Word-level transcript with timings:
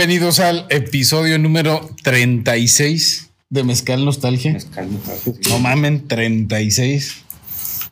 Bienvenidos 0.00 0.40
al 0.40 0.64
episodio 0.70 1.38
número 1.38 1.90
36 2.04 3.32
de 3.50 3.64
Mezcal 3.64 4.02
Nostalgia. 4.02 4.56
No 5.50 5.58
mamen, 5.58 6.08
36. 6.08 7.16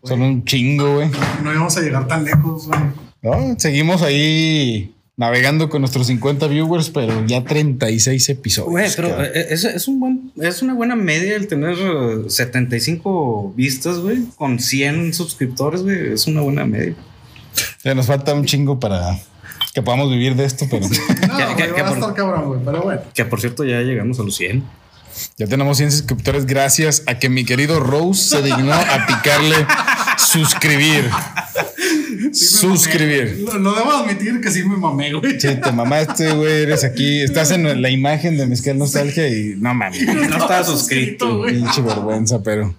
Son 0.04 0.22
un 0.22 0.42
chingo, 0.42 0.94
güey. 0.94 1.10
No 1.42 1.52
íbamos 1.52 1.76
a 1.76 1.82
llegar 1.82 2.08
tan 2.08 2.24
lejos, 2.24 2.66
güey. 2.66 2.80
No, 3.20 3.60
seguimos 3.60 4.00
ahí 4.00 4.94
navegando 5.18 5.68
con 5.68 5.82
nuestros 5.82 6.06
50 6.06 6.46
viewers, 6.46 6.88
pero 6.88 7.26
ya 7.26 7.44
36 7.44 8.26
episodios. 8.30 8.70
Güey, 8.70 8.90
pero 8.96 9.22
eh, 9.22 9.48
es, 9.50 9.64
es 9.64 9.86
un 9.86 10.00
buen, 10.00 10.32
es 10.40 10.62
una 10.62 10.72
buena 10.72 10.96
media 10.96 11.36
el 11.36 11.46
tener 11.46 11.76
eh, 11.78 12.30
75 12.30 13.52
vistas, 13.54 13.98
güey, 13.98 14.24
con 14.36 14.60
100 14.60 15.12
suscriptores, 15.12 15.82
güey. 15.82 16.14
Es 16.14 16.26
una 16.26 16.40
buena 16.40 16.64
media. 16.64 16.94
Ya 17.84 17.94
nos 17.94 18.06
falta 18.06 18.32
un 18.32 18.46
chingo 18.46 18.80
para 18.80 19.20
que 19.74 19.82
podamos 19.82 20.10
vivir 20.10 20.34
de 20.36 20.44
esto, 20.44 20.66
pero 20.70 20.86
No, 21.58 21.64
¿Qué- 21.64 21.64
qué- 21.64 21.70
güey, 21.72 21.76
qué 21.76 21.82
va 21.82 21.88
a 21.88 21.90
por- 21.90 21.98
estar 22.10 22.14
cabrón, 22.14 22.44
güey, 22.48 22.60
pero 22.64 22.82
bueno. 22.82 23.00
Que 23.14 23.24
por 23.24 23.40
cierto 23.40 23.64
ya 23.64 23.80
llegamos 23.80 24.18
a 24.20 24.22
los 24.22 24.36
100. 24.36 24.64
ya 25.36 25.46
tenemos 25.46 25.76
100 25.78 25.90
suscriptores 25.92 26.46
gracias 26.46 27.02
a 27.06 27.18
que 27.18 27.28
mi 27.28 27.44
querido 27.44 27.80
Rose 27.80 28.28
se 28.36 28.42
dignó 28.42 28.72
a 28.74 29.06
picarle 29.06 29.66
suscribir. 30.16 31.10
Sí 32.32 32.46
suscribir. 32.46 33.42
mamé. 33.44 33.52
Lo, 33.52 33.58
lo 33.58 33.74
debo 33.74 33.92
admitir 33.92 34.40
que 34.40 34.50
sí 34.50 34.62
me 34.64 34.76
mamé, 34.76 35.12
güey. 35.12 35.40
Sí, 35.40 35.48
te 35.62 35.72
mamaste, 35.72 36.32
güey, 36.32 36.62
eres 36.62 36.84
aquí, 36.84 37.22
estás 37.22 37.50
en 37.50 37.80
la 37.80 37.90
imagen 37.90 38.36
de 38.36 38.46
Mezcal 38.46 38.78
Nostalgia 38.78 39.28
y 39.28 39.54
no 39.58 39.74
mames. 39.74 40.02
No 40.02 40.22
estaba 40.22 40.42
estaba 40.42 40.64
suscrito, 40.64 41.38
güey. 41.38 41.54
Pinche 41.54 41.82
vergüenza, 41.82 42.42
pero 42.42 42.74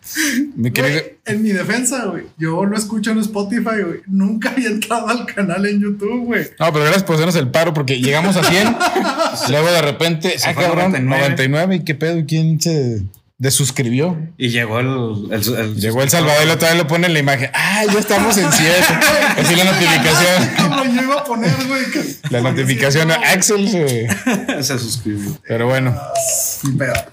mi 0.56 0.72
querido. 0.72 1.00
Güey, 1.00 1.18
en 1.26 1.44
mi 1.44 1.50
defensa, 1.52 2.06
güey, 2.06 2.24
yo 2.38 2.66
lo 2.66 2.76
escucho 2.76 3.12
en 3.12 3.20
Spotify, 3.20 3.82
güey. 3.86 4.02
Nunca 4.08 4.50
había 4.50 4.70
entrado 4.70 5.08
al 5.08 5.26
canal 5.26 5.66
en 5.66 5.80
YouTube, 5.80 6.26
güey. 6.26 6.44
No, 6.60 6.72
pero 6.74 6.82
gracias 6.86 7.04
por 7.04 7.16
hacernos 7.16 7.36
el 7.36 7.50
paro 7.50 7.74
porque 7.74 8.00
llegamos 8.00 8.36
a 8.36 8.44
100. 8.44 8.76
luego 9.50 9.72
de 9.72 9.82
repente, 9.82 10.38
Se 10.38 10.50
ah, 10.50 10.56
cabrón, 10.56 10.92
99. 10.92 11.20
99. 11.20 11.76
¿Y 11.76 11.80
qué 11.84 11.96
pedo? 11.96 12.24
¿Quién 12.28 12.60
se 12.60 13.04
desuscribió? 13.40 14.18
Y 14.38 14.50
llegó 14.50 14.80
el. 14.80 15.32
el, 15.34 15.56
el- 15.58 15.76
Llegó 15.78 16.04
El 16.04 16.10
Salvador 16.10 16.46
y 16.48 16.52
otra 16.52 16.70
vez 16.70 16.78
le 16.78 16.86
pone 16.86 17.08
en 17.08 17.14
la 17.14 17.20
imagen. 17.20 17.50
Ah, 17.54 17.84
ya 17.92 17.98
estamos 18.00 18.38
en 18.38 18.52
100. 18.52 18.72
Así 19.38 19.56
la 19.56 19.64
notificación. 19.64 20.96
Yo 20.96 21.02
iba 21.02 21.16
a 21.20 21.24
poner, 21.24 21.56
güey. 21.68 21.80
La 22.30 22.42
notificación 22.42 23.10
a 23.12 23.16
Axel. 23.16 23.68
se- 23.70 24.08
se 24.64 24.78
suscribió. 24.78 25.36
Pero 25.48 25.66
bueno, 25.68 25.98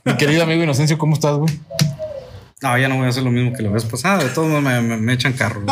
mi 0.04 0.16
querido 0.16 0.42
amigo 0.42 0.62
Inocencio, 0.62 0.98
¿cómo 0.98 1.14
estás, 1.14 1.36
güey? 1.36 1.58
No, 2.62 2.76
ya 2.78 2.88
no 2.88 2.96
voy 2.96 3.06
a 3.06 3.10
hacer 3.10 3.22
lo 3.22 3.30
mismo 3.30 3.52
que 3.52 3.62
la 3.62 3.70
vez 3.70 3.84
pasada. 3.84 4.24
De 4.24 4.30
todos 4.30 4.48
modos 4.48 4.62
me, 4.62 4.80
me- 4.82 4.96
me 4.96 5.12
echan 5.12 5.32
carro. 5.34 5.64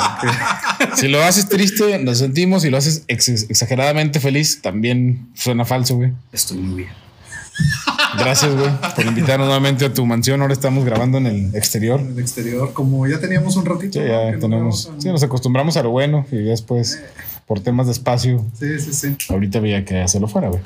Si 0.96 1.08
lo 1.08 1.22
haces 1.24 1.48
triste, 1.48 1.98
lo 1.98 2.14
sentimos. 2.14 2.62
Si 2.62 2.70
lo 2.70 2.76
haces 2.78 3.02
ex- 3.08 3.46
exageradamente 3.50 4.20
feliz, 4.20 4.62
también 4.62 5.28
suena 5.34 5.64
falso, 5.64 5.96
güey. 5.96 6.12
Estoy 6.32 6.58
muy 6.58 6.82
bien. 6.84 6.92
Gracias, 8.18 8.54
güey, 8.54 8.70
por 8.94 9.04
invitarnos 9.04 9.46
nuevamente 9.46 9.84
a 9.84 9.92
tu 9.92 10.04
mansión. 10.06 10.40
Ahora 10.40 10.52
estamos 10.52 10.84
grabando 10.84 11.18
en 11.18 11.26
el 11.26 11.54
exterior. 11.54 12.00
En 12.00 12.12
el 12.12 12.18
exterior, 12.20 12.72
como 12.72 13.06
ya 13.06 13.18
teníamos 13.18 13.56
un 13.56 13.64
ratito. 13.66 14.00
Sí, 14.00 14.06
ya 14.06 14.32
no 14.32 14.38
tenemos. 14.38 14.90
Sí, 14.98 15.08
nos 15.08 15.22
acostumbramos 15.22 15.76
a 15.76 15.82
lo 15.82 15.90
bueno 15.90 16.26
y 16.30 16.36
después, 16.36 17.00
por 17.46 17.60
temas 17.60 17.86
de 17.86 17.92
espacio, 17.92 18.44
Sí, 18.58 18.78
sí, 18.80 18.92
sí. 18.92 19.16
ahorita 19.28 19.58
había 19.58 19.84
que 19.84 20.00
hacerlo 20.00 20.28
fuera, 20.28 20.48
güey. 20.48 20.60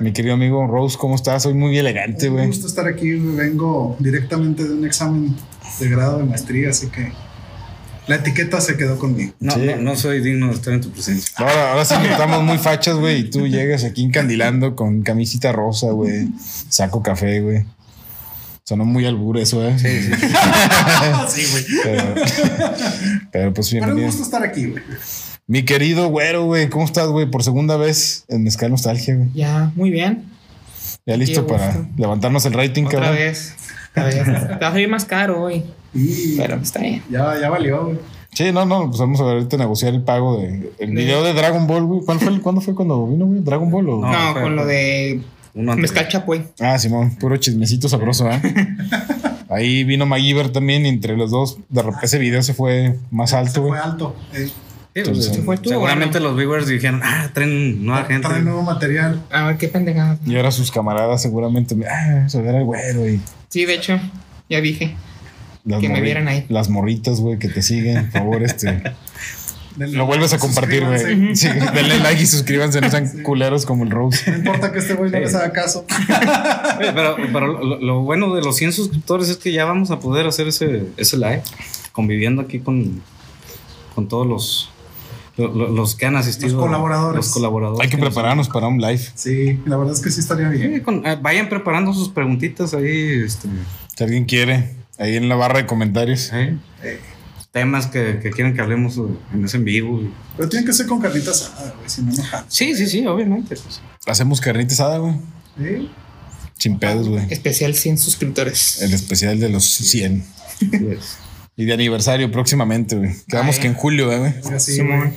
Mi 0.00 0.12
querido 0.12 0.34
amigo 0.34 0.66
Rose, 0.66 0.96
¿cómo 0.98 1.14
estás? 1.14 1.42
Soy 1.42 1.54
muy 1.54 1.76
elegante, 1.78 2.28
Un 2.28 2.34
güey. 2.36 2.46
gusto 2.46 2.66
estar 2.66 2.86
aquí. 2.86 3.10
Vengo 3.12 3.96
directamente 3.98 4.64
de 4.64 4.72
un 4.74 4.84
examen 4.86 5.34
de 5.80 5.88
grado 5.88 6.18
de 6.18 6.24
maestría, 6.24 6.70
así 6.70 6.86
que 6.88 7.12
la 8.08 8.16
etiqueta 8.16 8.60
se 8.60 8.76
quedó 8.76 8.98
conmigo. 8.98 9.32
No, 9.40 9.52
Sí. 9.52 9.60
no, 9.60 9.76
no 9.76 9.96
soy 9.96 10.20
digno 10.20 10.48
de 10.48 10.54
estar 10.54 10.72
en 10.74 10.80
tu 10.80 10.90
presencia. 10.90 11.30
Ahora, 11.36 11.70
ahora 11.72 11.84
sí 11.84 11.94
que 12.02 12.10
estamos 12.10 12.42
muy 12.42 12.58
fachas, 12.58 12.96
güey, 12.96 13.20
y 13.20 13.30
tú 13.30 13.46
llegas 13.46 13.84
aquí 13.84 14.02
encandilando 14.04 14.74
con 14.74 15.02
camisita 15.02 15.52
rosa, 15.52 15.90
güey, 15.92 16.28
saco 16.68 17.02
café, 17.02 17.40
güey. 17.40 17.64
Sonó 18.64 18.84
muy 18.84 19.06
albur 19.06 19.38
eso, 19.38 19.66
¿eh? 19.66 19.78
Sí, 19.78 19.88
sí. 20.02 20.12
sí, 21.28 21.46
güey. 21.52 21.64
Pero, 21.84 22.14
pero 23.32 23.54
pues 23.54 23.70
Pero 23.70 23.82
un 23.82 23.86
bienvenido. 23.86 24.06
gusto 24.06 24.22
estar 24.22 24.42
aquí, 24.42 24.66
güey. 24.66 24.82
Mi 25.46 25.62
querido 25.64 26.08
güero, 26.08 26.44
güey, 26.44 26.68
¿cómo 26.68 26.84
estás, 26.84 27.08
güey? 27.08 27.24
Por 27.30 27.42
segunda 27.42 27.78
vez 27.78 28.24
en 28.28 28.44
Mezcal 28.44 28.70
Nostalgia, 28.70 29.14
güey. 29.16 29.28
Ya, 29.34 29.72
muy 29.74 29.90
bien. 29.90 30.24
Ya 31.06 31.16
listo 31.16 31.46
para 31.46 31.86
levantarnos 31.96 32.44
el 32.44 32.52
rating, 32.52 32.84
Otra 32.84 32.98
cabrón. 33.00 33.16
vez. 33.16 33.54
Te 33.94 34.00
va 34.00 34.68
a 34.68 34.70
salir 34.72 34.88
más 34.88 35.04
caro 35.04 35.42
hoy. 35.42 35.64
Y 35.94 36.36
Pero 36.36 36.56
está 36.56 36.80
bien. 36.80 37.02
ya, 37.10 37.38
ya 37.40 37.48
valió, 37.50 37.84
güey. 37.86 37.98
Sí, 38.32 38.52
no, 38.52 38.64
no, 38.66 38.86
pues 38.88 39.00
vamos 39.00 39.20
a 39.20 39.24
ver 39.24 39.34
ahorita 39.36 39.56
negociar 39.56 39.94
el 39.94 40.02
pago 40.02 40.36
de 40.38 40.70
el 40.78 40.94
De- 40.94 41.02
video 41.04 41.24
de 41.24 41.32
Dragon 41.32 41.66
Ball, 41.66 41.84
güey. 41.84 42.00
¿Cuál 42.04 42.20
fue, 42.20 42.28
el- 42.32 42.40
¿Cuándo 42.42 42.60
fue 42.60 42.74
cuando 42.74 43.06
vino, 43.06 43.26
güey? 43.26 43.40
¿Dragon 43.40 43.70
Ball 43.70 43.88
o? 43.88 44.00
No. 44.00 44.12
No, 44.12 44.32
fue- 44.32 44.42
con 44.42 44.54
lo 44.56 44.66
de 44.66 45.20
mezcal 45.54 46.06
chapoy. 46.08 46.44
Ah, 46.60 46.78
Simón, 46.78 47.16
puro 47.16 47.36
chismecito 47.38 47.88
sabroso, 47.88 48.30
¿eh? 48.30 48.40
Ahí 49.50 49.82
vino 49.84 50.04
MacGyver 50.06 50.50
también 50.50 50.84
y 50.84 50.90
entre 50.90 51.16
los 51.16 51.30
dos, 51.30 51.58
de 51.70 51.82
repente 51.82 52.04
ese 52.06 52.18
video 52.18 52.42
se 52.42 52.52
fue 52.52 52.96
más 53.10 53.32
alto, 53.32 53.52
Se 53.54 53.60
güey. 53.60 53.72
fue 53.72 53.80
alto. 53.80 54.14
Eh, 54.34 54.50
Sí, 55.04 55.10
Entonces, 55.10 55.32
pues, 55.32 55.44
fue 55.44 55.56
tú, 55.58 55.68
seguramente 55.70 56.20
los 56.20 56.36
viewers 56.36 56.66
dijeron, 56.66 57.00
ah, 57.04 57.30
traen 57.32 57.84
nueva 57.84 58.04
gente. 58.04 58.26
trae 58.28 58.42
nuevo 58.42 58.62
material. 58.62 59.22
A 59.30 59.46
ver 59.46 59.56
qué 59.56 59.68
pendejada. 59.68 60.18
Y 60.26 60.36
ahora 60.36 60.50
sus 60.50 60.70
camaradas 60.70 61.20
seguramente, 61.22 61.76
ah, 61.88 62.14
vamos 62.16 62.34
a 62.34 62.40
ver 62.42 62.54
al 62.56 62.64
güero 62.64 63.08
y 63.08 63.20
Sí, 63.48 63.64
de 63.64 63.74
hecho, 63.74 63.98
ya 64.48 64.60
dije. 64.60 64.94
las, 65.64 65.80
Que 65.80 65.88
me 65.88 66.00
vieran 66.00 66.28
ahí. 66.28 66.44
las 66.48 66.68
morritas, 66.68 67.20
güey, 67.20 67.38
que 67.38 67.48
te 67.48 67.62
siguen, 67.62 68.10
por 68.10 68.20
favor, 68.20 68.42
este. 68.42 68.82
Denle 69.76 69.96
Lo 69.96 70.06
vuelves 70.06 70.32
a 70.32 70.38
compartir, 70.38 70.84
güey. 70.84 71.36
Sí, 71.36 71.46
denle 71.74 71.98
like 72.00 72.20
y 72.20 72.26
suscríbanse, 72.26 72.80
no 72.80 72.90
sean 72.90 73.22
culeros 73.22 73.64
como 73.64 73.84
el 73.84 73.90
Rose. 73.90 74.28
No 74.28 74.38
importa 74.38 74.72
que 74.72 74.80
este 74.80 74.94
güey 74.94 75.08
no 75.12 75.20
les 75.20 75.32
haga 75.36 75.52
caso. 75.52 75.86
Pero 76.80 77.16
pero 77.32 77.46
lo, 77.62 77.78
lo 77.80 78.00
bueno 78.02 78.34
de 78.34 78.42
los 78.42 78.56
100 78.56 78.72
suscriptores 78.72 79.28
es 79.28 79.36
que 79.36 79.52
ya 79.52 79.64
vamos 79.64 79.90
a 79.92 80.00
poder 80.00 80.26
hacer 80.26 80.48
ese, 80.48 80.86
ese 80.96 81.16
live 81.16 81.42
conviviendo 81.92 82.42
aquí 82.42 82.58
con, 82.58 83.02
con 83.94 84.08
todos 84.08 84.26
los, 84.26 84.36
lo- 84.46 84.66
lo- 84.66 84.77
los 85.38 85.94
que 85.94 86.06
han 86.06 86.16
asistido. 86.16 86.52
Los 86.56 86.60
colaboradores. 86.66 87.16
Los 87.16 87.32
colaboradores. 87.32 87.80
Hay 87.82 87.88
que 87.90 87.96
nos- 87.96 88.06
prepararnos 88.08 88.48
para 88.48 88.66
un 88.68 88.80
live. 88.80 89.00
Sí, 89.14 89.60
la 89.66 89.76
verdad 89.76 89.94
es 89.94 90.00
que 90.00 90.10
sí 90.10 90.20
estaría 90.20 90.48
bien. 90.48 90.74
Sí, 90.74 90.80
con- 90.80 91.06
eh, 91.06 91.16
vayan 91.20 91.48
preparando 91.48 91.94
sus 91.94 92.08
preguntitas 92.08 92.74
ahí. 92.74 93.22
Este, 93.24 93.48
Si 93.96 94.04
alguien 94.04 94.24
quiere, 94.24 94.74
ahí 94.98 95.16
en 95.16 95.28
la 95.28 95.36
barra 95.36 95.58
de 95.58 95.66
comentarios. 95.66 96.30
eh, 96.32 96.56
Eh, 96.82 97.00
temas 97.52 97.86
que, 97.86 98.20
que 98.22 98.30
quieren 98.30 98.54
que 98.54 98.60
hablemos 98.60 98.98
eh, 98.98 99.02
en 99.34 99.44
ese 99.44 99.56
en 99.56 99.64
vivo. 99.64 100.00
pero 100.36 100.48
tiene 100.48 100.66
que 100.66 100.72
ser 100.72 100.86
con 100.86 101.00
carnitas 101.00 101.42
asada, 101.42 101.74
güey, 101.76 101.88
si 101.88 102.02
no. 102.02 102.12
Sí, 102.48 102.74
sí, 102.74 102.86
sí, 102.86 103.06
obviamente. 103.06 103.56
pues. 103.56 103.80
Hacemos 104.06 104.40
carnita 104.40 104.74
asada, 104.74 104.98
güey. 104.98 105.14
Sí. 105.58 105.90
Sin 106.58 106.78
pedos, 106.78 107.08
güey. 107.08 107.24
Especial 107.30 107.74
100 107.74 107.98
suscriptores. 107.98 108.82
El 108.82 108.92
especial 108.92 109.38
de 109.38 109.48
los 109.48 109.64
100. 109.64 110.24
Y 111.56 111.64
de 111.64 111.72
aniversario 111.72 112.30
próximamente, 112.30 112.96
güey. 112.96 113.10
Quedamos 113.28 113.56
Ay. 113.56 113.62
que 113.62 113.66
en 113.68 113.74
julio, 113.74 114.06
güey. 114.18 114.32
Así, 114.54 114.74
Simón. 114.76 115.12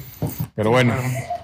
Pero 0.55 0.69
bueno, 0.71 0.93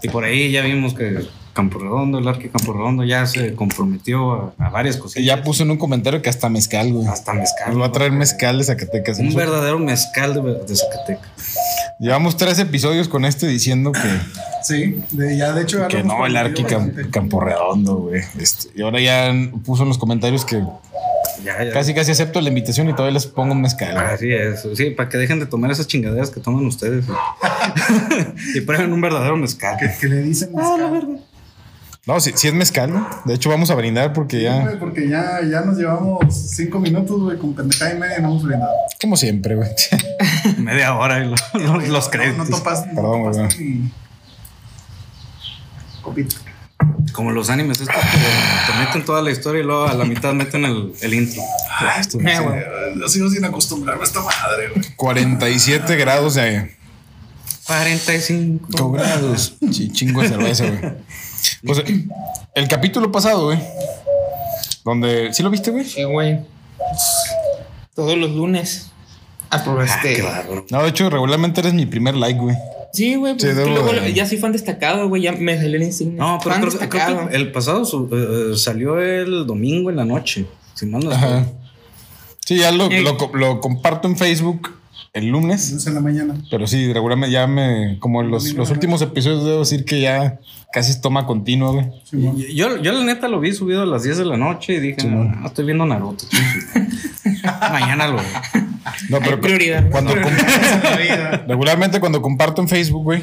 Y 0.03 0.09
por 0.09 0.23
ahí 0.23 0.51
ya 0.51 0.61
vimos 0.61 0.93
que 0.93 1.25
Campo 1.53 1.79
Redondo, 1.79 2.19
el 2.19 2.27
Arque 2.27 2.49
Campo 2.49 2.73
Redondo 2.73 3.03
ya 3.03 3.25
se 3.25 3.55
comprometió 3.55 4.53
a, 4.59 4.65
a 4.67 4.69
varias 4.69 4.97
y 4.97 4.99
cosillas. 4.99 5.25
ya 5.25 5.43
puso 5.43 5.63
en 5.63 5.71
un 5.71 5.77
comentario 5.77 6.21
que 6.21 6.29
hasta 6.29 6.49
mezcal, 6.49 6.93
güey. 6.93 7.07
hasta 7.07 7.33
mezcal. 7.33 7.69
Nos 7.73 7.81
va 7.81 7.87
a 7.87 7.91
traer 7.91 8.11
mezcal 8.11 8.59
de 8.59 8.63
Zacatecas. 8.63 9.17
Un 9.17 9.33
verdadero 9.33 9.79
mezcal 9.79 10.35
de, 10.35 10.41
de 10.41 10.75
Zacatecas. 10.75 11.29
Llevamos 11.99 12.37
tres 12.37 12.59
episodios 12.59 13.07
con 13.07 13.25
este 13.25 13.47
diciendo 13.47 13.91
que, 13.91 14.07
Sí, 14.63 14.99
de, 15.11 15.35
ya 15.37 15.53
de 15.53 15.63
hecho. 15.63 15.79
ya 15.79 15.87
que 15.87 16.03
no, 16.03 16.25
el 16.27 16.37
Arqui. 16.37 16.63
Campo 17.09 17.39
Redondo, 17.39 17.95
güey. 17.95 18.21
Este, 18.39 18.69
y 18.75 18.83
ahora 18.83 18.99
ya 19.01 19.33
puso 19.65 19.81
en 19.83 19.89
los 19.89 19.97
comentarios 19.97 20.45
que 20.45 20.61
Ya, 21.43 21.63
ya. 21.63 21.71
casi 21.71 21.93
casi 21.93 22.11
acepto 22.11 22.41
la 22.41 22.49
invitación 22.49 22.89
y 22.89 22.93
todavía 22.93 23.13
les 23.13 23.27
pongo 23.27 23.53
un 23.53 23.61
mezcal. 23.61 23.95
Así 23.97 24.31
es. 24.31 24.65
Sí, 24.75 24.89
para 24.91 25.07
que 25.09 25.17
dejen 25.17 25.39
de 25.39 25.45
tomar 25.45 25.69
esas 25.71 25.87
chingaderas 25.87 26.29
que 26.31 26.39
toman 26.39 26.65
ustedes. 26.65 27.05
y 28.55 28.61
prueben 28.61 28.91
un 28.93 29.01
verdadero 29.01 29.37
mezcal. 29.37 29.77
Que, 29.77 29.91
que 29.99 30.07
le 30.07 30.21
dicen. 30.21 30.49
mezcal. 30.53 31.19
No, 32.05 32.19
sí, 32.21 32.31
sí 32.35 32.47
es 32.47 32.53
mezcal, 32.53 32.93
¿no? 32.93 33.05
De 33.25 33.33
hecho, 33.33 33.49
vamos 33.49 33.69
a 33.69 33.75
brindar 33.75 34.13
porque 34.13 34.37
Sí, 34.37 34.43
ya, 34.43 34.61
güey, 34.61 34.79
porque 34.79 35.09
ya, 35.09 35.41
ya 35.43 35.59
nos 35.61 35.77
llevamos 35.77 36.23
cinco 36.55 36.79
minutos, 36.79 37.19
güey, 37.21 37.37
con 37.37 37.53
pendejada 37.53 37.93
y 37.93 37.99
media 37.99 38.19
y 38.19 38.21
no 38.21 38.29
hemos 38.29 38.43
brindado. 38.43 38.71
como 39.01 39.17
siempre, 39.17 39.55
güey. 39.55 39.69
Media 40.57 40.95
hora 40.95 41.19
y 41.19 41.27
lo- 41.29 41.35
lo- 41.59 41.81
los 41.81 42.05
No, 42.05 42.11
créditos. 42.11 42.49
no 42.49 42.57
topas, 42.57 42.87
no 42.87 42.95
Perdón, 42.95 43.21
güey. 43.23 43.33
topaste 43.33 43.61
ni. 43.63 43.91
Copita. 46.01 46.35
Como 47.13 47.31
los 47.31 47.49
animes 47.49 47.81
estos 47.81 47.95
que 47.95 48.71
te 48.71 48.77
meten 48.79 49.03
toda 49.05 49.21
la 49.23 49.31
historia 49.31 49.61
y 49.61 49.63
luego 49.65 49.87
a 49.87 49.93
la 49.93 50.05
mitad 50.05 50.33
meten 50.33 50.65
el, 50.65 50.93
el 51.01 51.13
intro. 51.13 51.41
Ah, 51.69 51.97
esto, 51.99 52.19
Eh, 52.19 52.65
sigo 53.07 53.29
sin 53.29 53.43
acostumbrarme 53.45 54.01
a 54.03 54.05
esta 54.05 54.21
madre, 54.21 54.69
güey. 54.75 54.85
47 54.95 55.95
grados 55.95 56.35
de 56.35 56.75
45 57.65 58.91
grados. 58.91 59.55
Sí, 59.71 59.91
chingo 59.91 60.21
de 60.21 60.29
cerveza, 60.29 60.65
güey. 60.65 60.93
Pues 61.65 61.83
el 62.55 62.67
capítulo 62.67 63.11
pasado, 63.11 63.45
güey. 63.45 63.59
Donde. 64.85 65.33
¿Sí 65.33 65.43
lo 65.43 65.49
viste, 65.49 65.71
güey? 65.71 65.85
Sí, 65.85 66.03
güey. 66.03 66.39
Todos 67.95 68.17
los 68.17 68.31
lunes. 68.31 68.87
Ah, 69.49 69.61
pero 69.63 69.81
Ah, 69.81 69.85
este. 69.85 70.23
No, 70.69 70.83
de 70.83 70.89
hecho, 70.89 71.09
regularmente 71.09 71.61
eres 71.61 71.73
mi 71.73 71.85
primer 71.85 72.15
like, 72.15 72.39
güey. 72.39 72.55
Sí, 72.97 73.13
güey, 73.15 73.33
pues 73.33 73.43
Sí, 73.43 73.49
es 73.49 73.55
que 73.55 73.69
luego 73.69 73.93
ya 74.13 74.25
soy 74.25 74.37
fan 74.39 74.51
destacado, 74.51 75.07
güey, 75.07 75.21
ya 75.21 75.31
me 75.33 75.55
salió 75.55 75.75
el 75.77 75.83
insignia. 75.83 76.17
No, 76.23 76.39
pero 76.43 76.55
fan 76.55 76.61
creo, 76.89 77.29
que 77.29 77.35
el 77.35 77.51
pasado 77.51 77.85
su- 77.85 78.09
eh, 78.11 78.53
eh, 78.53 78.57
salió 78.57 78.99
el 78.99 79.45
domingo 79.45 79.89
en 79.91 79.97
la 79.97 80.05
noche. 80.05 80.45
Si 80.73 80.85
mal 80.87 81.03
no. 81.03 81.11
Sí, 82.45 82.57
ya 82.57 82.71
lo, 82.71 82.89
Eh. 82.89 83.01
lo, 83.01 83.17
lo 83.35 83.59
comparto 83.61 84.07
en 84.07 84.17
Facebook 84.17 84.71
el 85.13 85.27
lunes. 85.27 85.85
En 85.87 85.93
la 85.93 86.01
mañana. 86.01 86.35
Pero 86.49 86.67
sí, 86.67 86.91
regularmente 86.93 87.31
ya 87.31 87.47
me. 87.47 87.97
Como 87.99 88.23
los, 88.23 88.53
los 88.53 88.69
últimos 88.71 89.01
episodios, 89.01 89.45
debo 89.45 89.59
decir 89.59 89.85
que 89.85 90.01
ya 90.01 90.39
casi 90.71 90.91
es 90.91 91.01
toma 91.01 91.25
continua, 91.25 91.71
güey. 91.71 91.87
Yo, 92.55 92.81
yo 92.81 92.91
la 92.91 93.03
neta 93.03 93.27
lo 93.27 93.39
vi 93.39 93.53
subido 93.53 93.81
a 93.83 93.85
las 93.85 94.03
10 94.03 94.17
de 94.19 94.25
la 94.25 94.37
noche 94.37 94.73
y 94.75 94.79
dije, 94.79 95.01
Sí, 95.01 95.07
no, 95.07 95.45
estoy 95.45 95.65
viendo 95.65 95.85
Naruto. 95.85 96.25
Mañana 97.71 98.07
lo 98.07 98.17
No, 99.09 99.17
Hay 99.17 99.23
pero 99.23 99.41
prioridad. 99.41 99.89
cuando 99.89 100.13
regularmente 101.47 101.99
cuando 101.99 102.21
comparto 102.21 102.61
en 102.61 102.67
Facebook, 102.67 103.03
güey, 103.03 103.21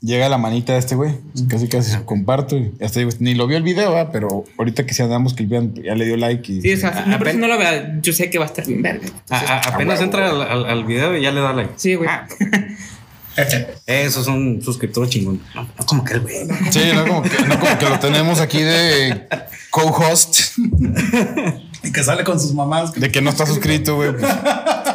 llega 0.00 0.28
la 0.28 0.38
manita 0.38 0.72
de 0.74 0.78
este 0.78 0.94
güey. 0.94 1.12
Casi 1.48 1.68
casi 1.68 1.96
comparto. 2.04 2.56
Y 2.56 2.72
hasta 2.82 3.00
digo, 3.00 3.10
ni 3.18 3.34
lo 3.34 3.46
vio 3.46 3.56
el 3.56 3.62
video, 3.62 3.92
¿verdad? 3.92 4.10
pero 4.12 4.44
ahorita 4.58 4.86
que 4.86 4.94
se 4.94 5.02
andamos 5.02 5.34
que 5.34 5.44
vean, 5.46 5.74
ya 5.74 5.94
le 5.94 6.04
dio 6.04 6.16
like 6.16 6.52
y. 6.52 6.60
Sí, 6.62 6.72
o 6.72 6.76
sea, 6.76 6.90
A- 6.90 7.04
una 7.06 7.18
persona 7.18 7.38
apen- 7.38 7.40
no 7.40 7.46
lo 7.54 7.58
vea, 7.58 7.98
yo 8.02 8.12
sé 8.12 8.30
que 8.30 8.38
va 8.38 8.44
a 8.44 8.48
estar 8.48 8.66
bien 8.66 8.82
verga. 8.82 9.08
A- 9.30 9.36
a- 9.38 9.58
apenas 9.74 10.00
entra 10.00 10.30
al, 10.30 10.42
al- 10.42 10.66
al 10.66 10.84
video 10.84 11.16
y 11.16 11.22
ya 11.22 11.30
le 11.32 11.40
da 11.40 11.52
like. 11.52 11.72
Sí, 11.76 11.94
güey. 11.94 12.08
Ah, 12.10 12.26
Esos 13.86 14.24
son 14.24 14.62
suscriptores 14.62 15.10
chingón. 15.10 15.42
No, 15.54 15.62
no 15.62 15.86
como 15.86 16.02
que 16.04 16.14
el 16.14 16.20
güey. 16.20 16.36
Sí, 16.70 16.80
no 16.94 17.06
como, 17.06 17.22
que, 17.22 17.28
no 17.46 17.60
como 17.60 17.78
que 17.78 17.88
lo 17.88 17.98
tenemos 17.98 18.40
aquí 18.40 18.62
de 18.62 19.26
co-host, 19.70 20.40
Y 21.82 21.92
que 21.92 22.02
sale 22.02 22.24
con 22.24 22.40
sus 22.40 22.54
mamás. 22.54 22.92
de 22.94 23.10
que 23.12 23.20
no 23.20 23.28
está 23.30 23.44
suscrito, 23.46 23.96
güey. 23.96 24.12
pues. 24.12 24.24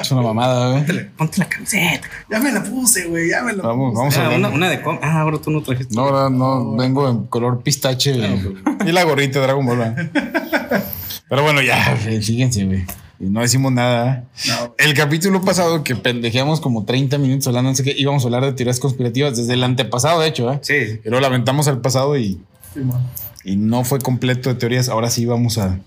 es 0.00 0.10
una 0.10 0.22
mamada, 0.22 0.80
güey. 0.80 1.08
Ponte 1.16 1.38
la 1.38 1.48
camiseta. 1.48 2.08
Ya 2.30 2.40
me 2.40 2.52
la 2.52 2.62
puse, 2.62 3.06
güey. 3.06 3.30
Ya 3.30 3.42
me 3.42 3.52
la 3.52 3.62
Vamos, 3.62 3.90
puse. 3.92 3.98
vamos 4.00 4.16
a 4.16 4.24
Ah, 4.24 4.28
ver. 4.28 4.38
una, 4.38 4.48
una 4.48 4.68
de 4.70 4.82
com- 4.82 4.98
Ah, 5.02 5.20
ahora 5.20 5.38
tú 5.38 5.50
no 5.50 5.62
trajiste. 5.62 5.94
No, 5.94 6.02
ahora 6.02 6.30
no, 6.30 6.76
vengo 6.76 7.08
en 7.08 7.24
color 7.26 7.62
pistache 7.62 8.12
y 8.14 8.92
la 8.92 9.04
gorrita 9.04 9.38
de 9.40 9.46
Dragon 9.46 9.64
Ball. 9.66 9.78
¿verdad? 9.78 10.10
Pero 11.28 11.42
bueno, 11.42 11.62
ya, 11.62 11.96
fíjense, 11.96 12.64
güey. 12.64 12.84
Y 13.20 13.24
no 13.24 13.40
decimos 13.42 13.70
nada. 13.70 14.24
No. 14.48 14.74
El 14.78 14.94
capítulo 14.94 15.42
pasado 15.42 15.84
que 15.84 15.94
pendejeamos 15.94 16.60
como 16.60 16.84
30 16.86 17.18
minutos 17.18 17.46
hablando, 17.48 17.68
no 17.70 17.76
sé 17.76 17.84
qué, 17.84 17.94
íbamos 17.96 18.24
a 18.24 18.26
hablar 18.28 18.44
de 18.44 18.52
teorías 18.54 18.80
conspirativas 18.80 19.36
desde 19.36 19.52
el 19.54 19.62
antepasado, 19.62 20.20
de 20.20 20.28
hecho, 20.28 20.50
¿eh? 20.50 20.58
Sí. 20.62 21.00
Pero 21.04 21.20
lamentamos 21.20 21.68
al 21.68 21.82
pasado 21.82 22.16
y, 22.16 22.40
Simón. 22.72 23.02
y 23.44 23.56
no 23.56 23.84
fue 23.84 23.98
completo 23.98 24.48
de 24.48 24.54
teorías. 24.54 24.88
Ahora 24.88 25.10
sí 25.10 25.26
vamos 25.26 25.58
a, 25.58 25.78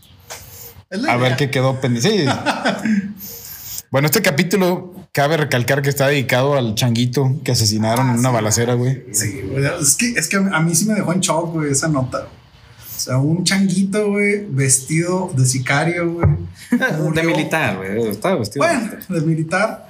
a 1.10 1.18
ver 1.18 1.36
qué 1.36 1.50
quedó 1.50 1.82
pendiente. 1.82 2.26
Sí. 2.26 2.26
bueno, 3.94 4.08
este 4.08 4.24
capítulo 4.24 4.92
cabe 5.12 5.38
recalcar 5.38 5.84
que 5.84 5.90
está 5.90 6.08
dedicado 6.08 6.56
al 6.56 6.74
changuito 6.74 7.40
que 7.44 7.52
asesinaron 7.52 8.10
en 8.10 8.18
una 8.18 8.32
balacera, 8.32 8.74
güey. 8.74 9.04
Sí, 9.12 9.42
güey. 9.48 9.64
Es 9.80 9.96
que, 9.96 10.10
es 10.10 10.28
que 10.28 10.38
a 10.38 10.60
mí 10.62 10.74
sí 10.74 10.86
me 10.86 10.96
dejó 10.96 11.14
en 11.14 11.20
shock, 11.20 11.54
güey, 11.54 11.72
esa 11.72 11.90
nota. 11.90 12.26
O 12.26 13.00
sea, 13.00 13.18
un 13.20 13.44
changuito, 13.44 14.10
güey, 14.10 14.46
vestido 14.50 15.32
de 15.38 15.46
sicario, 15.46 16.12
güey. 16.12 16.28
De 17.14 17.22
militar, 17.22 17.78
güey. 17.78 18.08
Estaba 18.10 18.38
vestido. 18.40 18.66
Bueno, 18.66 18.90
de 19.10 19.22
militar. 19.22 19.88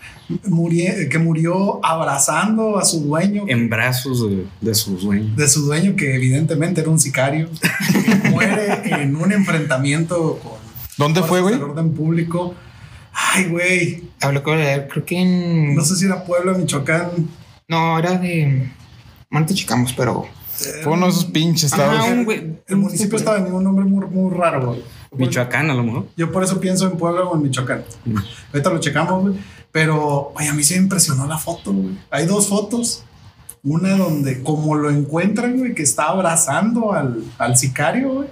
murie- 0.47 1.07
que 1.07 1.17
murió 1.17 1.79
abrazando 1.85 2.77
a 2.77 2.83
su 2.83 2.99
dueño. 3.06 3.45
En 3.47 3.69
brazos 3.69 4.29
de, 4.29 4.45
de 4.59 4.75
sus 4.75 5.03
dueños. 5.03 5.33
De 5.38 5.47
su 5.47 5.61
dueño, 5.65 5.95
que 5.95 6.13
evidentemente 6.15 6.81
era 6.81 6.89
un 6.89 6.99
sicario. 6.99 7.49
que 7.94 8.29
muere 8.31 8.81
en 9.01 9.15
un 9.15 9.31
enfrentamiento 9.31 10.39
con. 10.44 10.53
¿Dónde 10.97 11.23
fue, 11.23 11.39
güey? 11.39 11.56
orden 11.56 11.94
público. 11.94 12.53
Ay, 13.13 13.45
güey. 13.45 14.04
Habló 14.21 14.44
con 14.44 14.57
creo 14.57 15.06
que 15.06 15.19
en. 15.19 15.75
No 15.75 15.83
sé 15.83 15.95
si 15.95 16.06
era 16.06 16.24
Puebla, 16.24 16.54
Michoacán. 16.54 17.12
No, 17.68 17.98
era 18.00 18.18
de. 18.18 18.69
Ahorita 19.31 19.54
checamos, 19.54 19.94
pero. 19.94 20.27
Fue 20.83 20.94
uno 20.94 21.07
de 21.07 21.12
esos 21.12 21.25
pinches 21.25 21.74
Ajá, 21.74 21.94
estados. 21.94 22.10
un 22.10 22.25
güey. 22.25 22.60
El 22.68 22.77
municipio 22.77 23.18
estaba 23.18 23.38
en 23.38 23.51
un 23.51 23.63
nombre 23.63 23.86
muy, 23.86 24.06
muy 24.06 24.33
raro, 24.33 24.68
güey. 24.68 24.83
Michoacán, 25.12 25.69
a 25.69 25.74
lo 25.74 25.83
mejor. 25.83 26.07
Yo 26.15 26.31
por 26.31 26.44
eso 26.44 26.60
pienso 26.60 26.86
en 26.86 26.98
Puebla 26.98 27.21
o 27.24 27.36
en 27.36 27.44
Michoacán. 27.44 27.83
Mm. 28.06 28.18
Ahorita 28.54 28.69
lo 28.69 28.80
checamos, 28.80 29.21
güey. 29.21 29.36
Pero, 29.71 30.31
güey, 30.33 30.48
a 30.48 30.54
mí 30.54 30.63
sí 30.63 30.75
me 30.75 30.81
impresionó 30.83 31.25
la 31.27 31.38
foto, 31.38 31.74
güey. 31.74 31.98
Hay 32.12 32.25
dos 32.25 32.48
fotos. 32.48 33.04
Una 33.63 33.95
donde, 33.98 34.44
como 34.44 34.75
lo 34.75 34.92
encuentran, 34.92 35.57
güey, 35.57 35.74
que 35.74 35.83
está 35.83 36.09
abrazando 36.09 36.94
al, 36.94 37.24
al 37.38 37.57
sicario, 37.57 38.13
güey. 38.13 38.27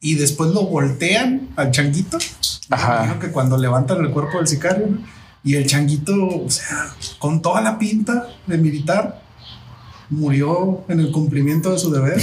Y 0.00 0.14
después 0.14 0.50
lo 0.50 0.62
voltean 0.66 1.48
al 1.56 1.70
changuito. 1.70 2.18
Ajá. 2.70 2.88
Me 2.88 2.94
imagino 3.04 3.20
que 3.20 3.30
cuando 3.30 3.56
levantan 3.58 3.98
el 4.04 4.10
cuerpo 4.10 4.38
del 4.38 4.46
sicario, 4.48 4.86
¿no? 4.88 4.98
Y 5.42 5.56
el 5.56 5.66
changuito, 5.66 6.14
o 6.44 6.50
sea, 6.50 6.88
con 7.18 7.42
toda 7.42 7.60
la 7.60 7.78
pinta 7.78 8.28
de 8.46 8.56
militar, 8.56 9.20
murió 10.10 10.84
en 10.88 11.00
el 11.00 11.10
cumplimiento 11.10 11.70
de 11.72 11.78
su 11.78 11.90
deber. 11.90 12.18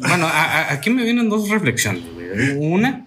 Bueno, 0.00 0.26
a- 0.26 0.44
a- 0.44 0.72
aquí 0.72 0.90
me 0.90 1.04
vienen 1.04 1.28
dos 1.28 1.48
reflexiones, 1.48 2.02
güey. 2.14 2.72
Una. 2.72 3.06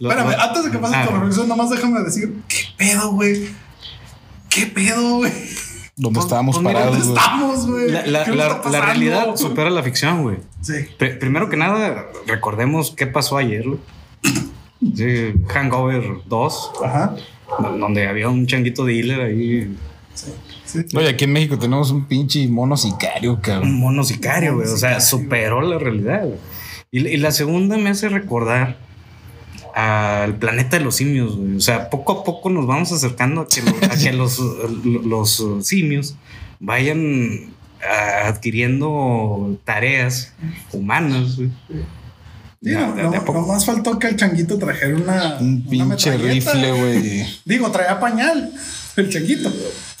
Espérame, 0.00 0.34
antes 0.38 0.64
de 0.64 0.70
que 0.70 0.78
pase 0.78 0.94
Ah, 0.96 1.06
tu 1.06 1.14
reflexión, 1.14 1.48
nomás 1.48 1.70
déjame 1.70 2.00
decir, 2.02 2.34
¿qué 2.48 2.58
pedo, 2.76 3.12
güey? 3.12 3.48
¿Qué 4.48 4.66
pedo, 4.66 5.16
güey? 5.18 5.32
Donde 5.96 6.14
Pues- 6.16 6.26
estábamos 6.26 6.58
parados, 6.58 6.98
¿Dónde 6.98 7.06
güey. 7.06 7.18
estamos, 7.18 7.66
güey? 7.66 7.90
La, 7.90 8.24
realidad 8.80 9.36
supera 9.36 9.70
la 9.70 9.82
ficción, 9.82 10.22
güey. 10.22 10.36
Sí. 10.60 10.74
Pri- 10.98 11.18
Primero 11.18 11.48
que 11.48 11.56
nada, 11.56 12.06
recordemos 12.26 12.92
qué 12.96 13.06
pasó 13.06 13.36
ayer, 13.38 13.64
güey. 13.66 13.78
Sí, 14.94 15.32
Hangover 15.48 16.02
2, 16.26 16.72
Ajá. 16.84 17.16
do- 17.60 17.78
donde 17.78 18.06
había 18.06 18.28
un 18.28 18.46
changuito 18.46 18.84
dealer 18.84 19.20
ahí, 19.20 19.76
Sí. 20.14 20.30
sí. 20.64 20.96
Oye, 20.96 21.08
aquí 21.08 21.24
en 21.24 21.32
México 21.32 21.58
tenemos 21.58 21.90
un 21.90 22.04
pinche 22.06 22.46
mono 22.48 22.76
sicario, 22.76 23.32
un 23.34 23.40
cabrón. 23.40 23.74
mono 23.78 24.04
sicario, 24.04 24.54
güey. 24.56 24.68
O 24.68 24.76
sea, 24.76 25.00
superó 25.00 25.60
la 25.62 25.78
realidad. 25.78 26.26
Y, 26.90 27.00
la- 27.00 27.10
y 27.10 27.16
la 27.16 27.30
segunda 27.32 27.76
me 27.78 27.90
hace 27.90 28.08
recordar 28.08 28.76
al 29.74 30.36
planeta 30.36 30.78
de 30.78 30.84
los 30.84 30.94
simios, 30.96 31.36
güey. 31.36 31.56
O 31.56 31.60
sea, 31.60 31.90
poco 31.90 32.12
a 32.20 32.24
poco 32.24 32.48
nos 32.50 32.66
vamos 32.66 32.92
acercando 32.92 33.40
a 33.40 33.48
que, 33.48 33.62
lo- 33.62 33.92
a 33.92 33.96
que 33.96 34.12
los, 34.12 34.38
los 34.84 35.44
simios 35.62 36.14
vayan 36.60 37.52
ah, 37.82 38.28
adquiriendo 38.28 39.58
tareas 39.64 40.32
humanas, 40.72 41.36
güey. 41.36 41.50
Sí, 42.64 42.70
Ya, 42.70 42.86
no, 42.86 43.10
nomás 43.32 43.66
faltó 43.66 43.98
que 43.98 44.06
el 44.08 44.16
changuito 44.16 44.56
trajera 44.58 44.96
una. 44.96 45.36
Un 45.38 45.62
pinche 45.68 46.16
rifle, 46.16 46.72
güey. 46.72 47.26
Digo, 47.44 47.70
traía 47.70 48.00
pañal. 48.00 48.50
El 48.96 49.10
changuito. 49.10 49.50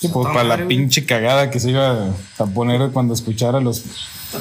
Pues, 0.00 0.26
para 0.28 0.44
la 0.44 0.66
pinche 0.68 1.04
cagada 1.04 1.50
que 1.50 1.58
se 1.60 1.70
iba 1.70 2.08
a 2.38 2.46
poner 2.46 2.90
cuando 2.90 3.12
escuchara 3.12 3.60
los. 3.60 3.82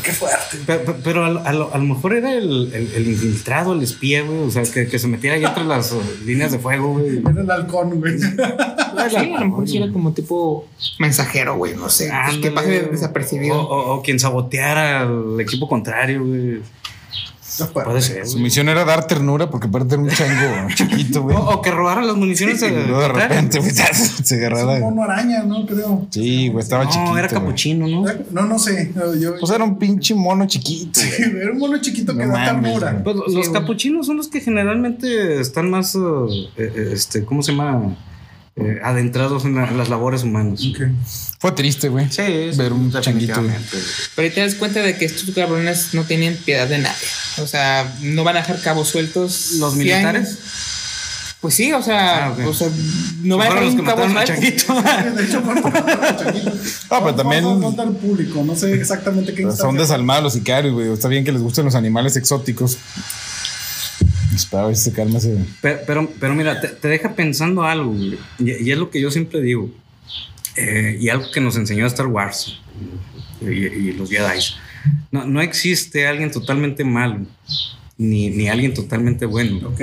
Qué 0.03 0.11
fuerte. 0.11 0.57
Pe- 0.65 0.79
pe- 0.79 0.95
Pero, 1.03 1.25
a, 1.25 1.29
lo, 1.29 1.39
a 1.45 1.53
lo- 1.53 1.73
a 1.73 1.77
lo 1.77 1.83
mejor 1.83 2.13
era 2.15 2.31
el, 2.33 2.71
el- 2.73 2.91
el 2.95 3.07
infiltrado, 3.07 3.73
el 3.73 3.83
espía, 3.83 4.21
güey. 4.23 4.39
O 4.39 4.51
sea, 4.51 4.63
que, 4.63 4.87
que 4.87 4.97
se 4.99 5.07
metiera 5.07 5.35
ahí 5.35 5.43
entre 5.43 5.65
las 5.65 5.93
líneas 6.25 6.51
de 6.51 6.59
fuego, 6.59 6.93
güey. 6.93 7.19
Era 7.19 7.41
el 7.41 7.51
halcón, 7.51 7.99
güey. 7.99 8.17
Sí, 8.19 8.25
a 8.35 9.39
lo 9.39 9.45
mejor 9.47 9.67
sí 9.67 9.77
era 9.77 9.91
como 9.91 10.13
tipo 10.13 10.67
mensajero, 10.99 11.57
güey. 11.57 11.75
No 11.75 11.89
sé. 11.89 12.09
pues, 12.25 12.37
que 12.37 12.47
Ándale. 12.49 12.51
pase 12.51 12.85
O, 12.87 12.91
desapercibido. 12.91 13.55
o- 13.61 13.95
o 13.95 14.01
quien 14.01 14.19
saboteara 14.19 15.01
al 15.01 15.39
equipo 15.41 15.67
contrario, 15.67 16.25
güey. 16.25 16.61
Puede 17.73 18.01
ser. 18.01 18.25
Su 18.27 18.39
misión 18.39 18.69
era 18.69 18.83
dar 18.85 19.05
ternura 19.07 19.49
porque 19.49 19.67
aparte 19.67 19.95
era 19.95 20.03
un 20.03 20.09
chango 20.09 20.69
chiquito, 20.75 21.23
güey. 21.23 21.35
O, 21.35 21.39
o 21.41 21.61
que 21.61 21.71
robara 21.71 22.01
las 22.01 22.15
municiones. 22.15 22.61
Luego 22.61 23.01
de 23.01 23.07
repente, 23.09 23.59
güey, 23.59 23.71
se 23.73 23.83
Es 23.83 24.31
agarraba. 24.31 24.73
un 24.75 24.81
mono 24.81 25.03
araña, 25.03 25.43
¿no? 25.43 25.65
Creo. 25.65 26.07
Sí, 26.09 26.49
güey, 26.49 26.63
estaba 26.63 26.87
chiquito. 26.87 27.11
No, 27.11 27.17
era 27.17 27.27
capuchino, 27.27 27.87
¿no? 27.87 28.05
No, 28.31 28.45
no 28.45 28.59
sé. 28.59 28.91
No, 28.95 29.13
Yo, 29.15 29.35
Pues 29.39 29.51
era 29.51 29.63
un 29.63 29.77
pinche 29.77 30.15
mono 30.15 30.47
chiquito. 30.47 30.99
Sí, 30.99 31.09
era 31.41 31.51
un 31.51 31.59
mono 31.59 31.77
chiquito 31.79 32.15
que 32.17 32.25
No 32.25 32.33
da 32.33 32.45
ternura. 32.45 33.01
Pues, 33.03 33.15
Sí, 33.27 33.35
los 33.35 33.49
capuchinos 33.49 34.05
son 34.07 34.17
los 34.17 34.27
que 34.27 34.41
generalmente 34.41 35.39
están 35.39 35.69
más, 35.69 35.95
uh, 35.95 36.27
eh, 36.57 36.71
eh, 36.75 36.89
este, 36.93 37.23
¿cómo 37.25 37.41
se 37.43 37.51
llama? 37.51 37.95
Eh, 38.55 38.79
adentrados 38.83 39.45
en 39.45 39.55
la- 39.55 39.71
las 39.71 39.89
labores 39.89 40.21
humanas. 40.21 40.61
Fue 41.39 41.51
triste, 41.53 41.89
güey. 41.89 42.07
Sí, 42.11 42.21
Ver 42.55 42.71
un 42.71 42.91
changuito. 42.91 43.41
Pero 44.15 44.27
ahí 44.27 44.33
te 44.33 44.41
das 44.41 44.53
cuenta 44.55 44.81
de 44.81 44.95
que 44.95 45.05
estos 45.05 45.33
cabrones 45.33 45.93
no 45.93 46.03
tenían 46.03 46.35
piedad 46.35 46.67
de 46.67 46.77
nadie. 46.77 47.07
O 47.41 47.47
sea, 47.47 47.91
no 48.01 48.23
van 48.23 48.37
a 48.37 48.41
dejar 48.41 48.61
cabos 48.61 48.89
sueltos. 48.89 49.53
¿Los 49.53 49.75
militares? 49.75 50.37
Pues 51.41 51.55
sí, 51.55 51.73
o 51.73 51.81
sea, 51.81 52.27
Ah, 52.27 52.31
ok. 52.31 52.47
o 52.47 52.53
sea 52.53 52.69
no 53.23 53.37
van 53.37 53.47
a 53.47 53.49
dejar 53.49 53.65
los 53.65 53.73
que 53.75 53.79
un 53.81 53.85
cabo 53.87 54.07
mataron 54.07 54.17
al 54.17 54.27
suelto. 54.27 54.73
changuito. 54.75 55.15
De 55.15 55.25
hecho. 55.25 55.43
Ah, 56.89 56.99
pero 57.03 57.15
también- 57.15 57.75
tan 57.75 57.95
público. 57.95 58.43
No 58.45 58.55
sé 58.55 58.73
exactamente 58.75 59.33
qué 59.33 59.51
Son 59.51 59.75
desalmados 59.75 60.23
los 60.23 60.33
sicarios, 60.33 60.73
güey. 60.73 60.93
Está 60.93 61.07
bien 61.09 61.25
que 61.25 61.31
les 61.31 61.41
gusten 61.41 61.65
los 61.65 61.75
animales 61.75 62.15
exóticos. 62.15 62.77
Espera 64.33 64.63
a 64.63 64.67
ver 64.67 64.75
si 64.75 64.83
se 64.89 64.93
calma 64.93 65.17
ese. 65.19 65.37
Pero, 65.61 65.79
pero, 65.85 66.09
pero 66.19 66.35
mira, 66.35 66.59
te, 66.59 66.67
te 66.69 66.87
deja 66.87 67.15
pensando 67.15 67.63
algo, 67.63 67.91
güey. 67.91 68.17
Y, 68.39 68.63
y 68.67 68.71
es 68.71 68.77
lo 68.77 68.89
que 68.89 68.99
yo 68.99 69.11
siempre 69.11 69.41
digo. 69.41 69.69
Eh, 70.55 70.97
y 70.99 71.09
algo 71.09 71.25
que 71.31 71.39
nos 71.41 71.55
enseñó 71.55 71.85
Star 71.87 72.07
Wars 72.07 72.59
y, 73.41 73.45
y 73.45 73.93
los 73.93 74.09
Jedi. 74.09 74.39
No, 75.11 75.25
no 75.25 75.41
existe 75.41 76.07
alguien 76.07 76.31
totalmente 76.31 76.83
malo, 76.83 77.19
ni, 77.97 78.29
ni 78.29 78.49
alguien 78.49 78.73
totalmente 78.73 79.25
bueno. 79.25 79.67
Ok. 79.69 79.81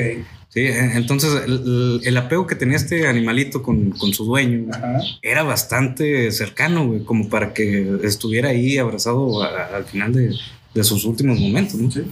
Sí, 0.52 0.60
eh, 0.62 0.92
entonces 0.94 1.30
el, 1.46 2.16
apego 2.16 2.44
que 2.46 2.56
tenía 2.56 2.76
este 2.76 3.06
animalito 3.06 3.62
con, 3.62 3.90
con 3.92 4.12
su 4.12 4.24
dueño 4.24 4.66
Ajá. 4.72 4.98
era 5.22 5.44
bastante 5.44 6.30
cercano, 6.32 6.88
güey, 6.88 7.04
como 7.04 7.28
para 7.28 7.54
que 7.54 7.98
estuviera 8.02 8.48
ahí 8.48 8.76
abrazado 8.76 9.42
a- 9.44 9.76
al 9.76 9.84
final 9.84 10.12
de, 10.12 10.34
de 10.74 10.84
sus 10.84 11.04
últimos 11.04 11.38
momentos, 11.38 11.74
¿no? 11.80 11.88
Sí. 11.90 12.02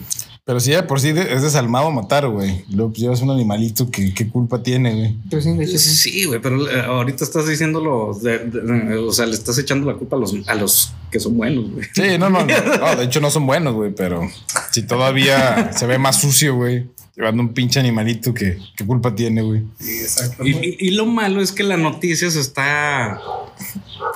Pero 0.49 0.61
si 0.61 0.71
ya 0.71 0.76
de 0.81 0.83
por 0.85 0.99
sí 0.99 1.09
es 1.11 1.43
desalmado 1.43 1.90
matar, 1.90 2.26
güey. 2.26 2.64
Luego 2.71 2.88
pues, 2.93 3.02
llevas 3.02 3.21
un 3.21 3.31
animalito 3.31 3.90
que 3.90 4.14
qué 4.14 4.31
culpa 4.31 4.62
tiene, 4.62 4.95
güey. 4.95 5.14
Pues 5.31 5.45
sí, 5.45 5.52
de 5.52 5.62
hecho, 5.64 5.76
sí. 5.78 5.90
Sí, 5.90 6.25
güey, 6.25 6.40
pero 6.40 6.67
eh, 6.71 6.81
ahorita 6.81 7.23
estás 7.23 7.47
diciéndolo, 7.47 8.19
de- 8.23 8.38
de- 8.38 8.61
de- 8.62 8.97
o 8.97 9.12
sea, 9.12 9.26
le 9.26 9.35
estás 9.35 9.59
echando 9.59 9.87
la 9.87 9.99
culpa 9.99 10.17
a 10.17 10.21
los, 10.21 10.35
a 10.47 10.55
los 10.55 10.95
que 11.11 11.21
son 11.21 11.37
buenos, 11.37 11.71
güey. 11.71 11.87
Sí, 11.93 12.17
no, 12.19 12.31
no, 12.31 12.47
no. 12.47 12.47
No, 12.81 12.97
de 12.97 13.05
hecho 13.05 13.21
no 13.21 13.31
son 13.31 13.47
buenos, 13.47 13.75
güey, 13.75 13.93
pero 13.95 14.23
si 14.71 14.85
todavía 14.85 15.71
se 15.76 15.87
ve 15.87 15.99
más 15.99 16.19
sucio, 16.19 16.55
güey, 16.57 16.87
llevando 17.14 17.43
un 17.43 17.50
pinche 17.52 17.78
animalito 17.78 18.33
que 18.33 18.57
qué 18.75 18.87
culpa 18.87 19.14
tiene, 19.14 19.43
güey. 19.43 19.64
Sí, 19.78 19.99
exacto. 20.00 20.47
Y, 20.47 20.52
y- 20.52 20.76
y 20.81 20.90
lo 20.93 21.05
malo 21.05 21.43
es 21.43 21.52
que 21.52 21.62
la 21.62 21.76
noticia 21.76 22.31
se 22.31 22.40
está, 22.40 23.21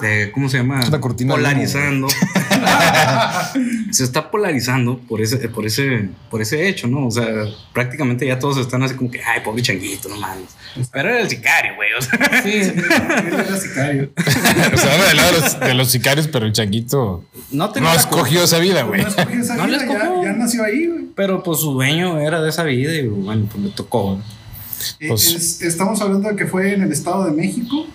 eh, 0.02 0.30
¿cómo 0.32 0.48
se 0.48 0.56
llama? 0.56 0.80
Es 0.80 0.88
una 0.88 0.98
cortina 1.02 1.34
Polarizando. 1.34 2.08
se 3.90 4.04
está 4.04 4.30
polarizando 4.30 4.98
por 4.98 5.20
ese, 5.20 5.36
por 5.48 5.66
ese, 5.66 6.08
por 6.30 6.40
ese 6.42 6.68
hecho, 6.68 6.86
¿no? 6.88 7.06
O 7.06 7.10
sea, 7.10 7.26
prácticamente 7.72 8.26
ya 8.26 8.38
todos 8.38 8.58
están 8.58 8.82
así 8.82 8.94
como 8.94 9.10
que, 9.10 9.20
ay, 9.22 9.40
pobre 9.44 9.62
changuito, 9.62 10.08
no 10.08 10.16
mames. 10.16 10.50
Pero 10.92 11.10
era 11.10 11.20
el 11.20 11.28
sicario, 11.28 11.74
güey. 11.76 11.88
O 11.98 12.02
sea, 12.02 12.42
Sí, 12.42 12.52
Él 12.52 12.84
era 13.32 13.56
sicario. 13.56 14.10
o 14.16 14.76
sea, 14.78 14.92
habla 14.94 15.08
del 15.08 15.16
lado 15.16 15.32
de 15.32 15.40
los, 15.40 15.60
de 15.60 15.74
los 15.74 15.90
sicarios, 15.90 16.28
pero 16.28 16.46
el 16.46 16.52
changuito 16.52 17.24
no 17.50 17.72
no 17.80 17.92
escogió 17.92 18.44
esa 18.44 18.58
vida, 18.58 18.82
güey. 18.82 19.02
No 19.02 19.08
escogió 19.08 19.40
esa 19.40 19.54
No 19.56 19.66
vida, 19.66 19.78
ya, 19.78 19.84
escogió. 19.84 20.24
ya 20.24 20.32
nació 20.32 20.64
ahí, 20.64 20.86
güey. 20.86 21.04
Pero 21.14 21.42
pues 21.42 21.60
su 21.60 21.72
dueño 21.72 22.18
era 22.20 22.40
de 22.42 22.48
esa 22.48 22.62
vida 22.64 22.92
y 22.94 23.06
bueno, 23.06 23.46
pues 23.50 23.64
le 23.64 23.70
tocó. 23.70 24.18
Eh, 24.98 25.08
Pues- 25.08 25.32
es- 25.34 25.62
estamos 25.62 26.00
hablando 26.00 26.28
de 26.30 26.36
que 26.36 26.46
fue 26.46 26.72
en 26.74 26.82
el 26.82 26.92
Estado 26.92 27.24
de 27.26 27.32
México. 27.32 27.86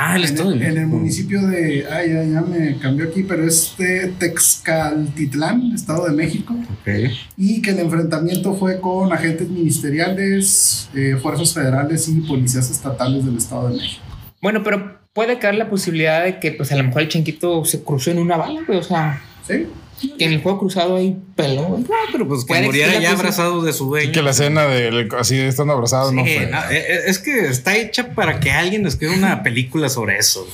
Ah, 0.00 0.14
el 0.14 0.22
en, 0.22 0.28
estado 0.28 0.52
el, 0.52 0.60
de 0.60 0.68
en 0.68 0.78
el 0.78 0.86
municipio 0.86 1.44
de. 1.48 1.84
Ay, 1.90 2.10
ya, 2.10 2.22
ya 2.22 2.40
me 2.40 2.78
cambió 2.78 3.08
aquí, 3.08 3.24
pero 3.24 3.44
es 3.44 3.74
de 3.76 4.12
Texcaltitlán, 4.16 5.72
Estado 5.74 6.06
de 6.06 6.12
México. 6.12 6.54
Ok. 6.54 7.10
Y 7.36 7.60
que 7.60 7.70
el 7.70 7.80
enfrentamiento 7.80 8.54
fue 8.54 8.80
con 8.80 9.12
agentes 9.12 9.48
ministeriales, 9.48 10.88
eh, 10.94 11.16
fuerzas 11.20 11.52
federales 11.52 12.08
y 12.08 12.20
policías 12.20 12.70
estatales 12.70 13.26
del 13.26 13.38
Estado 13.38 13.70
de 13.70 13.78
México. 13.78 14.04
Bueno, 14.40 14.62
pero 14.62 15.00
puede 15.12 15.40
caer 15.40 15.56
la 15.56 15.68
posibilidad 15.68 16.22
de 16.22 16.38
que, 16.38 16.52
pues 16.52 16.70
a 16.70 16.76
lo 16.76 16.84
mejor 16.84 17.02
el 17.02 17.08
chanquito 17.08 17.64
se 17.64 17.82
cruzó 17.82 18.12
en 18.12 18.20
una 18.20 18.36
bala, 18.36 18.60
güey. 18.64 18.78
O 18.78 18.84
sea, 18.84 19.20
¿Sí? 19.48 19.66
Que 20.18 20.24
en 20.24 20.32
el 20.32 20.42
juego 20.42 20.58
cruzado 20.60 20.96
hay 20.96 21.16
pelo, 21.34 21.62
güey. 21.64 21.82
No, 21.82 21.88
pero 22.12 22.26
pues 22.28 22.42
que 22.44 22.48
Puede 22.48 22.64
muriera 22.66 22.98
ya 22.98 23.12
abrazado 23.12 23.62
de 23.62 23.72
su 23.72 23.86
dueño. 23.86 24.08
Y 24.08 24.12
que 24.12 24.22
la 24.22 24.30
escena 24.30 24.66
de 24.66 25.08
así 25.18 25.38
estando 25.38 25.72
abrazados 25.72 26.12
no 26.12 26.24
Sí, 26.24 26.34
fue. 26.36 26.46
no, 26.46 26.58
eh, 26.70 26.84
eh, 26.88 27.00
es 27.06 27.18
que 27.18 27.46
está 27.46 27.76
hecha 27.76 28.14
para 28.14 28.40
que 28.40 28.50
alguien 28.52 28.86
escriba 28.86 29.14
una 29.14 29.42
película 29.42 29.88
sobre 29.88 30.18
eso. 30.18 30.46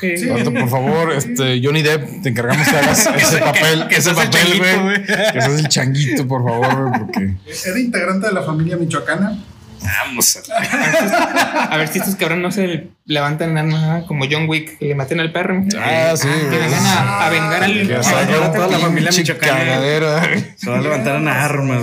Sí. 0.00 0.16
Sí. 0.16 0.26
Vato, 0.28 0.52
por 0.52 0.68
favor, 0.68 1.12
este 1.12 1.60
Johnny 1.62 1.82
Depp, 1.82 2.22
te 2.22 2.30
encargamos 2.30 2.66
que 2.66 2.76
hagas 2.76 3.06
ese 3.16 3.38
papel, 3.38 3.86
que 3.88 3.96
ese 3.96 4.14
papel, 4.14 4.58
güey. 4.82 5.04
Que 5.04 5.40
seas 5.42 5.58
el 5.60 5.68
changuito, 5.68 6.26
por 6.26 6.42
favor, 6.42 6.90
porque 6.98 7.34
Era 7.66 7.78
integrante 7.78 8.26
de 8.28 8.32
la 8.32 8.42
familia 8.42 8.76
michoacana. 8.76 9.38
Vamos. 9.82 10.36
a- 10.36 11.68
A 11.72 11.76
ver 11.76 11.88
si 11.88 11.98
estos 11.98 12.16
cabrones 12.16 12.42
no 12.42 12.50
se 12.52 12.88
levantan 13.06 13.56
arma 13.58 14.04
como 14.06 14.24
John 14.30 14.48
Wick, 14.48 14.78
que 14.78 14.86
le 14.86 14.94
maten 14.94 15.20
al 15.20 15.32
perro. 15.32 15.62
Ah, 15.78 16.14
sí, 16.16 16.28
Que 16.28 16.58
vengan 16.58 16.84
a, 16.86 17.26
a 17.26 17.30
vengar 17.30 17.62
al. 17.64 17.72
que 17.86 17.94
Ah, 17.96 18.46
un 18.46 18.52
toda 18.52 18.66
la 18.68 18.78
familia 18.78 19.10
michoacana. 19.16 19.78
güey. 19.78 20.44
Se 20.56 20.70
va 20.70 20.78
a 20.78 20.82
levantar 20.82 21.16
una 21.20 21.44
arma. 21.44 21.78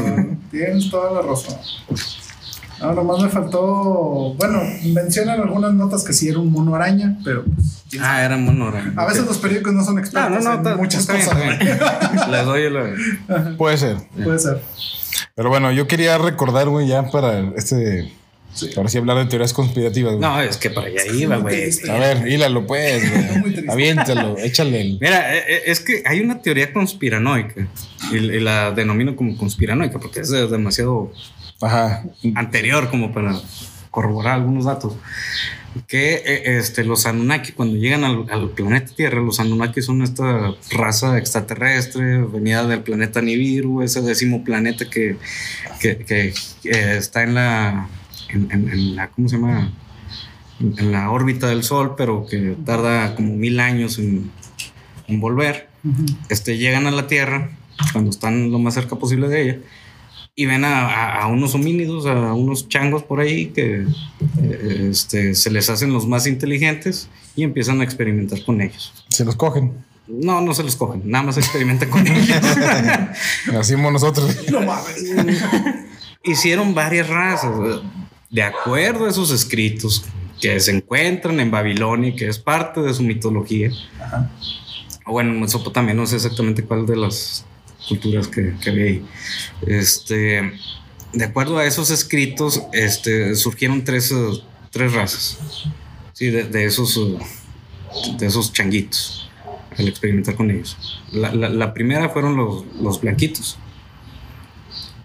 Tienes 0.52 0.90
toda 0.90 1.22
la 1.22 1.28
razón. 1.28 1.58
No, 2.80 2.94
nomás 2.94 3.24
me 3.24 3.30
faltó. 3.30 4.36
Bueno, 4.38 4.62
mencionan 4.94 5.40
algunas 5.42 5.74
notas 5.74 6.04
que 6.04 6.14
sí 6.14 6.30
era 6.30 6.38
un 6.38 6.52
mono 6.52 6.76
araña, 6.76 7.18
pero 7.24 7.44
pues. 7.44 7.84
Ah, 8.00 8.24
era 8.24 8.38
mono. 8.38 8.70
era. 8.70 8.94
a 8.96 9.06
veces 9.08 9.26
los 9.26 9.38
periódicos 9.40 9.74
no 9.74 9.84
son 9.84 9.98
expertos 9.98 10.44
no, 10.44 10.58
no, 10.62 10.70
en 10.72 10.78
muchas 10.78 11.08
bien, 11.08 11.20
cosas. 11.26 11.42
está 11.42 11.66
bien. 11.66 12.32
Le 12.32 12.44
doy 12.44 12.70
la. 12.70 13.56
Puede 13.58 13.78
ser. 13.78 13.98
Puede 14.24 14.38
ser. 14.38 14.62
Pero 15.36 15.50
bueno, 15.50 15.72
yo 15.72 15.88
quería 15.88 16.18
recordar, 16.18 16.70
güey, 16.70 16.88
ya 16.88 17.10
para 17.10 17.40
este. 17.56 18.12
Ahora 18.76 18.90
sí 18.90 18.98
hablar 18.98 19.18
de 19.18 19.26
teorías 19.26 19.54
conspirativas, 19.54 20.16
güey. 20.16 20.22
No, 20.22 20.42
es 20.42 20.58
que 20.58 20.72
para 20.72 20.88
allá 20.88 21.06
iba, 21.14 21.38
güey. 21.38 21.70
A 21.90 22.00
ver, 22.00 22.28
hílalo, 22.28 22.66
pues, 22.66 23.04
güey. 23.44 23.70
Aviéntalo, 23.70 24.38
échale 24.40 24.82
el. 24.82 24.98
Mira, 25.00 25.36
eh, 25.36 25.44
eh, 25.48 25.62
es 25.68 25.80
que 25.80 26.02
hay 26.06 26.22
una 26.22 26.42
teoría 26.42 26.74
conspiranoica 26.74 27.68
y, 28.12 28.20
la 28.40 28.72
denomino 28.72 29.16
como 29.16 29.38
conspiranoica 29.38 30.00
porque 30.00 30.22
es 30.22 30.30
demasiado 30.30 31.12
Ajá. 31.62 32.04
anterior 32.36 32.90
como 32.90 33.14
para 33.14 33.40
corroborar 33.92 34.36
algunos 34.36 34.66
datos. 34.66 34.94
Que 35.88 36.16
eh, 36.16 36.58
este, 36.58 36.84
los 36.84 37.06
Anunnaki, 37.06 37.52
cuando 37.52 37.76
llegan 37.78 38.04
al, 38.04 38.26
al 38.32 38.50
planeta 38.50 38.94
Tierra, 38.96 39.22
los 39.22 39.40
Anunnaki 39.40 39.82
son 39.82 40.02
esta 40.02 40.54
raza 40.72 41.18
extraterrestre 41.18 42.24
venida 42.24 42.66
del 42.66 42.82
planeta 42.82 43.22
Nibiru, 43.22 43.82
ese 43.84 44.02
décimo 44.02 44.44
planeta 44.44 44.90
que, 44.90 45.18
que, 45.80 45.98
que, 45.98 46.34
eh, 46.64 46.96
está 46.98 47.24
en 47.24 47.36
la, 47.36 47.88
en, 48.30 48.50
en- 48.52 48.70
en 48.70 48.96
la, 48.96 49.10
¿cómo 49.10 49.30
se 49.30 49.36
llama? 49.36 49.72
En, 50.60 50.92
la 50.92 51.12
órbita 51.12 51.48
del 51.48 51.64
Sol, 51.64 51.94
pero 51.96 52.26
que 52.28 52.56
tarda 52.66 53.14
como 53.16 53.36
mil 53.36 53.60
años 53.60 54.00
en, 54.00 54.32
en 55.08 55.20
volver 55.20 55.68
este, 56.30 56.58
llegan 56.58 56.88
a 56.88 56.92
la 56.92 57.06
Tierra 57.08 57.52
cuando 57.92 58.10
están 58.10 58.52
lo 58.52 58.58
más 58.58 58.74
cerca 58.74 58.96
posible 58.96 59.28
de 59.30 59.42
ella 59.44 59.58
y 60.40 60.46
ven 60.46 60.64
a, 60.66 60.86
a- 60.88 61.24
a 61.24 61.28
unos 61.28 61.56
homínidos, 61.56 62.06
a 62.06 62.34
unos 62.34 62.70
changos 62.70 63.02
por 63.02 63.20
ahí 63.20 63.48
que 63.48 63.86
eh, 64.42 64.88
este, 64.92 65.34
se 65.34 65.50
les 65.50 65.68
hacen 65.72 65.92
los 65.92 66.06
más 66.08 66.28
inteligentes 66.28 67.10
y 67.36 67.42
empiezan 67.44 67.82
a 67.82 67.84
experimentar 67.84 68.46
con 68.46 68.62
ellos. 68.62 68.94
Se 69.10 69.26
los 69.26 69.36
cogen. 69.36 69.74
No, 70.08 70.40
no 70.40 70.54
se 70.54 70.62
los 70.64 70.76
cogen, 70.76 71.02
nada 71.06 71.26
más 71.26 71.38
experimentan 71.38 71.90
con 71.90 72.06
ellos. 72.08 72.30
Nacimos 73.52 73.92
nosotros. 73.92 74.38
No 74.52 74.62
mames. 74.62 75.04
Hicieron 76.24 76.76
varias 76.76 77.10
razas, 77.10 77.52
de 78.30 78.44
acuerdo 78.44 79.06
a 79.06 79.10
esos 79.10 79.32
escritos 79.32 80.06
que 80.40 80.60
se 80.60 80.72
encuentran 80.72 81.40
en 81.40 81.50
Babilonia, 81.50 82.16
que 82.16 82.28
es 82.28 82.38
parte 82.38 82.82
de 82.82 82.94
su 82.94 83.02
mitología. 83.02 83.72
Ajá. 84.00 84.30
Bueno, 85.08 85.32
en 85.34 85.42
Mesopotamia, 85.42 85.96
no 85.96 86.06
sé 86.06 86.18
exactamente 86.18 86.64
cuál 86.64 86.86
de 86.86 86.96
las 86.96 87.44
culturas 87.88 88.28
que, 88.28 88.54
que 88.62 88.70
había 88.70 88.86
ahí. 88.86 89.06
Este, 89.66 90.54
de 91.14 91.24
acuerdo 91.26 91.58
a 91.58 91.66
esos 91.66 91.90
escritos, 91.90 92.64
este, 92.74 93.36
surgieron 93.36 93.84
tres, 93.84 94.12
eh, 94.12 94.16
tres 94.72 94.94
razas. 94.94 95.38
Sí, 96.14 96.30
de, 96.30 96.66
esos, 96.66 96.98
eh, 96.98 97.18
de 98.18 98.26
esos 98.28 98.52
changuitos, 98.54 99.30
al 99.78 99.88
experimentar 99.88 100.36
con 100.36 100.50
ellos. 100.52 101.02
La, 101.12 101.34
la- 101.34 101.50
la 101.50 101.74
primera 101.74 102.10
fueron 102.10 102.36
los, 102.36 102.66
los 102.82 103.00
blanquitos, 103.02 103.58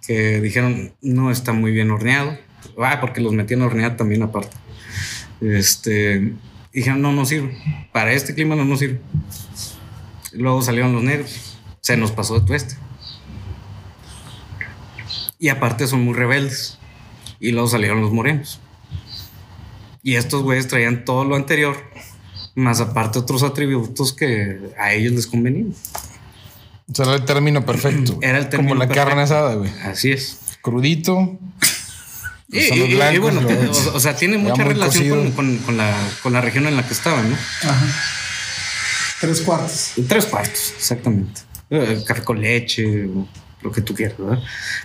que 0.07 0.41
dijeron, 0.41 0.93
no 1.03 1.31
está 1.31 1.53
muy 1.53 1.71
bien 1.73 1.91
horneado. 1.91 2.37
Ah, 2.79 2.99
porque 3.01 3.21
los 3.21 3.33
metían 3.33 3.62
a 3.62 3.67
hornear 3.67 3.97
también 3.97 4.23
aparte. 4.23 4.57
Este, 5.41 6.33
dijeron, 6.73 7.03
no, 7.03 7.12
no 7.12 7.25
sirve. 7.27 7.57
Para 7.93 8.12
este 8.12 8.35
clima 8.35 8.55
no 8.57 8.65
nos 8.65 8.79
sirve. 8.79 9.01
Luego 10.33 10.62
salieron 10.62 10.93
los 10.95 11.03
negros. 11.03 11.51
Se 11.83 11.97
nos 11.97 12.12
pasó 12.12 12.39
de 12.41 12.47
tueste. 12.47 12.77
Y 15.39 15.49
aparte 15.49 15.87
son 15.87 16.05
muy 16.05 16.15
rebeldes. 16.15 16.79
Y 17.41 17.51
luego 17.51 17.69
salieron 17.69 18.01
los 18.01 18.12
morenos. 18.12 18.61
Y 20.05 20.15
estos 20.17 20.43
güeyes 20.43 20.69
traían 20.69 21.05
todo 21.05 21.25
lo 21.25 21.37
anterior, 21.37 21.77
más 22.55 22.81
aparte 22.81 23.19
otros 23.21 23.43
atributos 23.43 24.12
que 24.12 24.59
a 24.79 24.93
ellos 24.93 25.12
les 25.12 25.27
convenían. 25.27 25.75
O 26.91 26.95
sea, 26.95 27.05
era 27.07 27.15
el 27.15 27.25
término 27.25 27.65
perfecto. 27.65 28.19
Era 28.21 28.39
el 28.39 28.49
término 28.49 28.71
Como 28.71 28.81
la 28.81 28.87
perfecto. 28.89 29.09
carne 29.09 29.23
asada, 29.23 29.55
güey. 29.55 29.71
Así 29.85 30.11
es. 30.12 30.39
Crudito. 30.61 31.39
Y, 32.49 33.19
bueno, 33.19 33.41
los- 33.41 33.87
o, 33.89 33.95
o 33.97 34.01
sea, 34.01 34.15
tiene 34.15 34.37
mucha 34.39 34.62
relación 34.62 35.33
con- 35.33 35.57
con 35.59 35.77
la, 35.77 35.97
con 36.23 36.33
la 36.33 36.41
región 36.43 36.67
en 36.67 36.77
la 36.77 36.87
que 36.87 36.93
estaban, 36.93 37.31
¿no? 37.31 37.37
Ajá. 37.62 37.87
Tres 39.21 39.41
cuartos. 39.41 39.93
Tres 40.07 40.27
cuartos, 40.27 40.75
exactamente. 40.77 41.41
Eh, 41.75 42.02
café 42.07 42.23
con 42.23 42.38
leche, 42.41 43.07
o 43.07 43.26
lo 43.62 43.73
que 43.73 43.81
tú 43.81 43.95
quieras, 43.95 44.19
¿verdad? 44.19 44.43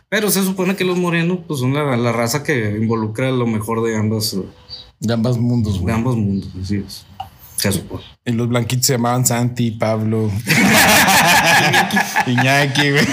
Pero 0.07 0.31
se 0.31 0.41
supone 0.43 0.75
que 0.77 0.85
los 0.85 0.97
morenos 0.97 1.39
pues, 1.45 1.59
son 1.59 1.73
la, 1.73 1.97
la 1.97 2.11
raza 2.13 2.43
que 2.43 2.77
involucra 2.79 3.29
lo 3.31 3.45
mejor 3.45 3.83
de 3.83 3.97
ambas, 3.97 4.33
eh, 4.33 4.43
De 5.01 5.13
ambos 5.13 5.37
mundos, 5.37 5.73
de 5.73 5.79
güey. 5.81 5.93
ambos 5.95 6.15
mundos, 6.15 6.49
así 6.63 6.77
es. 6.77 7.05
Se 7.57 7.71
supone. 7.73 8.03
Y 8.23 8.31
los 8.31 8.47
blanquitos 8.47 8.85
se 8.85 8.93
llamaban 8.93 9.25
Santi, 9.25 9.71
Pablo. 9.71 10.31
Iñaki, 12.27 12.91
güey. 12.91 13.05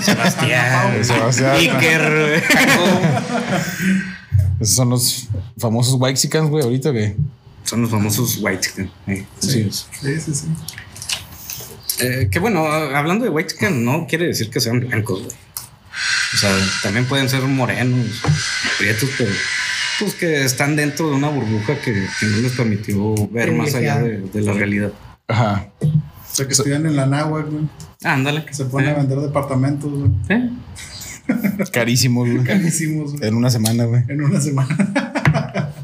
Sebastián, 0.00 1.04
Sebastián. 1.04 1.56
Iker, 1.56 2.42
Esos 4.58 4.74
son 4.74 4.90
los 4.90 5.28
famosos 5.58 6.00
Waxicans, 6.00 6.48
güey, 6.48 6.64
ahorita 6.64 6.92
que. 6.92 7.14
son 7.64 7.82
los 7.82 7.90
famosos 7.90 8.38
white 8.40 8.88
eh, 9.06 9.26
es. 9.40 9.46
Sí, 9.48 9.70
sí, 9.70 10.34
sí. 10.34 10.46
Eh, 12.02 12.28
que 12.30 12.38
bueno, 12.38 12.66
hablando 12.66 13.24
de 13.24 13.30
white 13.30 13.52
chicken, 13.54 13.84
no 13.84 14.06
quiere 14.06 14.26
decir 14.26 14.50
que 14.50 14.60
sean 14.60 14.80
blancos, 14.80 15.22
güey. 15.22 15.36
O 16.34 16.36
sea, 16.36 16.50
también 16.82 17.04
pueden 17.06 17.28
ser 17.28 17.42
morenos, 17.42 18.22
prietos, 18.78 19.10
pero 19.18 19.30
pues 19.98 20.14
que 20.14 20.42
están 20.44 20.74
dentro 20.74 21.10
de 21.10 21.16
una 21.16 21.28
burbuja 21.28 21.76
que, 21.80 21.92
que 22.18 22.26
no 22.26 22.38
les 22.38 22.52
permitió 22.52 23.14
ver 23.28 23.52
más 23.52 23.74
allá 23.74 23.98
de, 24.00 24.18
de 24.20 24.40
la 24.40 24.52
realidad. 24.54 24.92
Ajá. 25.28 25.68
O 25.80 26.34
sea, 26.34 26.46
que 26.46 26.52
estudian 26.52 26.86
en 26.86 26.96
la 26.96 27.06
náhuatl, 27.06 27.50
güey. 27.50 27.64
Ándale. 28.02 28.44
Que 28.46 28.54
se 28.54 28.64
ponen 28.64 28.90
a 28.90 28.94
vender 28.94 29.18
departamentos, 29.18 29.90
güey. 29.92 30.10
¿Eh? 30.30 30.50
Carísimos, 31.72 32.28
güey. 32.28 32.42
Carísimos, 32.42 33.12
güey. 33.12 33.28
En 33.28 33.34
una 33.34 33.50
semana, 33.50 33.84
güey. 33.84 34.02
En 34.08 34.22
una 34.22 34.40
semana. 34.40 34.74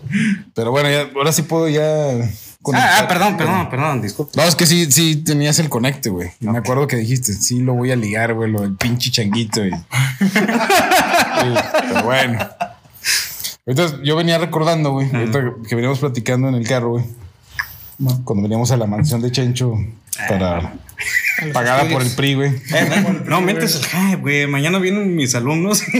Pero 0.54 0.70
bueno, 0.70 0.90
ya- 0.90 1.10
ahora 1.14 1.32
sí 1.32 1.42
puedo 1.42 1.68
ya. 1.68 2.28
Ah, 2.74 2.98
ah, 3.00 3.08
perdón, 3.08 3.36
perdón, 3.36 3.70
perdón, 3.70 4.02
disculpe. 4.02 4.32
No, 4.36 4.42
es 4.42 4.54
que 4.54 4.66
sí, 4.66 4.90
sí 4.90 5.16
tenías 5.16 5.58
el 5.58 5.68
conecte, 5.68 6.10
güey. 6.10 6.30
Me 6.40 6.58
acuerdo 6.58 6.86
que 6.86 6.96
dijiste, 6.96 7.32
sí 7.32 7.60
lo 7.60 7.74
voy 7.74 7.92
a 7.92 7.96
ligar, 7.96 8.34
güey, 8.34 8.50
lo 8.50 8.62
del 8.62 8.74
pinche 8.74 9.10
changuito. 9.10 9.64
Y... 9.64 9.70
Sí, 11.38 11.54
pero 11.88 12.02
bueno. 12.02 12.40
Ahorita 13.64 14.02
yo 14.02 14.16
venía 14.16 14.38
recordando, 14.38 14.90
güey, 14.90 15.08
ahorita 15.14 15.38
que 15.68 15.74
veníamos 15.76 16.00
platicando 16.00 16.48
en 16.48 16.56
el 16.56 16.66
carro, 16.66 16.90
güey. 16.90 17.04
Cuando 18.24 18.42
veníamos 18.42 18.70
a 18.72 18.76
la 18.76 18.86
mansión 18.86 19.20
de 19.20 19.30
Chencho 19.30 19.74
para 20.28 20.72
Pagada 21.52 21.84
por 21.88 22.02
el. 22.02 22.10
PRI, 22.10 22.34
güey. 22.34 22.50
Eh, 22.50 23.04
no, 23.26 23.40
mentes 23.40 23.76
el 23.76 23.84
hype, 23.86 24.16
güey. 24.16 24.46
Mañana 24.48 24.78
vienen 24.78 25.14
mis 25.14 25.34
alumnos. 25.34 25.82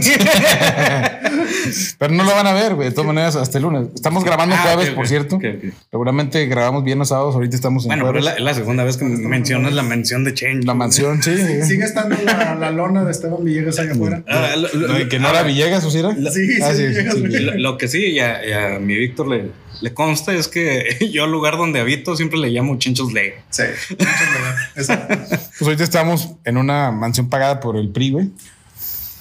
Pero 1.99 2.13
no 2.15 2.25
lo 2.25 2.31
van 2.35 2.47
a 2.47 2.53
ver, 2.53 2.75
güey. 2.75 2.89
De 2.89 2.95
todas 2.95 3.07
maneras, 3.07 3.37
hasta 3.37 3.59
el 3.59 3.65
lunes. 3.65 3.89
Estamos 3.95 4.25
grabando 4.25 4.55
Ah, 4.59 4.63
jueves, 4.65 4.91
ok, 4.91 4.95
por 4.97 5.07
cierto. 5.09 5.39
Seguramente 5.91 6.47
grabamos 6.47 6.85
bien 6.85 6.99
los 6.99 7.09
sábados. 7.09 7.35
Ahorita 7.35 7.55
estamos 7.57 7.85
en 7.85 7.89
bueno, 7.91 8.07
pero 8.07 8.19
es 8.19 8.25
jueves. 8.25 8.41
la, 8.43 8.51
es 8.51 8.57
la 8.57 8.61
segunda 8.61 8.85
vez 8.85 8.97
que 8.97 9.05
mencionas 9.05 9.73
la 9.75 9.83
mención 9.83 10.25
de 10.25 10.35
Change. 10.35 10.65
La 10.67 10.75
mansión, 10.75 11.23
sí. 11.23 11.37
Sigue 11.65 11.85
estando 11.85 12.17
la, 12.25 12.55
la 12.55 12.71
lona 12.71 13.05
de 13.05 13.11
Esteban 13.13 13.45
Villegas 13.45 13.79
allá 13.79 13.93
afuera. 13.93 14.23
Ah, 14.29 14.55
lo, 14.57 14.69
lo- 14.75 14.89
No, 14.89 14.99
y 15.01 15.09
que 15.09 15.19
no 15.19 15.29
ah, 15.29 15.33
era 15.33 15.43
Villegas, 15.43 15.85
¿o 15.85 15.91
sí 15.91 15.99
era? 15.99 16.15
Sí, 16.15 16.47
sí, 16.57 16.59
Ah, 16.63 16.73
Villegas, 16.73 17.15
sí, 17.15 17.23
sí. 17.31 17.39
Lo, 17.41 17.55
lo 17.59 17.79
que 17.79 17.89
sí, 17.89 18.07
y 18.07 18.19
a, 18.21 18.45
y 18.47 18.53
a 18.53 18.79
mi 18.79 18.97
Víctor 18.97 19.29
le, 19.29 19.51
le 19.81 19.95
consta 19.95 20.33
es 20.35 20.49
que 20.49 21.09
yo 21.13 21.25
al 21.25 21.33
lugar 21.33 21.57
donde 21.57 21.81
habito 21.81 22.17
siempre 22.17 22.39
le 22.39 22.49
llamo 22.49 22.79
Chinchos 22.79 23.13
Ley. 23.13 23.33
Sí. 23.51 23.65
Exacto. 24.77 25.17
Pues 25.29 25.63
ahorita 25.63 25.85
estamos 25.85 26.31
en 26.45 26.57
una 26.57 26.91
mansión 26.91 27.29
pagada 27.29 27.61
por 27.61 27.77
el 27.77 27.91
PRI, 27.91 28.11
güey. 28.11 28.31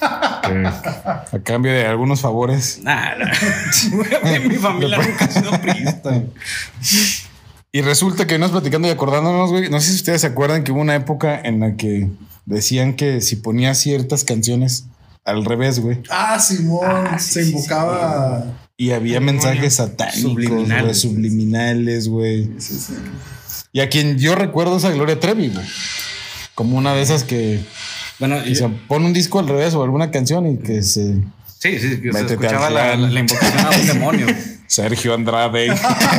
A 0.00 1.24
cambio 1.42 1.72
de 1.72 1.86
algunos 1.86 2.20
favores. 2.20 2.80
Nada. 2.82 3.32
mi 4.48 4.54
familia 4.56 4.98
nunca 4.98 5.24
ha 5.24 5.30
sido 5.30 5.50
priista. 5.60 6.22
Y 7.72 7.82
resulta 7.82 8.26
que 8.26 8.38
nos 8.38 8.50
platicando 8.50 8.88
y 8.88 8.90
acordándonos, 8.90 9.50
güey. 9.50 9.68
No 9.68 9.80
sé 9.80 9.90
si 9.90 9.96
ustedes 9.96 10.20
se 10.20 10.28
acuerdan 10.28 10.64
que 10.64 10.72
hubo 10.72 10.80
una 10.80 10.94
época 10.94 11.40
en 11.40 11.60
la 11.60 11.76
que 11.76 12.08
decían 12.46 12.94
que 12.94 13.20
si 13.20 13.36
ponías 13.36 13.78
ciertas 13.78 14.24
canciones 14.24 14.86
al 15.24 15.44
revés, 15.44 15.80
güey. 15.80 16.00
Ah, 16.08 16.38
Simón. 16.38 17.18
se 17.18 17.42
invocaba. 17.42 18.67
Y 18.80 18.92
había 18.92 19.14
Demonio. 19.14 19.32
mensajes 19.34 19.74
satánicos, 19.74 20.20
Subliminales. 20.22 20.82
güey, 20.84 20.94
subliminales, 20.94 22.08
güey. 22.08 22.48
Sí, 22.58 22.74
sí. 22.78 22.92
Y 23.72 23.80
a 23.80 23.88
quien 23.88 24.18
yo 24.18 24.34
recuerdo 24.36 24.76
es 24.76 24.84
a 24.84 24.90
Gloria 24.92 25.18
Trevi, 25.18 25.48
güey. 25.48 25.66
Como 26.54 26.78
una 26.78 26.94
de 26.94 27.02
esas 27.02 27.24
que, 27.24 27.60
Bueno, 28.20 28.38
y- 28.46 28.54
se 28.54 28.68
pone 28.68 29.04
un 29.06 29.12
disco 29.12 29.40
al 29.40 29.48
revés 29.48 29.74
o 29.74 29.82
alguna 29.82 30.10
canción 30.12 30.46
y 30.46 30.58
que 30.58 30.82
se. 30.84 31.16
sí, 31.58 31.78
sí, 31.80 32.00
que 32.00 32.12
se 32.12 32.20
escuchaba 32.26 32.70
la, 32.70 32.84
clan. 32.92 33.02
la, 33.02 33.08
la 33.10 33.20
invocación 33.20 33.66
a 33.66 33.70
un 33.80 33.86
demonio. 33.86 34.26
Sergio 34.68 35.12
Andrade, 35.14 35.68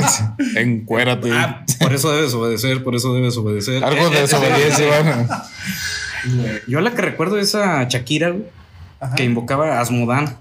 encuérate. 0.56 1.32
Ah, 1.32 1.64
por 1.80 1.94
eso 1.94 2.12
debes 2.12 2.34
obedecer, 2.34 2.84
por 2.84 2.96
eso 2.96 3.14
debes 3.14 3.38
obedecer. 3.38 3.84
Algo 3.84 4.08
Eh, 4.08 4.10
de 4.10 4.18
eh, 4.18 4.22
desobediencia, 4.22 4.86
bueno. 5.04 5.28
Yo 6.68 6.82
la 6.82 6.94
que 6.94 7.02
recuerdo 7.04 7.40
es 7.40 7.56
a 7.56 7.84
Shakira, 7.88 8.32
güey, 8.32 8.44
que 9.16 9.24
invocaba 9.24 9.78
a 9.78 9.82
Asmodán 9.82 10.36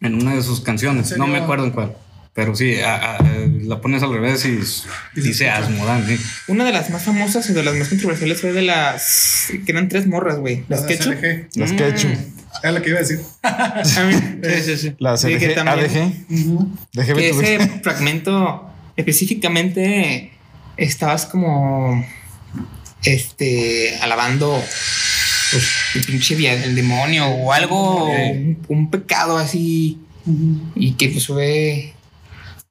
en 0.00 0.14
una 0.14 0.34
de 0.34 0.42
sus 0.42 0.60
canciones. 0.60 1.12
¿En 1.12 1.18
No 1.18 1.26
me 1.26 1.38
acuerdo 1.38 1.64
en 1.64 1.70
cuál. 1.72 1.96
Pero 2.34 2.54
sí, 2.54 2.76
a- 2.80 3.16
a- 3.16 3.18
la 3.64 3.80
pones 3.80 4.02
al 4.04 4.12
revés 4.12 4.44
y 4.44 4.50
Y 4.60 4.64
se 5.22 5.28
dice. 5.28 5.50
Asmodán, 5.50 6.06
sí. 6.06 6.16
Una 6.46 6.64
de 6.64 6.72
las 6.72 6.88
más 6.90 7.02
famosas 7.02 7.50
y 7.50 7.52
de 7.52 7.64
las 7.64 7.74
más 7.74 7.88
controversiales 7.88 8.40
fue 8.40 8.52
de 8.52 8.62
las 8.62 9.48
que 9.66 9.72
eran 9.72 9.88
tres 9.88 10.06
morras, 10.06 10.38
güey. 10.38 10.64
Las 10.68 10.82
Ketchup. 10.82 11.14
Las 11.56 11.72
Ketchup, 11.72 12.12
Es 12.62 12.72
lo 12.72 12.80
que 12.82 12.90
iba 12.90 12.98
a 12.98 13.02
decir. 13.02 13.20
Sí, 13.84 14.62
sí, 14.64 14.76
sí. 14.76 14.94
las 15.00 15.20
Sí, 15.20 15.28
LG, 15.34 15.58
ADG. 15.58 16.12
DGB, 16.92 17.16
Que 17.16 17.30
ese 17.30 17.58
fragmento 17.82 18.70
específicamente 18.96 20.30
estabas 20.76 21.26
como 21.26 22.04
este 23.02 23.96
alabando 24.00 24.62
pues, 25.50 25.64
el 25.94 26.04
pinche 26.04 26.64
el 26.64 26.74
demonio 26.74 27.26
o 27.26 27.52
algo, 27.52 28.06
un, 28.10 28.58
un 28.68 28.90
pecado 28.90 29.36
así 29.38 29.98
y 30.74 30.92
que 30.92 31.08
pues 31.08 31.26
fue 31.26 31.92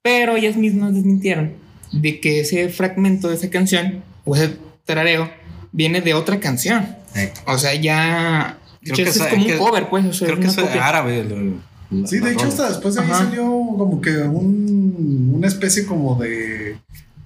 pero 0.02 0.36
ellas 0.36 0.56
mismas 0.56 0.94
desmintieron 0.94 1.52
de 1.92 2.20
que 2.20 2.40
ese 2.40 2.68
fragmento 2.68 3.28
de 3.28 3.34
esa 3.34 3.50
canción 3.50 4.02
o 4.24 4.36
ese 4.36 4.56
tarareo 4.84 5.30
viene 5.72 6.00
de 6.00 6.14
otra 6.14 6.38
canción. 6.40 6.96
Eh, 7.14 7.32
O 7.46 7.58
sea, 7.58 7.74
ya 7.74 8.58
Creo 8.80 8.94
hecho, 8.94 9.04
que 9.04 9.10
es 9.10 9.16
esa- 9.16 9.28
como 9.30 9.46
que- 9.46 9.52
un 9.54 9.58
cover, 9.58 9.88
pues, 9.88 10.04
o 10.06 10.12
sea, 10.12 10.26
Creo 10.28 10.38
que 10.38 10.44
una 10.44 10.52
es 10.52 10.56
copia. 10.58 10.86
árabe. 10.88 11.24
la- 11.24 12.06
Sí, 12.06 12.18
de 12.18 12.28
hecho, 12.32 12.40
rola. 12.40 12.48
hasta 12.50 12.68
después 12.68 12.94
de 12.94 13.00
ahí 13.00 13.10
Ajá. 13.10 13.18
salió 13.24 13.42
como 13.44 14.00
que 14.00 14.10
un, 14.18 15.32
una 15.34 15.46
especie 15.48 15.84
como 15.86 16.14
de. 16.16 16.76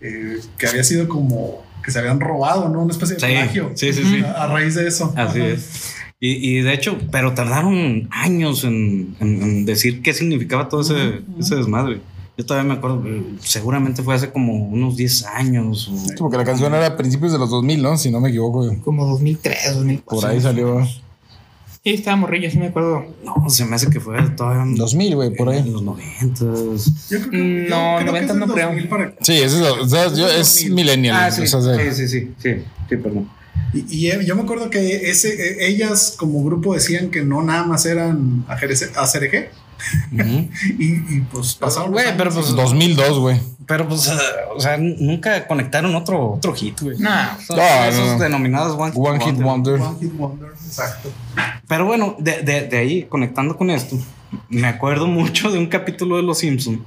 eh, 0.00 0.38
que 0.58 0.66
había 0.66 0.82
sido 0.84 1.08
como. 1.08 1.62
Que 1.82 1.90
se 1.90 1.98
habían 1.98 2.20
robado, 2.20 2.68
¿no? 2.68 2.82
Una 2.82 2.92
especie 2.92 3.16
de 3.16 3.20
Sí, 3.20 3.26
plagio. 3.32 3.70
sí, 3.74 3.92
sí, 3.92 4.02
sí. 4.04 4.20
A, 4.24 4.44
a 4.44 4.46
raíz 4.46 4.74
de 4.74 4.86
eso. 4.88 5.12
Así 5.16 5.40
Ajá. 5.40 5.48
es. 5.48 5.94
Y, 6.20 6.30
y 6.58 6.60
de 6.62 6.72
hecho, 6.72 6.98
pero 7.10 7.32
tardaron 7.34 8.08
años 8.12 8.62
en, 8.64 9.16
en- 9.20 9.42
en 9.42 9.64
decir 9.66 10.02
qué 10.02 10.14
significaba 10.14 10.68
todo 10.68 10.82
ese, 10.82 10.92
Ujú, 10.94 11.32
ujú. 11.32 11.40
ese 11.40 11.56
desmadre. 11.56 12.00
Yo 12.38 12.46
todavía 12.46 12.72
me 12.72 12.78
acuerdo, 12.78 13.02
seguramente 13.40 14.02
fue 14.02 14.14
hace 14.14 14.30
como 14.30 14.54
unos 14.54 14.96
10 14.96 15.24
años. 15.26 15.88
o- 15.88 15.96
Sí, 16.08 16.14
Porque 16.18 16.36
la 16.38 16.44
canción 16.44 16.72
era 16.74 16.86
a 16.86 16.96
principios 16.96 17.32
de 17.32 17.38
los 17.38 17.50
2000, 17.50 17.82
¿no? 17.82 17.96
Si 17.98 18.10
no 18.10 18.20
me 18.20 18.28
equivoco. 18.30 18.74
como 18.82 19.04
2003, 19.06 19.74
2004. 19.74 20.20
Por 20.20 20.30
ahí 20.30 20.40
salió. 20.40 20.86
Sí, 21.84 21.94
estaba 21.94 22.16
morrillo, 22.16 22.48
sí 22.48 22.58
me 22.58 22.66
acuerdo. 22.68 23.04
No, 23.24 23.50
se 23.50 23.64
me 23.64 23.74
hace 23.74 23.90
que 23.90 23.98
fue 23.98 24.16
todavía 24.36 24.62
en, 24.62 24.76
2000, 24.76 25.16
güey, 25.16 25.34
por 25.34 25.52
en 25.52 25.64
ahí. 25.64 25.70
los 25.70 25.82
90. 25.82 26.44
Yo 26.44 27.18
creo 27.18 27.30
que, 27.30 27.36
Mm, 27.36 27.64
yo 27.64 27.70
no, 27.70 27.96
creo 27.96 27.98
que 27.98 28.04
90 28.04 28.32
es 28.34 28.38
no 28.38 28.46
creo. 28.46 28.66
2000 28.68 28.88
para- 28.88 29.14
Sí, 29.20 29.32
ese 29.32 29.44
es, 29.46 29.62
o 29.62 29.88
sea, 29.88 30.06
yo- 30.14 30.28
es 30.28 30.54
2000. 30.62 30.74
millennial. 30.74 31.16
Ah, 31.18 31.30
sí, 31.32 31.42
o 31.42 31.46
sea, 31.46 31.60
sí, 31.60 31.90
sí, 31.92 32.08
sí, 32.08 32.34
sí, 32.38 32.54
sí, 32.88 32.96
perdón. 32.96 33.28
Y, 33.72 33.84
y, 33.88 34.10
eh, 34.10 34.20
yo 34.26 34.36
me 34.36 34.42
acuerdo 34.42 34.68
que 34.70 35.10
ese, 35.10 35.28
eh, 35.34 35.66
ellas 35.68 36.14
como 36.18 36.42
grupo 36.44 36.74
decían 36.74 37.10
que 37.10 37.22
no 37.22 37.42
nada 37.42 37.64
más 37.64 37.86
eran 37.86 38.44
a 38.48 38.56
CRG 38.56 39.48
Ujú. 40.12 40.48
y, 40.78 40.84
y 41.16 41.26
pues 41.32 41.54
pasaron. 41.54 41.90
los 41.92 42.02
Güey, 42.02 42.16
pero 42.16 42.30
pues- 42.32 42.54
2002, 42.54 43.18
güey. 43.18 43.40
Pero 43.64 43.88
pues, 43.88 44.08
eh, 44.08 44.12
o 44.54 44.60
sea, 44.60 44.76
nunca 44.76 45.46
conectaron 45.46 45.94
otro, 45.94 46.32
otro 46.32 46.52
hit, 46.52 46.80
güey. 46.80 46.98
Nah, 46.98 47.36
Son 47.46 47.56
No, 47.56 47.62
esos 47.84 48.06
no, 48.06 48.12
no. 48.14 48.18
denominados 48.24 48.76
One, 48.78 48.92
One 48.94 49.24
Hit 49.24 49.36
Wonder. 49.40 49.80
One 49.80 49.96
Hit 50.00 50.12
Wonder, 50.16 50.48
exacto. 50.66 51.10
Pero 51.68 51.86
bueno, 51.86 52.16
de, 52.18 52.42
de- 52.42 52.66
de 52.66 52.76
ahí, 52.78 53.04
conectando 53.04 53.56
con 53.56 53.70
esto, 53.70 53.96
me 54.48 54.66
acuerdo 54.66 55.06
mucho 55.08 55.50
de 55.50 55.58
un 55.58 55.66
capítulo 55.66 56.16
de 56.16 56.22
Los 56.24 56.38
Simpsons 56.38 56.80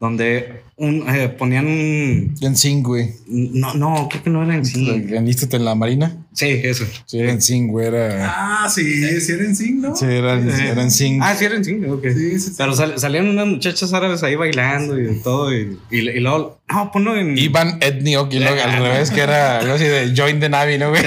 donde 0.00 0.62
un, 0.76 1.04
eh, 1.14 1.28
ponían 1.28 1.66
un... 1.66 2.34
En 2.40 2.56
Sing, 2.56 2.82
güey. 2.82 3.10
No, 3.28 3.74
no, 3.74 4.08
creo 4.08 4.22
que 4.22 4.30
no 4.30 4.42
era 4.42 4.54
en 4.56 4.64
sí. 4.64 4.88
¿Enlístate 5.10 5.56
en 5.58 5.66
la 5.66 5.74
marina? 5.74 6.16
Sí, 6.32 6.46
eso. 6.64 6.86
Sí, 7.04 7.18
era 7.18 7.30
en 7.30 7.42
Sing, 7.42 7.68
güey. 7.68 7.88
Era. 7.88 8.62
Ah, 8.64 8.70
sí, 8.70 9.20
sí 9.20 9.32
era 9.32 9.44
en 9.44 9.54
Sing, 9.54 9.82
¿no? 9.82 9.94
Sí, 9.94 10.06
era, 10.06 10.40
era 10.40 10.82
en 10.82 10.90
Sing. 10.90 11.20
Ah, 11.22 11.34
sí, 11.36 11.44
era 11.44 11.56
en 11.56 11.64
sí, 11.66 11.78
ok. 11.86 12.02
Sí, 12.02 12.30
sí, 12.30 12.40
sí. 12.40 12.52
Pero 12.56 12.74
sal- 12.74 12.98
salían 12.98 13.28
unas 13.28 13.46
muchachas 13.46 13.92
árabes 13.92 14.22
ahí 14.22 14.36
bailando 14.36 14.98
y 14.98 15.02
de 15.02 15.14
todo. 15.16 15.54
Y, 15.54 15.78
y, 15.90 15.98
y 15.98 16.20
luego, 16.20 16.60
no, 16.72 16.90
ponlo 16.90 17.14
en. 17.14 17.36
Ivan 17.36 17.76
Etniok 17.82 18.32
y 18.32 18.38
luego 18.38 18.62
al 18.62 18.72
revés, 18.82 19.10
que 19.10 19.20
era 19.20 19.58
algo 19.58 19.74
así 19.74 19.84
de 19.84 20.14
Join 20.16 20.40
the 20.40 20.48
Navy, 20.48 20.78
¿no, 20.78 20.88
güey? 20.88 21.02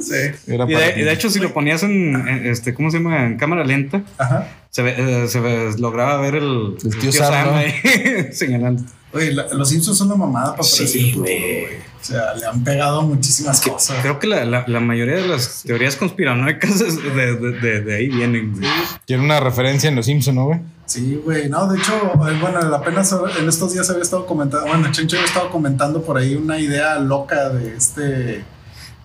Sí. 0.00 0.14
Era 0.52 0.64
Y 0.68 0.74
de, 0.74 1.00
y 1.00 1.02
de 1.04 1.12
hecho, 1.12 1.30
si 1.30 1.38
lo 1.38 1.54
ponías 1.54 1.82
en, 1.84 2.14
en, 2.16 2.46
este, 2.46 2.74
¿cómo 2.74 2.90
se 2.90 2.98
llama? 2.98 3.24
En 3.26 3.36
cámara 3.36 3.64
lenta, 3.64 4.02
Ajá. 4.18 4.48
Se, 4.70 4.82
ve- 4.82 4.94
eh, 5.24 5.28
se 5.28 5.40
ve- 5.40 5.74
lograba 5.78 6.20
ver 6.20 6.36
el, 6.36 6.76
El 6.82 6.98
tío 6.98 7.12
Sam, 7.12 7.46
¿no? 7.46 7.54
ahí 7.56 7.74
señalando. 8.32 8.82
Oye, 9.12 9.32
la- 9.32 9.52
los 9.54 9.68
Simpsons 9.68 9.98
son 9.98 10.08
la 10.08 10.14
mamada 10.14 10.52
para 10.52 10.62
Sí, 10.62 10.76
predecir 10.76 11.00
el 11.06 11.10
futuro, 11.12 11.24
güey. 11.28 11.64
O 12.00 12.04
sea, 12.04 12.34
le 12.34 12.46
han 12.46 12.64
pegado 12.64 13.02
muchísimas 13.02 13.60
cosas. 13.60 13.98
Creo 14.00 14.18
que 14.18 14.26
la, 14.26 14.44
la, 14.46 14.64
la 14.66 14.80
mayoría 14.80 15.16
de 15.16 15.28
las 15.28 15.64
teorías 15.64 15.96
conspiranoicas 15.96 16.78
de, 16.78 17.36
de, 17.36 17.80
de 17.82 17.94
ahí 17.94 18.08
vienen. 18.08 18.52
güey. 18.52 18.70
Tiene 19.04 19.22
una 19.24 19.38
referencia 19.40 19.88
en 19.90 19.96
Los 19.96 20.06
Simpsons, 20.06 20.34
¿no, 20.36 20.46
güey? 20.46 20.60
Sí, 20.86 21.20
güey. 21.24 21.48
No, 21.50 21.70
de 21.70 21.78
hecho, 21.78 21.92
eh, 21.94 22.38
bueno, 22.40 22.58
apenas 22.74 23.14
en 23.38 23.48
estos 23.48 23.74
días 23.74 23.90
había 23.90 24.02
estado 24.02 24.24
comentando, 24.26 24.66
bueno, 24.68 24.90
Chencho 24.92 25.16
había 25.16 25.26
estado 25.26 25.50
comentando 25.50 26.02
por 26.02 26.16
ahí 26.16 26.34
una 26.36 26.58
idea 26.58 26.98
loca 26.98 27.50
de 27.50 27.76
este. 27.76 28.44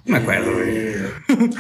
No 0.06 0.12
me 0.12 0.18
acuerdo, 0.18 0.52
eh, 0.64 1.10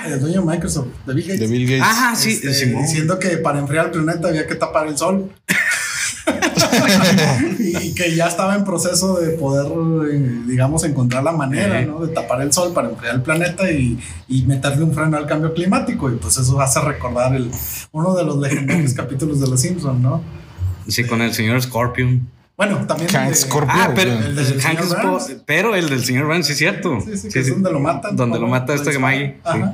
El 0.06 0.20
dueño 0.20 0.42
de 0.42 0.48
Microsoft, 0.48 0.88
de 1.08 1.14
Bill 1.16 1.26
Gates. 1.28 1.40
De 1.40 1.48
Bill 1.48 1.66
Gates. 1.68 1.82
Ajá, 1.82 2.16
sí, 2.16 2.30
Este, 2.32 2.54
Simón. 2.54 2.84
diciendo 2.84 3.18
que 3.20 3.38
para 3.38 3.60
enfriar 3.60 3.86
el 3.86 3.92
planeta 3.92 4.28
había 4.28 4.46
que 4.46 4.56
tapar 4.56 4.88
el 4.88 4.98
sol. 4.98 5.32
y 7.60 7.94
que 7.94 8.16
ya 8.16 8.28
estaba 8.28 8.56
en 8.56 8.64
proceso 8.64 9.20
de 9.20 9.32
poder, 9.32 9.66
eh, 10.12 10.42
digamos, 10.48 10.84
encontrar 10.84 11.24
la 11.24 11.32
manera, 11.32 11.82
Eh. 11.82 11.86
¿no? 11.86 12.00
De 12.06 12.14
tapar 12.14 12.42
el 12.42 12.52
sol 12.54 12.72
para 12.74 12.90
enfriar 12.90 13.16
el 13.16 13.22
planeta 13.22 13.70
y, 13.72 14.00
y 14.28 14.44
meterle 14.44 14.84
un 14.84 14.94
freno 14.94 15.18
al 15.18 15.26
cambio 15.26 15.54
climático. 15.54 16.12
Y 16.12 16.16
pues 16.16 16.38
eso 16.38 16.60
hace 16.62 16.80
recordar 16.82 17.36
el, 17.36 17.50
uno 17.92 18.16
de 18.16 18.24
los 18.24 18.38
legendarios 18.38 18.94
capítulos 18.94 19.40
de 19.40 19.48
Los 19.48 19.62
Simpsons, 19.62 20.00
¿no? 20.02 20.22
Sí, 20.88 21.04
con 21.06 21.22
el 21.22 21.34
señor 21.34 21.62
Scorpion. 21.62 22.28
Bueno, 22.58 22.86
también. 22.88 23.10
Hank 23.10 23.30
de- 23.30 23.36
Scorpio. 23.36 23.74
Ah, 23.76 23.92
pero 23.94 24.12
el 24.14 24.36
del 24.36 24.62
Hank 24.62 24.80
pero 25.46 25.76
el 25.76 25.90
del 25.90 26.04
señor 26.06 26.26
Burns, 26.28 26.46
sí 26.48 26.54
es 26.54 26.58
cierto. 26.58 27.00
Sí, 27.02 27.18
sí, 27.18 27.30
que 27.30 27.40
es 27.40 27.50
donde 27.50 27.72
lo 27.72 27.80
matan. 27.80 28.16
Donde 28.16 28.40
lo 28.40 28.48
mata 28.48 28.74
este 28.74 28.98
Maggie. 28.98 29.28
sí. 29.36 29.42
Ajá. 29.44 29.74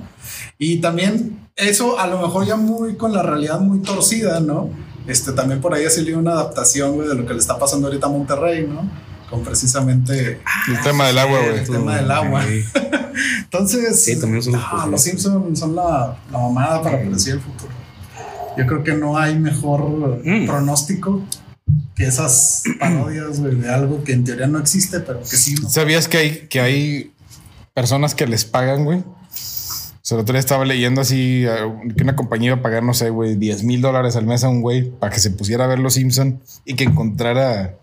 Y 0.58 0.78
también 0.82 1.40
eso 1.56 2.00
a 2.00 2.08
lo 2.08 2.20
mejor 2.22 2.46
ya 2.46 2.56
muy 2.56 2.96
con 2.96 3.14
la 3.14 3.22
realidad 3.22 3.60
muy 3.60 3.80
torcida, 3.82 4.40
¿no? 4.40 4.70
Este 5.08 5.32
también 5.34 5.62
por 5.62 5.74
ahí 5.74 5.86
ha 5.86 5.90
salido 5.90 6.18
una 6.20 6.32
adaptación, 6.32 6.94
güey, 6.96 7.08
de 7.08 7.16
lo 7.16 7.26
que 7.26 7.34
le 7.34 7.40
está 7.40 7.58
pasando 7.60 7.88
ahorita 7.88 8.06
a 8.08 8.10
Monterrey, 8.10 8.66
¿no? 8.68 8.90
Con 9.30 9.44
precisamente 9.44 10.42
El 10.68 10.80
tema 10.84 11.08
del 11.08 11.18
agua, 11.20 11.40
güey. 11.40 11.58
el 11.60 11.70
tema 11.70 11.96
del 11.98 12.12
agua. 12.12 12.44
Sí. 12.46 12.64
Entonces, 13.44 14.04
Sí, 14.04 14.20
también 14.20 14.42
son 14.44 14.54
los 14.54 14.62
no, 14.62 14.88
los 14.88 15.02
Simpsons 15.02 15.60
son 15.60 15.76
la, 15.76 16.18
la 16.32 16.38
mamada 16.38 16.82
para 16.82 17.00
predecir 17.00 17.34
el 17.36 17.40
futuro. 17.42 17.72
Yo 18.58 18.68
creo 18.68 18.84
que 18.84 18.94
no 18.94 19.18
hay 19.18 19.38
mejor 19.40 20.22
Mm. 20.24 20.46
pronóstico 20.46 21.22
que 21.96 22.06
esas 22.06 22.64
parodias, 22.80 23.42
de 23.42 23.70
algo 23.70 24.04
que 24.04 24.14
en 24.14 24.24
teoría 24.24 24.48
no 24.48 24.60
existe, 24.60 25.00
pero 25.00 25.22
que 25.22 25.38
sí. 25.38 25.56
¿Sabías 25.70 26.08
que 26.08 26.18
hay, 26.18 26.48
que 26.50 26.60
hay 26.60 27.12
personas 27.74 28.16
que 28.16 28.28
les 28.28 28.46
pagan, 28.46 28.86
güey? 28.86 29.04
O 30.02 30.04
sea, 30.04 30.16
el 30.18 30.24
otro 30.24 30.34
día 30.34 30.40
estaba 30.40 30.66
leyendo 30.66 31.00
así 31.02 31.46
eh, 31.46 31.52
que 31.96 32.02
una 32.02 32.16
compañía 32.16 32.48
iba 32.48 32.56
a 32.58 32.62
pagar, 32.64 32.82
no 32.82 32.96
sé, 32.96 33.12
güey, 33.12 33.36
10 33.36 33.64
mil 33.66 33.82
dólares 33.82 34.16
al 34.16 34.26
mes 34.26 34.44
a 34.44 34.50
un 34.50 34.62
güey 34.62 34.90
para 34.90 35.14
que 35.14 35.20
se 35.20 35.30
pusiera 35.30 35.66
a 35.66 35.68
ver 35.68 35.78
Los 35.78 35.94
Simpson 35.94 36.42
y 36.66 36.74
que 36.74 36.86
encontrara 36.86 37.78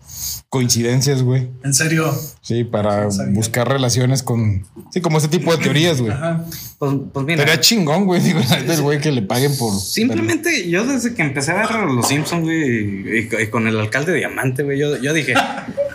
coincidencias, 0.49 1.23
güey. 1.23 1.47
En 1.63 1.73
serio. 1.73 2.13
Sí, 2.41 2.65
para 2.65 3.05
No 3.05 3.31
buscar 3.31 3.69
relaciones 3.69 4.21
con. 4.21 4.65
Sí, 4.91 4.99
como 4.99 5.19
ese 5.19 5.29
tipo 5.29 5.55
de 5.55 5.63
teorías, 5.63 6.01
güey. 6.01 6.11
Ajá. 6.11 6.43
Pues, 6.77 6.93
pues 7.13 7.25
mira, 7.25 7.43
Estaría 7.43 7.61
chingón, 7.61 8.05
güey. 8.05 8.19
Digo, 8.21 8.41
el 8.67 8.81
güey 8.81 8.99
que 8.99 9.13
le 9.13 9.21
paguen 9.21 9.55
por. 9.57 9.73
simplemente 9.79 10.69
yo 10.69 10.85
desde 10.85 11.13
que 11.13 11.21
empecé 11.21 11.53
a 11.53 11.55
ver 11.55 11.71
Los 11.85 12.09
Simpsons, 12.09 12.43
güey, 12.43 13.17
y, 13.17 13.29
y 13.43 13.47
con 13.47 13.65
el 13.65 13.79
alcalde 13.79 14.13
Diamante, 14.13 14.63
güey, 14.63 14.77
yo, 14.77 14.97
yo 14.97 15.13
dije, 15.13 15.35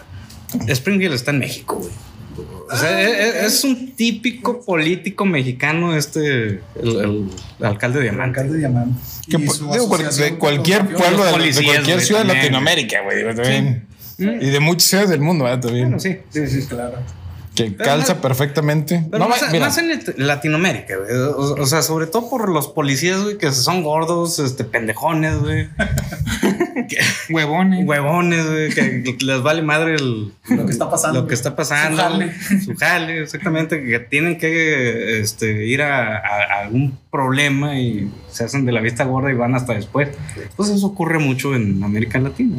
Springfield 0.69 1.15
está 1.15 1.33
en 1.33 1.41
México, 1.41 1.77
güey. 1.77 1.93
O 2.75 2.77
sea, 2.77 3.01
es, 3.01 3.55
es 3.55 3.65
un 3.65 3.93
típico 3.93 4.61
político 4.65 5.25
mexicano 5.25 5.97
este, 5.97 6.61
el, 6.83 7.31
el 7.61 7.65
alcalde 7.65 8.01
Diamante. 8.03 8.41
Alcalde 8.41 8.59
Diamante. 8.59 9.01
Que 9.29 9.39
digo, 9.39 9.99
de 9.99 10.35
cualquier 10.39 10.87
pueblo, 10.87 11.25
de, 11.25 11.53
de 11.53 11.65
cualquier 11.65 12.01
ciudad 12.01 12.25
de. 12.25 12.35
Latinoamérica, 12.35 13.03
güey. 13.03 13.25
Mm. 14.19 14.43
Y 14.43 14.51
de 14.51 14.61
muchas 14.61 14.89
ciudades 14.89 15.11
del 15.11 15.21
mundo, 15.21 15.45
¿verdad? 15.45 15.61
También. 15.61 15.87
Bueno, 15.87 16.01
sí, 16.01 16.19
sí, 16.31 16.47
sí. 16.47 16.63
Sí, 16.63 16.69
claro. 16.69 16.99
Que 17.55 17.71
Pero 17.71 17.85
calza 17.85 18.21
perfectamente. 18.21 19.05
Pero 19.11 19.23
No, 19.23 19.29
más, 19.31 19.43
mira, 19.53 19.67
más 19.67 19.79
en 19.79 19.89
Lat- 19.89 20.15
Latinoamérica, 20.17 20.97
güey. 20.97 21.17
O, 21.17 21.55
o 21.63 21.67
sea, 21.67 21.83
sobre 21.83 22.07
todo 22.09 22.29
por 22.29 22.49
los 22.49 22.67
policías, 22.69 23.23
güey, 23.23 23.39
que 23.39 23.53
son 23.53 23.83
gordos, 23.85 24.39
este, 24.41 24.65
pendejones, 24.65 25.39
güey. 25.39 25.69
Huevones. 27.31 27.87
Huevones, 27.87 28.47
güey, 28.47 28.71
que 28.75 29.17
les 29.25 29.43
vale 29.43 29.63
madre 29.63 29.95
el, 29.95 30.33
Lo 30.49 30.67
que 30.67 30.73
está 30.73 30.91
pasando. 30.91 31.23
lo 31.23 31.27
que 31.29 31.35
está 31.35 31.57
pasando. 31.57 31.97
Su 31.97 32.03
jale. 32.03 32.33
Su 32.65 32.75
jale, 32.77 33.23
exactamente. 33.23 33.83
Que 33.85 33.99
tienen 34.01 34.39
que 34.39 35.21
este, 35.21 35.67
ir 35.67 35.83
a, 35.83 36.17
a- 36.19 36.21
a 36.59 36.61
algún 36.65 36.99
problema 37.11 37.79
y 37.79 38.11
se 38.31 38.45
hacen 38.45 38.65
de 38.67 38.73
la 38.73 38.81
vista 38.81 39.05
gorda 39.05 39.31
y 39.31 39.35
van 39.35 39.55
hasta 39.55 39.75
después. 39.75 40.09
Pues 40.57 40.69
eso 40.71 40.87
ocurre 40.87 41.19
mucho 41.19 41.55
en 41.55 41.83
América 41.83 42.19
Latina. 42.19 42.57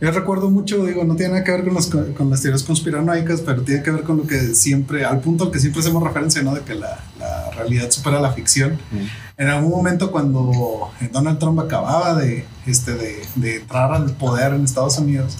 Yo 0.00 0.10
recuerdo 0.10 0.50
mucho, 0.50 0.84
digo, 0.84 1.04
no 1.04 1.16
tiene 1.16 1.32
nada 1.32 1.44
que 1.44 1.52
ver 1.52 1.64
con, 1.64 1.74
los- 1.74 1.86
con 1.86 2.28
las 2.30 2.42
teorías 2.42 2.62
conspiranoicas, 2.62 3.40
pero 3.40 3.62
tiene 3.62 3.82
que 3.82 3.90
ver 3.90 4.02
con 4.02 4.18
lo 4.18 4.26
que 4.26 4.54
siempre, 4.54 5.04
al 5.04 5.20
punto 5.20 5.44
al 5.44 5.50
que 5.50 5.58
siempre 5.58 5.80
hacemos 5.80 6.02
referencia, 6.02 6.42
¿no? 6.42 6.54
De 6.54 6.60
que 6.60 6.74
la, 6.74 7.00
la 7.18 7.50
realidad 7.52 7.90
supera 7.90 8.20
la 8.20 8.32
ficción. 8.32 8.78
En 9.38 9.48
algún 9.48 9.70
momento 9.70 10.10
cuando 10.10 10.90
Donald 11.12 11.38
Trump 11.38 11.60
acababa 11.60 12.14
de, 12.14 12.44
este, 12.66 12.94
de, 12.94 13.16
de 13.36 13.56
entrar 13.56 13.92
al 13.92 14.12
poder 14.16 14.52
en 14.54 14.64
Estados 14.64 14.98
Unidos, 14.98 15.36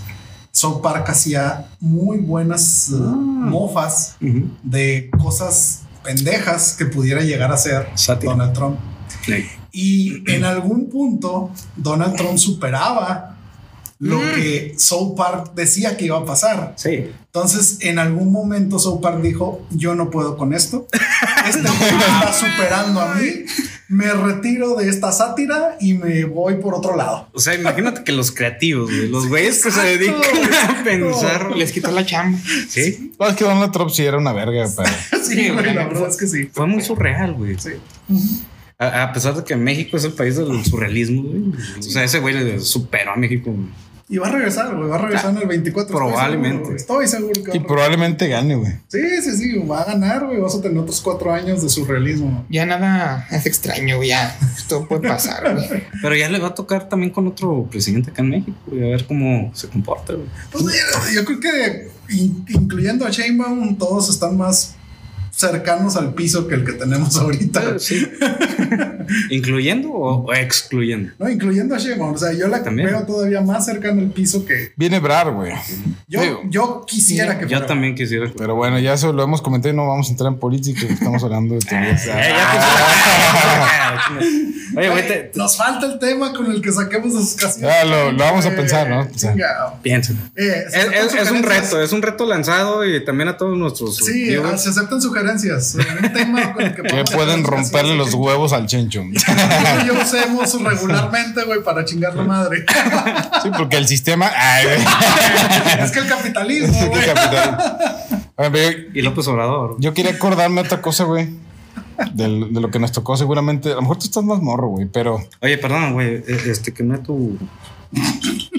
South 0.52 0.80
Park 0.82 1.08
hacía 1.10 1.66
muy 1.80 2.16
buenas 2.18 2.88
eh, 2.90 2.94
mofas 2.96 4.16
de 4.62 5.10
cosas 5.22 5.82
pendejas 6.02 6.72
que 6.78 6.86
pudiera 6.86 7.20
llegar 7.20 7.52
a 7.52 7.56
ser. 7.58 7.88
Donald 8.30 8.52
Trump. 8.54 8.78
Sí. 9.24 9.44
Y 9.72 10.30
en 10.32 10.44
algún 10.44 10.88
punto, 10.88 11.50
Donald 11.76 12.16
Trump 12.16 12.38
superaba 12.38 13.35
lo 13.98 14.20
que 14.20 14.74
South 14.76 15.14
Park 15.16 15.52
decía 15.54 15.96
que 15.96 16.04
iba 16.06 16.18
a 16.18 16.24
pasar. 16.24 16.74
Sí. 16.76 17.10
Entonces, 17.26 17.78
en 17.80 17.98
algún 17.98 18.30
momento, 18.32 18.78
South 18.78 19.00
Park 19.00 19.20
dijo: 19.22 19.66
Yo 19.70 19.94
no 19.94 20.10
puedo 20.10 20.36
con 20.36 20.52
esto. 20.54 20.86
Este 21.48 21.62
me 21.62 21.68
está 21.68 22.32
superando 22.38 23.00
a 23.00 23.14
mí. 23.14 23.28
Me 23.88 24.12
retiro 24.12 24.74
de 24.74 24.88
esta 24.88 25.12
sátira 25.12 25.76
y 25.80 25.94
me 25.94 26.24
voy 26.24 26.56
por 26.56 26.74
otro 26.74 26.96
lado. 26.96 27.28
O 27.32 27.38
sea, 27.38 27.54
imagínate 27.54 28.02
que 28.02 28.10
los 28.10 28.32
creativos, 28.32 28.90
güey, 28.90 29.08
los 29.08 29.28
güeyes 29.28 29.62
que 29.62 29.70
se 29.70 29.94
Exacto, 29.94 30.28
dedican 30.32 30.54
a 30.80 30.84
pensar. 30.84 31.56
Les 31.56 31.70
quitó 31.70 31.92
la 31.92 32.04
chamba. 32.04 32.36
Sí. 32.68 33.12
no, 33.18 33.28
es 33.28 33.36
que 33.36 33.44
Donald 33.44 33.70
Trump 33.70 33.90
sí 33.90 34.02
era 34.04 34.18
una 34.18 34.32
verga, 34.32 34.68
pero. 34.76 34.90
Sí, 35.24 35.48
güey, 35.50 35.72
la 35.74 35.86
verdad 35.86 36.08
es 36.08 36.16
que 36.16 36.26
sí. 36.26 36.50
Fue 36.52 36.66
muy 36.66 36.82
surreal, 36.82 37.34
güey. 37.34 37.56
Sí. 37.58 37.70
A, 38.78 39.04
a 39.04 39.12
pesar 39.12 39.34
de 39.34 39.44
que 39.44 39.56
México 39.56 39.96
es 39.96 40.04
el 40.04 40.12
país 40.12 40.36
del 40.36 40.64
surrealismo, 40.64 41.22
güey. 41.22 41.42
O 41.78 41.82
sea, 41.82 42.02
ese 42.04 42.18
güey 42.20 42.34
le 42.34 42.60
superó 42.60 43.12
a 43.12 43.16
México. 43.16 43.50
güey. 43.52 43.68
Y 44.08 44.18
va 44.18 44.28
a 44.28 44.30
regresar, 44.30 44.74
güey. 44.76 44.88
Va 44.88 44.96
a 44.96 44.98
regresar 44.98 45.30
en 45.32 45.38
el 45.38 45.48
24. 45.48 45.82
estoy 45.82 45.96
Probablemente. 46.12 46.48
seguro, 46.58 46.66
güey. 46.66 46.76
Estoy 46.76 47.08
seguro 47.08 47.32
que 47.42 47.48
va 47.48 47.54
a 47.54 47.56
Y 47.56 47.60
probablemente 47.60 48.28
gane, 48.28 48.54
güey. 48.54 48.72
Sí, 48.86 49.00
sí, 49.22 49.36
sí. 49.36 49.58
Va 49.58 49.80
a 49.82 49.84
ganar, 49.84 50.26
güey. 50.26 50.38
Vas 50.40 50.54
a 50.54 50.62
tener 50.62 50.78
otros 50.78 51.00
cuatro 51.00 51.32
años 51.32 51.60
de 51.62 51.68
surrealismo. 51.68 52.46
Ya 52.48 52.66
nada 52.66 53.26
es 53.32 53.46
extraño, 53.46 53.96
güey, 53.96 54.10
ya. 54.10 54.38
Esto 54.56 54.86
puede 54.86 55.08
pasar, 55.08 55.52
güey. 55.54 55.82
Pero 56.02 56.14
ya 56.14 56.28
le 56.28 56.38
va 56.38 56.48
a 56.48 56.54
tocar 56.54 56.88
también 56.88 57.10
con 57.12 57.26
otro 57.26 57.66
presidente 57.70 58.10
acá 58.12 58.22
en 58.22 58.30
México, 58.30 58.56
güey, 58.66 58.84
a 58.84 58.86
ver 58.96 59.06
cómo 59.06 59.50
se 59.54 59.68
comporta, 59.68 60.12
güey. 60.12 60.26
Pues 60.52 60.62
mira, 60.64 60.76
yo 61.12 61.24
creo 61.24 61.40
que 61.40 61.88
in- 62.10 62.44
incluyendo 62.48 63.04
a 63.06 63.10
Sheinbaum, 63.10 63.76
todos 63.76 64.08
están 64.08 64.36
más 64.36 64.76
cercanos 65.36 65.96
al 65.96 66.14
piso 66.14 66.48
que 66.48 66.54
el 66.56 66.64
que 66.64 66.72
tenemos 66.72 67.16
ahorita. 67.20 67.78
Sí. 67.78 68.06
¿Incluyendo 69.30 69.90
o, 69.90 70.24
o 70.26 70.34
excluyendo? 70.34 71.12
No, 71.18 71.28
incluyendo 71.28 71.74
a 71.74 71.78
Sheinbaum. 71.78 72.14
O 72.14 72.18
sea, 72.18 72.32
yo 72.32 72.48
la 72.48 72.62
También. 72.62 72.88
veo 72.88 73.04
todavía 73.04 73.40
más 73.40 73.64
cercana 73.64 74.00
al 74.02 74.10
piso 74.10 74.44
que 74.44 74.72
Viene 74.76 74.98
Brar, 74.98 75.30
güey. 75.32 75.52
yo, 76.08 76.20
Digo, 76.20 76.40
yo 76.48 76.84
quisiera 76.86 77.38
que 77.38 77.44
Yo 77.44 77.50
fuera. 77.58 77.66
también 77.66 77.94
quisiera. 77.94 78.30
Pero 78.36 78.54
bueno, 78.56 78.78
ya 78.80 78.94
eso 78.94 79.12
lo 79.12 79.22
hemos 79.22 79.42
comentado 79.42 79.72
y 79.72 79.76
no 79.76 79.86
vamos 79.86 80.08
a 80.08 80.10
entrar 80.10 80.32
en 80.32 80.38
política. 80.40 80.86
Estamos 80.88 81.22
hablando 81.22 81.54
de 81.54 81.60
teorías. 81.68 82.06
Eh. 82.06 82.34
Oye, 84.76 84.90
güey, 84.90 85.06
te- 85.06 85.30
Nos 85.36 85.56
falta 85.56 85.86
el 85.86 85.98
tema 85.98 86.32
con 86.32 86.50
el 86.50 86.60
que 86.60 86.72
saquemos 86.72 87.14
a 87.14 87.20
sus 87.20 87.34
casas. 87.34 87.60
Ya, 87.60 87.84
lo- 87.84 88.12
lo 88.12 88.18
vamos 88.18 88.44
a 88.46 88.50
pensar, 88.54 88.88
¿no? 88.90 89.00
O 89.02 89.18
sea, 89.18 89.34
piensa. 89.82 90.12
Eh, 90.34 90.64
Es, 90.66 90.74
aceptan 90.74 91.06
es- 91.06 91.14
es 91.14 91.30
un 91.30 91.42
reto, 91.42 91.82
es 91.82 91.92
un 91.92 92.02
reto 92.02 92.26
lanzado 92.26 92.84
y 92.84 93.04
también 93.04 93.28
a 93.28 93.36
todos 93.36 93.56
nuestros. 93.56 93.96
Sí, 93.96 94.24
viewers. 94.24 94.62
se 94.62 94.70
aceptan 94.70 95.00
sugerencias. 95.00 95.25
Un 96.02 96.12
tema 96.12 96.52
con 96.52 96.62
el 96.64 96.74
que 96.74 96.82
pueden 97.04 97.44
romperle 97.44 97.96
los 97.96 98.14
huevos 98.14 98.52
al 98.52 98.66
chencho. 98.66 99.02
que 99.02 99.16
yo 99.86 99.94
usemos 100.00 100.62
regularmente, 100.62 101.42
güey, 101.44 101.62
para 101.62 101.84
chingar 101.84 102.14
la 102.14 102.22
madre. 102.24 102.64
Sí, 103.42 103.50
porque 103.56 103.76
el 103.76 103.86
sistema. 103.86 104.30
Ay, 104.34 104.66
es 105.80 105.90
que 105.92 105.98
el 106.00 106.06
capitalismo, 106.08 106.90
ver, 108.50 108.88
Y 108.94 109.02
López 109.02 109.26
Obrador. 109.28 109.76
Yo 109.78 109.94
quería 109.94 110.12
acordarme 110.12 110.60
otra 110.60 110.80
cosa, 110.82 111.04
güey. 111.04 111.28
del- 112.14 112.52
De, 112.52 112.60
lo 112.60 112.70
que 112.70 112.78
nos 112.78 112.92
tocó 112.92 113.16
seguramente. 113.16 113.70
A 113.72 113.76
lo 113.76 113.82
mejor 113.82 113.98
tú 113.98 114.04
estás 114.06 114.24
más 114.24 114.40
morro, 114.40 114.68
güey, 114.68 114.86
pero 114.86 115.20
Oye, 115.40 115.58
perdón, 115.58 115.92
güey. 115.94 116.16
eh, 116.16 116.24
Este, 116.46 116.72
que 116.72 116.82
me 116.82 116.98
tu. 116.98 117.38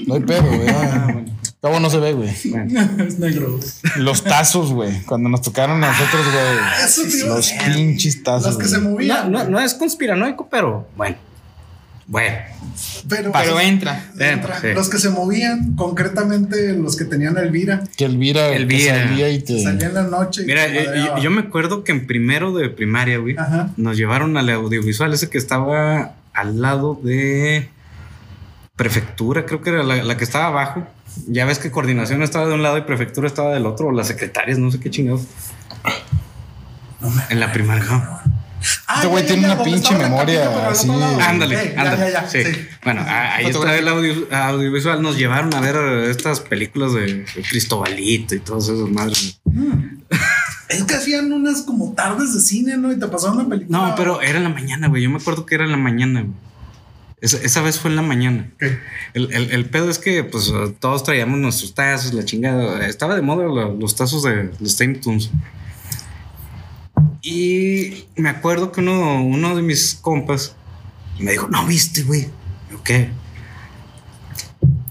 no 0.06 0.14
hay 0.14 0.20
pedo, 0.20 0.42
güey. 0.46 0.68
Ah, 0.68 1.14
Cabo 1.60 1.80
no 1.80 1.90
se 1.90 1.98
ve, 1.98 2.12
güey. 2.12 2.30
Bueno, 2.50 2.88
Es 3.04 3.18
negro. 3.18 3.58
Los 3.96 4.22
tazos, 4.22 4.72
güey. 4.72 5.02
Cuando 5.02 5.28
nos 5.28 5.42
tocaron 5.42 5.82
a 5.82 5.88
nosotros, 5.88 6.24
güey. 6.32 7.16
iba 7.20 7.32
a 7.32 7.36
Los 7.36 7.50
pinches 7.52 8.22
tazos. 8.22 8.54
Las 8.54 8.56
que 8.56 8.68
se 8.68 8.78
movían. 8.78 9.30
no, 9.32 9.44
no, 9.44 9.50
no 9.50 9.60
es 9.60 9.74
conspiranoico, 9.74 10.48
pero 10.48 10.86
bueno. 10.96 11.16
Bueno. 12.06 12.36
Pero, 13.06 13.32
Pero 13.32 13.60
entra. 13.60 14.02
entra. 14.18 14.60
Sí. 14.60 14.68
Los 14.72 14.88
que 14.88 14.98
se 14.98 15.10
movían, 15.10 15.74
concretamente 15.74 16.72
los 16.72 16.96
que 16.96 17.04
tenían 17.04 17.36
Elvira, 17.36 17.82
Que 17.98 18.06
Elvira, 18.06 18.48
Elvira. 18.48 18.94
que 18.94 19.00
salía 19.08 19.28
y 19.28 19.40
te. 19.42 19.62
salían 19.62 19.90
en 19.90 19.94
la 19.94 20.02
noche. 20.04 20.44
Mira, 20.46 20.64
eh, 20.66 20.86
yo, 20.96 21.18
yo 21.18 21.30
me 21.30 21.42
acuerdo 21.42 21.84
que 21.84 21.92
en 21.92 22.06
primero 22.06 22.54
de 22.54 22.70
primaria, 22.70 23.18
güey, 23.18 23.36
Ajá. 23.36 23.70
nos 23.76 23.98
llevaron 23.98 24.38
al 24.38 24.48
audiovisual 24.48 25.12
ese 25.12 25.28
que 25.28 25.36
estaba 25.36 26.14
al 26.32 26.62
lado 26.62 26.98
de 27.02 27.68
prefectura, 28.76 29.44
creo 29.44 29.60
que 29.60 29.70
era 29.70 29.82
la, 29.82 30.02
la 30.02 30.16
que 30.16 30.24
estaba 30.24 30.46
abajo. 30.46 30.86
Ya 31.26 31.44
ves 31.44 31.58
que 31.58 31.70
coordinación 31.70 32.22
estaba 32.22 32.46
de 32.46 32.54
un 32.54 32.62
lado 32.62 32.78
y 32.78 32.82
prefectura 32.82 33.26
estaba 33.26 33.52
del 33.52 33.66
otro, 33.66 33.88
o 33.88 33.92
las 33.92 34.06
secretarias, 34.08 34.58
no 34.58 34.70
sé 34.70 34.80
qué 34.80 34.90
chingados. 34.90 35.22
No 37.00 37.10
me- 37.10 37.22
En 37.30 37.40
la 37.40 37.52
primaria. 37.52 37.84
¿no? 37.84 37.94
Ah, 38.88 38.96
Este 38.96 39.06
güey 39.06 39.24
tiene 39.24 39.42
ya, 39.42 39.46
una 39.48 39.54
¿dónde 39.56 39.70
pinche 39.70 39.96
memoria 39.96 40.68
así. 40.68 40.90
Ándale, 40.90 41.74
ándale. 41.76 42.12
sí. 42.28 42.42
sí. 42.42 42.66
Bueno, 42.82 43.04
ahí 43.06 43.46
está 43.46 43.76
el 43.78 43.86
audio- 43.86 44.26
audiovisual. 44.32 45.00
Nos 45.00 45.16
llevaron 45.16 45.54
a 45.54 45.60
ver 45.60 45.76
estas 46.10 46.40
películas 46.40 46.92
de 46.94 47.24
Cristobalito 47.48 48.34
y 48.34 48.40
todas 48.40 48.64
esas 48.64 48.88
madres. 48.90 49.40
Es 50.68 50.82
que 50.84 50.94
hacían 50.94 51.32
unas 51.32 51.62
como 51.62 51.92
tardes 51.94 52.34
de 52.34 52.40
cine, 52.40 52.76
¿no? 52.76 52.92
Y 52.92 52.98
te 52.98 53.06
pasaban 53.06 53.38
una 53.38 53.48
película. 53.48 53.78
No, 53.90 53.94
pero 53.94 54.20
era 54.20 54.38
en 54.38 54.44
la 54.44 54.50
mañana, 54.50 54.88
güey. 54.88 55.02
Yo 55.02 55.10
me 55.10 55.18
acuerdo 55.18 55.46
que 55.46 55.54
era 55.54 55.64
en 55.64 55.70
la 55.70 55.76
mañana, 55.78 56.22
güey. 56.22 56.34
Esa, 57.20 57.38
esa 57.38 57.62
vez 57.62 57.78
fue 57.80 57.90
en 57.90 57.96
la 57.96 58.02
mañana. 58.02 58.48
El, 59.14 59.32
el- 59.32 59.50
el 59.50 59.64
pedo 59.66 59.90
es 59.90 59.98
que, 59.98 60.22
pues, 60.24 60.52
todos 60.78 61.02
traíamos 61.02 61.38
nuestros 61.38 61.74
tazos, 61.74 62.14
la 62.14 62.24
chingada. 62.24 62.86
Estaba 62.86 63.16
de 63.16 63.22
moda 63.22 63.46
la- 63.46 63.68
los 63.74 63.96
tazos 63.96 64.22
de 64.22 64.50
los 64.60 64.76
Tiny 64.76 65.00
Toons. 65.00 65.30
Y 67.22 68.04
me 68.16 68.28
acuerdo 68.28 68.70
que 68.72 68.80
uno, 68.80 69.22
uno 69.24 69.56
de 69.56 69.62
mis 69.62 69.94
compas 70.00 70.54
me 71.18 71.32
dijo, 71.32 71.48
no 71.48 71.66
viste, 71.66 72.02
güey. 72.04 72.28
¿qué? 72.84 73.10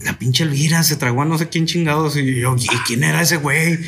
La 0.01 0.13
pinche 0.19 0.43
Elvira 0.43 0.83
se 0.83 0.95
tragó 0.97 1.21
a 1.23 1.25
no 1.25 1.37
sé 1.37 1.49
quién 1.49 1.65
chingados. 1.65 2.15
Y 2.17 2.39
yo, 2.41 2.55
¿y 2.57 2.67
quién 2.85 3.03
era 3.03 3.21
ese 3.21 3.37
güey? 3.37 3.79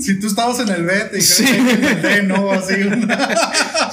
Si 0.00 0.18
tú 0.20 0.26
estabas 0.26 0.58
en 0.60 0.68
el 0.68 0.84
B, 0.84 0.94
te 1.12 1.20
Sí. 1.20 1.44
que 1.44 1.56
en 1.58 1.84
el 1.84 2.02
D, 2.02 2.22
¿no? 2.24 2.50
Así. 2.50 2.74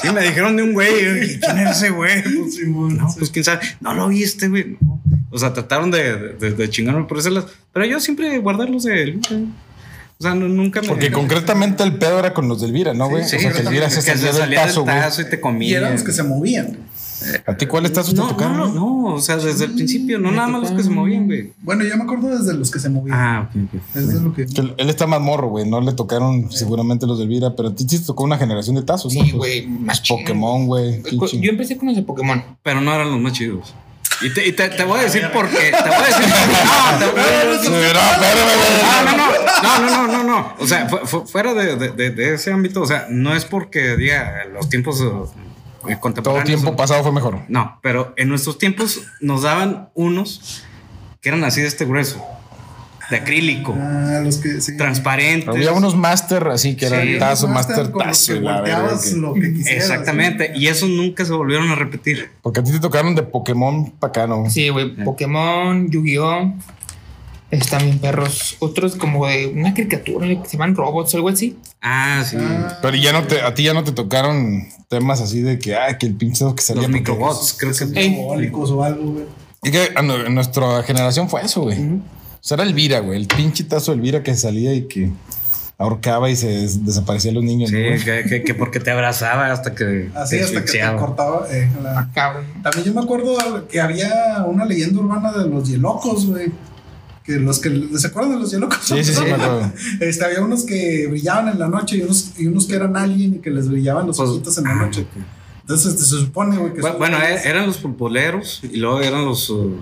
Sí, 0.02 0.10
me 0.14 0.22
dijeron 0.22 0.56
de 0.58 0.64
un 0.64 0.74
güey. 0.74 0.92
Y 1.00 1.06
yo, 1.06 1.16
¿y 1.24 1.40
quién 1.40 1.58
era 1.58 1.72
ese 1.72 1.90
güey? 1.90 2.24
Pues, 2.24 2.58
no, 2.68 3.10
sí. 3.10 3.16
pues 3.20 3.30
quién 3.32 3.46
sabe. 3.46 3.62
No 3.80 3.94
lo 3.94 4.08
viste, 4.08 4.48
güey. 4.48 4.78
No. 4.80 5.02
O 5.30 5.38
sea, 5.40 5.54
trataron 5.54 5.92
de, 5.92 6.34
de, 6.40 6.52
de 6.52 6.70
chingarme 6.70 7.04
por 7.06 7.18
ese 7.20 7.32
lado. 7.32 7.50
Pero 7.74 7.86
yo 7.86 8.00
siempre 8.00 8.38
guardarlos 8.40 8.84
de 8.84 9.04
él. 9.04 9.20
O 10.18 10.24
sea, 10.24 10.36
no- 10.36 10.48
nunca 10.48 10.82
me. 10.82 10.88
Porque 10.88 11.12
concretamente 11.12 11.84
el 11.84 11.96
pedo 11.96 12.20
era 12.20 12.34
con 12.34 12.48
los 12.48 12.62
de 12.62 12.68
Elvira, 12.68 12.94
¿no, 12.94 13.10
güey? 13.10 13.24
Sí, 13.24 13.38
o 13.38 13.40
sea, 13.40 13.52
que 13.54 13.60
Elvira 13.62 13.90
se 13.90 14.02
salía 14.02 14.32
del 14.34 14.54
tazo, 14.54 14.84
güey. 14.84 14.96
y 15.20 15.30
te 15.30 15.40
comía. 15.40 15.70
Y 15.70 15.74
eran 15.74 15.94
los 15.94 16.04
que 16.04 16.12
se 16.12 16.24
movían. 16.24 16.78
¿A 17.46 17.56
ti 17.58 17.66
cuáles 17.66 17.94
tazos 17.94 18.14
no, 18.14 18.24
te 18.28 18.34
tocaron? 18.34 18.58
no, 18.58 18.68
no, 18.74 19.04
o 19.16 19.20
sea, 19.22 19.38
desde 19.38 19.66
el 19.66 19.74
principio, 19.74 20.20
no 20.20 20.32
nada 20.32 20.48
más 20.48 20.62
los 20.62 20.72
que 20.72 20.84
se 20.84 20.90
movían, 20.90 21.26
güey. 21.26 21.54
Bueno, 21.62 21.84
yo 21.84 21.96
me 21.98 22.04
acuerdo 22.04 22.30
desde 22.38 22.54
los 22.54 22.72
que 22.72 22.80
se 22.80 22.90
movían. 22.90 23.18
Ah, 23.18 23.50
ok, 23.50 23.62
ok. 23.74 23.82
Es 23.96 24.08
de 24.14 24.20
lo 24.22 24.34
que. 24.34 24.46
Que 24.46 24.62
él- 24.62 24.76
está 24.90 25.08
más 25.08 25.22
morro, 25.22 25.50
güey. 25.50 25.68
No 25.70 25.82
le 25.82 25.94
tocaron 25.94 26.52
seguramente 26.52 27.06
los 27.08 27.18
de 27.18 27.24
Elvira, 27.26 27.56
pero 27.56 27.70
a 27.70 27.76
ti 27.76 27.86
sí 27.88 28.00
tocó 28.06 28.24
una 28.24 28.38
generación 28.38 28.76
de 28.76 28.84
tazos, 28.84 29.14
¿no? 29.14 29.24
Sí, 29.24 29.32
Pues, 29.32 29.38
güey, 29.38 29.68
más 29.68 30.02
chingón. 30.02 30.24
Pokémon, 30.24 30.66
güey. 30.68 31.02
Yo 31.42 31.50
empecé 31.52 31.78
con 31.78 31.88
los 31.88 31.96
de 31.96 32.04
Pokémon. 32.04 32.44
Pero 32.64 32.82
no 32.82 32.94
eran 32.94 33.12
los 33.12 33.20
más 33.20 33.34
chidos. 33.34 33.74
Y 34.24 34.32
te, 34.34 34.48
y 34.48 34.52
te, 34.52 34.70
te 34.70 34.84
voy 34.84 35.00
a 35.00 35.04
decir 35.04 35.28
por 35.34 35.50
qué. 35.50 35.72
Te 35.72 35.90
voy 35.90 35.98
a 35.98 36.06
decir. 36.06 36.28
No, 36.28 37.00
te 37.00 37.12
voy 37.12 37.22
a 37.22 37.46
decir. 37.52 37.72
No. 37.72 37.78
Ah, 38.84 39.04
no, 39.06 39.18
no, 39.18 39.28
no, 39.80 40.08
no, 40.08 40.08
no, 40.08 40.18
no, 40.18 40.24
no. 40.24 40.54
O 40.60 40.68
sea, 40.68 40.88
fu- 40.88 41.06
fu- 41.06 41.26
fuera 41.26 41.54
de, 41.54 41.76
de- 41.76 42.10
de- 42.12 42.34
ese 42.36 42.52
ámbito, 42.52 42.82
o 42.82 42.86
sea, 42.86 43.08
no 43.10 43.36
es 43.36 43.46
porque 43.46 43.96
diga 43.98 44.46
los 44.54 44.70
tiempos 44.70 45.02
Todo 45.82 46.00
contemporáneos. 46.00 46.46
tiempo 46.62 46.76
pasado 46.76 47.04
fue 47.04 47.12
mejor. 47.12 47.40
No, 47.48 47.80
pero 47.82 48.14
en 48.18 48.30
nuestros 48.30 48.58
tiempos 48.58 49.02
nos 49.20 49.42
daban 49.44 49.90
unos 49.96 50.64
que 51.22 51.30
eran 51.30 51.44
así 51.44 51.62
de 51.62 51.68
este 51.68 51.86
grueso, 51.86 52.24
de 53.10 53.18
acrílico, 53.18 53.76
Ah, 53.78 54.22
los 54.24 54.38
que. 54.38 54.62
Sí. 54.62 54.78
transparentes. 54.78 55.50
Había 55.50 55.72
unos 55.74 55.96
master 55.96 56.48
así 56.48 56.76
que 56.76 56.86
eran 56.88 57.06
Sí. 57.06 57.20
tazo, 57.20 57.48
Master 57.48 57.92
tazo. 57.92 58.34
la 58.40 58.62
verga, 58.62 58.80
volteabas 58.82 59.06
que- 59.10 59.16
lo 59.18 59.34
que 59.34 59.54
quisieras. 59.54 59.84
Exactamente, 59.90 60.52
y 60.56 60.68
esos 60.68 60.90
nunca 60.90 61.26
se 61.26 61.34
volvieron 61.34 61.70
a 61.70 61.76
repetir. 61.76 62.30
Porque 62.42 62.62
a 62.62 62.64
ti 62.64 62.72
te 62.72 62.80
tocaron 62.80 63.14
de 63.16 63.24
Pokémon 63.24 63.92
para 63.92 64.10
acá, 64.10 64.28
¿no? 64.28 64.50
Sí, 64.50 64.70
güey, 64.70 64.96
Pokémon, 65.04 65.90
Yu-Gi-Oh! 65.92 66.54
Están 67.52 67.84
bien 67.84 68.00
perros. 68.00 68.56
Otros 68.60 68.96
como 68.96 69.28
de 69.28 69.48
una 69.48 69.74
caricatura 69.74 70.26
que 70.28 70.40
se 70.46 70.54
llaman 70.54 70.74
robots 70.76 71.14
o 71.14 71.18
algo 71.18 71.30
así. 71.30 71.58
Ah, 71.82 72.24
sí. 72.26 72.38
Ah, 72.40 72.80
Pero 72.82 72.96
ya 72.96 73.12
no 73.12 73.24
te, 73.24 73.42
a 73.42 73.54
ti 73.54 73.64
ya 73.64 73.74
no 73.74 73.84
te 73.84 73.92
tocaron 73.92 74.64
temas 74.88 75.20
así 75.20 75.42
de 75.42 75.60
que, 75.60 75.76
ah, 75.76 75.98
que 75.98 76.06
el 76.06 76.16
pinche 76.16 76.46
que 76.56 76.62
salía. 76.62 76.84
Los 76.84 76.92
microbots, 76.92 77.56
creo 77.60 77.74
que. 77.74 77.86
Diabólicos 77.88 78.72
o 78.72 78.84
algo, 78.84 79.12
güey. 79.12 79.26
Y 79.64 79.70
que 79.72 79.90
en 79.96 80.34
nuestra 80.34 80.82
generación 80.84 81.30
fue 81.30 81.42
eso, 81.42 81.62
güey. 81.64 81.78
O 81.80 82.00
sea, 82.40 82.56
era 82.56 82.64
Elvira, 82.64 83.00
güey. 83.02 83.20
El 83.20 83.28
pinche 83.28 83.64
tazo 83.66 83.92
de 83.92 83.98
Elvira 83.98 84.24
que 84.24 84.34
salía 84.36 84.74
y 84.74 84.88
que 84.88 85.12
ahorcaba 85.78 86.30
y 86.30 86.36
se 86.36 86.48
des- 86.48 86.86
desaparecían 86.86 87.36
los 87.36 87.44
niños. 87.44 87.70
Sí, 87.70 87.76
que, 88.06 88.24
que- 88.30 88.44
que 88.44 88.54
porque 88.56 88.80
te 88.80 88.92
abrazaba 88.92 89.52
hasta 89.52 89.76
que 89.76 90.10
Así 90.16 90.38
te 90.38 90.44
hasta 90.44 90.64
que 90.64 90.72
te 90.72 90.96
cortaba. 90.98 91.48
eh, 91.52 91.70
la- 91.84 92.10
Ah. 92.16 92.34
También 92.64 92.86
yo 92.86 92.94
me 92.94 93.02
acuerdo 93.02 93.68
que 93.68 93.82
había 93.82 94.44
una 94.48 94.64
leyenda 94.66 95.00
urbana 95.02 95.32
de 95.34 95.48
los 95.50 95.68
hielocos, 95.70 96.28
güey. 96.28 96.52
Que 97.24 97.34
los 97.40 97.60
que 97.60 97.70
se 97.98 98.08
acuerdan 98.08 98.34
de 98.34 98.40
los 98.40 98.52
hielocos. 98.52 98.80
Sí, 98.82 99.04
sí, 99.04 99.14
sí, 99.14 99.22
me 99.24 99.32
acuerdo. 99.34 99.72
Este, 100.00 100.26
había 100.26 100.42
unos 100.42 100.64
que 100.64 101.08
brillaban 101.08 101.50
en 101.50 101.60
la 101.60 101.68
noche 101.68 101.98
y 101.98 102.02
unos, 102.02 102.32
y 102.38 102.48
unos 102.48 102.66
que 102.66 102.76
eran 102.76 102.96
alien 102.98 103.36
y 103.36 103.38
que 103.40 103.52
les 103.52 103.70
brillaban 103.70 104.08
los 104.08 104.18
Pues, 104.18 104.30
ojitos 104.30 104.58
en 104.58 104.64
la 104.64 104.72
ah, 104.72 104.86
noche. 104.86 105.02
ok. 105.02 105.24
Entonces 105.62 105.94
este, 105.94 106.04
se 106.04 106.18
supone, 106.20 106.58
güey, 106.58 106.74
que 106.74 106.82
Bu- 106.82 106.88
son- 106.90 106.98
Bueno, 106.98 107.18
e- 107.22 107.48
eran 107.48 107.68
los 107.68 107.78
futboleros 107.78 108.62
y 108.64 108.78
luego 108.78 109.02
eran 109.02 109.24
los, 109.26 109.50
uh, 109.52 109.76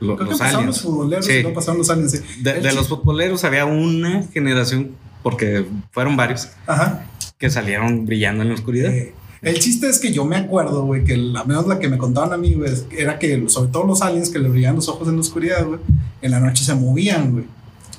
lo- 0.00 0.16
Creo 0.16 0.18
que 0.18 0.24
los 0.24 0.38
pasaron 0.38 0.56
aliens. 0.64 0.76
los 0.76 0.82
futboleros 0.82 1.24
Sí. 1.26 1.32
y 1.32 1.42
pasaron 1.52 1.78
los 1.78 1.88
aliens. 1.90 2.12
sí. 2.12 2.42
De, 2.42 2.72
los 2.74 2.88
futboleros 2.88 3.42
había 3.44 3.64
una 3.64 4.24
generación, 4.32 4.90
porque 5.22 5.64
fueron 5.92 6.16
varios, 6.16 6.48
Ajá. 6.66 7.06
que 7.38 7.48
salieron 7.48 8.04
brillando 8.04 8.42
en 8.42 8.50
la 8.50 8.54
oscuridad. 8.54 8.92
Eh, 8.92 9.14
el 9.40 9.58
chiste 9.58 9.88
es 9.88 9.98
que 9.98 10.12
yo 10.12 10.24
me 10.26 10.36
acuerdo, 10.36 10.84
güey, 10.84 11.02
que 11.04 11.16
la 11.16 11.42
menos 11.44 11.66
la 11.66 11.78
que 11.80 11.88
me 11.88 11.96
contaban 11.98 12.32
a 12.32 12.36
mí, 12.36 12.52
güey, 12.54 12.70
era 12.96 13.18
que 13.18 13.48
sobre 13.48 13.70
todo 13.72 13.84
los 13.86 14.02
aliens 14.02 14.28
que 14.28 14.38
le 14.38 14.48
brillaban 14.50 14.76
los 14.76 14.88
ojos 14.88 15.08
en 15.08 15.14
la 15.14 15.20
oscuridad, 15.22 15.66
güey, 15.66 15.80
en 16.22 16.30
la 16.30 16.40
noche 16.40 16.64
se 16.64 16.74
movían, 16.74 17.32
güey. 17.32 17.44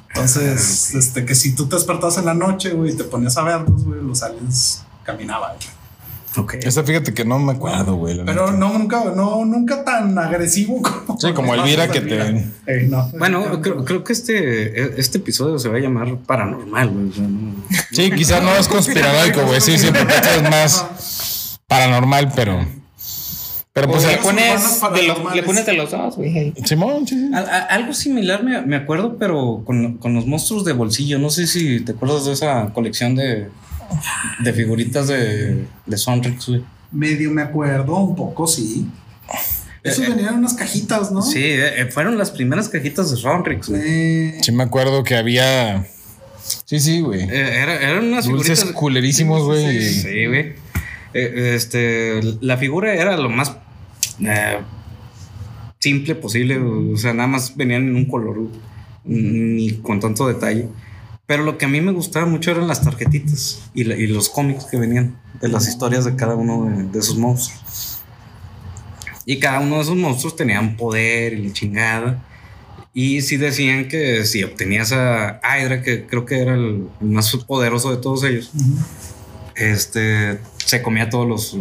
Entonces, 0.10 0.94
este, 0.96 1.26
que 1.26 1.34
si 1.36 1.56
tú 1.56 1.68
te 1.68 1.76
despertabas 1.76 2.18
en 2.18 2.26
la 2.26 2.34
noche, 2.34 2.70
güey, 2.72 2.92
y 2.94 2.96
te 2.96 3.04
ponías 3.04 3.36
a 3.38 3.44
verlos, 3.44 3.84
güey, 3.84 4.02
los 4.02 4.22
aliens 4.24 4.84
caminaban. 5.04 5.52
güey. 5.56 5.68
Ok. 6.36 6.54
Esta 6.64 6.84
fíjate 6.84 7.14
que 7.14 7.26
no 7.26 7.38
me 7.40 7.52
acuerdo, 7.54 7.94
güey. 7.96 8.16
la 8.16 8.26
Pero 8.26 8.46
neta. 8.48 8.58
no, 8.58 8.78
nunca, 8.78 9.04
no, 9.16 9.46
nunca 9.46 9.84
tan 9.84 10.18
agresivo 10.18 10.82
como. 10.82 11.20
Sí, 11.20 11.32
como 11.34 11.54
Elvira 11.54 11.88
que 11.90 12.02
te- 12.02 12.50
Eh, 12.66 12.88
no. 12.90 13.08
Bueno, 13.20 13.62
creo, 13.62 13.84
creo 13.86 14.04
que 14.04 14.14
este, 14.14 15.00
este 15.00 15.20
episodio 15.20 15.60
se 15.60 15.70
va 15.70 15.78
a 15.78 15.80
llamar 15.80 16.18
paranormal, 16.26 16.90
güey. 16.90 17.10
o 17.10 17.14
sea, 17.14 17.24
no- 17.28 17.56
Sí, 17.92 18.12
quizás 18.12 18.42
no 18.44 18.56
es 18.56 18.68
conspiranoico, 18.68 19.44
güey. 19.46 19.62
Sí, 19.62 19.78
sí, 19.78 19.88
porque 19.88 20.14
esto 20.16 20.30
es 20.30 20.44
más 20.50 21.60
paranormal, 21.68 22.32
pero. 22.36 22.66
Pero 23.74 23.88
pues. 23.88 24.06
Le 24.06 24.18
pones, 24.18 24.82
de 24.94 25.04
lo- 25.08 25.34
le 25.34 25.42
pones 25.44 25.66
de 25.66 25.74
los 25.74 25.90
dos, 25.92 26.16
güey. 26.16 26.54
Simón, 26.64 27.08
sí, 27.08 27.16
sí. 27.20 27.34
Al- 27.34 27.50
a- 27.50 27.66
algo 27.66 27.94
similar 27.94 28.44
me, 28.44 28.62
me 28.62 28.76
acuerdo, 28.76 29.18
pero 29.18 29.64
con, 29.66 29.98
con 29.98 30.14
los 30.14 30.28
monstruos 30.28 30.64
de 30.64 30.74
bolsillo. 30.74 31.18
No 31.18 31.30
sé 31.32 31.48
si 31.48 31.80
te 31.80 31.94
acuerdas 31.94 32.26
de 32.26 32.34
esa 32.34 32.70
colección 32.74 33.16
de, 33.16 33.48
de 34.44 34.54
figuritas 34.54 35.08
de, 35.08 35.66
de 35.88 35.98
Sonrix, 35.98 36.48
güey. 36.50 36.64
Medio 36.92 37.32
me 37.32 37.42
acuerdo, 37.42 37.96
un 37.98 38.16
poco, 38.16 38.46
sí. 38.46 38.86
Esos 39.82 40.04
Eh, 40.04 40.06
eh. 40.06 40.10
venían 40.12 40.34
en 40.36 40.40
unas 40.42 40.54
cajitas, 40.54 41.12
¿no? 41.12 41.24
Sí, 41.24 41.44
eh, 41.44 41.82
eh, 41.82 41.86
fueron 41.92 42.16
las 42.18 42.30
primeras 42.30 42.70
cajitas 42.70 43.10
de 43.10 43.18
Sonrix, 43.18 43.70
güey. 43.70 43.82
Eh, 43.84 44.38
Sí, 44.44 44.52
me 44.52 44.64
acuerdo 44.64 45.04
que 45.04 45.16
había. 45.16 45.88
Sí, 46.66 46.80
sí, 46.80 47.02
güey. 47.02 47.22
Eh, 47.24 47.30
era- 47.64 47.82
eran 47.82 48.06
unas 48.06 48.26
Dulces 48.26 48.60
figuritas. 48.60 48.80
culerísimos, 48.80 49.44
güey. 49.44 49.82
Sí, 49.84 50.02
sí, 50.04 50.26
güey. 50.28 50.54
Eh, 51.16 51.54
este, 51.56 52.22
la 52.42 52.58
figura 52.58 52.94
era 52.94 53.18
lo 53.18 53.30
más 53.30 53.52
eh, 54.22 54.60
simple 55.80 56.16
posible. 56.16 56.58
O 56.60 56.98
sea, 56.98 57.14
nada 57.14 57.28
más 57.28 57.56
venían 57.56 57.88
en 57.88 57.96
un 57.96 58.06
color 58.06 58.48
ni 59.06 59.74
con 59.82 60.00
tanto 60.00 60.28
detalle. 60.28 60.68
Pero 61.26 61.44
lo 61.44 61.58
que 61.58 61.66
a 61.66 61.70
mí 61.70 61.80
me 61.82 61.92
gustaba 61.94 62.26
mucho 62.26 62.52
eran 62.52 62.68
las 62.68 62.82
tarjetitas 62.84 63.70
y, 63.74 63.86
la- 63.86 63.96
y 63.96 64.08
los 64.08 64.30
cómics 64.30 64.66
que 64.66 64.78
venían 64.78 65.18
de 65.42 65.48
las 65.48 65.68
historias 65.68 66.04
de 66.06 66.16
cada 66.16 66.36
uno 66.36 66.66
de, 66.66 66.84
de 66.84 67.00
esos 67.00 67.18
monstruos. 67.18 68.00
Y 69.26 69.40
cada 69.40 69.62
uno 69.62 69.78
de 69.78 69.82
esos 69.84 69.96
monstruos 69.96 70.36
tenía 70.36 70.60
un 70.60 70.76
poder 70.76 71.34
y 71.34 71.48
la 71.48 71.54
chingada. 71.54 72.24
Y 72.94 73.22
sí 73.22 73.38
decían 73.38 73.88
que 73.88 74.26
si 74.26 74.44
obtenías 74.44 74.92
a 74.92 75.40
Hydra, 75.42 75.82
que 75.82 76.06
creo 76.06 76.26
que 76.26 76.40
era 76.42 76.54
el 76.56 76.88
más 77.00 77.34
poderoso 77.48 77.90
de 77.90 77.98
todos 77.98 78.24
ellos, 78.26 78.52
este 79.56 80.40
se 80.58 80.82
comía 80.82 81.10
todos 81.10 81.28
los 81.28 81.58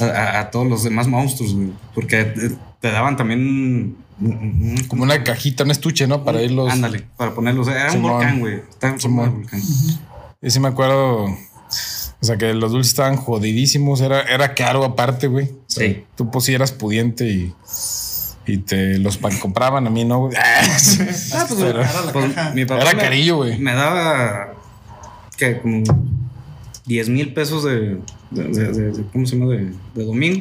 a, 0.00 0.50
todos 0.50 0.66
los 0.68 0.84
demás 0.84 1.06
monstruos, 1.08 1.54
güey, 1.54 1.68
porque 1.94 2.24
te, 2.80 2.90
daban 2.90 3.16
también 3.16 3.96
Como 4.88 5.02
una 5.02 5.22
cajita, 5.24 5.64
un 5.64 5.70
estuche, 5.70 6.06
¿no? 6.06 6.24
Para 6.24 6.42
irlos. 6.42 6.72
ándale, 6.72 7.04
para 7.16 7.34
ponerlos, 7.34 7.68
era 7.68 7.86
un 7.86 7.92
Simón. 7.92 8.12
volcán, 8.12 8.40
güey, 8.40 8.54
estaba 8.70 8.92
en 8.94 9.00
forma 9.00 9.22
de 9.24 9.28
volcán. 9.30 9.60
Y 10.42 10.50
sí 10.50 10.60
me 10.60 10.68
acuerdo. 10.68 11.24
O 12.22 12.26
sea, 12.26 12.36
que 12.36 12.52
los 12.52 12.72
dulces 12.72 12.90
estaban 12.92 13.16
jodidísimos. 13.16 14.00
Era, 14.02 14.20
era 14.22 14.54
caro 14.54 14.84
aparte, 14.84 15.26
güey. 15.26 15.46
O 15.46 15.50
sea, 15.66 15.86
Sí. 15.86 16.04
Tú 16.16 16.30
pues 16.30 16.44
sí 16.44 16.54
eras 16.54 16.72
pudiente 16.72 17.26
y. 17.28 17.54
Y 18.46 18.58
te 18.58 18.98
los 18.98 19.18
compraban 19.40 19.86
a 19.86 19.90
mí, 19.90 20.04
¿no? 20.04 20.26
güey? 20.26 20.34
Ah, 20.36 20.60
Ah, 20.62 21.44
pues, 21.48 21.60
Pero- 21.60 21.82
cara 21.82 22.02
la 22.06 22.12
Pues, 22.12 22.32
caja. 22.34 22.50
mi 22.52 22.64
papá 22.64 22.82
Era 22.82 22.92
me- 22.94 22.98
carillo, 23.02 23.36
güey. 23.36 23.58
Me 23.58 23.72
daba 23.74 24.54
que 25.36 25.58
como 25.60 25.82
10 26.86 27.08
mil 27.10 27.32
pesos 27.32 27.64
de, 27.64 27.98
de- 28.30 28.44
de- 28.48 28.92
de- 28.92 29.04
¿cómo 29.12 29.26
se 29.26 29.36
llama? 29.38 29.52
De, 29.52 29.72
de 29.94 30.04
domingo. 30.04 30.38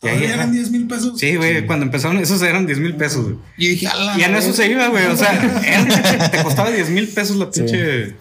Y 0.00 0.06
ahí 0.06 0.14
Todavía 0.14 0.34
eran 0.34 0.52
10 0.52 0.70
mil 0.70 0.86
pesos. 0.86 1.18
Sí, 1.18 1.34
güey, 1.36 1.66
cuando 1.66 1.84
empezaron 1.84 2.18
esos 2.18 2.40
eran 2.42 2.66
10 2.66 2.78
mil 2.78 2.94
pesos, 2.94 3.24
güey. 3.24 3.36
Y 3.56 3.68
dije, 3.70 3.88
ala. 3.88 4.16
Y 4.18 4.22
en 4.22 4.34
eso 4.36 4.52
se 4.52 4.70
iba, 4.70 4.86
güey. 4.88 5.06
O 5.06 5.16
sea, 5.16 5.32
era- 5.64 6.30
te 6.30 6.42
costaba 6.42 6.70
10 6.70 6.90
mil 6.90 7.08
pesos 7.08 7.36
la 7.36 7.50
pinche. 7.50 8.14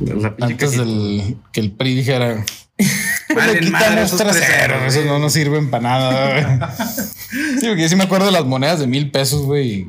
La, 0.00 0.14
la 0.14 0.36
pinche 0.36 0.52
Antes 0.52 0.72
del 0.76 1.36
que 1.52 1.60
el 1.60 1.72
PRI 1.72 1.94
dijera 1.96 2.44
le 2.78 3.34
Valen 3.34 3.72
madre 3.72 3.86
quitamos 4.04 4.12
esos 4.12 4.36
esos 4.86 5.04
no 5.06 5.18
nos 5.18 5.32
sirven 5.32 5.70
para 5.70 5.82
nada. 5.82 6.76
Sí, 7.60 7.66
porque 7.66 7.82
yo 7.82 7.88
sí 7.88 7.96
me 7.96 8.04
acuerdo 8.04 8.26
de 8.26 8.32
las 8.32 8.44
monedas 8.44 8.78
de 8.78 8.86
mil 8.86 9.10
pesos, 9.10 9.42
güey. 9.42 9.88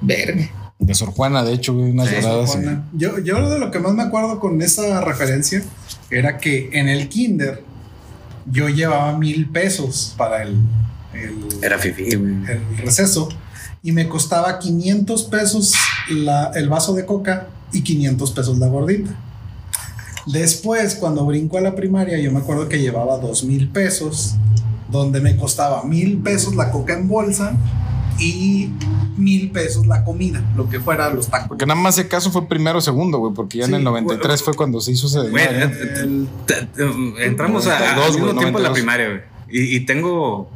Verga. 0.00 0.48
De 0.78 0.94
Sor 0.94 1.10
Juana, 1.10 1.42
de 1.42 1.54
hecho, 1.54 1.74
güey, 1.74 1.90
unas 1.90 2.08
Sí, 2.08 2.14
doradas. 2.20 2.52
sí. 2.52 2.58
Juana. 2.58 2.84
Yo, 2.92 3.18
yo 3.18 3.50
de 3.50 3.58
lo 3.58 3.70
que 3.70 3.78
más 3.80 3.94
me 3.94 4.02
acuerdo 4.02 4.38
con 4.38 4.60
esa 4.62 5.00
referencia 5.00 5.62
era 6.10 6.38
que 6.38 6.70
en 6.72 6.88
el 6.88 7.08
kinder 7.08 7.62
yo 8.50 8.68
llevaba 8.68 9.16
mil 9.18 9.48
pesos 9.50 10.14
para 10.16 10.42
el, 10.42 10.56
el, 11.14 11.34
Era 11.62 11.78
fifi, 11.78 12.04
el 12.12 12.60
receso 12.78 13.28
y 13.82 13.92
me 13.92 14.08
costaba 14.08 14.58
500 14.58 15.24
pesos 15.24 15.74
la- 16.10 16.50
el 16.54 16.68
vaso 16.68 16.94
de 16.94 17.04
coca 17.06 17.48
y 17.72 17.82
500 17.82 18.30
pesos 18.32 18.58
la 18.58 18.68
gordita. 18.68 19.10
Después, 20.26 20.96
cuando 20.96 21.24
brinco 21.24 21.56
a 21.58 21.60
la 21.60 21.74
primaria, 21.76 22.18
yo 22.18 22.32
me 22.32 22.38
acuerdo 22.40 22.68
que 22.68 22.80
llevaba 22.80 23.18
dos 23.18 23.44
mil 23.44 23.68
pesos, 23.68 24.34
donde 24.90 25.20
me 25.20 25.36
costaba 25.36 25.84
mil 25.84 26.18
pesos 26.18 26.56
la 26.56 26.70
coca 26.72 26.94
en 26.94 27.06
bolsa 27.08 27.52
y 28.18 28.70
mil 29.16 29.50
pesos 29.50 29.86
la 29.86 30.04
comida, 30.04 30.42
lo 30.56 30.68
que 30.68 30.80
fuera 30.80 31.08
los 31.12 31.28
tacos. 31.28 31.48
Porque 31.48 31.66
nada 31.66 31.80
más 31.80 31.98
ese 31.98 32.08
caso 32.08 32.30
fue 32.30 32.48
primero 32.48 32.78
o 32.78 32.80
segundo, 32.80 33.18
güey, 33.18 33.34
porque 33.34 33.58
ya 33.58 33.64
en 33.66 33.74
el 33.74 33.84
93 33.84 34.42
fue 34.42 34.54
cuando 34.54 34.80
se 34.80 34.92
hizo 34.92 35.06
ese. 35.06 35.28
Güey, 35.28 35.44
desmadre, 35.46 36.06
¿no? 36.06 36.24
eh, 36.24 36.28
El- 36.78 37.14
Entramos 37.22 37.66
a- 37.66 37.78
92, 37.78 38.06
al 38.06 38.12
mismo 38.12 38.38
tiempo 38.40 38.58
en 38.58 38.62
la 38.64 38.68
92. 38.70 38.72
primaria, 38.72 39.08
güey. 39.08 39.20
Y, 39.48 39.76
y 39.76 39.80
tengo 39.86 40.50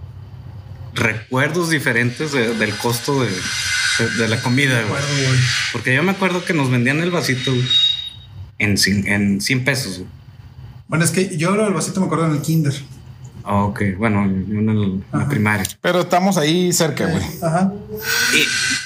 recuerdos 0.95 1.71
diferentes 1.71 2.33
de- 2.33 2.55
del 2.55 2.75
costo 2.77 3.23
de, 3.23 3.29
de- 3.31 4.11
de 4.19 4.29
la 4.29 4.41
comida, 4.43 4.83
güey. 4.89 5.03
Porque 5.73 5.95
yo 5.95 6.03
me 6.03 6.11
acuerdo 6.13 6.45
que 6.45 6.53
nos 6.55 6.71
vendían 6.71 7.01
el 7.01 7.11
vasito 7.11 7.53
en, 8.59 8.77
en 9.07 9.41
100 9.41 9.65
pesos. 9.65 9.99
güey. 9.99 10.09
Bueno, 10.89 11.05
es 11.05 11.13
que 11.13 11.37
yo 11.37 11.53
del 11.53 11.73
vasito 11.73 12.01
me 12.01 12.07
acuerdo 12.07 12.27
en 12.27 12.33
el 12.33 12.43
kinder. 12.43 12.75
Ah, 13.45 13.65
ok, 13.65 13.83
bueno, 13.99 14.27
yo 14.27 14.59
en, 14.59 14.69
el- 14.69 15.05
la 15.13 15.29
primaria. 15.29 15.67
Pero 15.81 16.01
estamos 16.01 16.37
ahí 16.37 16.73
cerca, 16.73 17.07
güey. 17.07 17.25
Ajá. 17.43 17.73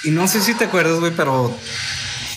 Y, 0.04 0.08
y 0.08 0.10
no 0.12 0.26
sé 0.28 0.40
si 0.40 0.54
te 0.54 0.64
acuerdas, 0.64 1.00
güey, 1.00 1.12
pero 1.16 1.52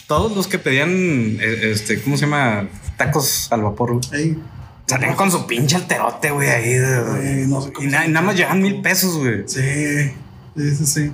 todos 0.07 0.35
los 0.35 0.47
que 0.47 0.57
pedían, 0.59 0.89
eh, 0.91 1.71
este, 1.71 2.01
¿cómo 2.01 2.17
se 2.17 2.25
llama? 2.25 2.67
Tacos 2.97 3.51
al 3.51 3.61
vapor, 3.63 3.93
güey. 3.93 4.01
Ahí. 4.13 4.39
Salían 4.87 5.15
con 5.15 5.29
su 5.29 5.45
pinche 5.45 5.75
alterote, 5.75 6.31
güey, 6.31 6.49
ahí. 6.49 6.69
de- 6.73 7.41
Eh, 7.43 7.45
no 7.47 7.61
sé 7.61 7.71
cómo 7.73 7.87
y, 7.87 7.91
na- 7.91 8.03
se 8.03 8.07
y 8.09 8.11
nada 8.11 8.25
más 8.25 8.35
llevan 8.35 8.61
mil 8.61 8.81
pesos, 8.81 9.17
güey. 9.17 9.43
Sí, 9.47 10.11
sí, 10.55 10.75
sí, 10.75 10.85
sí. 10.85 11.11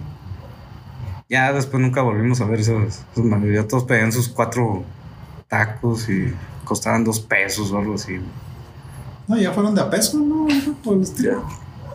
Ya 1.30 1.52
después 1.52 1.82
nunca 1.82 2.02
volvimos 2.02 2.40
a 2.42 2.46
ver 2.46 2.60
esos, 2.60 3.00
esos 3.12 3.26
madres. 3.26 3.56
Ya 3.56 3.68
todos 3.68 3.86
pedían 3.86 4.12
sus 4.12 4.30
cuatro 4.30 4.84
tacos 5.48 6.08
y 6.10 6.32
costaban 6.64 7.04
dos 7.04 7.20
pesos 7.20 7.72
o 7.72 7.78
algo 7.80 7.96
así. 7.96 8.20
No, 9.28 9.38
ya 9.38 9.52
fueron 9.52 9.74
de 9.76 9.82
a 9.82 9.90
peso, 9.90 10.18
¿no? 10.20 10.48
El 10.50 11.02
estilo. 11.02 11.44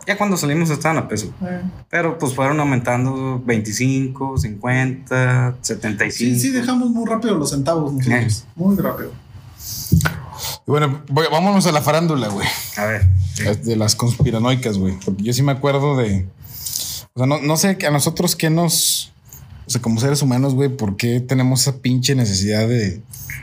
Ya 0.07 0.17
cuando 0.17 0.37
salimos 0.37 0.69
estaban 0.71 0.97
a 0.97 1.07
peso. 1.07 1.31
Eh. 1.43 1.61
Pero 1.89 2.17
pues 2.17 2.33
fueron 2.33 2.59
aumentando 2.59 3.41
25, 3.45 4.37
50, 4.39 5.55
75. 5.61 6.11
Sí, 6.17 6.39
sí, 6.39 6.49
dejamos 6.49 6.89
muy 6.89 7.07
rápido 7.07 7.35
los 7.37 7.51
centavos 7.51 7.93
nosotros. 7.93 8.45
Muy 8.55 8.75
rápido. 8.77 9.11
Y 10.67 10.71
bueno, 10.71 11.01
voy- 11.09 11.27
vámonos 11.31 11.65
a 11.67 11.71
la 11.71 11.81
farándula, 11.81 12.27
güey. 12.29 12.47
A 12.77 12.85
ver. 12.85 13.07
sí. 13.35 13.43
De 13.63 13.75
las 13.75 13.95
conspiranoicas, 13.95 14.77
güey. 14.77 14.95
Porque 15.03 15.23
yo 15.23 15.33
sí 15.33 15.43
me 15.43 15.51
acuerdo 15.51 15.97
de. 15.97 16.27
O 17.13 17.19
sea, 17.19 17.25
no, 17.27 17.39
no 17.41 17.57
sé 17.57 17.77
a 17.87 17.91
nosotros 17.91 18.35
qué 18.35 18.49
nos. 18.49 19.11
O 19.67 19.69
sea, 19.71 19.81
como 19.81 19.99
seres 19.99 20.21
humanos, 20.23 20.55
güey, 20.55 20.69
¿por 20.69 20.95
qué 20.97 21.19
tenemos 21.19 21.61
esa 21.61 21.77
pinche 21.77 22.15
necesidad 22.15 22.67
de, 22.67 23.01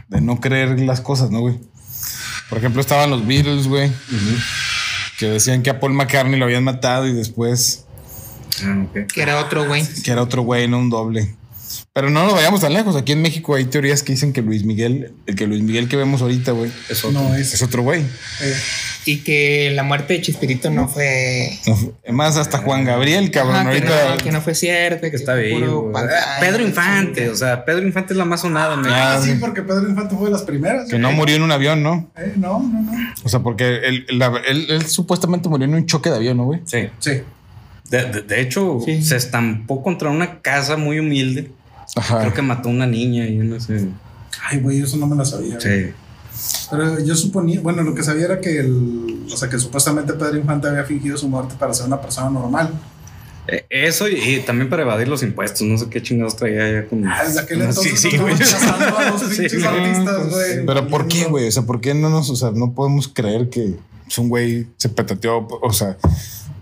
de 0.08 0.20
no 0.20 0.40
creer 0.40 0.80
las 0.80 1.00
cosas, 1.00 1.30
no, 1.30 1.40
güey? 1.40 1.60
Por 2.48 2.58
ejemplo, 2.58 2.80
estaban 2.80 3.10
los 3.10 3.26
Beatles, 3.26 3.66
güey, 3.66 3.90
que 5.18 5.26
decían 5.26 5.62
que 5.62 5.70
a 5.70 5.80
Paul 5.80 5.94
McCartney 5.94 6.38
lo 6.38 6.44
habían 6.44 6.64
matado 6.64 7.06
y 7.06 7.12
después 7.12 7.84
Ah, 8.64 8.84
ok. 8.88 9.06
Que 9.12 9.20
era 9.22 9.38
otro 9.40 9.66
güey. 9.66 9.84
que 10.02 10.10
era 10.10 10.22
otro 10.22 10.42
güey, 10.42 10.66
no 10.68 10.78
un 10.78 10.88
doble. 10.90 11.34
Pero 11.92 12.10
no 12.10 12.24
nos 12.24 12.34
vayamos 12.34 12.60
tan 12.60 12.72
lejos. 12.72 12.94
Aquí 12.96 13.12
en 13.12 13.20
México 13.22 13.54
hay 13.54 13.64
teorías 13.66 14.02
que 14.02 14.12
dicen 14.12 14.32
que 14.32 14.40
Luis 14.42 14.64
Miguel, 14.64 15.12
el 15.26 15.34
que 15.34 15.46
Luis 15.46 15.62
Miguel 15.62 15.88
que 15.88 15.96
vemos 15.96 16.22
ahorita, 16.22 16.52
güey, 16.52 16.70
No 17.12 17.34
es. 17.34 17.52
es 17.54 17.62
otro 17.62 17.82
güey. 17.82 18.00
eh, 18.02 18.56
Y 19.08 19.18
que 19.18 19.70
la 19.72 19.84
muerte 19.84 20.14
de 20.14 20.20
Chispirito 20.20 20.68
no 20.68 20.88
fue. 20.88 21.50
No 21.68 21.76
fue- 21.76 22.12
Más 22.12 22.36
hasta 22.36 22.58
Juan 22.58 22.84
Gabriel, 22.84 23.30
cabrón. 23.30 23.54
Ajá, 23.56 23.70
que, 23.70 23.76
ahorita. 23.78 24.10
no, 24.10 24.16
que 24.16 24.32
no 24.32 24.40
fue 24.40 24.54
cierto. 24.56 25.00
Que, 25.00 25.10
que 25.10 25.16
está 25.16 25.34
vivo. 25.34 25.92
Pedro 26.40 26.62
Infante, 26.66 27.28
o 27.30 27.36
sea, 27.36 27.64
Pedro 27.64 27.86
Infante 27.86 28.14
es 28.14 28.16
la 28.18 28.24
más 28.24 28.40
sonada. 28.40 28.74
en 28.74 28.80
México. 28.80 28.98
Ah, 29.00 29.20
sí, 29.22 29.30
sí. 29.32 29.38
porque 29.40 29.62
Pedro 29.62 29.88
Infante 29.88 30.16
fue 30.16 30.24
de 30.26 30.32
las 30.32 30.42
primeras. 30.42 30.90
Que 30.90 30.98
no 30.98 31.12
murió 31.12 31.36
en 31.36 31.42
un 31.42 31.52
avión, 31.52 31.82
¿no? 31.84 32.10
Eh, 32.16 32.32
no, 32.36 32.58
no, 32.60 32.82
no. 32.82 32.92
O 33.22 33.28
sea, 33.28 33.40
porque 33.40 33.76
él, 33.84 34.06
la- 34.10 34.42
él- 34.48 34.66
él 34.70 34.84
supuestamente 34.86 35.48
murió 35.48 35.66
en 35.66 35.74
un 35.74 35.86
choque 35.86 36.10
de 36.10 36.16
avión, 36.16 36.36
¿no, 36.38 36.44
güey? 36.46 36.60
Sí. 36.64 36.88
Sí. 36.98 37.22
De, 37.88 38.04
de- 38.06 38.22
de 38.22 38.40
hecho, 38.40 38.80
Sí. 38.84 39.02
se 39.02 39.14
estampó 39.14 39.84
contra 39.84 40.10
una 40.10 40.40
casa 40.40 40.76
muy 40.76 40.98
humilde. 40.98 41.52
Ajá. 41.94 42.18
Creo 42.22 42.34
que 42.34 42.42
mató 42.42 42.68
a 42.68 42.72
una 42.72 42.86
niña 42.88 43.24
y 43.28 43.36
no 43.36 43.60
sé. 43.60 43.86
Ay, 44.50 44.58
güey, 44.58 44.80
eso 44.82 44.96
no 44.96 45.06
me 45.06 45.14
lo 45.14 45.24
sabía. 45.24 45.56
güey. 45.62 45.92
Sí. 46.36 46.66
Pero 46.70 47.00
yo 47.00 47.14
suponía, 47.16 47.60
bueno, 47.60 47.82
lo 47.82 47.94
que 47.94 48.02
sabía 48.02 48.26
era 48.26 48.40
que 48.40 48.58
el, 48.60 49.26
o 49.32 49.36
sea, 49.36 49.48
que 49.48 49.58
supuestamente 49.58 50.12
Pedro 50.12 50.36
Infante 50.36 50.68
había 50.68 50.84
fingido 50.84 51.16
su 51.16 51.28
muerte 51.28 51.54
para 51.58 51.72
ser 51.72 51.86
una 51.86 52.00
persona 52.00 52.28
normal. 52.30 52.70
Eh, 53.48 53.64
Eso 53.70 54.08
y, 54.08 54.14
y 54.16 54.40
también 54.40 54.68
para 54.68 54.82
evadir 54.82 55.06
los 55.08 55.22
impuestos. 55.22 55.62
No 55.62 55.78
sé 55.78 55.88
qué 55.88 56.02
chingados 56.02 56.36
traía 56.36 56.70
ya 56.82 56.86
con. 56.88 57.06
Ah, 57.06 57.22
Desde 57.24 57.40
aquel 57.40 57.60
entonces 57.62 58.00
sí, 58.00 58.10
sí, 58.10 58.18
güey. 58.18 58.34
a 58.34 59.10
los 59.10 59.20
Sí, 59.30 59.36
pinches 59.42 59.62
güey. 59.64 59.66
artistas, 59.84 60.28
güey. 60.30 60.66
Pero 60.66 60.88
¿por 60.88 61.08
qué, 61.08 61.24
güey? 61.26 61.46
O 61.48 61.52
sea, 61.52 61.62
¿por 61.62 61.80
qué 61.80 61.94
no 61.94 62.10
nos, 62.10 62.28
o 62.30 62.36
sea, 62.36 62.50
no 62.52 62.72
podemos 62.72 63.08
creer 63.08 63.48
que 63.48 63.76
es 64.08 64.18
un 64.18 64.28
güey 64.28 64.66
se 64.76 64.88
petateó? 64.88 65.46
O 65.62 65.72
sea, 65.72 65.96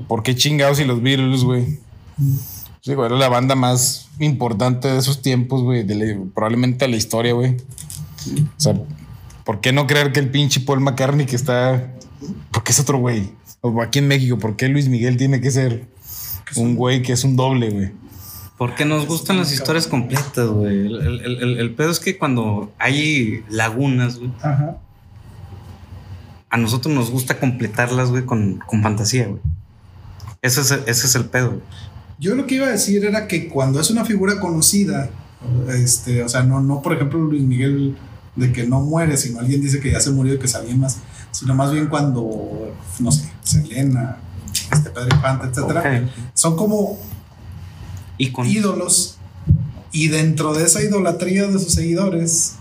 ¿por 0.09 0.23
qué 0.23 0.35
chingados 0.37 0.79
y 0.79 0.85
los 0.85 1.03
Beatles, 1.03 1.43
güey? 1.43 1.79
Sí, 2.83 2.93
güey, 2.95 3.07
era 3.07 3.17
la 3.19 3.31
banda 3.31 3.55
más 3.55 4.09
importante 4.21 4.89
de 4.89 4.99
esos 4.99 5.23
tiempos, 5.23 5.63
güey, 5.63 5.83
de 5.85 5.95
la- 5.95 6.25
probablemente 6.35 6.85
de 6.85 6.91
la 6.91 6.97
historia, 6.99 7.33
güey. 7.33 7.57
O 7.57 8.61
sea, 8.61 8.75
¿por 9.45 9.61
qué 9.61 9.73
no 9.73 9.87
creer 9.87 10.13
que 10.13 10.21
el 10.21 10.31
pinche 10.31 10.61
Paul 10.61 10.81
McCartney 10.81 11.27
que 11.27 11.37
está, 11.37 11.93
¿por 12.51 12.65
qué 12.65 12.73
es 12.73 12.81
otro 12.81 12.99
güey? 12.99 13.31
O 13.61 13.81
aquí 13.83 13.99
en 14.01 14.09
México, 14.09 14.39
¿por 14.39 14.57
qué 14.57 14.69
Luis 14.69 14.89
Miguel 14.89 15.17
tiene 15.17 15.41
que 15.41 15.51
ser 15.51 15.87
un 16.57 16.75
güey 16.77 17.03
que 17.03 17.13
es 17.13 17.25
un 17.25 17.37
doble, 17.37 17.71
güey? 17.71 17.93
Porque 18.59 18.85
nos 18.85 19.07
gustan 19.07 19.37
las 19.39 19.53
historias 19.53 19.87
completas, 19.89 20.49
güey. 20.49 20.87
El, 20.87 20.95
el- 21.01 21.21
el- 21.25 21.43
el- 21.43 21.59
el 21.59 21.75
pedo 21.75 21.91
es 21.91 21.99
que 21.99 22.17
cuando 22.19 22.73
hay 22.79 23.43
lagunas, 23.49 24.19
güey, 24.19 24.31
Ajá. 24.43 24.77
a 26.51 26.57
nosotros 26.57 26.95
nos 26.95 27.11
gusta 27.11 27.39
completarlas, 27.41 28.11
güey, 28.11 28.25
con, 28.25 28.59
con 28.67 28.83
fantasía, 28.83 29.27
güey. 29.27 29.41
Ese 30.41 30.61
es, 30.61 30.71
ese 30.71 31.07
es 31.07 31.15
el 31.17 31.25
pedo, 31.25 31.51
güey. 31.51 31.63
Yo 32.21 32.35
lo 32.37 32.47
que 32.47 32.55
iba 32.57 32.67
a 32.67 32.71
decir 32.71 33.05
era 33.05 33.27
que 33.27 33.49
cuando 33.49 33.81
es 33.81 33.91
una 33.91 34.05
figura 34.05 34.39
conocida, 34.39 35.11
este, 35.69 36.23
o 36.23 36.29
sea, 36.29 36.43
no, 36.45 36.61
no, 36.61 36.81
por 36.81 36.93
ejemplo, 36.95 37.19
Luis 37.19 37.43
Miguel 37.43 37.97
de 38.37 38.53
que 38.53 38.65
no 38.67 38.81
muere, 38.81 39.17
sino 39.17 39.39
alguien 39.41 39.61
dice 39.61 39.81
que 39.81 39.93
ya 39.93 40.01
se 40.01 40.11
murió 40.11 40.35
y 40.35 40.39
que 40.39 40.47
es 40.47 40.55
alguien 40.55 40.81
más, 40.81 40.99
sino 41.31 41.55
más 41.55 41.73
bien 41.73 41.87
cuando, 41.87 42.75
no 42.99 43.13
sé, 43.13 43.31
Selena, 43.43 44.19
este 44.73 44.91
Pedro 44.91 45.15
Infante, 45.15 45.47
etcétera, 45.49 46.09
son 46.35 46.57
como 46.57 46.99
Y 48.19 48.31
con. 48.33 48.47
ídolos 48.47 49.19
y 49.93 50.09
dentro 50.09 50.55
de 50.55 50.65
esa 50.65 50.83
idolatría 50.83 51.47
de 51.47 51.59
sus 51.59 51.73
seguidores, 51.75 52.57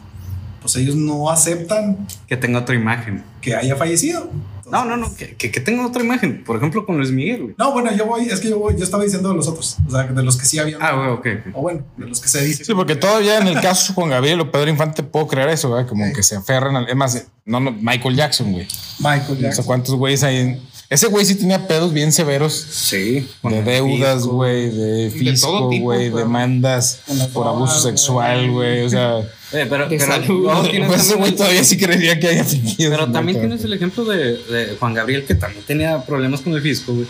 pues 0.62 0.76
ellos 0.76 0.96
no 0.96 1.30
aceptan 1.32 2.08
Que 2.28 2.38
tenga 2.38 2.60
otra 2.60 2.76
imagen. 2.76 3.24
que 3.42 3.56
haya 3.56 3.76
fallecido. 3.76 4.30
No, 4.74 4.86
no, 4.86 4.98
no. 4.98 5.16
Que, 5.16 5.36
que, 5.36 5.52
que 5.52 5.60
tenga 5.62 5.86
otra 5.86 6.04
imagen. 6.04 6.44
Por 6.44 6.58
ejemplo, 6.58 6.86
con 6.86 6.98
Luis 6.98 7.12
Miguel, 7.12 7.42
güey. 7.44 7.56
No, 7.58 7.72
bueno, 7.72 7.96
yo 7.96 8.06
voy, 8.06 8.26
es 8.28 8.40
que 8.40 8.50
yo 8.50 8.60
voy, 8.60 8.76
yo 8.78 8.84
estaba 8.84 9.04
diciendo 9.04 9.30
de 9.30 9.36
los 9.36 9.48
otros, 9.48 9.78
o 9.88 9.92
sea, 9.92 10.04
de 10.04 10.24
los 10.24 10.36
que 10.38 10.46
sí 10.46 10.60
habían. 10.60 10.82
Ah, 10.82 10.94
güey, 10.94 11.10
ok. 11.10 11.48
ok. 11.48 11.56
O 11.56 11.62
bueno, 11.62 11.86
de 11.98 12.08
los 12.08 12.20
que 12.20 12.28
se 12.28 12.44
dice. 12.44 12.66
Sí, 12.66 12.74
porque 12.74 12.96
todavía 12.96 13.38
en 13.38 13.48
el 13.48 13.62
caso 13.62 13.94
Juan 13.94 14.10
Gabriel 14.10 14.40
o 14.42 14.52
Pedro 14.52 14.70
Infante 14.70 15.04
puedo 15.04 15.28
creer 15.28 15.50
eso, 15.50 15.70
¿verdad? 15.72 15.88
Como 15.88 16.06
Sí. 16.08 16.14
que 16.14 16.24
se 16.24 16.36
aferran 16.36 16.76
al. 16.76 16.90
Es 16.90 16.96
más, 16.96 17.26
no, 17.46 17.60
no, 17.60 17.72
Michael 17.72 18.16
Jackson, 18.16 18.52
güey. 18.52 18.68
Michael 19.00 19.22
O 19.24 19.36
sea, 19.36 19.38
Jackson. 19.42 19.66
¿cuántos 19.66 19.96
güeyes 19.96 20.24
hay 20.24 20.38
en. 20.38 20.62
Ese 20.90 21.08
güey 21.08 21.26
sí 21.26 21.36
tenía 21.36 21.68
pedos 21.68 21.92
bien 21.92 22.12
severos 22.12 22.54
Sí. 22.54 23.28
de 23.42 23.64
deudas, 23.64 24.26
güey, 24.26 24.70
de 24.70 25.10
fisco, 25.10 25.70
güey, 25.80 26.10
demandas 26.12 27.00
por 27.34 27.48
abuso 27.48 27.80
sexual, 27.82 28.52
güey. 28.52 28.84
O 28.86 28.90
sea, 28.90 29.18
Eh, 29.54 29.68
pero, 29.70 29.88
pero 29.88 30.06
salud. 30.06 30.50
tienes 30.72 30.88
pues 30.90 31.02
ese 31.06 31.16
güey 31.16 31.32
todavía 31.32 31.64
sí 31.64 31.78
creería 31.78 32.20
que 32.20 32.28
haya 32.28 32.44
fingido. 32.44 32.90
Pero 32.92 33.12
también 33.12 33.40
tienes 33.40 33.64
el 33.64 33.74
ejemplo 33.74 34.04
de, 34.04 34.38
de 34.38 34.76
Juan 34.80 34.94
Gabriel, 34.96 35.26
que 35.26 35.36
también 35.36 35.64
tenía 35.66 36.04
problemas 36.06 36.42
con 36.42 36.54
el 36.54 36.62
fisco, 36.62 36.94
güey. 36.94 37.08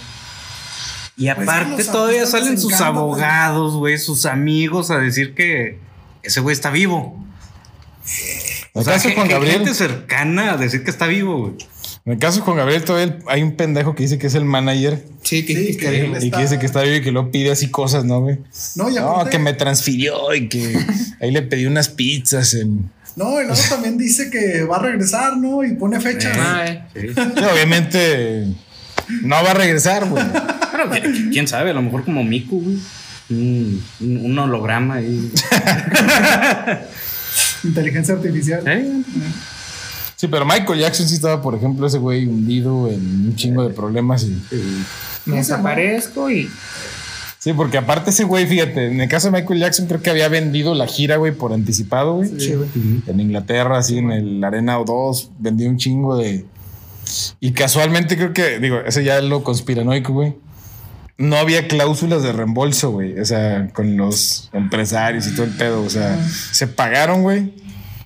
Y 1.15 1.25
Pues 1.31 1.37
aparte 1.47 1.83
todavía 1.85 2.25
salen 2.25 2.59
sus 2.59 2.73
encanta, 2.73 2.89
güey. 2.89 2.99
abogados, 3.01 3.73
güey, 3.75 3.97
sus 3.97 4.25
amigos 4.25 4.91
a 4.91 4.97
decir 4.97 5.33
que 5.35 5.77
ese 6.21 6.41
güey 6.41 6.53
está 6.53 6.69
vivo. 6.69 7.17
O 8.73 8.83
sea, 8.83 8.99
Juan 8.99 9.27
Gabriel, 9.29 9.57
gente 9.59 9.73
cercana 9.73 10.53
a 10.53 10.57
decir 10.57 10.83
que 10.83 10.89
está 10.91 11.07
vivo, 11.07 11.37
güey. 11.39 11.53
En 12.05 12.13
el 12.13 12.19
caso 12.19 12.39
de 12.39 12.45
Juan 12.45 12.57
Gabriel, 12.57 12.83
todavía 12.83 13.17
hay 13.27 13.43
un 13.43 13.55
pendejo 13.55 13.95
que 13.95 14.03
dice 14.03 14.17
que 14.17 14.27
es 14.27 14.35
el 14.35 14.43
manager 14.45 15.03
Sí, 15.21 15.45
que, 15.45 15.55
Sí, 15.55 15.77
que 15.77 16.11
y 16.21 16.31
que 16.31 16.41
dice 16.41 16.59
que 16.59 16.65
está 16.65 16.81
vivo 16.81 16.95
y 16.97 17.01
que 17.01 17.11
lo 17.13 17.31
pide 17.31 17.51
así 17.51 17.69
cosas, 17.69 18.03
¿no, 18.03 18.19
güey? 18.21 18.39
No, 18.75 18.89
y 18.89 18.95
No, 18.95 19.23
que 19.31 19.39
me 19.39 19.53
transfirió 19.53 20.33
y 20.35 20.49
que 20.49 20.77
ahí 21.21 21.31
le 21.31 21.41
pedí 21.43 21.65
unas 21.65 21.87
pizzas 21.89 22.53
en, 22.55 22.89
No, 23.15 23.39
y 23.41 23.45
luego 23.45 23.61
también 23.69 23.97
dice 23.97 24.29
que 24.29 24.63
va 24.63 24.77
a 24.77 24.81
regresar, 24.81 25.37
¿no? 25.37 25.63
Y 25.63 25.73
pone 25.75 25.99
fecha. 26.01 26.31
Ah, 26.35 26.65
eh. 26.67 26.83
Sí. 26.93 27.07
Sí, 27.15 27.21
obviamente 27.53 28.47
no 29.21 29.35
va 29.43 29.51
a 29.51 29.53
regresar, 29.53 30.09
güey. 30.09 30.23
Pero 30.71 30.89
qui- 30.91 31.29
quién 31.31 31.47
sabe, 31.47 31.69
a 31.69 31.73
lo 31.73 31.81
mejor 31.81 32.03
como 32.03 32.23
Miku, 32.23 32.61
güey. 32.61 32.77
Un, 33.29 33.81
un- 34.01 34.25
un 34.25 34.39
holograma 34.39 34.95
ahí. 34.95 35.31
Inteligencia 37.63 38.15
artificial. 38.15 38.63
¿Eh? 38.67 38.85
Sí, 40.23 40.29
pero 40.29 40.45
Michael 40.45 40.79
Jackson 40.79 41.05
sí 41.05 41.15
estaba, 41.15 41.41
por 41.41 41.53
ejemplo, 41.53 41.85
ese 41.85 41.97
güey 41.97 42.25
hundido 42.25 42.89
en 42.89 43.25
un 43.25 43.35
chingo 43.35 43.67
de 43.67 43.73
problemas 43.73 44.23
y. 44.23 44.41
Me 45.25 45.35
desaparezco 45.35 46.31
y. 46.31 46.49
Sí, 47.39 47.51
porque 47.51 47.77
aparte 47.77 48.11
ese 48.11 48.23
güey, 48.23 48.47
fíjate, 48.47 48.87
en 48.87 49.01
el 49.01 49.09
caso 49.09 49.29
de 49.29 49.41
Michael 49.41 49.59
Jackson 49.59 49.87
creo 49.87 50.01
que 50.01 50.11
había 50.11 50.29
vendido 50.29 50.75
la 50.75 50.87
gira, 50.87 51.17
güey, 51.17 51.33
por 51.33 51.51
anticipado, 51.51 52.13
güey. 52.13 52.39
Sí, 52.39 52.53
güey. 52.53 52.69
En 53.05 53.19
Inglaterra, 53.19 53.79
así 53.79 53.97
en 53.97 54.11
el 54.11 54.41
Arena 54.45 54.79
O2, 54.79 55.31
vendió 55.39 55.67
un 55.67 55.75
chingo 55.75 56.15
de... 56.15 56.45
Y 57.41 57.51
casualmente 57.51 58.15
creo 58.15 58.31
que, 58.31 58.59
digo, 58.59 58.77
ese 58.79 59.03
ya 59.03 59.17
es 59.17 59.25
lo 59.25 59.43
conspiranoico, 59.43 60.13
güey. 60.13 60.37
No 61.17 61.35
había 61.35 61.67
cláusulas 61.67 62.23
de 62.23 62.31
reembolso, 62.31 62.91
güey. 62.91 63.19
O 63.19 63.25
sea, 63.25 63.67
con 63.73 63.97
los 63.97 64.49
empresarios 64.53 65.27
y 65.27 65.35
todo 65.35 65.47
el 65.47 65.51
pedo. 65.51 65.83
O 65.83 65.89
sea, 65.89 66.17
se 66.53 66.67
pagaron, 66.67 67.23
güey. 67.23 67.51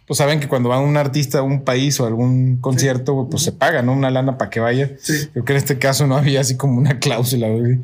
Pues 0.08 0.20
saben 0.20 0.40
que 0.40 0.48
cuando 0.48 0.70
va 0.70 0.80
un 0.80 0.96
artista 0.96 1.40
a 1.40 1.42
un 1.42 1.64
país 1.64 2.00
o 2.00 2.06
a 2.06 2.08
algún 2.08 2.58
concierto, 2.58 3.14
güey, 3.14 3.30
pues 3.30 3.44
se 3.44 3.52
paga, 3.52 3.82
¿no? 3.82 3.92
Una 3.92 4.10
lana 4.10 4.38
para 4.38 4.50
que 4.50 4.62
vaya. 4.62 4.92
Sí. 5.00 5.28
Creo 5.34 5.44
que 5.44 5.52
en 5.52 5.58
este 5.58 5.78
caso 5.80 6.08
no 6.08 6.16
había 6.16 6.40
así 6.40 6.56
como 6.56 6.78
una 6.78 7.00
cláusula, 7.00 7.50
güey. 7.50 7.80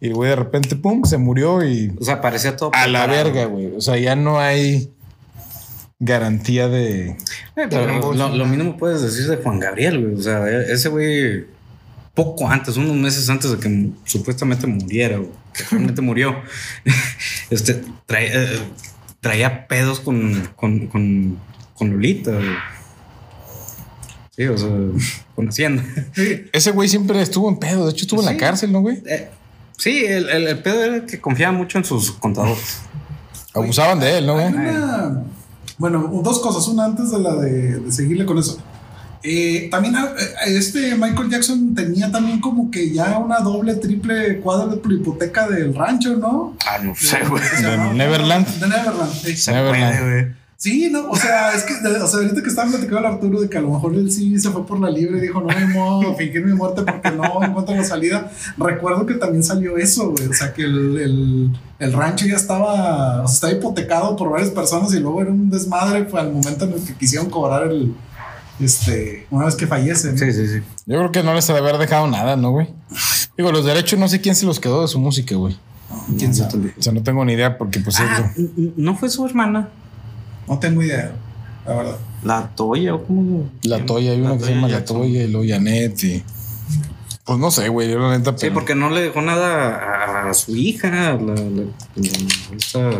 Y, 0.00 0.10
güey, 0.10 0.30
de 0.30 0.36
repente, 0.36 0.74
pum, 0.74 1.04
se 1.04 1.18
murió 1.18 1.64
y 1.64 1.94
O 2.00 2.04
sea, 2.04 2.20
parecía 2.20 2.56
todo. 2.56 2.72
a 2.74 2.88
la 2.88 3.06
verga, 3.06 3.44
güey. 3.44 3.76
O 3.76 3.80
sea, 3.80 3.96
ya 3.96 4.16
no 4.16 4.40
hay 4.40 4.90
garantía 5.98 6.68
de. 6.68 7.10
Eh, 7.10 7.16
pero 7.70 8.12
lo, 8.12 8.28
lo 8.28 8.46
mismo 8.46 8.76
puedes 8.76 9.02
decir 9.02 9.28
de 9.28 9.36
Juan 9.36 9.60
Gabriel, 9.60 10.00
güey. 10.02 10.14
O 10.14 10.22
sea, 10.22 10.48
ese 10.48 10.88
güey, 10.88 11.46
poco 12.14 12.48
antes, 12.48 12.76
unos 12.76 12.96
meses 12.96 13.28
antes 13.30 13.50
de 13.50 13.58
que 13.58 13.90
supuestamente 14.04 14.66
muriera, 14.66 15.18
güey, 15.18 15.30
que 15.52 15.64
realmente 15.70 16.02
murió, 16.02 16.36
este, 17.50 17.82
traía, 18.06 18.30
eh, 18.34 18.58
traía 19.20 19.66
pedos 19.66 20.00
con, 20.00 20.48
con, 20.56 20.86
con, 20.86 21.38
con 21.78 21.90
Lolita, 21.90 22.32
güey. 22.32 22.46
Sí, 24.36 24.44
o 24.46 24.56
sea, 24.58 24.68
con 25.34 25.48
Hacienda. 25.48 25.82
Ese 26.52 26.70
güey 26.72 26.88
siempre 26.88 27.20
estuvo 27.20 27.48
en 27.48 27.58
pedo. 27.58 27.86
De 27.86 27.92
hecho, 27.92 28.02
estuvo 28.02 28.20
en 28.20 28.26
la 28.26 28.36
cárcel, 28.36 28.70
¿no, 28.72 28.80
güey? 28.80 29.02
Eh, 29.06 29.28
sí, 29.76 30.04
el, 30.06 30.28
el, 30.28 30.46
el 30.48 30.58
pedo 30.62 30.84
era 30.84 31.06
que 31.06 31.20
confiaba 31.20 31.52
mucho 31.56 31.78
en 31.78 31.84
sus 31.84 32.12
contadores. 32.12 32.78
Abusaban 33.54 33.98
de 33.98 34.18
él, 34.18 34.26
¿no, 34.26 34.34
güey? 34.34 34.46
una- 34.46 35.22
bueno, 35.78 36.10
dos 36.22 36.40
cosas. 36.40 36.66
Una 36.68 36.84
antes 36.84 37.10
de 37.10 37.18
la 37.18 37.34
de, 37.36 37.80
de 37.80 37.92
seguirle 37.92 38.24
con 38.26 38.38
eso. 38.38 38.60
Eh, 39.24 39.68
también 39.72 39.96
eh, 39.96 39.98
este 40.46 40.94
Michael 40.94 41.28
Jackson 41.30 41.74
tenía 41.74 42.10
también 42.12 42.40
como 42.40 42.70
que 42.70 42.92
ya 42.92 43.18
una 43.18 43.40
doble, 43.40 43.74
triple 43.74 44.38
cuádruple 44.40 44.94
hipoteca 44.96 45.48
del 45.48 45.74
rancho, 45.74 46.16
¿no? 46.16 46.56
Ah, 46.64 46.78
no 46.80 46.94
sé, 46.94 47.18
güey. 47.28 47.42
¿Qué 47.42 47.56
se 47.56 47.66
De? 47.66 47.76
Neverland. 47.94 48.46
De 48.60 48.68
Neverland. 48.68 49.12
sí. 49.12 49.36
Se 49.36 49.52
Neverland. 49.52 49.98
puede, 49.98 50.10
güey. 50.22 50.34
Sí, 50.60 50.88
no, 50.90 51.08
o 51.08 51.14
sea, 51.16 51.52
es 51.52 51.62
que, 51.62 51.72
o 51.74 52.06
sea, 52.08 52.18
ahorita 52.20 52.42
que 52.42 52.48
estaba 52.48 52.68
platicando 52.68 52.98
el 52.98 53.06
Arturo 53.06 53.40
de 53.40 53.48
que 53.48 53.58
a 53.58 53.60
lo 53.60 53.70
mejor 53.70 53.94
él 53.94 54.10
sí 54.10 54.36
se 54.40 54.50
fue 54.50 54.66
por 54.66 54.80
la 54.80 54.90
libre 54.90 55.18
y 55.18 55.20
dijo, 55.20 55.40
no, 55.40 55.46
me 55.46 55.66
modo 55.72 56.16
fingir 56.16 56.44
mi 56.44 56.52
muerte 56.52 56.82
porque 56.82 57.12
no 57.12 57.44
encuentro 57.44 57.76
la 57.76 57.84
salida. 57.84 58.28
Recuerdo 58.56 59.06
que 59.06 59.14
también 59.14 59.44
salió 59.44 59.76
eso, 59.76 60.10
güey, 60.10 60.26
o 60.26 60.32
sea, 60.34 60.52
que 60.52 60.64
el, 60.64 60.98
el, 60.98 61.50
el 61.78 61.92
rancho 61.92 62.26
ya 62.26 62.34
estaba, 62.34 63.22
o 63.22 63.28
sea, 63.28 63.34
estaba 63.34 63.52
hipotecado 63.52 64.16
por 64.16 64.30
varias 64.30 64.50
personas 64.50 64.92
y 64.94 64.98
luego 64.98 65.22
era 65.22 65.30
un 65.30 65.48
desmadre 65.48 66.06
fue 66.06 66.18
al 66.18 66.32
momento 66.32 66.64
en 66.64 66.72
el 66.72 66.82
que 66.84 66.94
quisieron 66.94 67.30
cobrar 67.30 67.68
el, 67.70 67.94
este, 68.58 69.28
una 69.30 69.44
vez 69.44 69.54
que 69.54 69.68
fallece. 69.68 70.10
¿no? 70.10 70.18
Sí, 70.18 70.32
sí, 70.32 70.48
sí. 70.48 70.60
Yo 70.86 70.98
creo 70.98 71.12
que 71.12 71.22
no 71.22 71.34
les 71.34 71.48
ha 71.50 71.52
de 71.52 71.60
haber 71.60 71.78
dejado 71.78 72.08
nada, 72.08 72.34
¿no, 72.34 72.50
güey? 72.50 72.66
Digo, 73.36 73.52
los 73.52 73.64
derechos 73.64 73.96
no 73.96 74.08
sé 74.08 74.20
quién 74.20 74.34
se 74.34 74.44
los 74.44 74.58
quedó 74.58 74.82
de 74.82 74.88
su 74.88 74.98
música, 74.98 75.36
güey. 75.36 75.56
¿Quién 76.18 76.34
sabe? 76.34 76.74
O 76.76 76.82
sea, 76.82 76.92
no 76.92 77.00
tengo 77.04 77.24
ni 77.24 77.34
idea 77.34 77.56
porque, 77.56 77.78
pues, 77.78 78.00
Ah, 78.00 78.32
eso- 78.36 78.44
no 78.76 78.96
fue 78.96 79.08
su 79.08 79.24
hermana. 79.24 79.68
No 80.48 80.58
tengo 80.58 80.82
idea, 80.82 81.12
la 81.66 81.74
verdad. 81.74 81.96
La 82.24 82.48
Toya 82.56 82.94
o 82.94 83.04
cómo. 83.04 83.48
La 83.62 83.84
Toya, 83.86 84.12
hay 84.12 84.20
una 84.20 84.36
que 84.38 84.44
se 84.44 84.54
llama 84.54 84.68
La. 84.68 84.84
Toya 84.84 85.22
y 85.24 85.28
luego 85.28 85.46
Janet 85.48 86.02
y. 86.04 86.22
Pues 87.24 87.38
no 87.38 87.50
sé, 87.50 87.68
güey. 87.68 87.90
Yo 87.90 87.98
la 87.98 88.16
neta, 88.16 88.34
Sí, 88.36 88.48
porque 88.50 88.74
no 88.74 88.88
le 88.90 89.02
dejó 89.02 89.20
nada 89.20 90.28
a, 90.30 90.34
su 90.34 90.56
hija, 90.56 90.90
la, 90.90 91.14
la, 91.16 91.34
la- 91.34 92.56
esta 92.56 92.90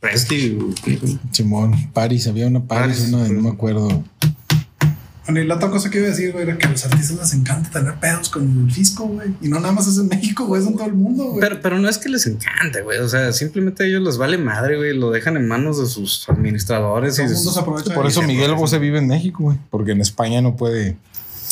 Presti. 0.00 0.58
Simón, 1.32 1.90
Paris, 1.92 2.26
había 2.28 2.46
una 2.46 2.62
Paris, 2.64 2.98
Paris, 2.98 3.12
una 3.12 3.24
de 3.24 3.30
no 3.30 3.40
sí. 3.40 3.46
me 3.46 3.52
acuerdo. 3.52 4.02
Bueno, 5.26 5.40
y 5.40 5.46
la 5.46 5.54
otra 5.56 5.70
cosa 5.70 5.88
que 5.90 5.98
iba 5.98 6.06
a 6.06 6.10
decir, 6.10 6.32
güey, 6.32 6.44
era 6.44 6.58
que 6.58 6.66
a 6.66 6.70
los 6.70 6.84
artistas 6.84 7.16
les 7.16 7.34
encanta 7.34 7.70
tener 7.70 7.94
pedos 7.94 8.28
con 8.28 8.66
el 8.66 8.70
fisco, 8.72 9.04
güey. 9.06 9.30
Y 9.40 9.48
no 9.48 9.58
nada 9.58 9.72
más 9.72 9.86
es 9.86 9.96
en 9.98 10.08
México, 10.08 10.44
güey, 10.46 10.60
es 10.60 10.68
en 10.68 10.74
todo 10.74 10.86
el 10.86 10.92
mundo, 10.94 11.24
güey. 11.24 11.40
Pero, 11.40 11.60
pero 11.62 11.78
no 11.78 11.88
es 11.88 11.96
que 11.98 12.08
les 12.10 12.26
encante, 12.26 12.82
güey. 12.82 12.98
O 12.98 13.08
sea, 13.08 13.32
simplemente 13.32 13.84
a 13.84 13.86
ellos 13.86 14.02
les 14.02 14.18
vale 14.18 14.36
madre, 14.36 14.76
güey. 14.76 14.94
Lo 14.96 15.10
dejan 15.10 15.36
en 15.36 15.48
manos 15.48 15.78
de 15.80 15.86
sus 15.86 16.28
administradores. 16.28 17.16
todo 17.16 17.22
y 17.24 17.28
el 17.28 17.34
mundo 17.34 17.44
sus- 17.44 17.54
se 17.54 17.60
aprovecha 17.60 17.94
Por 17.94 18.06
eso. 18.06 18.22
Miguel 18.22 18.54
Bosé 18.54 18.78
vive 18.78 18.98
en 18.98 19.06
México, 19.08 19.44
güey. 19.44 19.58
Porque 19.70 19.92
en 19.92 20.00
España 20.02 20.42
no 20.42 20.56
puede. 20.56 20.96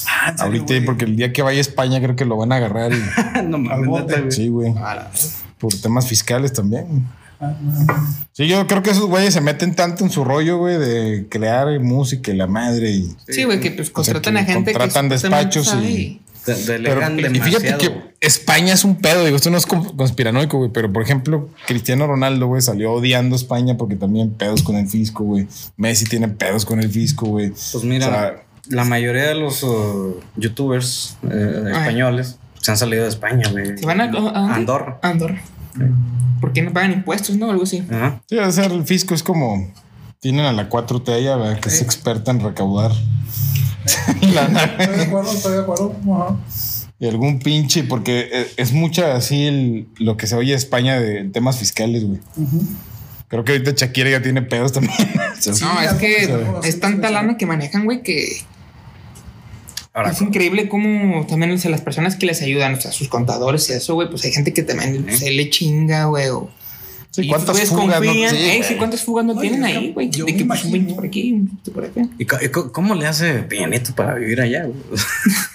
Ah, 0.07 0.31
¿en 0.31 0.39
serio, 0.39 0.61
Ahorita, 0.63 0.87
porque 0.87 1.05
el 1.07 1.17
día 1.17 1.33
que 1.33 1.43
vaya 1.43 1.59
a 1.59 1.61
España 1.61 2.01
creo 2.01 2.17
que 2.17 2.25
lo 2.25 2.37
van 2.37 2.53
a 2.53 2.57
agarrar. 2.57 2.93
y- 2.93 3.43
no 3.49 3.59
mames, 3.59 4.35
sí, 4.35 4.49
güey. 4.49 4.75
Ah, 4.77 5.09
Por 5.59 5.73
temas 5.75 6.07
fiscales 6.09 6.53
también. 6.53 7.07
Sí, 8.33 8.47
yo 8.49 8.67
creo 8.67 8.83
que 8.83 8.91
esos 8.91 9.05
güeyes 9.07 9.35
se 9.35 9.41
meten 9.41 9.75
tanto 9.75 10.05
en 10.05 10.11
su 10.11 10.25
rollo, 10.25 10.59
güey, 10.59 10.79
de 10.79 11.27
crear 11.29 11.79
música 11.81 12.31
y 12.33 12.37
la 12.37 12.47
madre. 12.47 12.91
Y, 12.91 13.15
Sí, 13.29 13.45
güey, 13.45 13.61
que 13.61 13.71
pues 13.73 13.91
contratan 13.91 14.35
que 14.35 14.41
a 14.41 14.45
gente 14.45 14.73
contratan 14.73 15.09
que 15.09 15.15
despachos 15.15 15.75
y- 15.83 16.21
De- 16.47 16.55
pero, 16.57 17.01
delegan 17.01 17.37
y 17.37 17.39
fíjate 17.39 17.77
que 17.79 17.93
España 18.21 18.73
es 18.75 18.83
un 18.85 18.97
pedo, 18.97 19.25
digo, 19.25 19.37
esto 19.37 19.49
no 19.51 19.57
es 19.59 19.65
con- 19.65 19.97
conspiranoico, 19.97 20.59
güey, 20.59 20.71
pero 20.73 20.93
por 20.93 21.01
ejemplo, 21.03 21.49
Cristiano 21.69 22.07
Ronaldo, 22.09 22.49
güey, 22.49 22.61
salió 22.63 22.93
odiando 22.95 23.37
a 23.37 23.39
España 23.39 23.77
porque 23.77 23.95
también 23.95 24.31
pedos 24.31 24.65
con 24.65 24.75
el 24.75 24.89
fisco, 24.89 25.23
güey. 25.23 25.47
Messi 25.77 26.05
tiene 26.07 26.27
pedos 26.27 26.65
con 26.65 26.81
el 26.81 26.91
fisco, 26.91 27.27
güey. 27.27 27.51
Pues 27.51 27.85
mira, 27.85 28.07
O 28.09 28.11
sea, 28.11 28.43
la 28.71 28.85
mayoría 28.85 29.29
de 29.29 29.37
los 29.37 29.63
uh, 29.63 30.19
youtubers 30.37 31.17
eh, 31.31 31.65
españoles 31.71 32.39
se 32.61 32.71
han 32.73 32.77
salido 32.77 33.05
de 33.05 33.11
España, 33.11 33.49
güey. 33.51 33.79
¿Se 33.79 33.87
van 33.87 34.01
a, 34.01 34.05
a 34.05 34.09
dónde? 34.09 34.31
Andorra. 34.55 34.99
Andorra. 35.03 35.41
¿Por 36.41 36.53
qué 36.53 36.63
no 36.63 36.73
pagan 36.73 36.93
impuestos, 36.93 37.37
no? 37.37 37.51
Algo 37.51 37.63
así. 37.65 37.85
Ajá. 37.91 38.21
Sí, 38.29 38.37
debe 38.37 38.51
ser 38.53 38.73
el 38.73 38.85
fisco 38.85 39.15
es 39.15 39.23
como 39.23 39.73
tienen 40.21 40.45
a 40.45 40.53
la 40.53 40.69
4T 40.69 41.09
allá, 41.13 41.37
¿verdad? 41.37 41.61
que 41.61 41.69
es 41.69 41.81
experta 41.83 42.31
en 42.31 42.41
recaudar. 42.41 42.93
La- 44.35 44.45
Estoy 44.79 44.97
de 44.97 45.03
acuerdo, 45.05 45.33
estoy 45.33 45.53
de 45.55 45.61
acuerdo. 45.61 45.95
Ajá. 46.13 46.37
y 47.01 47.07
algún 47.09 47.41
pinche, 47.41 47.83
porque 47.83 48.29
eh, 48.33 48.47
es 48.57 48.73
mucha 48.73 49.17
así 49.17 49.45
el- 49.47 49.89
lo 49.99 50.17
que 50.17 50.27
se 50.29 50.37
oye 50.37 50.51
de 50.53 50.57
España 50.57 51.01
de 51.01 51.25
temas 51.25 51.59
fiscales, 51.59 52.05
güey. 52.07 52.21
Creo 53.29 53.45
que 53.45 53.53
ahorita 53.53 53.73
Shakira 53.75 54.11
ya 54.11 54.23
tiene 54.23 54.43
pedos 54.43 54.73
también. 54.73 54.95
O 54.95 55.41
sea, 55.43 55.55
Sí, 55.55 55.65
No, 55.75 55.81
es 55.81 55.93
que 55.95 56.29
es 56.65 56.79
tanta 56.81 57.11
lana 57.11 57.37
que 57.37 57.47
manejan, 57.47 57.85
güey, 57.85 58.03
que 58.03 58.45
Ahora, 59.95 60.11
es 60.11 60.21
increíble 60.23 60.69
cómo 60.69 61.27
también 61.27 61.53
o 61.53 61.59
sea, 61.59 61.71
las 61.71 61.83
personas 61.83 62.17
que 62.17 62.25
les 62.27 62.41
ayudan, 62.43 62.75
o 62.75 62.81
sea, 62.81 62.93
sus 62.93 63.09
contadores 63.09 63.69
y 63.69 63.75
eso, 63.75 63.95
güey, 63.95 64.09
pues 64.09 64.25
hay 64.25 64.33
gente 64.33 64.53
que 64.55 64.63
también 64.63 65.07
se 65.17 65.31
le 65.31 65.51
chinga, 65.51 66.07
güey. 66.07 66.29
o- 66.31 66.49
sí, 67.11 67.29
¿Cuántas 67.29 67.61
fugas 67.69 68.01
no? 68.01 68.07
confían, 68.07 68.31
Sí, 68.31 68.37
eh, 68.37 68.47
güey. 68.57 68.63
sí, 68.63 68.75
¿cuántas 68.77 69.03
fugas 69.03 69.25
no 69.27 69.33
Oye, 69.33 69.41
tienen 69.51 69.65
ahí, 69.65 69.93
güey? 69.93 70.07
De 70.09 70.13
pues, 70.13 70.21
un 70.21 70.27
20 70.27 70.43
imagino. 70.45 70.95
por 70.95 71.05
aquí, 71.05 71.33
un 71.35 71.45
20 71.45 71.71
por 71.73 71.85
acá. 71.85 72.09
¿y 72.19 72.49
cómo 72.49 72.95
le 72.95 73.07
hace 73.07 73.35
Peña 73.41 73.67
Nieto 73.67 73.95
para 73.95 74.15
vivir 74.15 74.41
allá, 74.41 74.65
güey? 74.65 74.79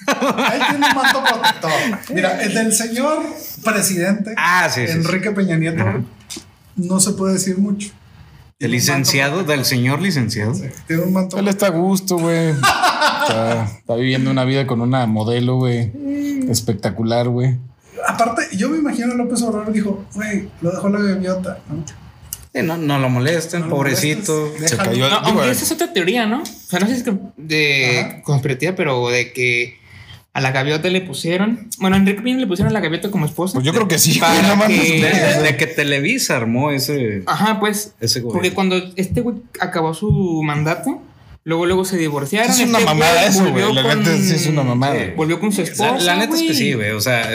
Ahí 0.08 0.60
tiene 0.70 0.86
un 0.88 0.96
manto 0.96 1.24
protector. 1.24 1.72
Mira, 2.14 2.42
el 2.44 2.54
del 2.54 2.74
señor 2.74 3.24
presidente, 3.64 4.34
Ah, 4.38 4.70
sí, 4.72 4.82
sí, 4.82 4.94
sí. 4.94 5.00
Enrique 5.00 5.32
Peña 5.32 5.58
Nieto, 5.58 5.82
Ajá. 5.82 6.02
no 6.76 7.00
se 7.00 7.14
puede 7.14 7.34
decir 7.34 7.58
mucho. 7.58 7.90
El 8.60 8.72
licenciado, 8.72 9.44
del 9.44 9.66
señor 9.66 10.02
licenciado. 10.02 10.56
Sí, 10.56 10.64
tiene 10.88 11.04
un 11.04 11.14
manto 11.14 11.38
Él 11.38 11.48
está 11.48 11.68
a 11.68 11.70
gusto, 11.70 12.18
güey. 12.18 12.50
Está, 13.28 13.66
está 13.66 13.96
viviendo 13.96 14.32
una 14.32 14.46
vida 14.46 14.66
con 14.66 14.80
una 14.80 15.06
modelo, 15.06 15.58
güey. 15.58 15.92
Espectacular, 16.50 17.28
güey. 17.28 17.58
Aparte, 18.08 18.44
yo 18.56 18.70
me 18.70 18.78
imagino 18.78 19.12
a 19.12 19.16
López 19.16 19.42
Obrador 19.42 19.74
dijo, 19.74 20.06
güey, 20.16 20.48
lo 20.62 20.72
dejó 20.72 20.88
la 20.88 21.02
gaviota. 21.02 21.60
¿no? 21.68 21.84
Sí, 22.54 22.62
no, 22.64 22.78
no 22.78 23.00
lo 23.00 23.10
molesten, 23.10 23.62
No 23.62 23.68
lo 23.68 23.76
pobrecito. 23.76 24.54
Se 24.66 24.78
cayó. 24.78 25.10
No, 25.10 25.18
aunque 25.18 25.52
esa 25.52 25.66
es 25.66 25.72
otra 25.74 25.92
teoría, 25.92 26.26
¿no? 26.26 26.42
O 26.42 26.46
sea, 26.46 26.80
no 26.80 26.88
sé 26.88 26.94
si 26.94 27.00
es 27.00 27.04
que 27.04 27.18
de 27.36 28.22
conspirativa, 28.24 28.74
pero 28.76 29.10
de 29.10 29.34
que 29.34 29.78
a 30.38 30.40
la 30.40 30.52
gaviota 30.52 30.88
le 30.90 31.02
pusieron. 31.02 31.68
Bueno, 31.80 31.96
a 31.96 32.00
Enrique 32.00 32.22
Peña 32.22 32.38
le 32.38 32.46
pusieron 32.46 32.70
a 32.70 32.74
la 32.74 32.80
gaviota 32.80 33.10
como 33.10 33.26
esposa. 33.26 33.56
Pues 33.56 33.66
yo 33.66 33.74
creo 33.74 33.88
que 33.88 33.98
sí, 33.98 34.20
Para 34.20 35.58
que- 35.58 35.66
Televisa 35.66 36.38
armó 36.38 36.70
ese, 36.70 37.24
Ajá, 37.26 37.60
pues. 37.60 37.96
ese 38.00 38.22
Porque 38.22 38.54
cuando 38.54 38.76
este 38.98 39.22
güey 39.22 39.38
acabó 39.60 39.96
su 39.96 40.44
mandato, 40.44 41.02
luego 41.44 41.66
luego 41.66 41.86
se 41.86 41.98
divorciaron. 41.98 42.52
Es 42.52 42.60
una 42.60 42.78
este 42.78 42.86
mamada 42.86 43.26
eso, 43.26 43.50
güey. 43.52 43.74
La 43.74 43.96
neta 43.96 44.16
sí 44.16 44.36
es 44.36 44.46
una 44.46 44.62
mamada. 44.62 44.96
Volvió 45.16 45.40
con 45.40 45.52
su 45.52 45.64
esposa. 45.64 45.98
La, 45.98 46.04
la 46.04 46.16
neta 46.18 46.36
es 46.36 46.44
que 46.44 46.54
sí, 46.54 46.74
güey. 46.74 46.92
O 46.92 47.02
sea, 47.02 47.30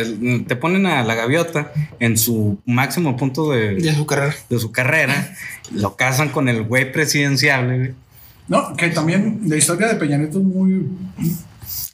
te 0.47 0.55
ponen 0.55 0.87
a 0.87 1.03
la 1.03 1.15
gaviota 1.17 1.73
en 1.99 2.17
su 2.17 2.61
máximo 2.67 3.17
punto 3.17 3.51
de, 3.51 3.75
De 3.75 3.95
su 3.97 4.07
carrera. 4.07 4.35
de 4.49 4.59
su 4.61 4.71
carrera, 4.71 5.35
lo 5.73 5.97
casan 5.97 6.29
con 6.29 6.49
el 6.49 6.63
güey 6.63 6.93
presidencial, 6.93 7.67
güey. 7.67 7.91
No, 8.47 8.77
que 8.77 8.89
también 8.91 9.41
la 9.47 9.57
historia 9.57 9.89
de 9.89 9.95
Peña 9.97 10.19
Nieto 10.19 10.39
es 10.39 10.45
muy. 10.45 10.87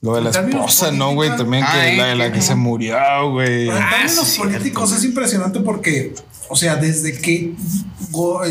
Lo 0.01 0.14
de 0.14 0.20
la 0.22 0.31
esposa, 0.31 0.93
¿no, 0.93 1.14
güey? 1.14 1.31
También 1.37 1.64
que 1.64 1.97
la 1.97 2.07
de 2.07 2.14
la 2.14 2.31
que 2.31 2.39
no. 2.39 2.43
se 2.45 2.55
murió, 2.55 2.97
güey. 3.33 3.68
En 3.68 3.74
términos 3.74 4.26
sí, 4.29 4.39
políticos 4.39 4.93
es 4.93 5.05
impresionante 5.05 5.59
porque, 5.61 6.14
o 6.49 6.55
sea, 6.57 6.76
desde 6.76 7.18
que 7.18 7.55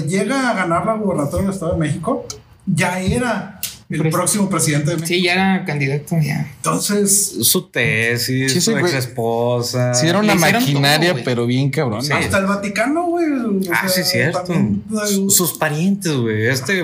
llega 0.07 0.49
a 0.49 0.53
ganar 0.53 0.85
la 0.85 0.93
gubernatura 0.93 1.43
del 1.43 1.51
Estado 1.53 1.73
de 1.73 1.79
México, 1.79 2.25
ya 2.65 2.99
era 2.99 3.61
el 3.89 4.09
próximo 4.09 4.49
presidente 4.49 4.89
de 4.89 4.95
México. 4.97 5.07
Sí, 5.07 5.21
ya 5.23 5.33
era 5.33 5.63
candidato, 5.65 6.17
ya. 6.21 6.51
Entonces, 6.57 7.37
Su 7.43 7.69
tesis, 7.69 8.51
Sí, 8.51 8.59
sí, 8.59 8.71
su 8.71 8.77
ex 8.77 8.93
esposa. 8.93 9.93
Sí, 9.93 10.07
era 10.07 10.19
una 10.19 10.35
maquinaria, 10.35 11.13
todo, 11.13 11.23
pero 11.23 11.45
bien 11.45 11.69
cabrón. 11.69 12.03
Sí. 12.03 12.11
hasta 12.11 12.39
el 12.39 12.45
Vaticano, 12.45 13.05
güey. 13.05 13.25
Ah, 13.71 13.87
sea, 13.87 14.03
sí, 14.03 14.11
cierto. 14.11 14.39
también, 14.43 14.83
Su- 15.07 15.29
Sus 15.29 15.57
parientes, 15.57 16.11
güey. 16.11 16.47
Este, 16.47 16.83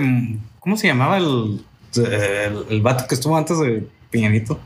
¿cómo 0.59 0.77
se 0.77 0.87
llamaba 0.87 1.17
el, 1.17 1.61
el, 1.97 2.65
el 2.69 2.81
vato 2.81 3.05
que 3.07 3.15
estuvo 3.15 3.35
antes 3.35 3.59
de 3.59 3.85
Peñanito? 4.13 4.59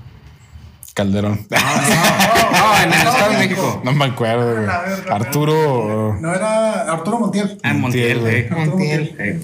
Calderón. 0.94 1.46
No, 1.50 1.58
no, 1.58 2.52
no, 2.52 2.84
en 2.84 2.92
el 2.94 3.08
Estado 3.08 3.32
de 3.32 3.38
México. 3.38 3.82
No 3.84 3.92
me 3.94 4.06
acuerdo, 4.06 4.56
güey. 4.56 4.68
Arturo. 5.10 6.18
No 6.20 6.34
era 6.34 6.92
Arturo 6.92 7.20
Montiel. 7.20 7.58
Ah, 7.64 7.74
Montiel, 7.74 8.20
Montiel, 8.20 8.48
güey. 8.50 8.68
Montiel. 8.68 9.16
Eh, 9.20 9.42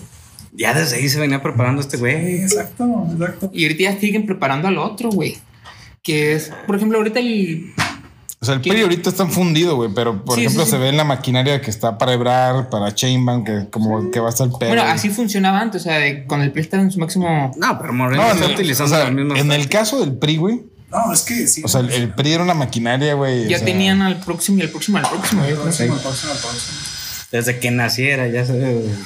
Ya 0.54 0.74
desde 0.74 0.98
ahí 0.98 1.10
se 1.10 1.20
venía 1.20 1.42
preparando 1.42 1.82
este 1.82 1.98
Sí, 1.98 2.02
güey. 2.02 2.42
exacto, 2.42 3.08
exacto. 3.14 3.50
Y 3.54 3.64
ahorita 3.66 3.84
ya 3.84 4.00
siguen 4.00 4.26
preparando 4.26 4.68
al 4.68 4.78
otro, 4.78 5.10
güey. 5.10 5.38
Que 6.04 6.34
es, 6.34 6.52
por 6.68 6.76
ejemplo, 6.76 6.98
ahorita 6.98 7.20
el. 7.20 7.74
O 8.44 8.46
sea, 8.46 8.56
el 8.56 8.60
PRI 8.62 8.82
ahorita 8.82 9.10
está 9.10 9.26
fundido, 9.26 9.78
güey, 9.78 9.90
pero 9.96 10.26
por 10.26 10.36
Sí, 10.36 10.42
ejemplo 10.42 10.66
sí, 10.66 10.72
se 10.72 10.78
ve 10.78 10.90
en 10.90 10.98
la 10.98 11.06
maquinaria 11.06 11.62
que 11.62 11.70
está 11.72 11.98
para 11.98 12.12
Ebrar, 12.12 12.70
para 12.70 12.94
Chainbank, 12.94 13.46
que 13.48 13.70
como 13.70 14.12
que 14.12 14.20
va 14.20 14.28
a 14.28 14.30
estar 14.32 14.46
el 14.48 14.52
pedo. 14.60 14.68
Bueno, 14.68 14.84
así 14.84 15.10
funcionaba 15.10 15.62
antes, 15.62 15.84
o 15.84 15.86
sea, 15.86 16.00
de- 16.00 16.26
con 16.26 16.42
el 16.42 16.52
PRI 16.52 16.62
estaba 16.62 16.84
en 16.84 16.92
su 16.92 17.00
máximo. 17.00 17.54
No, 17.58 17.80
pero 17.80 17.94
Moreno 17.94 18.22
No, 18.22 18.32
está 18.34 18.46
el, 18.48 18.52
utilizando 18.52 18.96
o 18.96 19.00
sea, 19.00 19.10
mismas. 19.10 19.40
en 19.40 19.52
el 19.54 19.70
caso 19.70 20.02
del 20.02 20.12
PRI, 20.18 20.36
güey. 20.36 20.62
No, 20.92 21.14
es 21.14 21.22
que 21.22 21.48
sí. 21.48 21.62
O 21.64 21.70
sea, 21.70 21.80
el, 21.80 21.90
el 21.92 22.10
PRI 22.14 22.34
era 22.34 22.44
una 22.44 22.54
maquinaria, 22.54 23.14
güey. 23.14 23.48
Ya 23.48 23.56
o 23.56 23.60
sea, 23.60 23.66
tenían 23.66 24.02
al 24.02 24.20
próximo 24.20 24.58
y 24.60 24.64
al 24.64 24.70
próximo, 24.70 24.98
al 24.98 25.08
próximo. 25.08 25.42
Creo. 25.44 25.62
próximo, 25.62 25.94
el 25.96 26.00
próximo, 26.02 26.34
el 26.34 26.38
próximo. 26.40 26.78
Desde 27.34 27.58
que 27.58 27.72
naciera, 27.72 28.28
ya 28.28 28.46
se. 28.46 28.60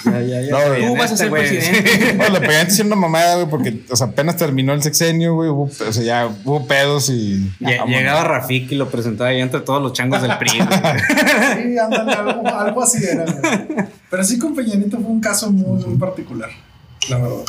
Ya, 0.04 0.22
ya, 0.22 0.42
ya 0.42 0.52
No, 0.52 0.88
tú 0.88 0.98
vas 0.98 1.14
a 1.14 1.16
ser 1.16 1.32
presidente. 1.32 2.14
No, 2.16 2.28
le 2.28 2.42
pegaban 2.42 2.68
haciendo 2.68 2.94
una 2.94 3.02
mamada, 3.02 3.36
güey, 3.36 3.50
porque, 3.50 3.86
o 3.90 3.96
sea, 3.96 4.08
apenas 4.08 4.36
terminó 4.36 4.74
el 4.74 4.84
sexenio, 4.84 5.34
güey, 5.36 5.50
hubo, 5.50 5.64
o 5.64 5.94
sea, 5.94 6.04
ya 6.04 6.30
hubo 6.44 6.68
pedos 6.68 7.10
y... 7.10 7.50
Vámonos. 7.62 7.88
Llegaba 7.88 8.26
Rafik 8.26 8.70
y 8.74 8.76
lo 8.76 8.90
presentaba 8.90 9.30
ahí 9.30 9.40
entre 9.40 9.62
todos 9.62 9.82
los 9.82 9.94
changos 9.94 10.22
del 10.22 10.38
PRI. 10.40 10.50
Sí, 10.50 11.78
ándale, 11.78 12.12
algo, 12.12 12.48
algo 12.50 12.84
así 12.84 13.02
era. 13.02 13.24
güey. 13.24 13.88
Pero 14.10 14.24
sí 14.26 14.38
con 14.38 14.54
Peña 14.54 14.76
Nieto 14.76 14.98
fue 15.00 15.10
un 15.10 15.22
caso 15.22 15.50
muy, 15.50 15.86
muy 15.86 15.98
particular, 15.98 16.50
la 17.08 17.20
verdad. 17.20 17.46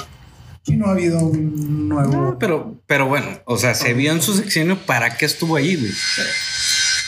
Y 0.65 0.77
no 0.77 0.87
ha 0.87 0.91
habido 0.93 1.19
un 1.19 1.89
nuevo. 1.89 2.13
No, 2.13 2.39
pero, 2.39 2.77
pero 2.87 3.07
bueno, 3.09 3.27
o 3.47 3.57
sea, 3.57 3.75
se 3.75 3.95
vio 3.95 4.13
en 4.13 4.23
su 4.23 4.33
sexenio 4.33 4.79
para 4.79 5.17
qué 5.17 5.27
estuvo 5.27 5.57
ahí, 5.57 5.75
güey. 5.75 5.91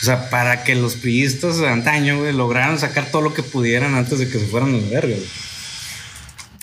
O 0.01 0.05
sea, 0.05 0.29
para 0.29 0.63
que 0.63 0.75
los 0.75 0.95
priistas 0.95 1.57
de 1.59 1.67
antaño, 1.69 2.19
güey, 2.19 2.33
lograran 2.33 2.79
sacar 2.79 3.11
todo 3.11 3.21
lo 3.21 3.33
que 3.33 3.43
pudieran 3.43 3.93
antes 3.93 4.17
de 4.17 4.27
que 4.27 4.39
se 4.39 4.47
fueran 4.47 4.73
a 4.73 4.77
la 4.77 4.89
verga, 4.89 5.15
güey. 5.15 5.27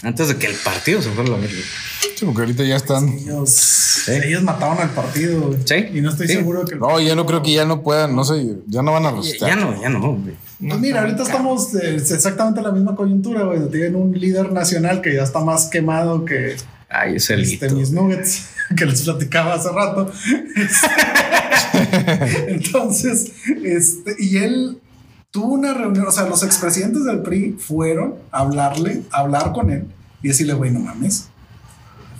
Antes 0.03 0.29
de 0.29 0.37
que 0.37 0.47
el 0.47 0.55
partido 0.55 1.03
se 1.03 1.11
fuera 1.11 1.29
a 1.29 1.33
la 1.35 1.39
verga. 1.39 1.63
Sí, 2.17 2.25
porque 2.25 2.41
ahorita 2.43 2.65
ya 2.65 2.77
están... 2.77 3.09
Ellos, 3.09 4.09
ellos 4.09 4.43
mataron 4.43 4.79
al 4.79 4.91
partido, 4.91 5.41
güey. 5.41 5.59
Sí, 5.65 5.87
Y 5.95 6.01
no 6.01 6.11
estoy 6.11 6.27
sí. 6.27 6.35
seguro 6.35 6.65
que. 6.65 6.77
No, 6.77 7.01
ya 7.01 7.15
no 7.15 7.27
creo 7.27 7.43
que 7.43 7.53
ya 7.53 7.65
no 7.65 7.83
puedan, 7.83 8.15
no 8.17 8.25
sé, 8.25 8.57
ya 8.67 8.83
no 8.83 8.93
van 8.93 9.07
a 9.07 9.13
resistir. 9.13 9.47
ya 9.47 9.55
no, 9.57 9.81
ya 9.81 9.89
no, 9.89 10.01
güey. 10.01 10.35
Pues 10.61 10.81
mira, 10.81 11.03
ahorita 11.03 11.23
estamos 11.23 11.73
eh, 11.77 11.95
es 11.97 12.11
exactamente 12.11 12.59
en 12.59 12.67
la 12.67 12.73
misma 12.73 12.97
coyuntura, 12.97 13.45
güey. 13.45 13.61
Tienen 13.71 13.95
un 13.95 14.13
líder 14.19 14.51
nacional 14.51 15.01
que 15.01 15.15
ya 15.15 15.23
está 15.23 15.39
más 15.41 15.67
quemado 15.67 16.25
que 16.25 16.57
Ay, 16.89 17.17
ese 17.17 17.41
este, 17.41 17.67
lito. 17.67 17.77
mis 17.77 17.93
nuggets 17.93 18.49
que 18.77 18.85
les 18.85 19.03
platicaba 19.03 19.55
hace 19.55 19.69
rato. 19.71 20.11
Entonces, 22.49 23.33
este, 23.65 24.17
y 24.19 24.39
él 24.39 24.81
tuvo 25.31 25.53
una 25.55 25.75
reunión, 25.75 26.07
o 26.07 26.13
sea, 26.13 26.27
los 26.27 26.43
expresidentes 26.43 27.05
del 27.05 27.23
PRI 27.23 27.57
fueron 27.59 28.15
a 28.31 28.41
hablarle, 28.41 29.03
a 29.11 29.19
hablar 29.19 29.53
con 29.53 29.71
él 29.71 29.87
y 30.23 30.29
decirle, 30.29 30.55
güey, 30.55 30.71
no 30.71 30.81
mames, 30.81 31.29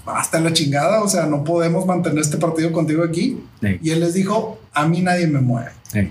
basta 0.05 0.41
la 0.41 0.53
chingada, 0.53 1.03
o 1.03 1.09
sea, 1.09 1.27
no 1.27 1.45
podemos 1.45 1.87
mantener 1.87 2.21
este 2.21 2.39
partido 2.39 2.73
contigo 2.73 3.05
aquí. 3.05 3.41
Sí. 3.61 3.79
Y 3.83 3.91
él 3.91 4.01
les 4.01 4.15
dijo, 4.15 4.59
a 4.73 4.87
mí 4.87 5.03
nadie 5.03 5.27
me 5.27 5.41
mueve. 5.41 5.71
Sí. 5.93 6.11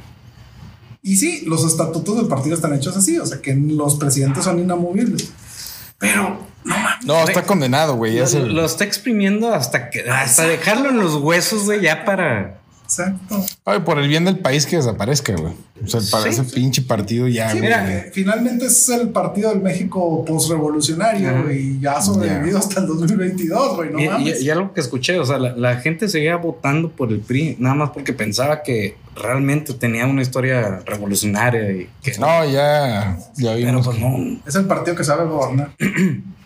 Y 1.01 1.15
sí, 1.15 1.43
los 1.45 1.65
estatutos 1.65 2.17
del 2.17 2.27
partido 2.27 2.55
están 2.55 2.73
hechos 2.73 2.95
así, 2.97 3.17
o 3.17 3.25
sea, 3.25 3.41
que 3.41 3.55
los 3.55 3.95
presidentes 3.95 4.43
son 4.43 4.59
inamovibles. 4.59 5.31
Pero, 5.97 6.39
no 6.63 6.77
mames. 6.77 7.05
No, 7.05 7.23
está 7.23 7.43
condenado, 7.43 7.95
güey. 7.95 8.17
Lo, 8.17 8.47
lo 8.47 8.65
está 8.65 8.83
exprimiendo 8.83 9.53
hasta 9.53 9.89
que 9.89 10.01
hasta 10.09 10.43
dejarlo 10.43 10.89
en 10.89 10.99
los 10.99 11.15
huesos, 11.15 11.65
güey, 11.65 11.81
ya 11.81 12.05
para. 12.05 12.59
Exacto. 12.87 13.43
Ay, 13.65 13.79
por 13.81 13.99
el 13.99 14.07
bien 14.07 14.23
del 14.23 14.39
país 14.39 14.65
que 14.65 14.77
desaparezca, 14.77 15.35
güey. 15.35 15.53
O 15.83 15.87
sea, 15.87 15.99
para 16.09 16.23
Sí. 16.23 16.29
ese 16.39 16.43
pinche 16.55 16.81
partido 16.81 17.27
ya, 17.27 17.49
Sí, 17.51 17.57
güey. 17.59 17.69
mira, 17.69 18.05
finalmente 18.13 18.65
es 18.67 18.87
el 18.89 19.09
partido 19.09 19.49
del 19.49 19.61
México 19.61 20.23
postrevolucionario 20.25 21.43
güey, 21.43 21.59
y 21.75 21.79
ya 21.81 21.97
ha 21.97 22.01
sobrevivido 22.01 22.57
hasta 22.57 22.79
el 22.79 22.87
2022, 22.87 23.75
güey, 23.75 23.91
no 23.91 23.99
y, 23.99 24.07
mames. 24.07 24.41
y- 24.41 24.45
y 24.45 24.49
algo 24.49 24.73
que 24.73 24.79
escuché, 24.81 25.19
o 25.19 25.25
sea, 25.25 25.37
la, 25.37 25.55
la 25.55 25.75
gente 25.81 26.07
seguía 26.07 26.37
votando 26.37 26.89
por 26.89 27.11
el 27.11 27.19
PRI, 27.19 27.57
nada 27.59 27.75
más 27.75 27.89
porque 27.91 28.13
pensaba 28.13 28.63
que 28.63 28.95
realmente 29.21 29.73
tenía 29.73 30.05
una 30.07 30.21
historia 30.21 30.79
revolucionaria 30.85 31.69
y 31.71 31.89
que 32.01 32.17
No, 32.17 32.45
ya, 32.45 33.17
ya 33.35 33.53
Pero 33.53 33.55
vimos. 33.67 33.85
pues 33.85 33.99
no. 33.99 34.39
Es 34.47 34.55
el 34.55 34.65
partido 34.65 34.95
que 34.95 35.03
sabe 35.03 35.25
gobernar. 35.25 35.71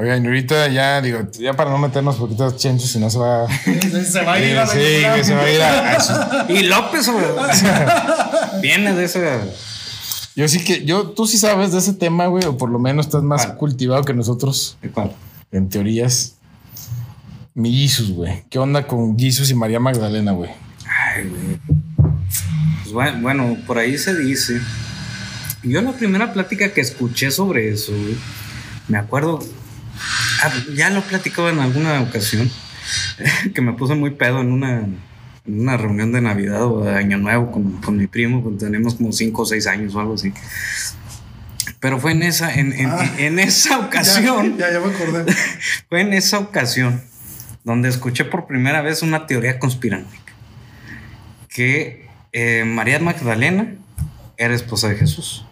Oigan, 0.00 0.22
y 0.24 0.28
ahorita 0.28 0.68
ya, 0.68 1.00
digo, 1.02 1.28
ya 1.40 1.54
para 1.54 1.70
no 1.70 1.78
meternos 1.78 2.14
poquitos 2.16 2.56
chenchos, 2.56 2.88
si 2.88 3.00
no 3.00 3.10
se 3.10 3.18
va. 3.18 3.48
se 4.04 4.22
va 4.24 4.34
a 4.34 4.40
ir 4.40 4.56
a 4.56 4.64
la 4.64 4.66
Sí, 4.68 4.78
que 4.78 5.24
se 5.24 5.34
va 5.34 5.42
a 5.42 5.50
ir 5.50 5.60
a- 5.60 5.96
a 5.96 6.00
su- 6.00 6.12
Y 6.52 6.62
López, 6.62 7.08
güey, 7.08 7.24
viene 8.62 8.94
de 8.94 9.04
ese. 9.04 9.28
Yo 10.36 10.46
sí 10.46 10.62
que, 10.62 10.84
yo, 10.84 11.08
tú 11.10 11.26
sí 11.26 11.36
sabes 11.36 11.72
de 11.72 11.78
ese 11.78 11.94
tema, 11.94 12.26
güey, 12.28 12.44
o 12.44 12.56
por 12.56 12.70
lo 12.70 12.78
menos 12.78 13.06
estás 13.06 13.24
más 13.24 13.44
¿Cuál? 13.46 13.56
cultivado 13.58 14.04
que 14.04 14.14
nosotros 14.14 14.78
¿de 14.82 14.90
cuál? 14.90 15.10
en 15.50 15.68
teorías. 15.68 16.34
Mi 17.54 17.72
Jesus, 17.76 18.12
güey. 18.12 18.44
¿Qué 18.50 18.60
onda 18.60 18.86
con 18.86 19.18
Jesus 19.18 19.50
y 19.50 19.54
María 19.54 19.80
Magdalena, 19.80 20.30
güey? 20.30 20.50
Ay, 20.86 21.24
güey. 21.28 21.58
Pues 22.84 22.92
bueno, 22.92 23.18
bueno, 23.20 23.56
por 23.66 23.78
ahí 23.78 23.98
se 23.98 24.14
dice. 24.14 24.60
Yo 25.64 25.82
la 25.82 25.90
primera 25.90 26.32
plática 26.32 26.72
que 26.72 26.80
escuché 26.82 27.32
sobre 27.32 27.70
eso, 27.72 27.90
güey, 27.90 28.16
me 28.86 28.96
acuerdo, 28.96 29.40
ah, 30.42 30.52
ya 30.74 30.90
lo 30.90 31.00
he 31.00 31.02
platicado 31.02 31.48
en 31.50 31.58
alguna 31.60 32.00
ocasión, 32.00 32.50
que 33.54 33.60
me 33.60 33.72
puse 33.72 33.94
muy 33.94 34.10
pedo 34.10 34.40
en 34.40 34.52
una, 34.52 34.80
en 34.80 35.60
una 35.60 35.76
reunión 35.76 36.12
de 36.12 36.20
Navidad 36.20 36.64
o 36.64 36.84
de 36.84 36.94
Año 36.96 37.18
Nuevo 37.18 37.50
con, 37.50 37.80
con 37.82 37.96
mi 37.96 38.06
primo, 38.06 38.42
pues 38.42 38.58
tenemos 38.58 38.94
como 38.96 39.12
5 39.12 39.42
o 39.42 39.46
6 39.46 39.66
años 39.66 39.94
o 39.94 40.00
algo 40.00 40.14
así. 40.14 40.32
Pero 41.80 42.00
fue 42.00 42.12
en 42.12 42.22
esa, 42.24 42.52
en, 42.54 42.72
en- 42.72 42.90
Ah. 42.90 43.08
en 43.18 43.38
esa 43.38 43.78
ocasión. 43.86 44.56
Ya, 44.58 44.66
ya, 44.68 44.74
ya 44.74 44.80
me 44.86 44.92
acordé. 44.94 45.32
Fue 45.88 46.00
en 46.00 46.12
esa 46.12 46.38
ocasión 46.38 47.02
donde 47.64 47.88
escuché 47.88 48.24
por 48.24 48.46
primera 48.46 48.82
vez 48.82 49.02
una 49.02 49.26
teoría 49.26 49.58
conspiranoica. 49.60 50.32
Que 51.48 52.08
eh, 52.32 52.64
María 52.64 52.98
Magdalena 52.98 53.74
era 54.36 54.54
esposa 54.54 54.88
de 54.88 54.96
Jesús. 54.96 55.44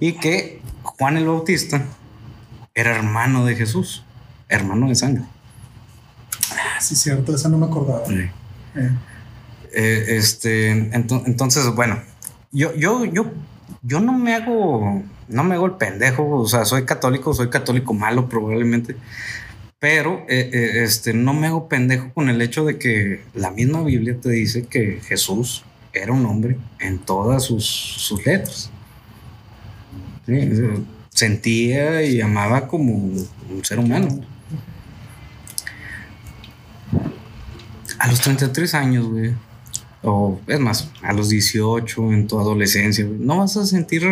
Y 0.00 0.12
que 0.14 0.60
Juan 0.82 1.16
el 1.16 1.26
Bautista 1.26 1.84
era 2.74 2.94
hermano 2.96 3.44
de 3.44 3.54
Jesús. 3.56 4.04
Hermano 4.48 4.88
de 4.88 4.94
sangre. 4.94 5.24
Ah, 6.52 6.80
sí, 6.80 6.94
cierto, 6.96 7.34
esa 7.34 7.48
no 7.48 7.58
me 7.58 7.66
acordaba. 7.66 8.02
Eh, 8.08 8.30
Eh, 9.74 10.16
este, 10.18 10.70
ento- 10.92 11.22
entonces, 11.24 11.66
bueno, 11.74 11.98
yo, 12.50 12.74
yo, 12.74 13.06
yo, 13.06 13.32
yo 13.82 14.00
no 14.00 14.12
me 14.12 14.34
hago, 14.34 15.02
no 15.28 15.44
me 15.44 15.54
hago 15.54 15.64
el 15.64 15.72
pendejo, 15.72 16.28
o 16.40 16.46
sea, 16.46 16.66
soy 16.66 16.84
católico, 16.84 17.32
soy 17.32 17.48
católico 17.48 17.94
malo 17.94 18.28
probablemente, 18.28 18.96
pero 19.78 20.26
eh, 20.28 20.82
este, 20.84 21.14
no 21.14 21.32
me 21.32 21.46
hago 21.46 21.68
pendejo 21.70 22.12
con 22.12 22.28
el 22.28 22.42
hecho 22.42 22.66
de 22.66 22.78
que 22.78 23.24
la 23.34 23.50
misma 23.50 23.82
Biblia 23.82 24.14
te 24.20 24.28
dice 24.28 24.66
que 24.66 25.00
Jesús 25.06 25.64
era 25.94 26.12
un 26.12 26.26
hombre 26.26 26.58
en 26.78 26.98
todas 26.98 27.42
sus, 27.44 27.64
sus 27.64 28.26
letras. 28.26 28.70
Sí, 30.26 30.34
eh, 30.34 30.82
sentía 31.12 32.02
y 32.02 32.20
amaba 32.20 32.68
como 32.68 32.92
un 32.92 33.64
ser 33.64 33.78
humano. 33.78 34.20
A 37.98 38.08
los 38.08 38.20
33 38.20 38.74
años, 38.74 39.06
güey. 39.06 39.34
O 40.02 40.40
es 40.48 40.58
más, 40.58 40.90
a 41.02 41.12
los 41.12 41.28
18, 41.28 42.12
en 42.12 42.26
tu 42.26 42.40
adolescencia, 42.40 43.06
no 43.06 43.38
vas 43.38 43.56
a 43.56 43.64
sentir 43.64 44.04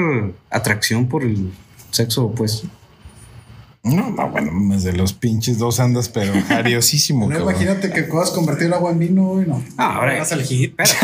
atracción 0.48 1.08
por 1.08 1.24
el 1.24 1.50
sexo 1.90 2.26
opuesto. 2.26 2.68
No, 3.82 4.10
no, 4.10 4.28
bueno, 4.28 4.50
desde 4.74 4.92
los 4.92 5.14
pinches 5.14 5.56
dos 5.58 5.80
andas, 5.80 6.10
pero 6.10 6.32
jariosísimo, 6.48 7.26
no, 7.26 7.30
cabrón. 7.34 7.50
imagínate 7.50 7.90
que 7.90 8.02
puedas 8.02 8.30
convertir 8.30 8.66
el 8.66 8.74
agua 8.74 8.90
en 8.90 8.98
vino, 8.98 9.22
güey, 9.24 9.46
no. 9.46 9.62
Ah, 9.78 9.94
ahora 9.96 10.14
Eras 10.16 10.32
el 10.32 10.42
hit. 10.42 10.74
Eres 10.78 10.96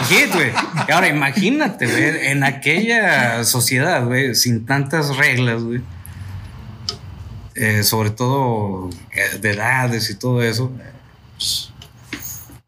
el 0.00 0.04
hit, 0.06 0.34
güey. 0.34 0.50
Y 0.88 0.92
ahora 0.92 1.08
imagínate, 1.08 1.86
güey, 1.86 2.28
en 2.28 2.42
aquella 2.44 3.44
sociedad, 3.44 4.04
güey, 4.06 4.34
sin 4.34 4.64
tantas 4.64 5.16
reglas, 5.16 5.62
güey. 5.62 5.82
eh, 7.54 7.82
sobre 7.82 8.10
todo 8.10 8.88
eh, 9.14 9.38
de 9.38 9.50
edades 9.50 10.08
y 10.08 10.14
todo 10.14 10.42
eso. 10.42 10.72
pues, 11.36 11.71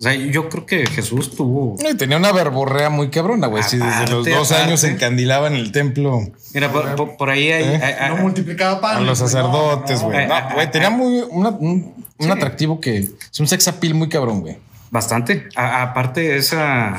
sea, 0.05 0.15
yo 0.15 0.49
creo 0.49 0.65
que 0.67 0.87
Jesús 0.87 1.35
tuvo. 1.35 1.77
Y 1.91 1.97
tenía 1.97 2.17
una 2.17 2.31
verborrea 2.33 2.91
muy 2.91 3.11
cabrona, 3.11 3.47
güey. 3.49 3.63
Sí, 3.63 3.77
desde 3.79 4.01
los 4.03 4.11
Aparte, 4.11 4.31
dos 4.31 4.53
años 4.53 4.81
aparte. 4.85 4.95
encandilaba 4.95 5.47
en 5.49 5.55
el 5.55 5.73
templo 5.73 6.21
Mira, 6.53 6.71
por, 6.71 6.95
por- 6.95 7.17
por 7.17 7.31
ahí 7.31 7.51
hay. 7.51 7.65
¿Eh? 7.65 7.83
hay- 7.83 8.11
No 8.11 8.23
multiplicaba 8.23 8.81
pan. 8.81 8.97
a 8.99 9.01
los 9.01 9.19
sacerdotes, 9.19 10.03
güey. 10.03 10.27
no. 10.29 10.41
No, 10.41 10.55
güey, 10.55 10.71
tenía 10.71 10.91
muy 10.91 11.23
una- 11.31 11.51
un, 11.51 11.95
un 12.19 12.31
atractivo 12.31 12.81
que 12.81 12.99
es 12.99 13.41
un 13.41 13.49
sex 13.49 13.67
appeal 13.69 13.95
muy 13.95 14.09
cabrón, 14.09 14.41
güey. 14.43 14.57
Bastante. 14.91 15.49
A- 15.57 15.83
aparte, 15.83 16.37
esa, 16.37 16.97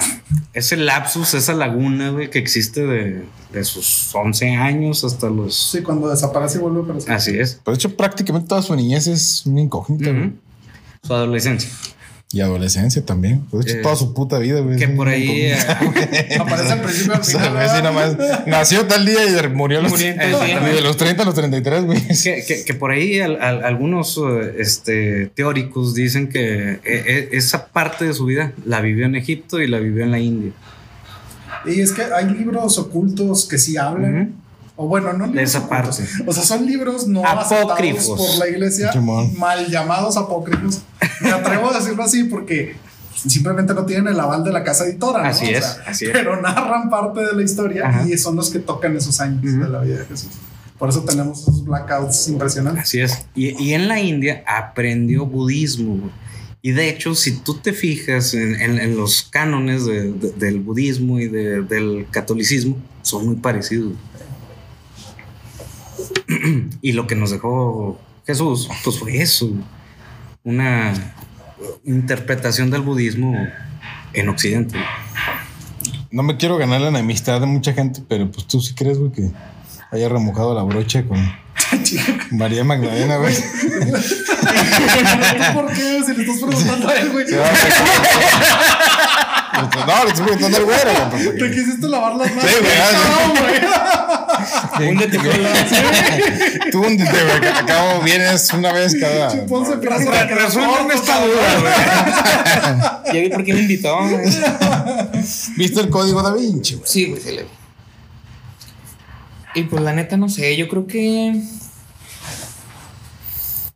ese 0.53 0.75
lapsus, 0.75 1.33
esa 1.33 1.53
laguna, 1.53 2.09
güey, 2.09 2.29
que 2.29 2.39
existe 2.39 2.85
de, 2.85 3.23
de 3.53 3.63
sus 3.63 4.13
11 4.13 4.49
años 4.55 5.05
hasta 5.05 5.29
los. 5.29 5.55
Sí, 5.71 5.81
cuando 5.81 6.09
desaparece 6.09 6.57
y 6.57 6.61
vuelve 6.61 6.79
a 6.81 6.83
aparecer. 6.83 7.13
Así 7.13 7.39
es. 7.39 7.61
Pues 7.63 7.77
de 7.77 7.79
hecho, 7.87 7.95
prácticamente 7.95 8.49
toda 8.49 8.61
su 8.61 8.75
niñez 8.75 9.07
es 9.07 9.45
una 9.45 9.61
incógnita, 9.61 10.09
güey. 10.11 10.23
Ujú. 10.27 10.33
Su 11.03 11.13
adolescencia. 11.13 11.69
Y 12.31 12.41
adolescencia 12.41 13.05
también. 13.05 13.45
Pues 13.51 13.67
Eh, 13.67 13.75
toda 13.81 13.95
su 13.95 14.13
puta 14.13 14.39
vida, 14.39 14.59
güey. 14.59 14.77
Que 14.77 14.87
por 14.89 15.07
ahí. 15.07 15.29
eh, 15.43 15.55
Aparece 16.39 16.73
al 16.73 16.81
principio 16.81 17.13
al 17.13 17.21
O 17.21 17.83
nomás 17.83 18.17
nació 18.47 18.85
tal 18.87 19.05
día 19.05 19.19
y 19.25 19.47
murió 19.49 19.79
a 19.79 19.81
los, 19.83 19.91
Murió 19.91 20.07
eh, 20.09 20.73
de 20.75 20.81
los 20.81 20.97
30 20.97 21.21
a 21.23 21.25
los 21.25 21.35
33, 21.35 21.85
güey. 21.85 22.01
que, 22.23 22.43
que- 22.45 22.65
que 22.65 22.73
por 22.73 22.91
ahí 22.91 23.19
al- 23.19 23.41
al- 23.41 23.63
algunos 23.63 24.17
eh, 24.17 24.55
este, 24.59 25.27
teóricos 25.35 25.93
dicen 25.93 26.27
que 26.27 26.79
esa 27.31 27.67
parte 27.67 28.05
de 28.05 28.13
su 28.13 28.25
vida 28.25 28.51
la 28.65 28.81
vivió 28.81 29.05
en 29.05 29.15
Egipto 29.15 29.61
y 29.61 29.67
la 29.67 29.77
vivió 29.79 30.03
en 30.03 30.11
la 30.11 30.19
India. 30.19 30.51
Y 31.65 31.79
es 31.79 31.91
que 31.93 32.03
hay 32.03 32.25
libros 32.25 32.77
ocultos 32.79 33.47
que 33.47 33.57
sí 33.57 33.77
hablan. 33.77 34.33
O 34.77 34.87
bueno, 34.87 35.13
no 35.13 35.25
libros 35.27 35.43
esa 35.43 35.69
parte. 35.69 36.03
O 36.25 36.33
sea, 36.33 36.43
son 36.43 36.65
libros 36.65 37.07
no 37.07 37.25
Apócrifos. 37.25 38.01
aceptados 38.01 38.07
por 38.17 38.37
la 38.39 38.49
iglesia, 38.49 38.91
mal 39.37 39.67
llamados 39.69 40.17
apócrifos. 40.17 40.81
Me 41.21 41.31
atrevo 41.31 41.69
a 41.71 41.79
decirlo 41.79 42.03
así 42.03 42.25
porque 42.25 42.75
simplemente 43.15 43.73
no 43.73 43.85
tienen 43.85 44.07
el 44.13 44.19
aval 44.19 44.43
de 44.43 44.51
la 44.51 44.63
casa 44.63 44.85
editora. 44.85 45.23
¿no? 45.23 45.29
Así 45.29 45.45
O 45.45 45.57
es, 45.57 45.63
sea, 45.65 45.83
así 45.87 46.05
es. 46.05 46.11
Pero 46.11 46.41
narran 46.41 46.89
parte 46.89 47.21
de 47.21 47.33
la 47.33 47.41
historia 47.41 47.87
Ajá. 47.87 48.05
y 48.07 48.17
son 48.17 48.35
los 48.35 48.49
que 48.49 48.59
tocan 48.59 48.95
esos 48.97 49.19
años 49.21 49.41
Ujú. 49.45 49.63
de 49.63 49.69
la 49.69 49.79
vida 49.79 49.99
de 49.99 50.05
Jesús. 50.05 50.31
Por 50.77 50.89
eso 50.89 51.03
tenemos 51.05 51.41
esos 51.43 51.63
blackouts 51.63 52.27
impresionantes. 52.27 52.83
Así 52.83 52.99
es. 52.99 53.25
Y, 53.33 53.51
y 53.63 53.73
en 53.75 53.87
la 53.87 54.01
India 54.01 54.43
aprendió 54.45 55.25
budismo. 55.25 56.09
Y 56.61 56.71
de 56.71 56.89
hecho, 56.89 57.15
si 57.15 57.37
tú 57.37 57.55
te 57.59 57.71
fijas 57.71 58.33
en, 58.33 58.55
en- 58.59 58.79
en 58.79 58.97
los 58.97 59.23
cánones 59.23 59.85
de- 59.85 60.11
de- 60.11 60.31
del 60.31 60.59
budismo 60.59 61.19
y 61.19 61.27
de- 61.29 61.61
del 61.61 62.07
catolicismo, 62.11 62.75
son 63.03 63.25
muy 63.27 63.35
parecidos. 63.37 63.93
y 66.81 66.93
lo 66.93 67.07
que 67.07 67.15
nos 67.15 67.31
dejó 67.31 67.99
Jesús, 68.25 68.69
pues 68.83 68.99
fue 68.99 69.21
eso. 69.21 69.49
Una 70.43 70.93
interpretación 71.83 72.69
del 72.69 72.81
budismo 72.81 73.35
en 74.13 74.29
Occidente. 74.29 74.77
No 76.11 76.23
me 76.23 76.37
quiero 76.37 76.57
ganar 76.57 76.81
la 76.81 76.89
enemistad 76.89 77.41
de 77.41 77.47
mucha 77.47 77.73
gente, 77.73 78.01
pero 78.07 78.31
pues 78.31 78.47
tú 78.47 78.61
sí 78.61 78.73
crees, 78.73 78.97
güey, 78.97 79.11
que 79.11 79.29
haya 79.91 80.09
remojado 80.09 80.53
la 80.53 80.63
brocha 80.63 81.03
con 81.03 81.19
María 82.31 82.63
Magdalena, 82.63 83.17
güey. 83.17 83.35
¿Por 85.53 85.73
qué? 85.73 86.01
Si 86.05 86.13
le 86.13 86.23
estás 86.23 86.39
preguntando 86.39 86.89
a 86.89 86.95
él, 86.95 87.11
güey. 87.11 87.25
No, 89.55 90.03
le 90.03 90.09
estoy 90.09 90.23
preguntando 90.25 90.57
al 90.57 90.63
güero, 90.65 90.91
güey, 91.11 91.37
Te 91.37 91.51
quisiste 91.51 91.87
lavar 91.87 92.15
las 92.15 92.35
manos. 92.35 92.51
Sí, 92.51 92.57
güey, 92.61 92.73
No, 92.93 93.41
güey. 93.41 94.89
Húndete 94.89 95.17
la- 95.17 96.69
Tú 96.71 96.81
húndete, 96.81 97.11
güey, 97.23 97.41
que 97.41 97.47
acabo 97.47 98.01
vienes 98.01 98.51
una 98.53 98.71
vez 98.73 98.95
cada. 98.99 99.29
Pedazo 99.29 100.11
de 100.11 100.25
Resuélveme 100.35 100.93
esta 100.93 101.25
duda, 101.25 101.59
güey. 101.61 103.13
Ya 103.13 103.21
vi 103.21 103.29
por 103.29 103.43
qué 103.43 103.53
me 103.53 103.59
invitó. 103.61 103.97
güey. 103.97 104.25
¿Viste 105.57 105.79
el 105.81 105.89
código 105.89 106.21
da 106.21 106.33
Vinci, 106.33 106.75
güey? 106.75 106.87
Sí, 106.87 107.05
güey, 107.05 107.21
se 107.21 107.31
le 107.31 107.43
vi. 107.43 107.49
Y 109.55 109.63
pues 109.63 109.81
la 109.81 109.93
neta 109.93 110.17
no 110.17 110.27
sé, 110.27 110.57
yo 110.57 110.67
creo 110.67 110.85
que 110.85 111.41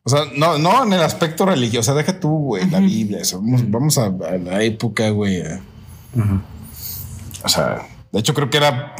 O 0.03 0.09
sea, 0.09 0.23
no, 0.35 0.57
no 0.57 0.83
en 0.83 0.91
el 0.93 1.01
aspecto 1.03 1.45
religioso, 1.45 1.79
o 1.79 1.83
sea, 1.83 2.03
deja 2.03 2.19
tú, 2.19 2.29
güey, 2.29 2.69
la 2.69 2.79
Biblia, 2.79 3.19
eso. 3.21 3.39
Vamos, 3.41 3.61
vamos 3.69 3.97
a, 3.97 4.05
a 4.07 4.37
la 4.43 4.61
época, 4.63 5.09
güey. 5.09 5.41
a- 5.41 5.61
O 7.43 7.49
sea, 7.49 7.87
de 8.11 8.19
hecho 8.19 8.33
creo 8.33 8.49
que 8.49 8.57
era 8.57 8.95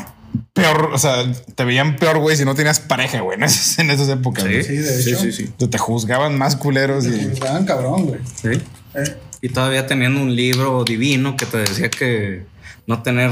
peor, 0.53 0.91
o 0.93 0.97
sea, 0.97 1.24
te 1.55 1.66
veían 1.66 1.95
peor, 1.95 2.20
güey, 2.20 2.38
si 2.38 2.45
no 2.45 2.55
tenías 2.55 2.80
pareja, 2.80 3.22
güey, 3.22 3.38
en 3.38 3.43
esas, 3.43 3.80
en 3.80 3.91
esas 3.91 4.10
épocas. 4.10 4.43
Sí. 4.43 4.49
güey. 4.49 4.64
Sí, 4.64 4.78
de 4.78 5.01
hecho. 5.01 5.20
sí, 5.20 5.32
sí. 5.32 5.68
Te 5.68 5.78
juzgaban 5.78 6.38
más 6.38 6.55
culeros 6.55 7.05
y... 7.05 7.20
Estaban 7.20 7.66
cabrón, 7.66 8.05
güey. 8.05 8.20
Sí. 8.36 8.62
Eh, 8.95 9.18
Y 9.41 9.49
todavía 9.49 9.88
teniendo 9.88 10.22
un 10.22 10.36
libro 10.36 10.84
divino 10.84 11.38
que 11.38 11.45
te 11.45 11.57
decía 11.57 11.89
que 11.89 12.45
no 12.88 13.01
tener 13.01 13.32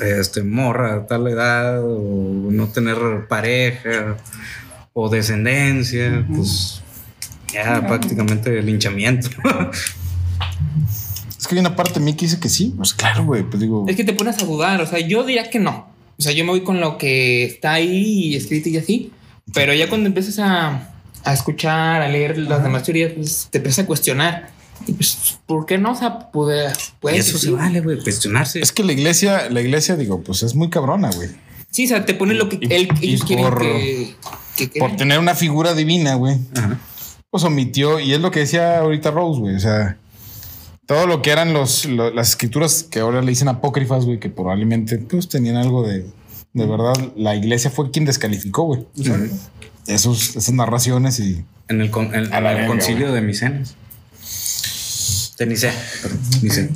este, 0.00 0.42
morra 0.42 0.94
a 0.94 1.06
tal 1.06 1.26
edad 1.28 1.82
o 1.82 2.50
no 2.50 2.68
tener 2.68 3.26
pareja 3.28 4.16
o 4.92 5.08
descendencia, 5.08 6.24
pues 6.34 6.82
ya 7.52 7.86
prácticamente 7.86 8.62
linchamiento. 8.62 9.28
Es 11.38 11.46
que 11.46 11.54
hay 11.54 11.60
una 11.60 11.76
parte 11.76 11.94
de 11.94 12.04
mí 12.04 12.14
que 12.14 12.24
dice 12.26 12.40
que 12.40 12.48
sí. 12.48 12.74
Pues 12.76 12.92
claro, 12.94 13.24
güey, 13.24 13.42
pues 13.44 13.60
digo... 13.60 13.86
es 13.88 13.96
que 13.96 14.04
te 14.04 14.12
pones 14.12 14.42
a 14.42 14.44
dudar. 14.46 14.80
O 14.80 14.86
sea, 14.86 14.98
yo 14.98 15.24
diría 15.24 15.48
que 15.50 15.58
no. 15.58 15.86
O 16.18 16.22
sea, 16.22 16.32
yo 16.32 16.44
me 16.44 16.50
voy 16.50 16.62
con 16.62 16.80
lo 16.80 16.98
que 16.98 17.44
está 17.44 17.74
ahí 17.74 18.34
escrito 18.34 18.68
y 18.68 18.76
así. 18.76 19.12
Pero 19.54 19.72
ya 19.72 19.88
cuando 19.88 20.08
empiezas 20.08 20.38
a, 20.40 20.90
a 21.24 21.32
escuchar, 21.32 22.02
a 22.02 22.08
leer 22.08 22.36
las 22.38 22.62
demás 22.62 22.82
teorías, 22.82 23.12
pues 23.14 23.48
te 23.50 23.58
empiezas 23.58 23.84
a 23.84 23.86
cuestionar. 23.86 24.50
Y 24.86 24.92
pues, 24.92 25.38
¿por 25.46 25.64
qué 25.64 25.78
no? 25.78 25.92
O 25.92 25.94
sea, 25.94 26.30
puede, 26.30 26.72
puede 27.00 27.16
y 27.16 27.20
eso 27.20 27.38
sí. 27.38 27.46
se 27.46 27.52
vale, 27.52 27.80
güey, 27.80 28.00
cuestionarse. 28.02 28.60
Es 28.60 28.72
que 28.72 28.82
la 28.84 28.92
iglesia, 28.92 29.48
la 29.50 29.60
iglesia, 29.60 29.96
digo, 29.96 30.20
pues 30.22 30.42
es 30.42 30.54
muy 30.54 30.70
cabrona, 30.70 31.10
güey. 31.12 31.28
Sí, 31.70 31.84
o 31.84 31.88
sea, 31.88 32.04
te 32.04 32.14
pone 32.14 32.34
lo 32.34 32.48
que 32.48 32.58
Y- 32.60 32.72
él- 32.72 32.88
y 33.00 33.08
ellos 33.14 33.20
por- 33.22 33.60
que, 33.60 34.14
que 34.56 34.78
Por 34.80 34.96
tener 34.96 35.18
una 35.18 35.34
figura 35.34 35.74
divina, 35.74 36.14
güey. 36.14 36.36
Ajá. 36.56 36.78
pues 37.30 37.44
omitió, 37.44 38.00
y 38.00 38.12
es 38.14 38.20
lo 38.20 38.30
que 38.30 38.40
decía 38.40 38.78
ahorita 38.78 39.10
Rose, 39.10 39.38
güey, 39.40 39.54
o 39.56 39.60
sea, 39.60 39.96
todo 40.88 41.06
lo 41.06 41.22
que 41.22 41.30
eran 41.30 41.52
los, 41.52 41.84
lo- 41.84 42.10
las 42.10 42.30
escrituras 42.30 42.82
que 42.82 42.98
ahora 43.00 43.20
le 43.20 43.28
dicen 43.28 43.46
apócrifas, 43.48 44.04
güey, 44.06 44.18
que 44.18 44.30
probablemente 44.30 44.98
pues 44.98 45.28
tenían 45.28 45.56
algo 45.56 45.86
de, 45.86 46.06
de 46.54 46.66
verdad, 46.66 46.94
la 47.14 47.36
iglesia 47.36 47.70
fue 47.70 47.90
quien 47.90 48.04
descalificó, 48.06 48.62
güey, 48.64 48.86
esos, 49.86 50.34
esas 50.34 50.52
narraciones 50.54 51.20
y... 51.20 51.44
En 51.68 51.82
el, 51.82 51.90
con- 51.90 52.14
en- 52.14 52.32
A 52.32 52.40
la 52.40 52.52
en 52.52 52.56
el 52.56 52.62
verga, 52.62 52.66
concilio 52.68 53.12
de 53.12 53.20
Micenas. 53.20 53.74
De 55.38 55.46
Nicea, 55.46 55.72
perdón, 56.02 56.18
Nicea. 56.42 56.68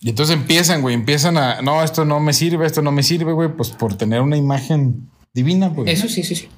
Y 0.00 0.10
entonces 0.10 0.36
empiezan, 0.36 0.80
güey, 0.82 0.94
empiezan 0.94 1.36
a, 1.36 1.60
no, 1.62 1.82
esto 1.82 2.04
no 2.04 2.20
me 2.20 2.32
sirve, 2.32 2.64
esto 2.66 2.80
no 2.82 2.92
me 2.92 3.02
sirve, 3.02 3.32
güey, 3.32 3.54
pues 3.56 3.70
por 3.70 3.96
tener 3.96 4.20
una 4.22 4.36
imagen 4.36 5.10
divina, 5.34 5.68
güey. 5.68 5.90
Eso 5.90 6.08
sí, 6.08 6.22
sí, 6.22 6.34
sí. 6.36 6.48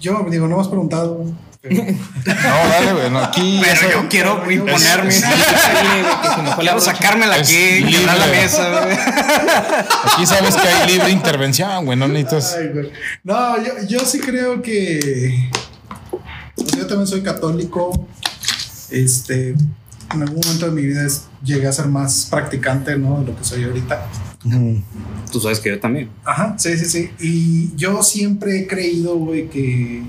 Yo, 0.00 0.24
digo, 0.30 0.46
no 0.46 0.56
me 0.56 0.60
has 0.62 0.68
preguntado. 0.68 1.24
No, 1.70 1.82
dale, 2.68 2.92
güey, 2.92 3.10
no, 3.10 3.18
aquí... 3.20 3.58
Pero 3.62 3.72
eso- 3.72 3.90
yo 4.02 4.08
quiero 4.08 4.50
imponerme. 4.50 5.14
Quiero 6.60 6.80
sacármela 6.80 7.36
aquí, 7.36 7.84
quebrar 7.90 8.18
la 8.18 8.26
libre. 8.26 8.42
mesa, 8.42 8.80
güey. 8.82 8.96
Aquí 10.14 10.26
sabes 10.26 10.56
que 10.56 10.68
hay 10.68 10.88
libre 10.92 11.10
intervención, 11.10 11.84
güey, 11.86 11.98
no 11.98 12.06
necesitas... 12.08 12.54
Ay, 12.58 12.68
güey. 12.68 12.90
No, 13.22 13.56
yo, 13.64 13.72
yo 13.88 14.00
sí 14.00 14.20
creo 14.20 14.60
que. 14.62 15.50
o 16.12 16.66
sea, 16.66 16.78
yo 16.80 16.86
también 16.86 17.06
soy 17.06 17.22
católico. 17.22 18.06
Este. 18.90 19.50
En 20.12 20.22
algún 20.22 20.40
momento 20.44 20.66
de 20.66 20.72
mi 20.72 20.82
vida 20.82 21.06
es- 21.06 21.24
llegué 21.42 21.66
a 21.66 21.72
ser 21.72 21.86
más 21.86 22.28
practicante, 22.30 22.96
¿no? 22.98 23.20
De 23.20 23.26
lo 23.32 23.36
que 23.38 23.44
soy 23.44 23.64
ahorita. 23.64 24.06
Tú 25.32 25.40
sabes 25.40 25.58
que 25.60 25.70
yo 25.70 25.80
también. 25.80 26.10
Ajá, 26.24 26.54
sí, 26.58 26.76
sí, 26.76 26.84
sí. 26.84 27.10
Y 27.18 27.74
yo 27.76 28.02
siempre 28.02 28.58
he 28.60 28.66
creído, 28.66 29.16
güey, 29.16 29.48
que 29.48 30.02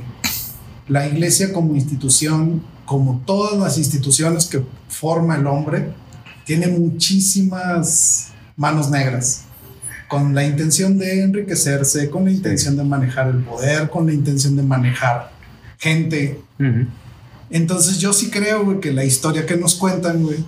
la 0.87 1.07
iglesia 1.07 1.51
como 1.53 1.75
institución, 1.75 2.61
como 2.85 3.21
todas 3.25 3.57
las 3.59 3.77
instituciones 3.77 4.45
que 4.45 4.63
forma 4.89 5.35
el 5.35 5.47
hombre, 5.47 5.91
tiene 6.45 6.67
muchísimas 6.67 8.27
manos 8.55 8.89
negras. 8.89 9.41
Con 10.07 10.35
la 10.35 10.45
intención 10.45 10.99
de 10.99 11.23
enriquecerse, 11.23 12.09
con 12.11 12.25
la 12.25 12.31
intención 12.31 12.77
de 12.77 12.83
manejar 12.83 13.27
el 13.29 13.37
poder, 13.43 13.89
con 13.89 14.05
la 14.05 14.13
intención 14.13 14.55
de 14.55 14.61
manejar 14.61 15.31
gente. 15.79 16.39
Entonces 17.49 17.97
yo 17.97 18.13
sí 18.13 18.29
creo, 18.29 18.63
güey, 18.65 18.79
que 18.79 18.93
la 18.93 19.03
historia 19.03 19.45
que 19.45 19.57
nos 19.57 19.75
cuentan, 19.75 20.23
güey, 20.23 20.43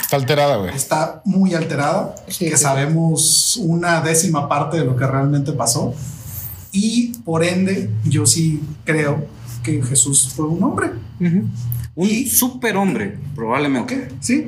Está 0.00 0.14
alterada, 0.16 0.56
güey. 0.58 0.74
está 0.74 1.22
muy 1.24 1.54
alterada, 1.54 2.14
Sí, 2.28 2.48
que 2.48 2.56
sí. 2.56 2.62
sabemos 2.62 3.56
una 3.60 4.00
décima 4.00 4.48
parte 4.48 4.76
de 4.78 4.84
lo 4.84 4.94
que 4.96 5.04
realmente 5.06 5.52
pasó. 5.52 5.92
Y 6.80 7.12
por 7.24 7.42
ende, 7.42 7.90
yo 8.04 8.24
sí 8.24 8.60
creo 8.84 9.26
que 9.64 9.82
Jesús 9.82 10.32
fue 10.34 10.46
un 10.46 10.62
hombre. 10.62 10.90
Un 11.96 12.08
superhombre, 12.28 13.16
probablemente. 13.34 13.94
¿Ok? 14.06 14.12
Sí. 14.20 14.46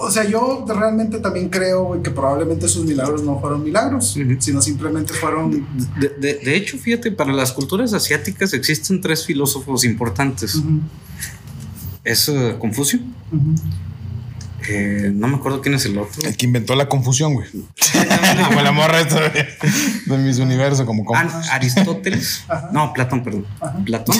O 0.00 0.10
sea, 0.10 0.28
yo 0.28 0.64
realmente 0.68 1.18
también 1.20 1.48
creo, 1.48 2.00
que 2.02 2.10
probablemente 2.10 2.66
sus 2.68 2.84
milagros 2.84 3.22
no 3.22 3.38
fueron 3.40 3.62
milagros, 3.62 4.16
sino 4.40 4.60
simplemente 4.60 5.12
fueron. 5.12 5.64
De, 6.00 6.08
de- 6.08 6.34
de 6.44 6.56
hecho, 6.56 6.76
fíjate, 6.78 7.12
para 7.12 7.32
las 7.32 7.52
culturas 7.52 7.92
asiáticas 7.94 8.52
existen 8.54 9.00
tres 9.00 9.24
filósofos 9.24 9.84
importantes. 9.84 10.60
Es 12.04 12.28
eh, 12.28 12.56
Confucio. 12.58 12.98
Eh, 14.68 15.10
no 15.14 15.28
me 15.28 15.36
acuerdo 15.36 15.60
quién 15.60 15.74
es 15.74 15.84
el 15.86 15.98
otro. 15.98 16.26
El 16.28 16.36
que 16.36 16.46
inventó 16.46 16.74
la 16.74 16.88
confusión, 16.88 17.34
güey. 17.34 17.48
Como 18.48 18.60
la 18.62 18.72
morra 18.72 19.00
esta 19.00 19.20
de, 19.28 19.48
de 20.06 20.18
mis 20.18 20.38
universos, 20.38 20.86
como 20.86 21.04
Aristóteles. 21.50 22.44
Ajá. 22.48 22.70
No, 22.72 22.92
Platón, 22.92 23.22
perdón. 23.22 23.46
Ajá. 23.60 23.76
Platón 23.84 24.16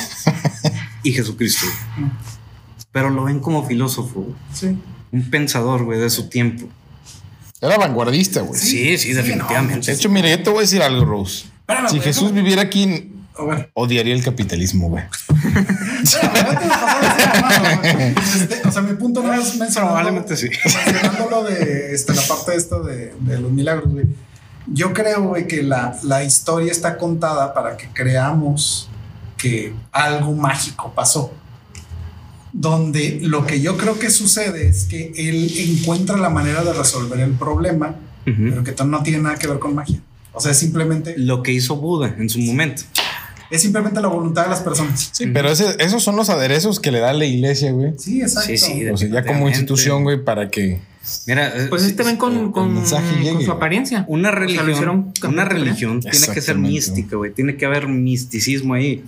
y 1.03 1.13
Jesucristo. 1.13 1.67
güey. 1.97 2.11
Pero 2.93 3.11
lo 3.11 3.25
ven 3.25 3.41
como 3.41 3.67
filósofo, 3.67 4.21
güey. 4.23 4.35
Sí. 4.53 4.77
un 5.13 5.31
pensador, 5.31 5.85
güey, 5.85 5.99
de 6.01 6.11
su 6.11 6.29
tiempo. 6.29 6.69
Era 7.61 7.77
vanguardista, 7.77 8.41
güey. 8.43 8.61
Sí, 8.61 8.97
sí, 8.99 9.13
definitivamente. 9.13 9.87
De 9.87 9.93
hecho, 9.97 10.09
mira, 10.09 10.29
yo 10.31 10.43
te 10.43 10.51
voy 10.51 10.59
a 10.59 10.63
decir 10.63 10.83
algo, 10.83 11.05
Rose. 11.05 11.47
Espérame, 11.61 11.89
Si 11.91 12.01
Jesús 12.01 12.31
déjame- 12.31 12.35
viviera 12.43 12.63
aquí, 12.63 13.13
A 13.39 13.45
ver. 13.45 13.71
odiaría 13.75 14.15
el 14.15 14.23
capitalismo, 14.25 14.89
güey. 14.89 15.05
Este, 17.83 18.67
o 18.67 18.73
sea, 18.73 18.83
mi 18.83 18.95
punto 18.97 19.23
no 19.23 19.33
es 19.35 19.57
mencionando. 19.57 19.95
Probablemente 19.95 20.37
sí. 20.37 20.49
Mencionando 20.87 21.31
lo 21.31 21.45
de 21.45 21.95
este, 21.95 22.15
la 22.15 22.23
parte 22.23 22.55
esta 22.57 22.79
de, 22.81 23.15
de 23.21 23.41
los 23.41 23.51
milagros, 23.51 23.93
güey. 23.93 24.07
Yo 24.67 24.93
creo, 24.93 25.23
güey, 25.23 25.47
que 25.47 25.63
la, 25.63 25.97
la 26.03 26.25
historia 26.25 26.71
está 26.71 26.99
contada 26.99 27.55
para 27.55 27.77
que 27.77 27.89
creamos 27.93 28.89
que 29.37 29.73
algo 29.93 30.33
mágico 30.35 30.93
pasó. 30.95 31.33
Donde 32.53 33.19
lo 33.23 33.47
que 33.47 33.61
yo 33.61 33.77
creo 33.77 33.99
que 33.99 34.11
sucede 34.11 34.69
es 34.69 34.85
que 34.85 35.13
él 35.17 35.53
encuentra 35.57 36.17
la 36.17 36.29
manera 36.31 36.65
de 36.65 36.73
resolver 36.73 37.21
el 37.21 37.33
problema, 37.33 37.95
Ujú. 38.27 38.51
pero 38.51 38.65
que 38.65 38.75
no 38.85 39.03
tiene 39.03 39.23
nada 39.23 39.37
que 39.37 39.47
ver 39.47 39.59
con 39.59 39.75
magia. 39.75 40.01
O 40.33 40.41
sea, 40.41 40.55
simplemente, 40.55 41.15
Lo 41.17 41.43
que 41.43 41.53
hizo 41.53 41.77
Buda 41.77 42.15
en 42.19 42.29
su 42.29 42.39
momento. 42.41 42.83
Es 43.51 43.63
simplemente 43.63 44.01
la 44.01 44.09
voluntad 44.09 44.45
de 44.45 44.51
las 44.51 44.61
personas. 44.61 45.11
Sí, 45.13 45.27
pero 45.27 45.51
ese- 45.51 45.77
esos 45.79 46.03
son 46.03 46.17
los 46.17 46.29
aderezos 46.31 46.81
que 46.81 46.91
le 46.93 47.01
da 47.01 47.13
la 47.13 47.25
iglesia, 47.25 47.73
güey. 47.73 47.93
Sí, 47.99 48.21
exacto. 48.21 48.49
Sí, 48.49 48.59
sí, 48.59 48.87
O 48.89 48.97
sea, 48.97 49.09
ya 49.09 49.25
como 49.25 49.49
institución, 49.49 50.03
güey, 50.05 50.23
para 50.23 50.49
que. 50.51 50.81
Mira, 51.27 51.49
eh, 51.57 51.67
Pues 51.71 51.85
es 51.85 51.97
también 51.97 52.19
con, 52.19 52.53
con, 52.53 52.75
con 52.75 52.87
su 52.87 53.51
apariencia. 53.51 54.05
una 54.09 54.29
O 54.29 54.33
sea, 54.33 54.41
lo 54.41 54.47
religión, 54.47 54.71
hicieron 54.71 55.13
una 55.27 55.45
religión 55.47 56.01
tiene 56.01 56.27
que 56.35 56.41
ser 56.43 56.59
mística, 56.59 57.17
güey. 57.17 57.33
Tiene 57.33 57.57
que 57.57 57.65
haber 57.65 57.89
misticismo 57.89 58.75
ahí. 58.75 59.03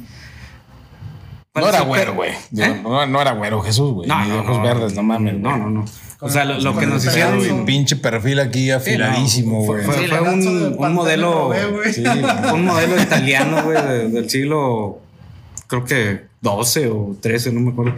No 1.55 1.69
era 1.69 1.79
ser- 1.79 1.87
güero, 1.87 2.15
güey. 2.15 2.31
¿Eh? 2.31 2.81
No, 2.83 3.05
no 3.07 3.21
era 3.21 3.33
güero 3.33 3.61
Jesús, 3.61 3.93
güey. 3.93 4.09
No, 4.09 4.25
no, 4.25 4.41
ojos 4.41 4.57
no, 4.59 4.63
verdes, 4.63 4.95
no 4.95 5.03
mames. 5.03 5.35
No, 5.39 5.57
no, 5.59 5.69
no. 5.69 5.85
O 6.21 6.29
sea, 6.29 6.45
lo, 6.45 6.59
lo 6.61 6.77
que 6.79 6.87
nos 6.87 7.05
hicieron. 7.05 7.39
Un 7.51 7.65
pinche 7.65 7.97
perfil 7.97 8.41
aquí 8.41 8.71
afiladísimo, 8.71 9.65
Fue, 9.65 9.83
güey. 9.85 9.87
fue- 10.07 10.09
Sí, 10.09 10.15
un, 10.77 10.95
modelo. 10.95 11.53
Robé, 11.53 11.93
sí, 11.93 12.05
un 12.53 12.65
modelo 12.65 13.01
italiano, 13.01 13.63
güey, 13.65 13.83
de- 13.83 14.09
del 14.09 14.29
siglo. 14.31 15.01
Creo 15.67 15.85
que 15.85 16.21
12 16.41 16.89
o 16.89 17.17
13, 17.21 17.53
no 17.53 17.61
me 17.61 17.71
acuerdo. 17.71 17.95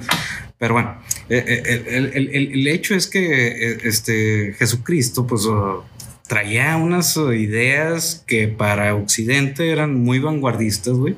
Pero 0.58 0.74
bueno, 0.74 0.96
eh, 1.28 1.44
eh, 1.46 1.84
el, 1.88 2.04
el- 2.14 2.28
el- 2.34 2.52
el 2.52 2.68
hecho 2.68 2.94
es 2.94 3.06
que 3.08 3.48
eh, 3.72 3.78
este 3.84 4.54
Jesucristo, 4.58 5.26
pues. 5.26 5.44
uh, 5.46 5.82
traía 6.28 6.78
unas 6.78 7.16
ideas 7.16 8.22
que 8.26 8.48
para 8.48 8.94
Occidente 8.94 9.70
eran 9.70 10.02
muy 10.02 10.18
vanguardistas, 10.18 10.94
güey 10.94 11.14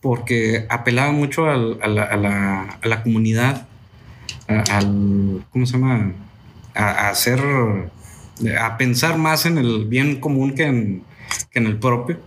porque 0.00 0.66
apelaba 0.68 1.10
mucho 1.12 1.46
al- 1.50 1.78
a, 1.82 1.88
la, 1.88 2.02
a 2.04 2.16
la- 2.16 2.78
a 2.80 2.88
la 2.88 3.02
comunidad, 3.02 3.66
a- 4.58 4.78
al, 4.78 5.44
¿cómo 5.50 5.66
se 5.66 5.72
llama? 5.74 6.12
A, 6.74 6.84
a 6.84 7.08
hacer, 7.10 7.40
a 8.60 8.76
pensar 8.78 9.18
más 9.18 9.46
en 9.46 9.58
el 9.58 9.86
bien 9.86 10.20
común 10.20 10.54
que 10.54 10.64
en, 10.64 11.02
que 11.50 11.58
en 11.58 11.66
el 11.66 11.78
propio. 11.78 12.18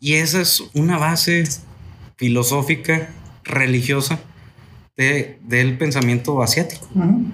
Y 0.00 0.14
esa 0.14 0.40
es 0.40 0.62
una 0.74 0.98
base 0.98 1.44
filosófica, 2.16 3.08
religiosa 3.44 4.18
de- 4.96 5.38
del 5.42 5.76
pensamiento 5.78 6.42
asiático. 6.42 6.86
Ujú. 6.94 7.24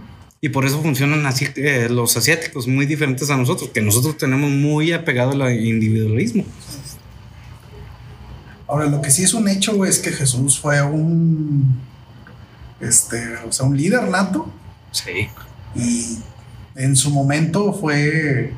Y 0.43 0.49
por 0.49 0.65
eso 0.65 0.81
funcionan 0.81 1.27
así 1.27 1.47
eh, 1.57 1.89
los 1.91 2.17
asiáticos, 2.17 2.67
muy 2.67 2.87
diferentes 2.87 3.29
a 3.31 3.37
nosotros, 3.37 3.71
que 3.71 3.83
nosotros 3.83 4.17
tenemos 4.17 4.51
muy 4.51 4.93
apegado 4.93 5.33
al 5.33 5.53
individualismo. 5.55 6.45
Ahora, 8.67 8.87
lo 8.87 9.03
que 9.03 9.11
sí 9.11 9.23
es 9.25 9.35
un 9.35 9.49
hecho, 9.49 9.75
güey, 9.75 9.91
es 9.91 9.99
que 9.99 10.11
Jesús 10.13 10.59
fue 10.59 10.81
un. 10.83 11.79
Este, 12.81 13.37
o 13.47 13.53
sea, 13.53 13.67
un 13.67 13.77
líder 13.77 14.09
nato 14.09 14.49
Sí. 14.93 15.29
y 15.75 16.19
en 16.75 16.97
su 16.97 17.11
momento 17.11 17.73
fue 17.73 18.53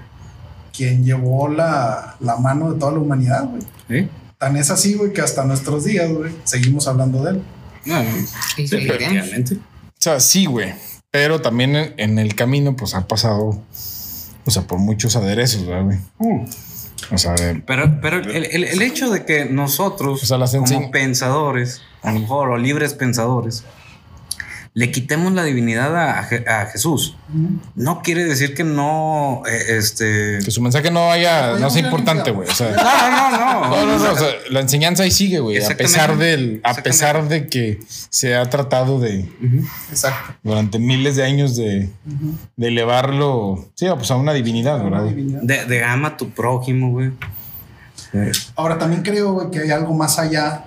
quien 0.76 1.04
llevó 1.04 1.48
la, 1.48 2.16
la 2.20 2.36
mano 2.36 2.72
de 2.72 2.78
toda 2.78 2.92
la 2.92 2.98
humanidad, 3.00 3.44
güey. 3.48 3.62
¿Eh? 3.88 4.08
Tan 4.38 4.56
es 4.56 4.70
así, 4.70 4.94
güey, 4.94 5.12
que 5.12 5.20
hasta 5.20 5.44
nuestros 5.44 5.84
días, 5.84 6.10
güey, 6.10 6.32
seguimos 6.44 6.88
hablando 6.88 7.22
de 7.24 7.32
él. 7.32 7.42
No, 7.84 8.02
Y 8.56 8.66
sí, 8.68 8.76
efectivamente. 8.76 9.54
O 9.56 9.58
sea, 9.98 10.18
sí, 10.20 10.46
güey. 10.46 10.72
Pero 11.10 11.42
también 11.42 11.76
en, 11.76 11.94
en 11.98 12.18
el 12.18 12.34
camino, 12.34 12.74
pues 12.74 12.94
ha 12.94 13.06
pasado, 13.06 13.62
o 14.46 14.50
sea, 14.50 14.62
por 14.62 14.78
muchos 14.78 15.14
aderezos, 15.16 15.66
¿verdad, 15.66 15.84
güey. 15.84 15.98
O 17.10 17.18
sea, 17.18 17.34
de- 17.34 17.56
Pero, 17.66 17.98
pero 18.00 18.18
el, 18.18 18.46
el- 18.46 18.64
el 18.64 18.82
hecho 18.82 19.10
de 19.10 19.24
que 19.26 19.44
nosotros, 19.44 20.22
O 20.22 20.26
sea, 20.26 20.38
las 20.38 20.54
como 20.56 20.90
pensadores, 20.90 21.82
a 22.02 22.12
lo 22.12 22.20
mejor, 22.20 22.48
o 22.50 22.56
libres 22.56 22.94
pensadores, 22.94 23.64
le 24.74 24.90
quitemos 24.90 25.34
la 25.34 25.44
divinidad 25.44 25.94
a, 25.94 26.18
a 26.20 26.28
Je- 26.30 26.48
a 26.48 26.64
Jesús, 26.66 27.14
no 27.74 28.00
quiere 28.00 28.24
decir 28.24 28.54
que 28.54 28.64
no, 28.64 29.42
eh, 29.46 29.76
este... 29.76 30.38
que 30.42 30.50
su 30.50 30.62
mensaje 30.62 30.90
no 30.90 31.10
haya, 31.12 31.58
no 31.58 31.68
sea 31.68 31.82
importante, 31.82 32.30
güey. 32.30 32.48
O 32.48 32.54
sea, 32.54 32.70
No, 32.70 33.10
no, 33.10 33.30
no. 33.30 33.68
no, 33.68 33.86
no, 33.86 33.98
no, 33.98 34.12
o 34.12 34.16
sea, 34.16 34.28
la 34.50 34.60
enseñanza 34.60 35.02
ahí 35.02 35.10
sigue, 35.10 35.40
güey. 35.40 35.62
A 35.62 35.76
pesar 35.76 36.16
del, 36.16 36.60
a 36.64 36.72
pesar 36.74 37.28
de 37.28 37.48
que 37.48 37.80
se 37.88 38.34
ha 38.34 38.48
tratado 38.48 38.98
de. 38.98 39.28
Exacto. 39.90 40.34
durante 40.42 40.78
miles 40.78 41.16
de 41.16 41.24
años 41.24 41.54
de, 41.54 41.90
elevarlo, 42.58 43.68
sí, 43.74 43.86
pues 43.94 44.10
a 44.10 44.16
una 44.16 44.32
divinidad, 44.32 44.82
¿verdad? 44.82 45.04
De, 45.04 45.66
de 45.66 45.84
ama 45.84 46.08
a 46.08 46.16
tu 46.16 46.30
prójimo, 46.30 46.90
güey. 46.92 47.10
Eh, 48.14 48.32
Ahora 48.56 48.78
también 48.78 49.02
creo 49.02 49.32
güey, 49.32 49.50
que 49.50 49.60
hay 49.60 49.70
algo 49.70 49.92
más 49.94 50.18
allá 50.18 50.64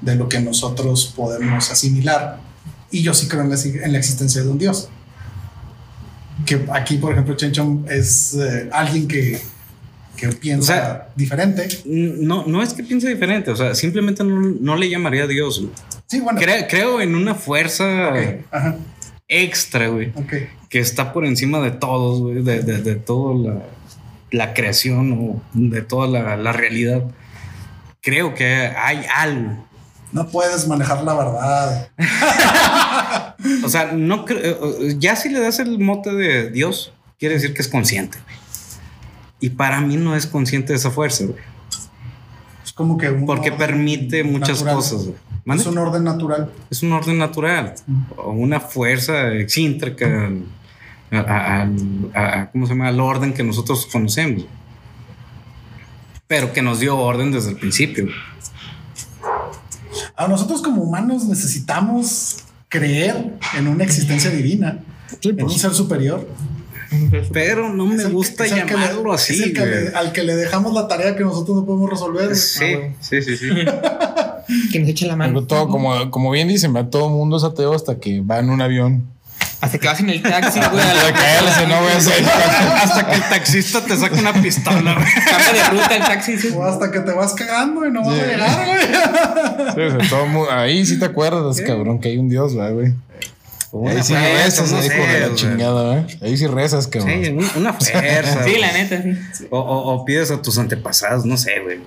de 0.00 0.14
lo 0.14 0.28
que 0.28 0.40
nosotros 0.40 1.12
podemos 1.16 1.70
asimilar. 1.70 2.38
Y 2.90 3.02
yo 3.02 3.14
sí 3.14 3.28
creo 3.28 3.42
en 3.42 3.50
la, 3.50 3.56
en 3.62 3.92
la 3.92 3.98
existencia 3.98 4.42
de 4.42 4.48
un 4.48 4.58
Dios. 4.58 4.88
Que 6.46 6.64
aquí, 6.72 6.96
por 6.96 7.12
ejemplo, 7.12 7.36
Chenchon 7.36 7.86
es 7.88 8.34
eh, 8.34 8.68
alguien 8.72 9.06
que, 9.06 9.38
que 10.16 10.28
piensa 10.28 10.62
O 10.72 10.76
sea, 10.76 11.08
diferente. 11.14 11.68
No, 11.84 12.46
no 12.46 12.62
es 12.62 12.72
que 12.72 12.82
piense 12.82 13.08
diferente, 13.08 13.50
o 13.50 13.56
sea, 13.56 13.74
simplemente 13.74 14.24
no, 14.24 14.40
no 14.40 14.76
le 14.76 14.88
llamaría 14.88 15.24
a 15.24 15.26
Dios. 15.26 15.62
Sí, 16.06 16.20
bueno. 16.20 16.40
Cre- 16.40 16.66
creo 16.68 17.00
en 17.00 17.14
una 17.14 17.34
fuerza 17.34 18.08
Ajá, 18.50 18.76
extra, 19.28 19.88
güey. 19.88 20.10
ok. 20.16 20.32
que 20.70 20.78
está 20.80 21.12
por 21.12 21.24
encima 21.26 21.60
de 21.60 21.72
todos, 21.72 22.20
güey, 22.20 22.42
de, 22.42 22.62
de, 22.62 22.78
de 22.82 22.94
toda 22.96 23.34
la, 23.52 23.62
la 24.30 24.54
creación 24.54 25.12
o 25.12 25.42
de 25.52 25.82
toda 25.82 26.08
la, 26.08 26.36
la 26.36 26.52
realidad. 26.52 27.02
Creo 28.00 28.34
que 28.34 28.46
hay 28.46 29.02
algo. 29.14 29.66
No 30.12 30.26
puedes 30.28 30.66
manejar 30.66 31.02
la 31.04 31.14
verdad. 31.14 31.88
O 33.64 33.68
sea, 33.70 33.92
no 33.92 34.26
creo. 34.26 34.76
Ya 34.98 35.16
si 35.16 35.30
le 35.30 35.40
das 35.40 35.60
el 35.60 35.78
mote 35.78 36.12
de 36.12 36.50
Dios, 36.50 36.92
quiere 37.18 37.36
decir 37.36 37.54
que 37.54 37.62
es 37.62 37.68
consciente. 37.68 38.18
güey. 38.22 38.36
Y 39.40 39.50
para 39.50 39.80
mí 39.80 39.96
no 39.96 40.14
es 40.14 40.26
consciente 40.26 40.74
de 40.74 40.78
esa 40.78 40.90
fuerza, 40.90 41.24
güey, 41.24 41.38
Es 42.62 42.72
como 42.72 42.98
que 42.98 43.08
un 43.08 43.24
porque 43.24 43.50
permite 43.52 44.24
muchas 44.24 44.58
natural. 44.62 44.74
cosas. 44.74 45.04
güey. 45.06 45.16
¿Mande? 45.46 45.62
Es 45.62 45.66
un 45.68 45.78
orden 45.78 46.04
natural. 46.04 46.50
es 46.70 46.82
un 46.82 46.92
orden 46.92 47.16
natural 47.16 47.74
o 48.18 48.30
una 48.32 48.60
fuerza 48.60 49.32
excéntrica 49.32 50.28
al, 51.10 52.48
¿cómo 52.52 52.66
se 52.66 52.72
llama? 52.74 52.88
al 52.88 53.00
orden 53.00 53.32
que 53.32 53.42
nosotros 53.42 53.86
conocemos 53.90 54.44
pero 56.26 56.52
que 56.52 56.60
nos 56.62 56.78
dio 56.78 56.96
orden 56.98 57.32
desde 57.32 57.50
el 57.50 57.56
principio 57.56 58.06
A 60.20 60.28
nosotros 60.28 60.60
como 60.60 60.82
humanos 60.82 61.24
necesitamos 61.24 62.36
creer 62.68 63.38
en 63.56 63.68
una 63.68 63.84
existencia 63.84 64.30
divina, 64.30 64.80
Sí, 65.20 65.30
en 65.30 65.42
un 65.42 65.50
ser 65.50 65.72
superior. 65.72 66.28
pero 67.32 67.72
no 67.72 67.86
me 67.86 68.04
gusta 68.04 68.44
que 68.44 68.50
le- 68.54 68.56
llamarlo 68.66 69.14
es 69.14 69.22
así 69.22 69.42
el 69.44 69.52
que 69.54 69.60
güey. 69.60 69.84
le- 69.84 69.88
al 69.94 70.12
que 70.12 70.22
le 70.22 70.36
dejamos 70.36 70.74
la 70.74 70.88
tarea 70.88 71.16
que 71.16 71.22
nosotros 71.24 71.56
no 71.56 71.64
podemos 71.64 71.88
resolver. 71.88 72.36
sí, 72.36 72.66
sí 73.00 73.22
sí 73.22 73.36
sí 73.36 73.48
Que 74.72 74.80
nos 74.80 74.88
eche 74.90 75.06
la 75.06 75.16
mano. 75.16 75.32
Pero 75.34 75.46
todo, 75.46 75.68
como, 75.68 76.10
como 76.10 76.30
bien 76.30 76.48
dicen, 76.48 76.72
¿verdad? 76.72 76.90
todo 76.90 77.08
mundo 77.08 77.36
es 77.38 77.44
ateo 77.44 77.72
hasta 77.74 77.98
que 77.98 78.20
va 78.20 78.40
en 78.40 78.50
un 78.50 78.60
avión. 78.60 79.04
Hasta 79.60 79.78
que 79.78 79.86
vas 79.88 80.00
en 80.00 80.08
el 80.10 80.22
taxi, 80.22 80.58
güey. 80.58 80.82
a 80.82 80.90
Hasta 80.92 81.66
no 81.66 81.74
a 81.74 81.80
hasta 82.82 83.06
que 83.06 83.14
el 83.16 83.22
taxista 83.28 83.82
te 83.84 83.96
saca 83.96 84.14
una 84.16 84.32
pistola 84.32 84.94
güey. 84.94 85.06
Cambia 85.28 85.62
de 85.64 85.68
ruta 85.70 85.96
el 85.96 86.02
taxi. 86.04 86.32
dices, 86.32 86.52
O 86.54 86.64
hasta 86.64 86.90
que 86.90 87.00
te 87.00 87.12
vas 87.12 87.34
cagando 87.34 87.86
y 87.86 87.90
no 87.90 88.00
vas 88.02 88.14
a 88.14 88.14
Sí. 88.14 88.26
llegar, 88.30 88.66
güey. 88.66 88.80
Sí, 89.74 89.80
o 89.96 90.00
sea, 90.00 90.08
todo 90.10 90.50
ahí 90.50 90.86
sí 90.86 90.98
te 90.98 91.04
acuerdas, 91.04 91.60
cabrón, 91.60 92.00
que 92.00 92.08
hay 92.08 92.18
un 92.18 92.28
Dios, 92.30 92.54
¿verdad, 92.56 92.72
güey. 92.72 92.94
Una 93.72 93.92
Ahí 93.92 94.02
sí 94.02 94.14
rezas, 94.14 94.72
no 94.72 94.78
hijo 94.78 94.88
sé, 94.88 94.94
de 94.96 95.20
la 95.20 95.26
güey. 95.26 95.36
chingada, 95.38 95.98
¿eh? 95.98 96.06
Ahí 96.22 96.36
sí 96.36 96.46
rezas, 96.48 96.88
cabrón. 96.88 97.22
Sí, 97.22 97.30
un- 97.30 97.50
una 97.60 97.72
fuerza. 97.72 98.42
Sí, 98.44 98.50
güey. 98.50 98.60
la 98.60 98.72
neta, 98.72 99.00
sí. 99.02 99.16
O, 99.50 99.58
o- 99.60 99.94
o 99.94 100.04
pides 100.04 100.30
a 100.32 100.42
tus 100.42 100.58
antepasados, 100.58 101.24
no 101.24 101.36
sé, 101.36 101.60
güey. 101.62 101.78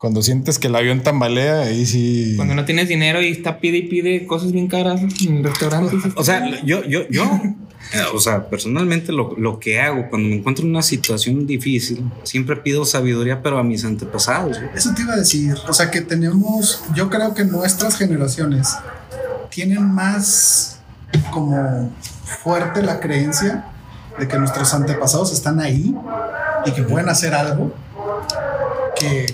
Cuando 0.00 0.22
sientes 0.22 0.58
que 0.58 0.68
el 0.68 0.76
avión 0.76 1.02
tambalea, 1.02 1.60
ahí 1.60 1.84
sí. 1.84 2.32
Cuando 2.36 2.54
no 2.54 2.64
tienes 2.64 2.88
dinero 2.88 3.20
y 3.20 3.32
está 3.32 3.58
pide 3.58 3.76
y 3.76 3.82
pide 3.82 4.26
cosas 4.26 4.50
bien 4.50 4.66
caras 4.66 5.02
en 5.26 5.44
restaurantes. 5.44 6.00
O 6.16 6.24
sea, 6.24 6.42
yo, 6.62 6.82
yo, 6.84 7.06
yo, 7.10 7.24
eh, 7.92 8.02
o 8.14 8.18
sea, 8.18 8.48
personalmente 8.48 9.12
lo, 9.12 9.36
lo 9.36 9.60
que 9.60 9.78
hago 9.78 10.08
cuando 10.08 10.30
me 10.30 10.36
encuentro 10.36 10.64
en 10.64 10.70
una 10.70 10.80
situación 10.80 11.46
difícil, 11.46 12.10
siempre 12.22 12.56
pido 12.56 12.86
sabiduría, 12.86 13.42
pero 13.42 13.58
a 13.58 13.62
mis 13.62 13.84
antepasados. 13.84 14.58
güey. 14.58 14.70
Eso 14.74 14.94
te 14.94 15.02
iba 15.02 15.12
a 15.12 15.16
decir. 15.18 15.54
O 15.68 15.74
sea, 15.74 15.90
que 15.90 16.00
tenemos, 16.00 16.82
yo 16.94 17.10
creo 17.10 17.34
que 17.34 17.44
nuestras 17.44 17.98
generaciones 17.98 18.74
tienen 19.50 19.82
más 19.82 20.80
como 21.30 21.92
fuerte 22.24 22.82
la 22.82 23.00
creencia 23.00 23.66
de 24.18 24.26
que 24.26 24.38
nuestros 24.38 24.72
antepasados 24.72 25.30
están 25.30 25.60
ahí 25.60 25.94
y 26.64 26.70
que 26.70 26.84
pueden 26.84 27.10
hacer 27.10 27.34
algo. 27.34 27.74
Que. 28.98 29.26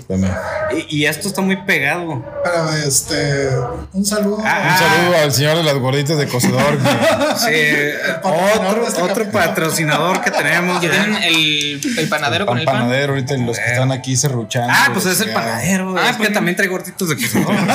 Y, 0.89 0.97
y 0.97 1.05
esto 1.05 1.27
está 1.27 1.41
muy 1.41 1.55
pegado. 1.63 2.23
pero 2.43 2.71
este, 2.73 3.49
un 3.93 4.05
saludo. 4.05 4.39
Ah, 4.43 4.69
Un 4.71 4.77
saludo 4.87 5.17
al 5.23 5.31
señor 5.31 5.57
de 5.57 5.63
las 5.63 5.75
gorditas 5.75 6.17
de 6.17 6.27
cocedor. 6.27 6.77
que- 6.77 6.87
Sí, 7.37 8.17
patrocinador 8.23 8.67
otro, 8.79 8.87
este 8.87 9.01
otro 9.01 9.31
patrocinador 9.31 10.21
que 10.21 10.31
tenemos. 10.31 10.81
Ya 10.81 10.87
¿eh? 10.89 10.91
tienen 10.91 11.23
el, 11.23 11.81
el 11.99 12.09
panadero 12.09 12.45
pan 12.45 12.53
con 12.53 12.59
el 12.59 12.65
pan. 12.65 12.75
panadero 12.81 13.13
ahorita 13.13 13.35
y 13.35 13.45
los 13.45 13.57
que 13.57 13.65
están 13.65 13.91
aquí 13.91 14.15
serruchando. 14.17 14.73
Ah, 14.75 14.89
pues 14.93 15.05
es 15.05 15.21
el 15.21 15.31
panadero. 15.31 15.95
Ah, 15.97 16.01
Ah, 16.05 16.09
es 16.11 16.17
pues 16.17 16.29
que 16.29 16.33
también 16.33 16.55
trae 16.57 16.67
gorditos 16.67 17.09
de 17.09 17.15
cocedor. 17.15 17.53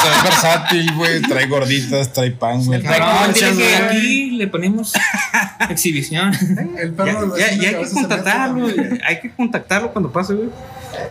Es 0.00 0.22
versátil, 0.24 0.94
güey. 0.94 1.20
Trae 1.22 1.46
gorditas, 1.46 2.12
trae 2.12 2.30
pan, 2.30 2.64
güey. 2.64 2.80
El 2.80 2.86
que 2.86 3.76
aquí 3.76 4.30
le 4.32 4.46
ponemos 4.48 4.92
exhibición. 5.68 6.32
El 6.78 6.90
Ya, 6.96 7.04
perro 7.04 7.36
ya- 7.36 7.50
ya 7.52 7.58
que 7.60 7.66
hay 7.76 7.84
que 7.84 7.90
contactarlo. 7.90 8.66
Hay 9.06 9.20
que 9.20 9.30
contactarlo 9.34 9.92
cuando 9.92 10.10
pase, 10.12 10.34
güey. 10.34 10.48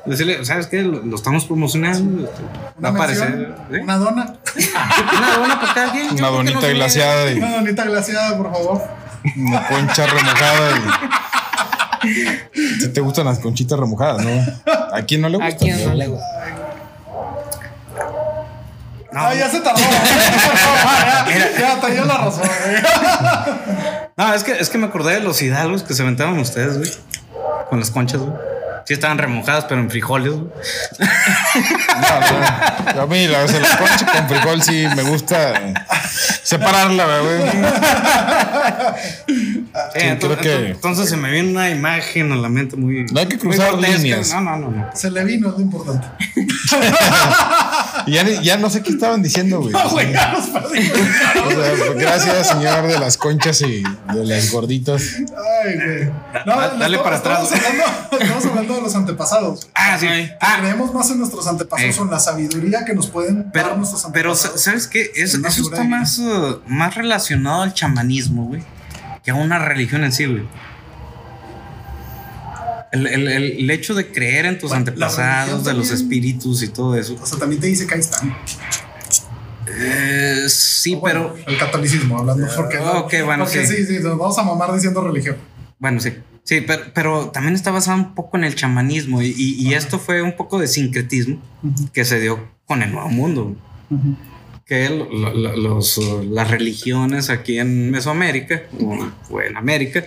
Decirle, 0.06 0.44
¿sabes 0.46 0.68
qué? 0.68 0.82
Lo, 1.10 1.16
estamos 1.16 1.46
promocionando. 1.46 2.26
Va 2.28 2.30
Una 2.78 2.90
a 2.90 2.92
aparecer. 2.92 3.56
¿eh? 3.72 3.80
Una 3.82 3.98
dona. 3.98 4.34
Una 5.18 5.36
dona 5.38 5.60
para 5.62 5.74
cada 5.74 5.92
quien. 5.92 6.12
Una 6.12 6.28
donita 6.28 6.60
no 6.62 6.68
glaseada 6.74 7.32
y 7.32 7.38
Una 7.38 7.52
donita 7.56 7.84
glaseada, 7.86 8.38
por 8.38 8.52
favor. 8.52 8.82
una 9.38 9.68
concha 9.68 10.06
remojada. 10.06 10.78
Y... 10.78 10.82
Si 12.80 12.88
te 12.94 13.02
gustan 13.02 13.26
las 13.26 13.40
conchitas 13.40 13.78
remojadas, 13.78 14.24
¿no? 14.26 14.32
¿A 14.94 15.02
quién 15.02 15.20
no 15.20 15.28
le 15.28 15.36
¿A 15.36 15.50
gustan? 15.50 15.58
quién 15.60 15.86
no 15.86 15.94
le 15.96 16.08
gusta? 16.08 16.26
No, 19.12 19.20
Ah, 19.22 19.34
ya 19.34 19.50
se 19.50 19.60
tardó. 19.60 19.80
ya, 21.28 21.60
ya 21.60 21.82
te 21.82 21.92
dio 21.92 22.06
la 22.06 22.18
razón. 22.18 22.44
no, 24.16 24.34
es 24.34 24.44
que, 24.44 24.52
es 24.54 24.70
que 24.70 24.78
me 24.78 24.86
acordé 24.88 25.16
de 25.16 25.20
los 25.22 25.42
hidalgos 25.42 25.84
que 25.84 25.94
se 25.94 26.04
aventaban 26.04 26.38
ustedes, 26.40 26.78
güey. 26.78 26.90
Con 27.70 27.80
las 27.80 27.92
conchas, 27.92 28.22
güey. 28.22 28.34
Sí 28.90 28.94
estaban 28.96 29.20
remojadas, 29.20 29.66
pero 29.66 29.82
en 29.82 29.90
frijoles. 29.92 30.34
No, 30.34 30.50
no. 32.96 33.02
A 33.04 33.06
mí 33.06 33.28
la, 33.28 33.42
concha 33.46 34.06
con 34.12 34.28
frijol 34.28 34.64
sí 34.64 34.88
me 34.96 35.04
gusta 35.04 35.52
eh, 35.62 35.74
separarla, 36.42 37.06
güey. 37.20 37.52
Sí, 39.94 40.00
ento- 40.00 40.20
creo 40.22 40.38
que- 40.40 40.56
ento- 40.58 40.72
Entonces 40.72 41.08
se 41.08 41.18
me 41.18 41.30
viene 41.30 41.52
una 41.52 41.70
imagen 41.70 42.32
a 42.32 42.36
la 42.36 42.50
mente 42.50 42.78
muy. 42.78 43.06
No 43.12 43.20
hay 43.20 43.28
que 43.28 43.38
cruzar 43.38 43.76
líneas. 43.76 44.34
No, 44.34 44.42
no, 44.42 44.58
no. 44.58 44.72
no. 44.72 44.90
Se 44.96 45.12
le 45.12 45.24
vino, 45.24 45.50
es 45.50 45.54
lo 45.54 45.62
importante. 45.62 46.08
Y 48.06 48.14
ya, 48.14 48.24
ya 48.42 48.58
no 48.58 48.70
sé 48.70 48.82
qué 48.82 48.92
estaban 48.92 49.22
diciendo, 49.22 49.60
güey. 49.60 49.72
No, 49.72 49.90
güey, 49.90 50.12
ya 50.14 50.32
nos 50.32 50.48
perdimos. 50.48 50.98
O 50.98 51.50
sea, 51.52 51.74
pues, 51.78 51.96
gracias, 51.96 52.48
señor 52.50 52.88
de 52.88 53.00
las 53.00 53.18
conchas 53.18 53.62
y 53.62 53.84
de 53.84 54.26
las 54.26 54.52
gorditas. 54.52 55.02
Ay, 55.66 55.76
güey. 55.76 56.06
No, 56.46 56.56
Da- 56.56 56.70
dale 56.78 56.98
estamos- 56.98 57.02
para 57.04 57.16
estamos 57.18 57.52
atrás. 57.52 57.64
Hablando, 57.72 58.18
estamos 58.24 58.46
hablando 58.46 58.76
de 58.76 58.82
los 58.82 58.96
antepasados. 58.96 59.70
Ah, 59.76 59.98
sí. 60.00 60.08
Ah, 60.40 60.58
Creemos 60.60 60.94
más 60.94 61.10
en 61.12 61.20
nuestros 61.20 61.48
antepasados, 61.48 61.98
Eh. 61.98 62.02
en 62.02 62.10
la 62.12 62.20
sabiduría 62.20 62.86
que 62.86 62.94
nos 62.94 63.08
pueden 63.08 63.44
dar 63.44 63.52
Pero, 63.52 63.76
nuestros 63.78 64.04
pero 64.14 64.32
antepasados. 64.32 64.62
¿sabes 64.62 64.88
qué? 64.88 65.12
Es- 65.16 65.34
eso 65.34 65.62
está 65.62 65.84
más, 65.84 66.18
uh, 66.20 66.62
más 66.68 66.96
relacionado 66.96 67.62
al 67.64 67.74
chamanismo, 67.74 68.46
güey, 68.46 68.64
que 69.24 69.32
a 69.32 69.36
una 69.36 69.60
religión 69.60 70.04
en 70.04 70.12
sí, 70.12 70.26
güey. 70.26 70.44
El, 72.92 73.06
el- 73.08 73.28
el- 73.28 73.70
hecho 73.70 73.94
de 73.94 74.12
creer 74.12 74.46
en 74.46 74.58
tus 74.58 74.70
Bueno, 74.70 74.80
antepasados, 74.88 75.64
de 75.64 75.74
los 75.74 75.92
espíritus 75.92 76.64
y 76.64 76.70
todo 76.70 76.96
eso. 76.96 77.16
O 77.22 77.26
sea, 77.26 77.38
también 77.38 77.62
te 77.62 77.68
dice 77.68 77.86
que 77.86 77.94
ahí 77.94 78.00
están. 78.00 78.36
Eh, 79.68 80.46
sí, 80.50 80.96
bueno, 80.96 81.34
pero 81.36 81.48
El 81.48 81.58
catolicismo, 81.58 82.18
hablando. 82.20 82.48
Porque, 82.56 82.78
no- 82.78 83.00
ok, 83.02 83.14
bueno, 83.26 83.44
porque 83.44 83.66
sí. 83.68 83.76
sí. 83.78 83.86
sí, 83.86 83.94
nos 84.04 84.18
vamos 84.18 84.38
a 84.40 84.44
mamar 84.44 84.74
diciendo 84.74 85.02
religión. 85.02 85.38
bueno, 85.78 86.00
sí. 86.00 86.14
Sí, 86.44 86.62
pero, 86.62 86.82
pero 86.96 87.30
también 87.30 87.54
está 87.54 87.70
basado 87.70 87.98
un 88.00 88.16
poco 88.16 88.36
en 88.38 88.44
el 88.44 88.56
chamanismo 88.56 89.22
y, 89.22 89.28
y- 89.38 89.68
y 89.68 89.74
esto 89.76 90.00
fue 90.00 90.24
un 90.24 90.36
poco 90.36 90.58
de 90.58 90.68
sincretismo 90.68 91.40
que 91.94 92.04
se 92.06 92.20
dio 92.20 92.40
con 92.66 92.82
el 92.82 92.92
Nuevo 92.92 93.10
Mundo. 93.10 93.56
Que 94.70 94.88
lo- 94.90 95.10
lo- 95.12 95.34
lo- 95.34 95.58
los, 95.58 95.98
uh, 95.98 96.24
las 96.30 96.50
religiones 96.52 97.32
aquí 97.32 97.58
en 97.58 97.90
Mesoamérica 97.90 98.62
o, 98.80 99.42
en 99.42 99.58
América, 99.58 100.06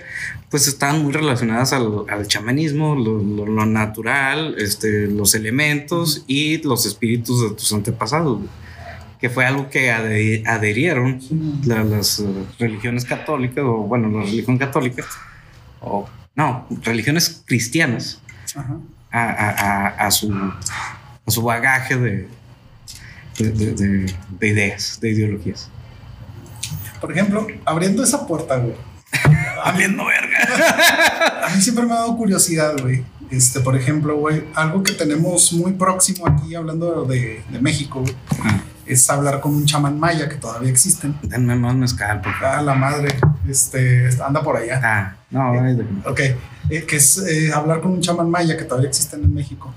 pues 0.49 0.69
estaban 0.69 1.03
muy 1.03 1.13
relacionadas 1.13 1.73
al, 1.73 2.05
al 2.09 2.29
chamanismo, 2.29 2.95
lo, 2.95 3.21
natural, 3.67 4.55
este, 4.59 5.09
los 5.09 5.35
elementos 5.35 6.23
y 6.29 6.59
los 6.63 6.87
espíritus 6.87 7.43
de 7.43 7.57
tus 7.57 7.73
antepasados, 7.73 8.39
que 9.21 9.29
fue 9.29 9.45
algo 9.47 9.69
que 9.69 9.91
adherieron 9.91 11.19
la- 11.67 11.83
las 11.83 12.21
uh, 12.21 12.47
religiones 12.61 13.05
católicas, 13.05 13.65
o 13.67 13.79
bueno, 13.79 14.09
la 14.17 14.23
religión 14.25 14.59
católica, 14.59 15.05
o 15.81 16.09
no, 16.37 16.69
religiones 16.85 17.43
cristianas, 17.47 18.21
Ajá. 18.55 18.77
a, 19.11 19.23
a- 19.25 19.51
a- 19.51 20.07
a 20.07 20.11
su, 20.13 20.33
a 20.33 21.31
su 21.31 21.43
bagaje 21.43 21.97
de, 21.97 22.29
de, 23.39 23.51
de- 23.51 23.73
de- 23.75 24.15
de 24.39 24.49
ideas, 24.49 24.99
de 25.01 25.11
ideologías. 25.11 25.69
Por 27.01 27.13
ejemplo, 27.13 27.47
abriendo 27.65 28.03
esa 28.03 28.27
puerta, 28.27 28.57
güey. 28.57 28.75
Habiendo 29.65 30.05
verga. 30.07 31.45
A 31.47 31.55
mí 31.55 31.61
siempre 31.61 31.85
me 31.85 31.93
ha 31.93 31.97
dado 31.97 32.17
curiosidad, 32.17 32.75
güey. 32.81 33.05
Este, 33.31 33.61
por 33.61 33.77
ejemplo, 33.77 34.17
güey, 34.17 34.45
algo 34.55 34.83
que 34.83 34.93
tenemos 34.93 35.53
muy 35.55 35.73
próximo 35.73 36.27
aquí, 36.27 36.55
hablando 36.55 37.05
de, 37.05 37.43
de 37.51 37.61
México, 37.61 38.01
güey, 38.01 38.15
es 38.85 39.09
hablar 39.09 39.41
con 39.41 39.55
un 39.55 39.65
chamán 39.65 39.99
maya 39.99 40.29
que 40.29 40.35
todavía 40.37 40.69
existen. 40.71 41.17
Denme 41.23 41.55
más 41.57 41.75
mezcal, 41.75 42.21
por 42.21 42.33
favor. 42.35 42.59
Ah, 42.59 42.63
la 42.63 42.75
madre, 42.75 43.09
este, 43.49 44.11
anda 44.23 44.43
por 44.43 44.57
allá. 44.59 44.81
Ah, 44.85 45.17
no, 45.33 45.53
ay, 45.61 45.75
de- 45.77 45.85
Ok, 46.09 46.21
eh, 46.71 46.85
que 46.87 46.97
es 46.97 47.19
eh, 47.19 47.53
hablar 47.53 47.81
con 47.81 47.93
un 47.93 48.01
chamán 48.01 48.31
maya 48.31 48.57
que 48.57 48.65
todavía 48.65 48.89
existen 48.89 49.23
en 49.25 49.35
México. 49.35 49.75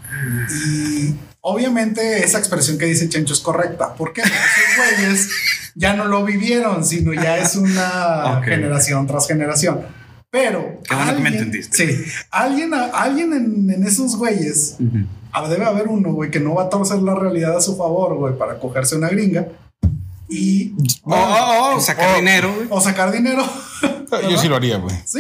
Y 0.68 1.16
obviamente 1.42 2.24
esa 2.24 2.38
expresión 2.40 2.78
que 2.78 2.86
dice 2.86 3.10
Chencho 3.10 3.34
es 3.34 3.40
correcta. 3.40 3.94
¿Por 3.96 4.14
qué? 4.14 4.22
Porque 4.22 4.36
esos 4.36 5.00
güeyes 5.00 5.30
ya 5.76 5.96
no 5.96 6.06
lo 6.06 6.24
vivieron, 6.24 6.86
sino 6.86 7.14
ya 7.14 7.38
es 7.38 7.56
una 7.56 8.38
Ok. 8.40 8.46
generación 8.46 9.08
tras 9.08 9.28
generación. 9.28 9.82
Pero. 10.30 10.82
Qué 10.88 10.94
bueno 10.96 11.16
que 11.16 11.22
me 11.22 11.28
alguien- 11.30 11.44
entendiste. 11.46 11.88
Sí. 11.88 12.06
Alguien, 12.32 12.72
alguien 12.74 13.34
en, 13.34 13.70
en 13.72 13.84
esos 13.88 14.18
güeyes, 14.18 14.76
Ujú. 14.80 15.06
ah, 15.32 15.48
debe 15.48 15.64
haber 15.66 15.88
uno, 15.88 16.12
güey, 16.14 16.30
que 16.30 16.40
no 16.42 16.56
va 16.56 16.64
a 16.64 16.70
torcer 16.70 16.98
la 16.98 17.16
realidad 17.16 17.56
a 17.58 17.62
su 17.62 17.78
favor, 17.78 18.16
güey, 18.18 18.38
para 18.38 18.60
cogerse 18.60 18.96
una 18.98 19.08
gringa. 19.10 19.48
Y. 20.36 20.74
Oh, 21.04 21.14
oh, 21.14 21.76
oh, 21.76 21.80
sacar 21.80 22.12
Oh. 22.14 22.16
dinero, 22.18 22.54
güey. 22.54 22.68
O 22.70 22.82
sacar 22.82 23.12
dinero. 23.12 23.46
Yo 24.30 24.38
sí 24.38 24.48
lo 24.48 24.56
haría, 24.56 24.78
güey. 24.78 24.96
Sí, 25.06 25.20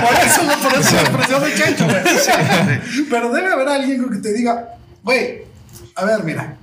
por 0.00 0.14
eso, 0.14 0.40
por 0.62 0.80
eso 0.80 0.94
la 0.94 1.00
expresión 1.02 1.42
de 1.42 1.54
Chencho, 1.54 1.84
güey. 1.84 3.06
Pero 3.10 3.32
debe 3.32 3.52
haber 3.52 3.68
alguien 3.68 4.08
que 4.10 4.18
te 4.18 4.32
diga, 4.32 4.76
güey, 5.02 5.42
a 5.94 6.04
ver, 6.04 6.24
mira, 6.24 6.56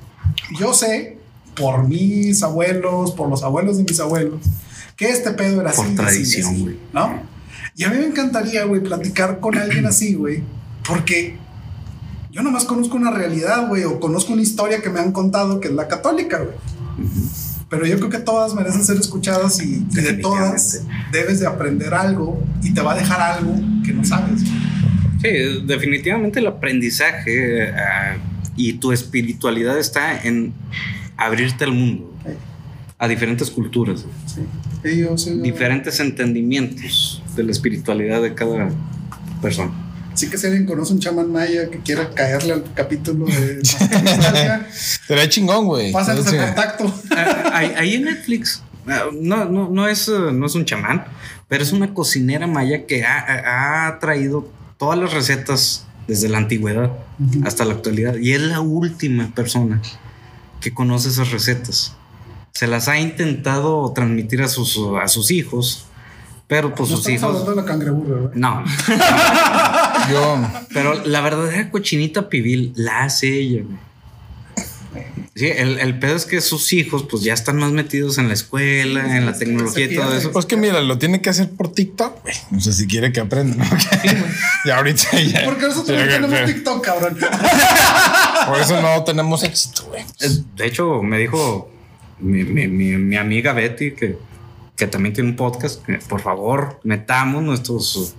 yo 0.60 0.74
sé 0.74 1.18
por 1.56 1.88
mis 1.88 2.42
abuelos, 2.44 3.12
por 3.12 3.30
los 3.30 3.44
abuelos 3.44 3.78
de 3.78 3.84
mis 3.84 4.00
abuelos, 4.00 4.42
que 4.96 5.10
este 5.10 5.32
pedo 5.32 5.62
era 5.62 5.72
Por 5.72 5.86
así. 5.86 5.94
así, 5.94 5.96
tradición, 5.96 6.62
güey. 6.62 6.80
¿No? 6.94 7.22
Y 7.76 7.84
a 7.84 7.90
mí 7.90 7.98
me 7.98 8.06
encantaría, 8.06 8.64
güey, 8.66 8.82
platicar 8.82 9.40
con 9.40 9.58
alguien 9.58 9.86
así, 9.86 10.14
güey, 10.16 10.44
porque 10.88 11.38
yo 12.32 12.42
nomás 12.44 12.66
conozco 12.66 12.98
una 12.98 13.12
realidad, 13.12 13.68
güey, 13.68 13.84
o 13.84 14.00
conozco 14.00 14.34
una 14.34 14.42
historia 14.42 14.82
que 14.82 14.90
me 14.90 15.00
han 15.00 15.12
contado 15.12 15.60
que 15.60 15.70
es 15.70 15.74
la 15.74 15.88
católica, 15.88 16.38
güey. 16.40 16.56
Pero 17.70 17.88
yo 17.88 17.98
creo 17.98 18.10
que 18.10 18.20
todas 18.20 18.54
merecen 18.54 18.84
ser 18.86 18.98
escuchadas 18.98 19.62
y, 19.62 19.86
y 19.90 19.96
de 19.96 20.14
todas 20.14 20.82
debes 21.12 21.40
de 21.40 21.48
aprender 21.48 21.94
algo 21.94 22.42
y 22.62 22.72
te 22.74 22.82
va 22.82 22.94
a 22.94 22.96
dejar 22.96 23.20
algo 23.20 23.56
que 23.84 23.94
no 23.94 24.04
sabes. 24.06 24.42
Sí, 25.22 25.30
definitivamente 25.66 26.40
el 26.40 26.48
aprendizaje 26.48 27.72
ah, 27.72 28.18
y 28.56 28.74
tu 28.74 28.92
espiritualidad 28.92 29.80
está 29.80 30.22
en 30.22 30.54
abrirte 31.18 31.64
al 31.64 31.72
mundo, 31.72 32.14
Sí. 32.26 32.32
a 33.00 33.08
diferentes 33.08 33.50
culturas, 33.50 34.06
Sí. 34.28 34.42
Sí, 34.84 34.98
yo 35.00 35.18
sí, 35.18 35.30
yo- 35.38 35.42
diferentes 35.42 36.00
entendimientos 36.00 37.24
de 37.36 37.44
la 37.44 37.52
espiritualidad 37.52 38.22
de 38.22 38.34
cada 38.36 38.70
persona. 39.42 39.72
Así 40.14 40.30
que 40.30 40.38
si 40.38 40.46
alguien 40.48 40.66
conoce 40.66 40.94
un 40.94 41.00
chamán 41.00 41.32
maya 41.32 41.70
que 41.72 41.80
quiera 41.80 42.10
caerle 42.12 42.54
al 42.54 42.64
capítulo 42.76 43.26
de 43.26 43.62
Será 45.08 45.28
chingón, 45.28 45.66
güey. 45.66 45.92
pásanos 45.92 46.26
Sí. 46.26 46.36
el 46.36 46.46
contacto. 46.46 46.94
Ah, 47.12 47.52
Ahí 47.78 47.96
en 47.96 48.04
Netflix. 48.04 48.62
ah, 48.88 49.06
No, 49.14 49.46
no, 49.46 49.70
no, 49.70 49.88
es, 49.88 50.08
eh, 50.08 50.32
no 50.32 50.46
es 50.46 50.56
un 50.56 50.66
chamán, 50.66 51.06
pero 51.48 51.64
es 51.64 51.72
una 51.72 51.94
cocinera 51.94 52.46
maya 52.48 52.86
que 52.86 53.04
ha, 53.06 53.88
ha- 53.88 54.00
traído 54.00 54.48
todas 54.78 55.00
las 55.00 55.14
recetas 55.14 55.86
desde 56.08 56.30
la 56.30 56.38
antigüedad 56.38 56.92
hasta 57.46 57.66
la 57.66 57.74
actualidad. 57.74 58.16
Y 58.18 58.34
es 58.34 58.42
la 58.42 58.60
última 58.60 59.32
persona 59.34 59.82
que 60.62 60.74
conoce 60.74 61.10
esas 61.10 61.32
recetas. 61.32 61.94
Se 62.54 62.68
las 62.68 62.88
ha 62.88 63.00
intentado 63.00 63.92
transmitir 63.94 64.42
a 64.44 64.48
sus, 64.48 64.80
a 65.02 65.08
sus 65.08 65.32
hijos, 65.32 65.86
pero 66.48 66.76
pues 66.76 66.90
No 66.92 66.98
sus 66.98 67.10
hijos... 67.10 67.24
hablando 67.24 67.50
de 67.52 67.56
la 67.56 67.66
cangreburra, 67.66 68.16
¿verdad? 68.16 68.32
No, 68.36 68.64
Yo, 70.12 70.48
pero 70.74 71.04
la 71.06 71.22
verdadera 71.22 71.70
cochinita 71.72 72.30
pibil 72.30 72.74
la 72.76 73.04
hace 73.04 73.34
ella, 73.40 73.62
güey. 73.64 73.78
Sí, 75.36 75.48
el, 75.48 75.80
el 75.80 75.98
pedo 75.98 76.16
es 76.16 76.26
que 76.28 76.40
sus 76.42 76.72
hijos, 76.74 77.08
pues 77.10 77.24
ya 77.24 77.34
están 77.34 77.58
más 77.58 77.72
metidos 77.72 78.20
en 78.20 78.28
la 78.28 78.36
escuela, 78.36 79.18
en 79.18 79.26
la 79.26 79.34
tecnología 79.34 79.86
y 79.86 79.96
todo 79.96 80.16
eso. 80.16 80.32
pues 80.32 80.46
que 80.46 80.56
mira, 80.58 80.80
lo 80.82 81.00
tiene 81.00 81.22
que 81.22 81.32
hacer 81.32 81.50
por 81.50 81.72
TikTok, 81.72 82.22
güey. 82.22 82.36
No 82.52 82.62
sé 82.62 82.72
si 82.72 82.86
quiere 82.86 83.12
que 83.12 83.20
aprenda. 83.20 83.56
¿no? 83.66 83.66
y 84.66 84.70
ahorita 84.70 85.20
ya. 85.22 85.46
Porque 85.46 85.66
nosotros 85.66 85.98
no 86.00 86.06
tenemos 86.08 86.46
TikTok, 86.46 86.86
cabrón. 86.86 87.18
Por 88.48 88.60
eso 88.60 88.80
no 88.80 89.04
tenemos 89.04 89.44
éxito, 89.44 89.86
güey. 89.86 90.04
De 90.56 90.68
hecho, 90.68 91.02
me 91.02 91.18
dijo 91.18 91.72
mi, 92.20 92.44
mi- 92.44 92.68
mi- 92.68 92.98
mi 92.98 93.16
amiga 93.16 93.54
Betty, 93.54 93.94
que, 93.94 94.18
que 94.76 94.86
también 94.86 95.16
tiene 95.16 95.32
un 95.32 95.36
podcast, 95.36 95.84
que 95.84 95.94
por 95.98 96.22
favor 96.22 96.80
metamos 96.84 97.42
nuestros 97.42 98.14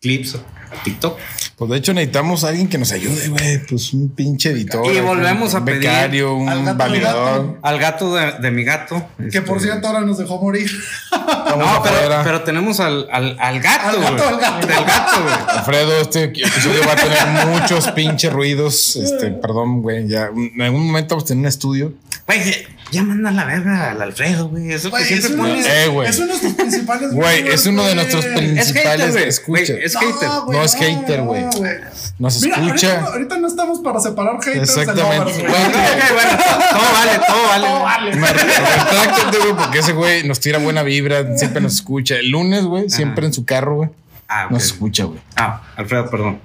clips 0.00 0.36
TikTok. 0.84 1.18
Pues 1.56 1.70
de 1.70 1.76
hecho 1.76 1.92
necesitamos 1.92 2.44
a 2.44 2.48
alguien 2.48 2.68
que 2.68 2.78
nos 2.78 2.90
ayude, 2.92 3.28
güey. 3.28 3.66
Pues 3.66 3.92
un 3.92 4.08
pinche 4.10 4.50
editor. 4.50 4.86
Y 4.90 5.00
volvemos 5.00 5.52
un 5.54 5.60
a 5.60 5.64
pedir 5.64 5.80
becario, 5.80 6.34
un 6.34 6.48
al 6.48 6.64
gato 6.64 6.78
validador. 6.78 7.46
gato. 7.46 7.58
Al 7.62 7.78
gato 7.78 8.14
de, 8.14 8.32
de 8.40 8.50
mi 8.50 8.64
gato. 8.64 9.06
Que 9.30 9.42
por 9.42 9.58
este, 9.58 9.68
cierto 9.68 9.88
ahora 9.88 10.00
nos 10.00 10.16
dejó 10.18 10.40
morir. 10.40 10.70
No, 11.10 11.82
pero, 12.24 12.42
tenemos 12.42 12.80
al, 12.80 13.06
al, 13.12 13.36
al 13.38 13.60
gato, 13.60 13.98
Al 13.98 14.16
gato, 14.16 14.16
güey. 14.16 14.34
al 14.34 14.40
gato. 14.40 14.66
Del 14.66 14.84
gato, 14.84 15.22
güey. 15.22 15.34
Alfredo, 15.58 16.00
este 16.00 16.24
episodio 16.24 16.80
va 16.86 16.92
a 16.92 16.96
tener 16.96 17.46
muchos 17.60 17.88
pinches 17.90 18.32
ruidos. 18.32 18.96
Este, 18.96 19.30
perdón, 19.30 19.82
güey. 19.82 20.08
Ya 20.08 20.30
en 20.34 20.62
algún 20.62 20.86
momento 20.86 21.14
vamos 21.16 21.24
a 21.24 21.28
tener 21.28 21.42
un 21.42 21.48
estudio. 21.48 21.92
Güey, 22.26 22.40
ya 22.90 23.02
manda 23.02 23.30
la 23.30 23.44
verga 23.44 23.90
al 23.92 24.02
Alfredo, 24.02 24.48
güey. 24.48 24.72
Eso 24.72 24.90
que 24.90 25.04
siempre 25.04 25.26
es, 25.28 25.32
uno, 25.34 25.42
pones. 25.44 25.66
Eh, 25.66 25.86
es 26.08 26.18
uno 26.18 26.26
de 26.26 26.28
nuestros 26.28 26.52
principales. 26.54 27.12
Güey, 27.12 27.48
es 27.48 27.66
uno 27.66 27.82
de 27.82 27.88
güey. 27.88 27.94
nuestros 27.96 28.24
Es 28.24 28.32
principales 28.32 28.84
hater, 29.00 29.10
güey. 29.12 29.28
escuchas. 29.28 29.70
Es 29.70 29.96
hater. 29.96 30.28
No 30.48 30.62
es 30.62 30.74
hater, 30.74 31.22
güey. 31.22 31.44
Nos 32.18 32.42
Mira, 32.42 32.56
escucha. 32.56 32.92
Ahorita, 32.94 33.12
ahorita 33.12 33.38
no 33.38 33.46
estamos 33.48 33.80
para 33.80 34.00
separar 34.00 34.36
haters 34.42 34.74
de 34.74 34.82
Exactamente. 34.82 35.42
bueno, 35.42 35.70
todo 36.70 36.92
vale, 36.92 37.20
todo 37.26 37.46
vale. 37.48 37.66
Todo 37.66 37.80
vale. 37.82 38.16
Me 38.16 39.38
güey, 39.38 39.56
porque 39.56 39.78
ese 39.78 39.92
güey 39.92 40.26
nos 40.26 40.40
tira 40.40 40.58
buena 40.58 40.82
vibra, 40.82 41.36
siempre 41.36 41.60
nos 41.60 41.74
escucha. 41.74 42.16
El 42.16 42.30
lunes, 42.30 42.64
güey, 42.64 42.90
siempre 42.90 43.26
en 43.26 43.32
su 43.32 43.44
carro, 43.44 43.76
güey, 43.76 43.90
Ah, 44.28 44.44
ok. 44.46 44.50
nos 44.52 44.64
escucha, 44.64 45.04
güey. 45.04 45.18
Ah, 45.36 45.62
Alfredo, 45.76 46.10
perdón. 46.10 46.40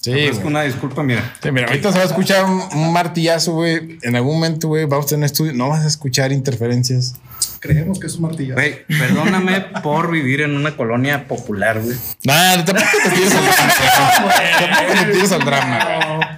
Sí, 0.00 0.12
Es 0.18 0.36
güey. 0.36 0.46
una 0.48 0.62
disculpa, 0.62 1.02
mira. 1.02 1.34
Sí, 1.42 1.50
mira, 1.52 1.66
ahorita 1.66 1.92
se 1.92 1.98
va 1.98 2.04
a 2.04 2.06
escuchar 2.06 2.44
un, 2.46 2.62
un 2.74 2.92
martillazo, 2.92 3.52
güey. 3.52 3.98
En 4.02 4.16
algún 4.16 4.34
momento, 4.34 4.68
güey, 4.68 4.86
vamos 4.86 5.06
a 5.06 5.08
tener 5.10 5.26
estudio. 5.26 5.52
No 5.52 5.68
vas 5.68 5.84
a 5.84 5.88
escuchar 5.88 6.32
interferencias. 6.32 7.14
Creemos 7.60 8.00
que 8.00 8.06
es 8.06 8.14
un 8.14 8.22
martillo. 8.22 8.54
Güey, 8.54 8.86
perdóname 8.86 9.60
por 9.82 10.10
vivir 10.10 10.40
en 10.40 10.56
una 10.56 10.74
colonia 10.76 11.28
popular, 11.28 11.80
güey. 11.82 11.96
Nah, 12.24 12.64
tampoco 12.64 12.86
te 13.04 13.10
tires 13.10 13.34
al 13.34 13.44
drama. 13.44 14.34
Tampoco 14.58 14.98
te 15.04 15.12
tires 15.12 15.32
al 15.32 15.44
drama, 15.44 15.84
güey. 15.84 16.28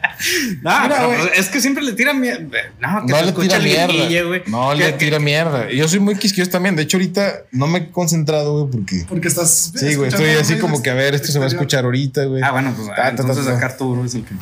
No, 0.63 0.71
Mira, 0.83 0.89
pero, 0.97 1.07
güey. 1.09 1.19
pues, 1.21 1.39
es 1.39 1.49
que 1.49 1.61
siempre 1.61 1.83
le 1.83 1.93
tira 1.93 2.13
mierda. 2.15 2.59
No, 2.81 3.07
que 3.07 3.13
No 3.13 3.23
le 3.23 3.33
tira 3.33 3.59
mierda. 3.59 4.27
güey. 4.27 4.43
No 4.47 4.75
le 4.75 4.87
Que- 4.87 4.93
tira 4.93 5.19
mierda. 5.19 5.71
Yo 5.71 5.89
soy 5.89 6.01
muy 6.01 6.17
quisquilloso 6.17 6.51
también. 6.51 6.77
De 6.77 6.83
hecho, 6.83 6.97
ahorita 6.97 7.43
no 7.53 7.67
me 7.67 7.79
he 7.79 7.91
concentrado, 7.91 8.61
güey, 8.67 8.71
porque. 8.73 9.05
Porque 9.09 9.29
estás. 9.29 9.73
Sí, 9.75 9.95
güey, 9.95 10.09
estoy 10.09 10.31
así 10.31 10.59
como 10.59 10.83
que 10.83 10.91
a 10.91 10.95
ver, 10.95 11.15
esto 11.15 11.29
se 11.33 11.39
va 11.39 11.47
a 11.47 11.49
escuchar 11.49 11.85
ahorita, 11.85 12.25
güey. 12.25 12.43
Ah, 12.43 12.51
bueno, 12.53 12.73
pues 12.77 12.87
Ta, 12.89 12.93
ah, 12.93 12.97
ta, 12.97 13.17
ta, 13.17 13.23
entonces 13.23 13.45
ta. 13.47 13.57
acá 13.57 13.67
Arturo 13.67 14.05
es 14.05 14.15
el 14.15 14.25
que. 14.25 14.35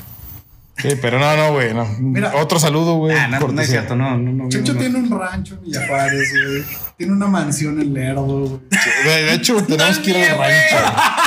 Sí, 0.78 0.96
pero 1.02 1.18
no, 1.18 1.36
no, 1.36 1.52
güey, 1.52 1.74
no. 1.74 1.84
Mira. 1.98 2.32
Otro 2.36 2.58
saludo, 2.58 2.94
güey. 2.94 3.14
Ah, 3.14 3.28
no, 3.28 3.38
no 3.48 3.60
es 3.60 3.68
cierto, 3.68 3.94
no, 3.94 4.16
no, 4.16 4.32
no. 4.32 4.48
Checho 4.48 4.72
no, 4.72 4.78
no. 4.78 4.80
tiene 4.80 4.98
un 4.98 5.20
rancho 5.20 5.54
en 5.56 5.60
Villa 5.62 5.86
Juárez, 5.86 6.30
güey. 6.32 6.62
Tiene 6.96 7.12
una 7.12 7.26
mansión 7.26 7.78
en 7.82 7.92
Lerdo, 7.92 8.22
güey. 8.24 8.60
De, 9.04 9.34
hecho, 9.34 9.62
tenemos 9.62 9.98
que 9.98 10.10
ir 10.10 10.16
al 10.16 10.38
rancho. 10.38 10.76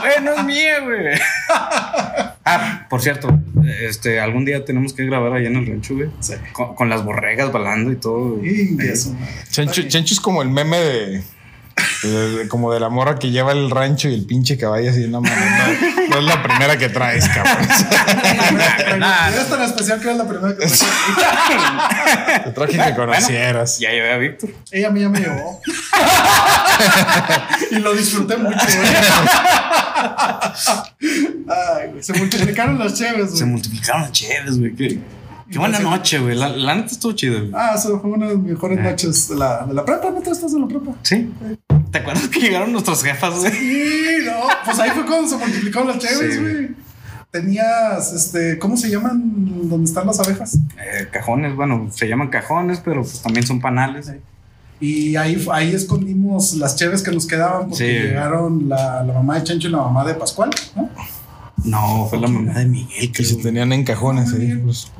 Güey, 0.00 0.22
no 0.22 0.32
es 0.34 0.44
mía, 0.44 0.78
güey. 0.80 1.18
Ah, 2.50 2.86
por 2.88 3.02
cierto, 3.02 3.38
este, 3.82 4.20
algún 4.20 4.44
día 4.44 4.64
tenemos 4.64 4.92
que 4.94 5.04
grabar 5.04 5.32
allá 5.34 5.48
en 5.48 5.56
el 5.56 5.66
rancho, 5.66 5.94
güey. 5.96 6.08
Sí. 6.20 6.34
Con, 6.52 6.74
con 6.74 6.88
las 6.88 7.04
borregas 7.04 7.52
balando 7.52 7.92
y 7.92 7.96
todo. 7.96 8.42
Y 8.44 8.76
eso. 8.80 9.14
Chencho, 9.50 9.82
Chencho 9.82 10.14
es 10.14 10.20
como 10.20 10.40
el 10.42 10.48
meme 10.48 10.78
de- 10.78 11.22
Como 12.48 12.72
de 12.72 12.80
la 12.80 12.88
morra 12.88 13.18
que 13.18 13.30
lleva 13.30 13.52
el 13.52 13.70
rancho 13.70 14.08
y 14.08 14.14
el 14.14 14.24
pinche 14.24 14.56
caballo 14.56 14.90
así 14.90 15.04
en 15.04 15.12
la 15.12 15.20
mano. 15.20 15.34
No, 15.36 16.14
no 16.14 16.18
es 16.18 16.24
la 16.24 16.42
primera 16.42 16.78
que 16.78 16.88
traes, 16.88 17.28
cabrón. 17.28 17.56
Nah, 18.98 19.28
Eres 19.28 19.48
tan 19.48 19.62
especial 19.62 20.00
que 20.00 20.06
eres 20.08 20.18
la 20.18 20.26
primera 20.28 20.56
que 20.56 20.66
Te 22.44 22.50
traje 22.52 22.78
que 22.78 22.94
conocieras. 22.96 23.78
Ya 23.78 23.90
llevé 23.90 24.12
a 24.12 24.16
Víctor. 24.18 24.50
Ella 24.72 24.88
a 24.88 24.90
mí 24.90 25.00
ya 25.00 25.08
me 25.08 25.20
llevó. 25.20 25.60
y 27.70 27.76
lo 27.76 27.94
disfruté 27.94 28.36
mucho, 28.36 28.56
güey. 28.56 28.88
Ay, 31.48 31.88
güey. 31.90 32.02
Se 32.02 32.12
multiplicaron 32.14 32.78
las 32.78 32.94
cheves, 32.94 33.32
Se 33.32 33.38
güey. 33.40 33.50
multiplicaron 33.52 34.02
las 34.02 34.12
chéves, 34.12 34.58
güey. 34.58 34.74
Qué, 34.74 35.00
qué 35.50 35.58
buena 35.58 35.78
noche, 35.78 36.18
güey. 36.18 36.36
La, 36.36 36.48
la 36.48 36.74
neta 36.74 36.88
estuvo 36.92 37.12
chida, 37.12 37.38
güey. 37.40 37.50
Ah, 37.54 37.72
eso 37.76 38.00
fue 38.00 38.10
una 38.10 38.26
de 38.28 38.34
las 38.34 38.42
mejores 38.42 38.78
noches 38.80 39.28
de 39.28 39.36
la, 39.36 39.64
de 39.66 39.74
la 39.74 39.84
prepa. 39.84 40.10
¿No 40.10 40.20
tú 40.20 40.32
estás 40.32 40.52
en 40.52 40.60
la 40.62 40.68
prepa? 40.68 40.92
Sí. 41.02 41.30
¿Te 41.90 41.98
acuerdas 41.98 42.28
que 42.28 42.40
llegaron 42.40 42.72
nuestras 42.72 43.02
jefas, 43.02 43.40
güey? 43.40 43.52
Sí, 43.52 44.16
no. 44.26 44.32
Pues 44.64 44.78
ahí 44.78 44.90
fue 44.90 45.06
cuando 45.06 45.28
se 45.28 45.36
multiplicaron 45.36 45.88
las 45.88 45.98
cheves, 45.98 46.34
Sí, 46.34 46.40
güey. 46.40 46.68
Tenías, 47.30 48.12
este, 48.14 48.58
¿cómo 48.58 48.76
se 48.76 48.88
llaman 48.90 49.68
donde 49.68 49.84
están 49.84 50.06
las 50.06 50.18
abejas? 50.18 50.54
Eh, 50.78 51.08
cajones, 51.12 51.54
bueno, 51.54 51.88
se 51.92 52.08
llaman 52.08 52.28
cajones, 52.28 52.80
pero 52.82 53.02
pues 53.02 53.20
también 53.20 53.46
son 53.46 53.60
panales. 53.60 54.10
Y 54.80 55.14
ahí, 55.16 55.44
ahí 55.52 55.74
escondimos 55.74 56.54
las 56.54 56.76
cheves 56.76 57.02
que 57.02 57.10
nos 57.10 57.26
quedaban 57.26 57.68
porque 57.68 57.84
Sí. 57.84 58.06
llegaron 58.08 58.68
la, 58.68 59.02
la 59.04 59.12
mamá 59.12 59.34
de 59.36 59.44
Chancho 59.44 59.68
y 59.68 59.70
la 59.72 59.78
mamá 59.78 60.04
de 60.06 60.14
Pascual, 60.14 60.50
¿no? 60.74 60.88
No, 61.64 62.06
fue 62.08 62.18
la 62.18 62.28
mamá 62.28 62.54
de 62.60 62.64
Miguel. 62.66 63.12
Que 63.12 63.24
se 63.24 63.34
tenían 63.36 63.72
en 63.72 63.84
cajones, 63.84 64.32
eh, 64.32 64.60
pues. 64.64 64.90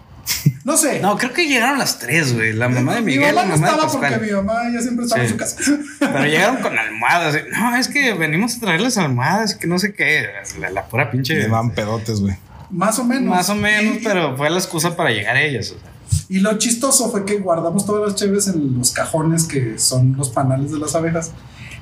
No 0.68 0.76
sé. 0.76 1.00
No, 1.00 1.16
creo 1.16 1.32
que 1.32 1.46
llegaron 1.48 1.78
las 1.78 1.98
tres, 1.98 2.34
güey. 2.34 2.52
La 2.52 2.68
mamá 2.68 2.96
de 2.96 3.00
Miguel, 3.00 3.20
mi 3.20 3.26
mamá 3.34 3.42
la 3.42 3.42
no 3.48 3.54
mamá 3.54 3.66
de 3.68 3.72
estaba 3.86 3.92
porque 3.92 4.26
mi 4.26 4.32
mamá 4.32 4.54
ya 4.72 4.80
siempre 4.82 5.04
estaba 5.06 5.22
en 5.24 5.28
su 5.30 5.36
casa. 5.36 5.56
Pero 5.98 6.24
llegaron 6.26 6.56
con 6.58 6.78
almohadas. 6.78 7.34
eh. 7.36 7.44
No, 7.52 7.74
es 7.76 7.88
que 7.88 8.12
venimos 8.12 8.56
a 8.56 8.60
traerles 8.60 8.98
almohadas 8.98 9.54
que 9.54 9.66
no 9.66 9.78
sé 9.78 9.94
qué. 9.94 10.26
La, 10.60 10.70
la 10.70 10.84
pura 10.86 11.10
pinche. 11.10 11.34
Llevan 11.34 11.70
pedotes, 11.70 12.20
güey. 12.20 12.36
Más 12.70 12.98
o 12.98 13.04
menos. 13.04 13.34
Más 13.34 13.48
o 13.48 13.54
menos, 13.54 13.96
Y- 13.96 14.04
pero 14.04 14.36
fue 14.36 14.50
la 14.50 14.58
excusa 14.58 14.94
para 14.94 15.10
llegar 15.10 15.36
a 15.36 15.42
ellas. 15.42 15.70
o 15.74 15.80
sea. 15.80 15.90
Y 16.28 16.38
lo 16.40 16.56
chistoso 16.58 17.10
fue 17.10 17.24
que 17.24 17.36
guardamos 17.38 17.86
todas 17.86 18.06
las 18.06 18.14
cheves 18.20 18.46
en 18.48 18.76
los 18.78 18.92
cajones 18.92 19.44
que 19.44 19.78
son 19.78 20.16
los 20.18 20.28
panales 20.30 20.70
de 20.72 20.78
las 20.78 20.94
abejas. 20.94 21.32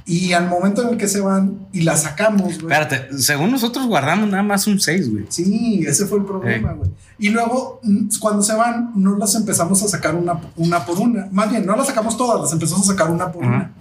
Y 0.09 0.33
al 0.35 0.49
momento 0.49 0.83
en 0.83 0.91
el 0.91 0.97
que 0.97 1.09
se 1.09 1.21
van 1.21 1.67
y 1.73 1.83
las 1.83 2.03
sacamos, 2.03 2.43
güey. 2.43 2.73
Espérate, 2.73 3.19
según 3.19 3.51
nosotros 3.51 3.87
guardamos 3.87 4.29
nada 4.31 4.45
más 4.45 4.69
un 4.69 4.79
6, 4.79 5.11
güey. 5.11 5.25
Sí, 5.29 5.85
ese 5.85 6.07
fue 6.07 6.19
el 6.19 6.25
problema, 6.25 6.75
güey. 6.75 6.93
Y 7.19 7.31
luego, 7.31 7.81
mm, 7.83 8.07
cuando 8.21 8.43
se 8.43 8.55
van, 8.55 8.93
no 8.95 9.17
las 9.17 9.35
empezamos 9.35 9.83
a 9.83 9.89
sacar 9.89 10.15
una, 10.15 10.41
una 10.55 10.87
por 10.87 10.99
una. 11.01 11.27
Más 11.33 11.51
bien, 11.51 11.67
no 11.67 11.75
las 11.75 11.89
sacamos 11.89 12.17
todas, 12.17 12.41
las 12.41 12.53
empezamos 12.53 12.89
a 12.89 12.93
sacar 12.93 13.11
una 13.11 13.33
por 13.33 13.45
Ajá. 13.45 13.55
una. 13.57 13.73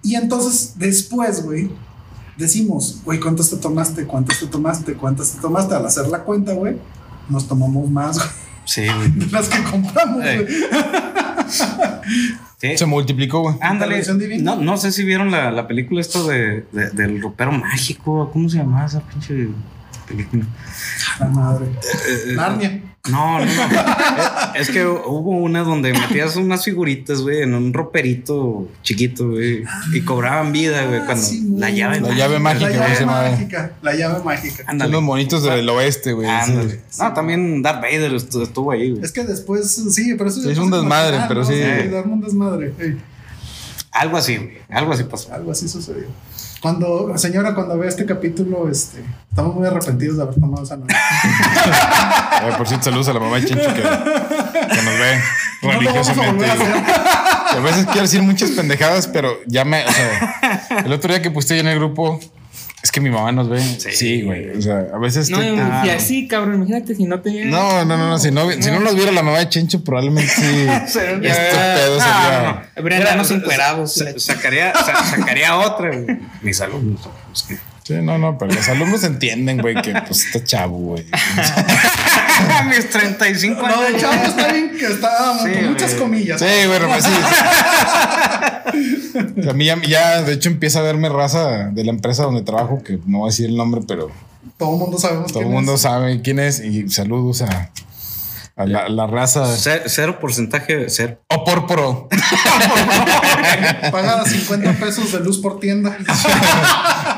Y 0.00 0.14
entonces, 0.14 0.74
después, 0.76 1.42
güey, 1.44 1.68
decimos, 2.36 3.00
güey, 3.04 3.18
¿cuántas 3.18 3.50
te 3.50 3.56
tomaste? 3.56 4.06
¿Cuántas 4.06 4.38
te 4.38 4.46
tomaste? 4.46 4.94
¿Cuántas 4.94 5.32
te 5.32 5.40
tomaste? 5.40 5.74
Al 5.74 5.84
hacer 5.84 6.06
la 6.06 6.20
cuenta, 6.22 6.52
güey, 6.52 6.76
nos 7.28 7.48
tomamos 7.48 7.90
más 7.90 8.16
güey, 8.16 8.28
Sí, 8.64 8.82
güey. 8.86 9.10
de 9.16 9.26
las 9.26 9.48
que 9.48 9.60
compramos, 9.64 10.24
Ey. 10.24 10.36
güey. 10.38 10.54
Sí. 12.60 12.76
Se 12.76 12.86
multiplicó, 12.86 13.40
güey. 13.40 13.54
Ándale. 13.60 14.02
No, 14.40 14.56
no 14.56 14.76
sé 14.76 14.90
si 14.92 15.04
vieron 15.04 15.30
la, 15.30 15.50
la 15.52 15.68
película 15.68 16.00
esto 16.00 16.26
de, 16.26 16.64
de- 16.72 16.90
del 16.90 17.22
ropero 17.22 17.52
mágico. 17.52 18.30
¿Cómo 18.32 18.48
se 18.48 18.58
llamaba 18.58 18.84
esa 18.86 19.00
pinche 19.00 19.48
película? 20.08 20.44
La 21.20 21.26
madre. 21.26 21.66
Eh, 21.66 22.24
eh, 22.30 22.32
Narnia. 22.34 22.82
No, 23.08 23.38
no, 23.38 23.44
no. 23.44 23.52
es, 24.58 24.70
que 24.70 24.84
hubo 24.86 25.30
una 25.38 25.62
donde 25.62 25.92
metías 25.92 26.36
unas 26.36 26.64
figuritas, 26.64 27.20
güey, 27.22 27.42
en 27.42 27.54
un 27.54 27.72
roperito 27.72 28.68
chiquito, 28.82 29.30
güey, 29.30 29.64
y 29.92 30.00
cobraban 30.02 30.52
vida, 30.52 30.84
güey, 30.86 31.00
Ah, 31.00 31.04
cuando 31.06 31.24
sí, 31.24 31.42
la 31.56 31.66
güey. 31.68 31.78
llave. 31.78 32.00
La 32.00 32.14
llave 32.14 32.38
mágica, 32.38 32.68
La 32.70 32.76
¿cómo 32.76 32.94
se 32.94 33.04
llave 33.04 33.30
mágica. 33.30 33.70
La 33.82 33.94
llave 33.94 34.24
mágica. 34.24 34.64
Son 34.78 34.90
los 34.92 35.02
monitos 35.02 35.42
del 35.42 35.68
oeste, 35.68 36.12
güey. 36.12 36.28
No, 36.98 37.12
también 37.14 37.62
Darth 37.62 37.80
Vader 37.82 38.12
estu- 38.12 38.42
estuvo 38.42 38.72
ahí, 38.72 38.90
güey. 38.90 39.04
Es 39.04 39.12
que 39.12 39.24
después, 39.24 39.70
sí, 39.94 40.14
pero 40.16 40.30
eso 40.30 40.40
Sí, 40.42 40.50
es 40.50 40.58
un 40.58 40.70
desmadre, 40.70 41.18
pero 41.28 41.40
¿no? 41.40 41.46
sí. 41.46 41.60
darme 41.90 42.12
un 42.12 42.20
desmadre. 42.20 42.72
Algo 43.92 44.16
así, 44.16 44.36
güey. 44.36 44.58
Algo 44.70 44.92
así 44.92 45.04
pasó. 45.04 45.32
Algo 45.32 45.50
así 45.52 45.68
sucedió. 45.68 46.04
Cuando, 46.60 47.16
señora, 47.16 47.54
cuando 47.54 47.78
ve 47.78 47.86
este 47.86 48.04
capítulo, 48.04 48.68
este, 48.68 48.98
estamos 49.30 49.54
muy 49.54 49.64
arrepentidos 49.66 50.16
de 50.16 50.22
haber 50.24 50.34
tomado 50.34 50.64
esa 50.64 50.76
noche. 50.76 50.94
Eh, 52.40 52.52
por 52.56 52.68
cierto, 52.68 52.84
saludos 52.84 53.08
a 53.08 53.14
la 53.14 53.18
mamá 53.18 53.40
de 53.40 53.46
Chencho 53.46 53.74
que, 53.74 53.82
que 54.68 54.82
nos 54.82 54.98
ve 54.98 55.20
No 55.62 55.72
religiosamente. 55.72 56.46
a. 56.46 57.48
A 57.56 57.60
veces 57.60 57.84
quiero 57.86 58.02
decir 58.02 58.22
muchas 58.22 58.50
pendejadas, 58.50 59.06
pero 59.08 59.38
ya 59.46 59.64
me. 59.64 59.84
O 59.84 59.90
sea, 59.90 60.82
el 60.84 60.92
otro 60.92 61.12
día 61.12 61.20
que 61.22 61.30
ahí 61.54 61.60
en 61.60 61.66
el 61.68 61.78
grupo, 61.78 62.20
es 62.82 62.92
que 62.92 63.00
mi 63.00 63.10
mamá 63.10 63.32
nos 63.32 63.48
ve. 63.48 63.60
Sí, 63.60 64.22
güey. 64.22 64.50
O 64.50 64.62
sea, 64.62 64.84
a 64.94 64.98
veces. 64.98 65.30
No, 65.30 65.42
y 65.42 65.56
no. 65.56 65.82
así, 65.90 66.28
cabrón, 66.28 66.54
imagínate 66.56 66.94
si 66.94 67.04
no 67.04 67.20
te 67.20 67.44
no, 67.46 67.84
no, 67.84 67.96
no, 67.96 68.08
no. 68.10 68.18
Si 68.18 68.30
no, 68.30 68.48
si 68.52 68.70
no 68.70 68.78
nos 68.80 68.94
viera 68.94 69.10
la 69.10 69.22
mamá 69.24 69.38
de 69.38 69.48
Chencho, 69.48 69.82
probablemente 69.82 70.30
sí. 70.32 70.66
este 70.86 71.00
pedo 71.16 71.98
No, 71.98 72.06
no, 72.06 72.42
no. 72.52 72.62
Habrían 72.76 73.00
Mira, 73.00 73.10
danos 73.10 73.28
sa- 73.28 73.34
encuerados. 73.34 73.94
sa- 73.94 74.18
Sacaría, 74.18 74.72
sa- 74.74 75.04
sacaría 75.04 75.56
otra, 75.56 75.90
güey. 75.96 76.18
Mis 76.42 76.60
alumnos. 76.60 77.00
es 77.34 77.42
que- 77.42 77.58
Sí, 77.82 77.94
no, 78.02 78.18
no, 78.18 78.36
pero 78.36 78.52
los 78.52 78.68
alumnos 78.68 79.02
entienden, 79.02 79.62
güey, 79.62 79.74
que 79.80 79.94
pues 80.06 80.26
está 80.26 80.44
chavo, 80.44 80.76
güey. 80.76 81.06
Mis 82.68 82.90
35 82.90 83.60
Lo 83.66 83.80
de 83.80 83.86
años. 83.88 84.00
chavo 84.00 84.22
está 84.24 84.52
bien 84.52 84.70
que 84.78 84.86
está 84.86 85.38
Sí, 85.44 85.52
con 85.52 85.70
muchas 85.70 85.90
güey. 85.90 86.02
comillas. 86.02 86.40
Sí, 86.40 86.66
bueno, 86.66 86.88
pues 86.88 87.04
sí. 87.04 87.10
A 89.48 89.52
mí 89.52 89.64
ya, 89.64 89.80
ya, 89.82 90.22
de 90.22 90.34
hecho, 90.34 90.48
empieza 90.48 90.80
a 90.80 90.82
verme 90.82 91.08
raza 91.08 91.68
de 91.72 91.84
la 91.84 91.90
empresa 91.90 92.24
donde 92.24 92.42
trabajo, 92.42 92.82
que 92.84 92.98
no 93.06 93.18
voy 93.18 93.28
a 93.28 93.30
decir 93.30 93.46
el 93.46 93.56
nombre, 93.56 93.80
pero 93.86 94.10
Todo 94.58 94.74
el 94.74 94.78
mundo 94.78 94.98
sabemos 94.98 95.32
todo 95.32 95.42
el 95.42 95.48
mundo 95.48 95.74
es. 95.74 95.80
sabe 95.80 96.20
quién 96.22 96.38
es. 96.38 96.60
Y 96.60 96.88
saludos 96.90 97.42
a, 97.42 97.70
a 98.56 98.66
la, 98.66 98.88
la 98.88 99.06
raza. 99.06 99.46
Ce- 99.56 99.82
Cero 99.86 100.18
porcentaje 100.20 100.76
de 100.76 100.90
ser. 100.90 101.20
O 101.28 101.44
por 101.44 101.66
pro. 101.66 102.08
Paga 103.90 104.24
50 104.24 104.72
pesos 104.74 105.12
de 105.12 105.20
luz 105.20 105.38
por 105.38 105.60
tienda. 105.60 105.96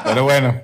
Pero 0.04 0.24
bueno, 0.24 0.60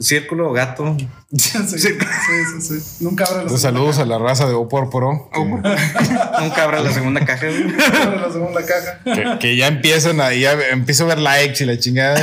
Círculo, 0.00 0.52
gato. 0.52 0.96
Sí, 1.36 1.58
sí, 1.66 1.78
sí, 1.78 2.60
sí. 2.80 3.04
Nunca 3.04 3.24
abre 3.26 3.44
la 3.50 3.58
saludos 3.58 3.98
a 3.98 4.06
la 4.06 4.16
raza 4.18 4.46
de 4.48 4.54
O 4.54 4.66
por 4.66 4.88
pro. 4.88 5.28
que- 5.30 5.38
Nunca 6.40 6.62
abra 6.64 6.80
la 6.80 6.90
segunda 6.90 7.22
caja. 7.26 7.46
güey. 7.46 7.58
segunda- 7.68 8.02
abre 8.02 8.20
la 8.20 8.32
segunda 8.32 8.60
caja. 8.64 9.00
que, 9.04 9.38
que 9.38 9.56
ya 9.56 9.66
empiezan 9.66 10.20
a, 10.22 10.32
ya 10.32 10.52
empiezo 10.72 11.04
a 11.04 11.08
ver 11.08 11.18
likes 11.18 11.62
y 11.62 11.66
la 11.66 11.78
chingada. 11.78 12.18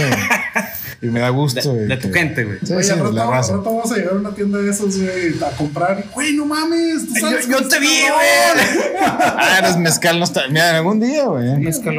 Y, 1.01 1.05
y 1.05 1.09
me 1.11 1.19
da 1.19 1.29
gusto. 1.29 1.61
De, 1.61 1.75
güey, 1.75 1.87
de 1.87 1.97
tu 1.97 2.09
que- 2.11 2.17
gente, 2.19 2.43
güey. 2.45 2.57
Sí, 2.63 2.73
Oye, 2.73 2.83
sí, 2.83 2.91
al 2.93 2.99
rato, 2.99 3.11
la 3.11 3.23
al 3.25 3.29
raza. 3.29 3.57
rato 3.57 3.63
vamos 3.75 3.91
a 3.91 3.95
llegar 3.95 4.13
a 4.13 4.15
una 4.17 4.31
tienda 4.33 4.57
de 4.57 4.71
esos, 4.71 4.97
güey, 4.99 5.35
a 5.43 5.55
comprar. 5.55 6.03
Güey, 6.11 6.33
no 6.33 6.45
mames. 6.47 7.07
¿tú 7.07 7.13
sabes 7.19 7.47
yo 7.47 7.57
que 7.59 7.65
te 7.65 7.79
vi, 7.79 7.87
cabrón? 8.07 8.97
Ah, 9.37 9.57
eres 9.59 9.77
mezcal, 9.77 10.17
no 10.17 10.25
está. 10.25 10.47
Mira, 10.47 10.75
algún 10.75 10.99
día, 10.99 11.25
güey. 11.25 11.45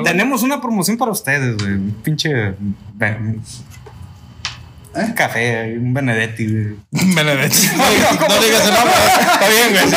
Tenemos 0.03 0.43
una 0.43 0.61
promoción 0.61 0.97
para 0.97 1.13
ustedes, 1.13 1.57
güey. 1.57 1.73
Un 1.75 1.97
pinche. 2.03 2.55
¿Eh? 4.97 5.13
Café, 5.15 5.77
un 5.79 5.93
Benedetti, 5.93 6.47
güey. 6.47 6.77
Benedetti. 7.15 7.67
No, 7.77 7.85
digas- 7.85 8.29
no 8.29 8.41
digas 8.43 8.67
el 8.67 8.75
nombre. 8.75 8.95
Está 9.21 9.49
bien, 9.49 9.69
güey. 9.73 9.91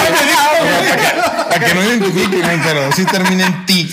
Para 1.50 1.66
que, 1.66 1.74
no 1.74 1.84
identifiquen, 1.84 2.41
güey, 2.41 2.60
pero 2.64 2.91
sí 2.91 3.06
termina 3.06 3.47
en 3.47 3.66
ti. 3.66 3.89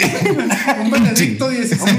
Un 0.80 0.90
Benedicto 0.90 1.48
16. 1.48 1.96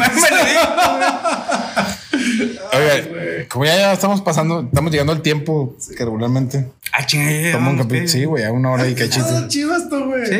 Oiga, 2.73 3.47
como 3.49 3.65
ya, 3.65 3.93
estamos 3.93 4.21
pasando, 4.21 4.61
estamos 4.61 4.91
llegando 4.91 5.13
al 5.13 5.21
tiempo 5.21 5.75
que 5.97 6.03
regularmente 6.03 6.69
Ah, 6.91 7.05
chinga, 7.05 7.51
tomo 7.53 7.71
un 7.71 7.77
capítulo. 7.77 8.07
Sí, 8.07 8.25
güey, 8.25 8.43
a 8.43 8.51
una 8.51 8.71
hora 8.71 8.87
y 8.87 8.93
Ah, 8.93 8.95
cachito. 8.97 9.47
chido 9.47 9.75
esto, 9.75 10.05
güey. 10.05 10.25
Sí. 10.25 10.33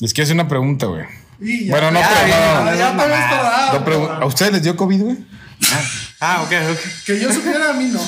Les 0.00 0.12
quiero 0.12 0.24
hacer 0.24 0.34
una 0.34 0.48
pregunta, 0.48 0.86
güey. 0.86 1.04
Bueno, 1.68 1.90
no, 1.90 2.00
pero 2.00 2.76
ya, 2.76 2.92
no. 2.92 4.12
¿A 4.22 4.26
ustedes 4.26 4.52
les 4.52 4.62
dio 4.62 4.76
COVID, 4.76 5.02
güey? 5.02 5.16
Ah, 6.20 6.42
ok, 6.42 6.52
ok. 6.72 6.78
Que 7.06 7.20
yo 7.20 7.32
supiera, 7.32 7.70
a 7.70 7.72
mí 7.74 7.86
no. 7.92 8.00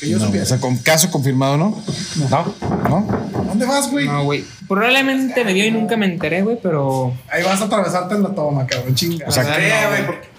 Que 0.00 0.08
yo 0.10 0.18
No, 0.18 0.24
supiera. 0.26 0.44
o 0.44 0.48
sea, 0.48 0.58
con 0.58 0.76
caso 0.78 1.10
confirmado, 1.10 1.56
¿no? 1.56 1.82
No. 2.30 2.54
¿No? 2.88 3.28
¿Dónde 3.46 3.66
vas, 3.66 3.90
güey? 3.90 4.06
No, 4.06 4.24
güey. 4.24 4.44
Probablemente 4.66 5.44
me 5.44 5.54
dio 5.54 5.64
y 5.66 5.70
nunca 5.70 5.96
me 5.96 6.06
enteré, 6.06 6.42
güey, 6.42 6.58
pero. 6.62 7.14
Ahí 7.30 7.42
vas 7.44 7.60
a 7.60 7.64
atravesarte 7.64 8.14
en 8.14 8.22
la 8.24 8.30
toma, 8.34 8.66
cabrón. 8.66 8.94
Chinga. 8.94 9.26
O 9.28 9.32
sea, 9.32 9.44
Ah, 9.44 9.56
que- 9.56 9.68
no, 9.68 9.88
güey, 9.90 10.06
porque- 10.06 10.32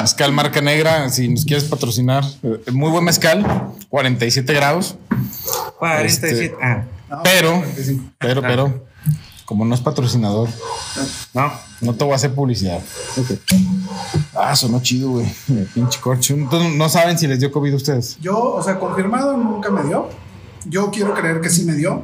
Mezcal 0.00 0.32
marca 0.32 0.60
negra, 0.60 1.08
si 1.10 1.28
nos 1.28 1.44
quieres 1.44 1.64
patrocinar. 1.64 2.24
eh, 2.42 2.70
Muy 2.72 2.90
buen 2.90 3.04
mezcal, 3.04 3.44
47 3.90 4.52
grados. 4.54 4.96
47. 5.78 6.44
Este- 6.46 6.56
Ah, 6.62 6.84
No, 7.08 7.22
Pero, 7.22 7.52
45. 7.58 8.04
pero, 8.18 8.42
pero, 8.42 8.85
como 9.46 9.64
no 9.64 9.74
es 9.74 9.80
patrocinador, 9.80 10.48
no. 11.32 11.52
no 11.80 11.94
te 11.94 12.04
voy 12.04 12.12
a 12.12 12.16
hacer 12.16 12.34
publicidad. 12.34 12.80
Ah, 14.34 14.54
sonó 14.54 14.82
chido, 14.82 15.10
güey. 15.10 15.26
Pinche 15.72 16.00
corcho. 16.00 16.34
Entonces, 16.34 16.74
no 16.74 16.88
saben 16.88 17.16
si 17.16 17.26
les 17.26 17.40
dio 17.40 17.50
COVID 17.50 17.72
a 17.72 17.76
ustedes. 17.76 18.18
Yo, 18.20 18.38
o 18.38 18.62
sea, 18.62 18.78
confirmado 18.78 19.36
nunca 19.36 19.70
me 19.70 19.84
dio. 19.84 20.08
Yo 20.66 20.90
quiero 20.90 21.14
creer 21.14 21.40
que 21.40 21.48
sí 21.48 21.64
me 21.64 21.74
dio, 21.74 22.02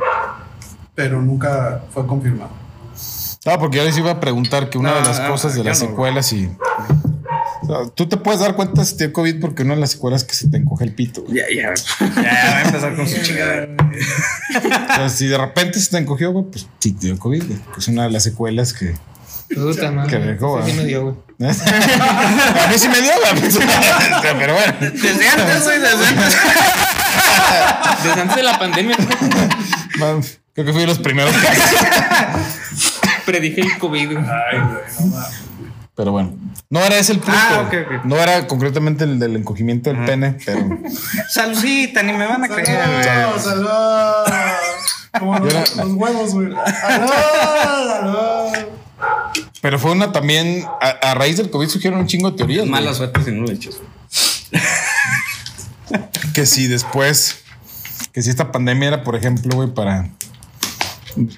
pero 0.95 1.21
nunca 1.21 1.83
fue 1.93 2.07
confirmado. 2.07 2.51
Ah, 3.45 3.59
porque 3.59 3.79
yo 3.79 3.85
les 3.85 3.99
iba 3.99 4.13
a 4.13 4.21
preguntar 4.21 4.71
que 4.71 4.79
una 4.79 4.91
No, 4.91 4.97
de 4.97 5.03
las 5.03 5.21
no, 5.21 5.29
cosas 5.29 5.55
de 5.55 5.65
las 5.65 5.79
secuelas 5.79 6.33
y. 6.33 6.49
o 7.63 7.67
sea, 7.67 7.95
tú 7.95 8.09
te 8.09 8.17
puedes 8.17 8.41
dar 8.41 8.55
cuenta 8.55 8.85
si 8.85 8.97
te 8.97 9.05
dio 9.07 9.13
COVID 9.13 9.41
porque 9.41 9.63
una 9.63 9.75
de 9.75 9.81
las 9.81 9.93
secuelas 9.93 10.23
es 10.23 10.29
que 10.29 10.35
se 10.35 10.49
te 10.49 10.57
encoge 10.57 10.85
el 10.85 10.95
pito. 10.95 11.23
güey. 11.23 11.37
Ya, 11.39 11.45
ya. 11.55 11.75
Ya 12.23 12.51
va 12.51 12.59
a 12.59 12.63
empezar 12.63 12.97
con 12.97 13.09
su. 13.09 13.17
O 13.23 14.95
sea, 14.95 15.09
si 15.09 15.27
de 15.27 15.39
repente 15.39 15.81
se 15.81 15.91
te 15.91 15.99
encogió, 15.99 16.33
güey, 16.33 16.45
pues 16.51 16.67
sí 16.79 16.93
te 16.93 17.07
dio 17.07 17.19
COVID. 17.19 17.45
güey, 17.47 17.59
que 17.59 17.79
es 17.81 17.89
una 17.89 18.05
de 18.05 18.11
las 18.11 18.23
secuelas 18.25 18.73
que. 18.73 18.95
Puta 19.55 19.91
madre. 19.91 20.33
Rico, 20.33 20.59
Ese 20.61 20.71
sí 20.71 20.75
güey. 20.77 20.85
me 20.85 20.89
dio, 20.89 21.03
güey. 21.03 21.15
a 21.51 22.67
mí 22.71 22.79
sí 22.79 22.89
me 22.89 23.01
dio, 23.01 23.13
güey. 23.21 23.41
pues, 23.41 23.59
pero 24.39 24.55
bueno. 24.55 24.75
Desde 24.81 25.29
antes, 25.29 25.65
güey, 25.65 25.79
desde 25.81 26.07
antes. 26.07 26.37
Desde 28.03 28.21
antes 28.21 28.37
de 28.37 28.43
la 28.43 28.59
pandemia 28.59 28.97
Man, 29.99 30.23
Creo 30.55 30.67
que 30.67 30.73
fui 30.73 30.81
de 30.83 30.87
los 30.87 30.99
primeros. 30.99 31.35
predije 33.25 33.61
el 33.63 33.79
COVID, 33.79 34.13
güey. 34.13 34.25
Ay, 34.25 34.59
güey, 34.59 34.83
no 35.01 35.07
mames. 35.07 35.33
Pero 35.95 36.11
bueno, 36.13 36.33
no 36.71 36.81
era 36.81 36.97
ese 36.99 37.13
el 37.13 37.19
punto. 37.19 37.39
Ah, 37.39 37.65
ok, 37.67 37.75
ok. 37.99 38.05
No 38.05 38.17
era 38.17 38.47
concretamente 38.47 39.05
el 39.05 39.19
del 39.19 39.37
encogimiento 39.37 39.93
del 39.93 40.05
pene, 40.07 40.37
pero. 40.45 40.67
Saludcita, 41.29 42.03
ni 42.03 42.13
me 42.15 42.27
van 42.27 42.43
a 42.45 42.49
creer, 42.49 43.05
¡Salud! 43.05 43.39
¡Salud! 43.39 44.33
Como 45.19 45.39
los, 45.39 45.53
Yo 45.53 45.59
era- 45.59 45.85
los 45.85 45.93
huevos, 45.95 46.33
güey. 46.35 46.49
¡Salud! 46.81 47.11
¡Salud! 47.89 48.67
Pero 49.61 49.79
fue 49.79 49.91
una 49.93 50.13
también. 50.13 50.65
A, 50.81 51.11
a 51.11 51.15
raíz 51.15 51.37
del 51.37 51.51
COVID 51.51 51.69
surgieron 51.69 52.01
un 52.01 52.07
chingo 52.07 52.31
de 52.31 52.37
teorías. 52.39 52.61
güey. 52.63 52.71
Mala 52.71 52.95
suerte 52.95 53.23
si 53.23 53.31
no 53.31 53.43
lo 53.43 53.51
echas. 53.53 53.77
Que 56.35 56.47
si 56.47 56.69
después. 56.69 57.43
Que 58.13 58.23
si 58.23 58.31
esta 58.31 58.51
pandemia 58.53 58.89
era, 58.89 59.05
por 59.05 59.17
ejemplo, 59.17 59.55
güey, 59.57 59.73
para 59.75 60.09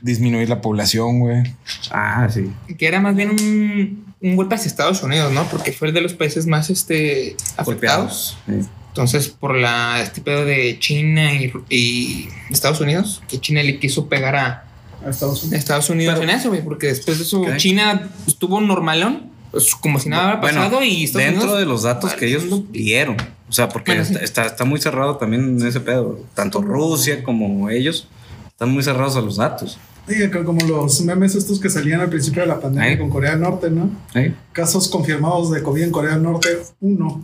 disminuir 0.02 0.48
la 0.48 0.60
población, 0.60 1.18
güey. 1.20 1.54
Ah, 1.90 2.28
sí. 2.32 2.52
Que 2.78 2.86
era 2.86 3.00
más 3.00 3.14
bien 3.16 3.30
un, 3.30 4.13
un 4.24 4.36
golpe 4.36 4.54
hacia 4.56 4.68
Estados 4.68 5.02
Unidos, 5.02 5.32
¿no? 5.32 5.44
Porque 5.50 5.72
fue 5.72 5.88
el 5.88 5.94
de 5.94 6.00
los 6.00 6.14
países 6.14 6.46
más 6.46 6.70
este, 6.70 7.36
afectados. 7.56 7.66
Golpeados. 7.66 8.36
Sí. 8.46 8.68
Entonces, 8.88 9.28
por 9.28 9.56
la, 9.56 10.00
este 10.02 10.20
pedo 10.20 10.44
de 10.44 10.78
China 10.78 11.32
y, 11.34 11.52
y 11.68 12.28
Estados 12.50 12.80
Unidos, 12.80 13.22
que 13.28 13.38
China 13.40 13.62
le 13.62 13.78
quiso 13.80 14.06
pegar 14.08 14.36
a 14.36 14.64
A 15.04 15.10
Estados 15.10 15.42
Unidos. 15.42 15.58
Estados 15.58 15.90
Unidos 15.90 16.18
Pero- 16.18 16.30
en 16.30 16.38
eso, 16.38 16.48
güey, 16.48 16.62
porque 16.62 16.86
después 16.88 17.18
de 17.18 17.24
eso 17.24 17.40
Ok. 17.42 17.56
China 17.56 18.08
estuvo 18.26 18.60
normalón, 18.60 19.30
pues, 19.50 19.74
como 19.74 19.98
si 20.00 20.08
nada 20.08 20.24
hubiera 20.24 20.40
Bueno, 20.40 20.60
pasado 20.62 20.82
y 20.84 21.04
Estados 21.04 21.26
dentro 21.26 21.42
Unidos. 21.44 21.58
de 21.60 21.66
los 21.66 21.82
datos 21.82 22.14
que 22.14 22.26
ellos 22.26 22.44
dieron. 22.72 23.16
O 23.48 23.52
sea, 23.52 23.68
porque 23.68 23.90
Bueno, 23.92 24.04
sí. 24.04 24.12
está, 24.14 24.24
está, 24.24 24.46
está 24.46 24.64
muy 24.64 24.80
cerrado 24.80 25.16
también 25.16 25.58
en 25.60 25.66
ese 25.66 25.80
pedo. 25.80 26.20
Tanto 26.34 26.62
Rusia 26.62 27.22
como 27.24 27.68
ellos 27.70 28.06
están 28.48 28.70
muy 28.70 28.82
cerrados 28.82 29.16
a 29.16 29.20
los 29.20 29.36
datos. 29.36 29.76
Sí, 30.08 30.16
como 30.44 30.60
los 30.66 31.00
memes 31.02 31.34
estos 31.34 31.58
que 31.58 31.70
salían 31.70 32.00
al 32.00 32.10
principio 32.10 32.42
de 32.42 32.48
la 32.48 32.60
pandemia 32.60 32.98
con 32.98 33.08
Corea 33.10 33.30
del 33.32 33.40
Norte, 33.40 33.70
¿no? 33.70 33.90
¿Eh? 34.14 34.34
Casos 34.52 34.88
confirmados 34.88 35.50
de 35.50 35.62
COVID 35.62 35.82
en 35.82 35.90
Corea 35.90 36.12
del 36.12 36.22
Norte, 36.22 36.48
uno. 36.80 37.22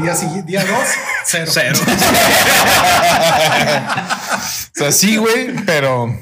Día, 0.00 0.14
día 0.46 0.60
dos, 0.64 0.88
cero. 1.24 1.50
Cero. 1.52 1.78
O 4.74 4.78
sea, 4.78 4.92
sí, 4.92 5.16
güey, 5.16 5.54
pero 5.66 6.14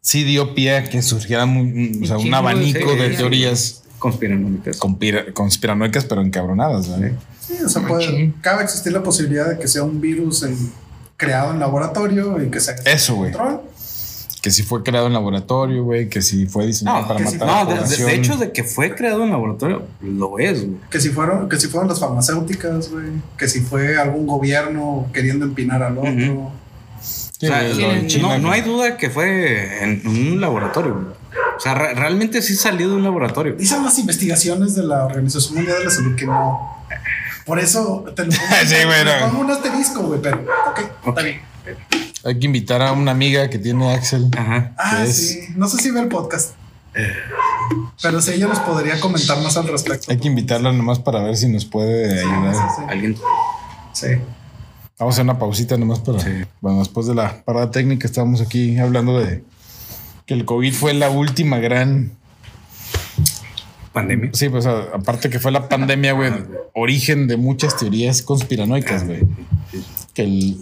sí 0.00 0.24
dio 0.24 0.54
pie 0.54 0.76
a 0.76 0.84
que 0.84 1.02
surgiera 1.02 1.46
muy- 1.46 2.00
o 2.02 2.06
sea, 2.06 2.18
un 2.18 2.32
abanico 2.32 2.94
de 2.94 3.10
teorías. 3.10 3.82
Conspiranoicas. 3.98 4.78
conspira- 4.78 5.32
conspiranoicas, 5.32 6.04
pero 6.04 6.22
encabronadas, 6.22 6.88
güey. 6.88 7.12
Sí, 7.40 7.54
o 7.64 7.68
sea, 7.68 7.82
puede, 7.86 8.32
cabe 8.40 8.62
existir 8.62 8.92
la 8.92 9.02
posibilidad 9.02 9.48
de 9.48 9.58
que 9.58 9.66
sea 9.66 9.82
un 9.82 10.00
virus 10.00 10.44
en- 10.44 10.72
creado 11.16 11.52
en 11.52 11.58
laboratorio 11.58 12.40
y 12.40 12.48
que 12.48 12.60
se 12.60 12.70
haga 12.72 12.82
Eso, 12.84 13.16
güey. 13.16 13.32
Que 14.42 14.50
si 14.52 14.62
fue 14.62 14.82
creado 14.84 15.08
en 15.08 15.12
laboratorio, 15.14 15.82
güey, 15.84 16.08
que 16.08 16.22
si 16.22 16.46
fue 16.46 16.64
diseñado 16.66 17.00
No, 17.02 17.08
para 17.08 17.18
matar 17.20 17.32
si- 17.32 17.42
a 17.42 17.46
la 17.46 17.52
No, 17.52 17.58
de, 17.66 17.74
de- 17.74 17.80
población. 17.80 18.08
de 18.08 18.14
hecho, 18.14 18.36
de 18.36 18.52
que 18.52 18.62
fue 18.64 18.94
creado 18.94 19.24
en 19.24 19.30
laboratorio, 19.30 19.82
lo 20.00 20.38
es, 20.38 20.64
güey. 20.64 20.76
Que 20.90 21.00
si 21.00 21.08
fueron, 21.10 21.48
que 21.48 21.58
si 21.58 21.66
fueron 21.66 21.88
las 21.88 21.98
farmacéuticas, 21.98 22.90
güey. 22.90 23.06
Que 23.36 23.48
si 23.48 23.60
fue 23.60 23.96
algún 23.98 24.26
gobierno 24.28 25.06
queriendo 25.12 25.44
empinar 25.44 25.82
al 25.82 25.98
otro. 25.98 26.52
Sí, 27.00 27.46
O 27.46 27.48
sea, 27.48 27.62
no- 27.62 28.06
China, 28.06 28.28
no, 28.28 28.38
no 28.38 28.50
hay 28.52 28.60
duda 28.62 28.96
que 28.96 29.10
fue 29.10 29.82
en 29.84 30.06
un 30.06 30.40
laboratorio, 30.40 30.94
güey. 30.94 31.06
O 31.56 31.60
sea, 31.60 31.74
re- 31.74 31.94
realmente 31.94 32.40
sí 32.40 32.54
salió 32.54 32.88
de 32.88 32.94
un 32.94 33.02
laboratorio. 33.02 33.54
Dicen 33.54 33.82
las 33.84 33.98
investigaciones 33.98 34.74
de 34.76 34.84
la 34.84 35.04
Organización 35.04 35.54
Mundial 35.56 35.78
de 35.78 35.84
la 35.84 35.90
Salud 35.90 36.14
que 36.16 36.26
no. 36.26 36.76
Por 37.44 37.58
eso 37.58 38.04
te 38.14 38.24
lo 38.24 38.30
pongo, 38.36 38.42
Sí, 38.66 38.74
güey, 38.84 39.04
te 39.04 39.20
no. 39.20 39.26
pongo 39.30 39.40
un 39.44 39.50
asterisco, 39.50 40.02
güey, 40.02 40.20
pero 40.22 40.38
ok, 40.68 40.80
está 41.08 41.22
bien. 41.22 41.40
Hay 42.28 42.38
que 42.38 42.46
invitar 42.46 42.82
a 42.82 42.92
una 42.92 43.10
amiga 43.12 43.48
que 43.48 43.58
tiene 43.58 43.90
Axel. 43.92 44.28
Ajá. 44.36 44.74
Ah, 44.76 45.06
sí. 45.06 45.40
No 45.56 45.66
sé 45.66 45.78
si 45.78 45.90
ve 45.90 46.00
el 46.00 46.08
podcast. 46.08 46.52
Pero 48.02 48.20
sí, 48.20 48.32
ella 48.32 48.48
nos 48.48 48.60
podría 48.60 49.00
comentar 49.00 49.40
más 49.40 49.56
al 49.56 49.68
respecto. 49.68 50.10
Hay 50.10 50.18
que 50.18 50.28
invitarla 50.28 50.72
nomás 50.72 50.98
para 50.98 51.22
ver 51.22 51.36
si 51.36 51.48
nos 51.48 51.64
puede 51.64 52.20
ayudar. 52.20 52.54
Sí, 52.54 52.82
Alguien. 52.88 53.16
sí. 53.92 54.06
Vamos 54.98 55.12
a 55.12 55.14
hacer 55.14 55.24
una 55.24 55.38
pausita 55.38 55.76
nomás 55.78 56.00
para. 56.00 56.18
Sí. 56.20 56.30
Bueno, 56.60 56.80
después 56.80 57.06
de 57.06 57.14
la 57.14 57.42
parada 57.44 57.70
técnica, 57.70 58.06
estábamos 58.06 58.40
aquí 58.40 58.78
hablando 58.78 59.18
de 59.18 59.42
que 60.26 60.34
el 60.34 60.44
COVID 60.44 60.74
fue 60.74 60.92
la 60.92 61.08
última 61.08 61.58
gran. 61.58 62.12
Pandemia. 63.92 64.30
Sí, 64.34 64.50
pues 64.50 64.66
aparte 64.66 65.30
que 65.30 65.38
fue 65.38 65.50
la 65.50 65.68
pandemia, 65.68 66.12
güey, 66.12 66.32
origen 66.74 67.26
de 67.26 67.38
muchas 67.38 67.76
teorías 67.76 68.20
conspiranoicas, 68.20 69.06
güey. 69.06 69.20
Que 70.12 70.22
el. 70.24 70.58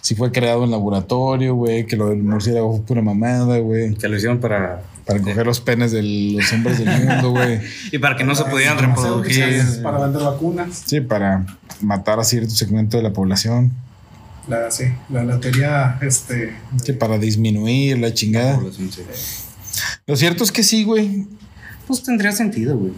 Si 0.00 0.14
fue 0.14 0.32
creado 0.32 0.64
en 0.64 0.70
laboratorio, 0.70 1.54
güey, 1.54 1.86
que 1.86 1.96
lo 1.96 2.08
del 2.08 2.22
murciélago 2.22 2.76
fue 2.76 2.84
pura 2.84 3.02
mamada, 3.02 3.58
güey. 3.58 3.94
Que 3.94 4.08
lo 4.08 4.16
hicieron 4.16 4.38
para. 4.38 4.82
Para 5.04 5.22
coger 5.22 5.46
los 5.46 5.60
penes 5.60 5.90
de 5.90 6.02
los 6.02 6.52
hombres 6.52 6.78
del 6.78 6.88
mundo, 6.88 7.30
güey. 7.30 7.60
Y 7.92 7.98
para 7.98 8.14
que 8.14 8.24
no 8.24 8.34
se 8.34 8.44
pudieran 8.44 8.78
reproducir. 8.78 9.82
Para 9.82 9.98
vender 10.00 10.22
vacunas. 10.22 10.82
Sí, 10.84 11.00
para 11.00 11.46
matar 11.80 12.20
a 12.20 12.24
cierto 12.24 12.50
segmento 12.50 12.98
de 12.98 13.02
la 13.04 13.12
población. 13.12 13.72
La, 14.48 14.70
sí, 14.70 14.84
la, 15.08 15.24
la 15.24 15.40
teoría, 15.40 15.98
este. 16.02 16.54
Sí, 16.84 16.92
para 16.92 17.18
disminuir 17.18 17.98
la 17.98 18.12
chingada. 18.12 18.60
Sí. 18.70 18.90
Lo 20.06 20.16
cierto 20.16 20.44
es 20.44 20.52
que 20.52 20.62
sí, 20.62 20.84
güey. 20.84 21.26
Pues 21.86 22.02
tendría 22.02 22.32
sentido, 22.32 22.76
güey. 22.76 22.92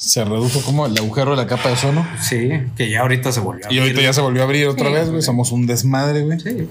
Se 0.00 0.24
redujo 0.24 0.60
como 0.62 0.86
el 0.86 0.96
agujero 0.96 1.32
de 1.32 1.38
la 1.38 1.48
capa 1.48 1.70
de 1.70 1.74
ozono. 1.74 2.06
Sí, 2.22 2.48
que 2.76 2.88
ya 2.88 3.00
ahorita 3.00 3.32
se 3.32 3.40
volvió 3.40 3.66
a 3.66 3.72
Y 3.72 3.78
ahorita 3.80 3.94
abrir. 3.96 4.06
ya 4.06 4.12
se 4.12 4.20
volvió 4.20 4.42
a 4.42 4.44
abrir 4.44 4.68
otra 4.68 4.86
Sí, 4.86 4.92
vez, 4.94 5.10
güey. 5.10 5.22
Somos 5.22 5.50
un 5.50 5.66
desmadre, 5.66 6.22
güey. 6.22 6.38
Sí. 6.38 6.68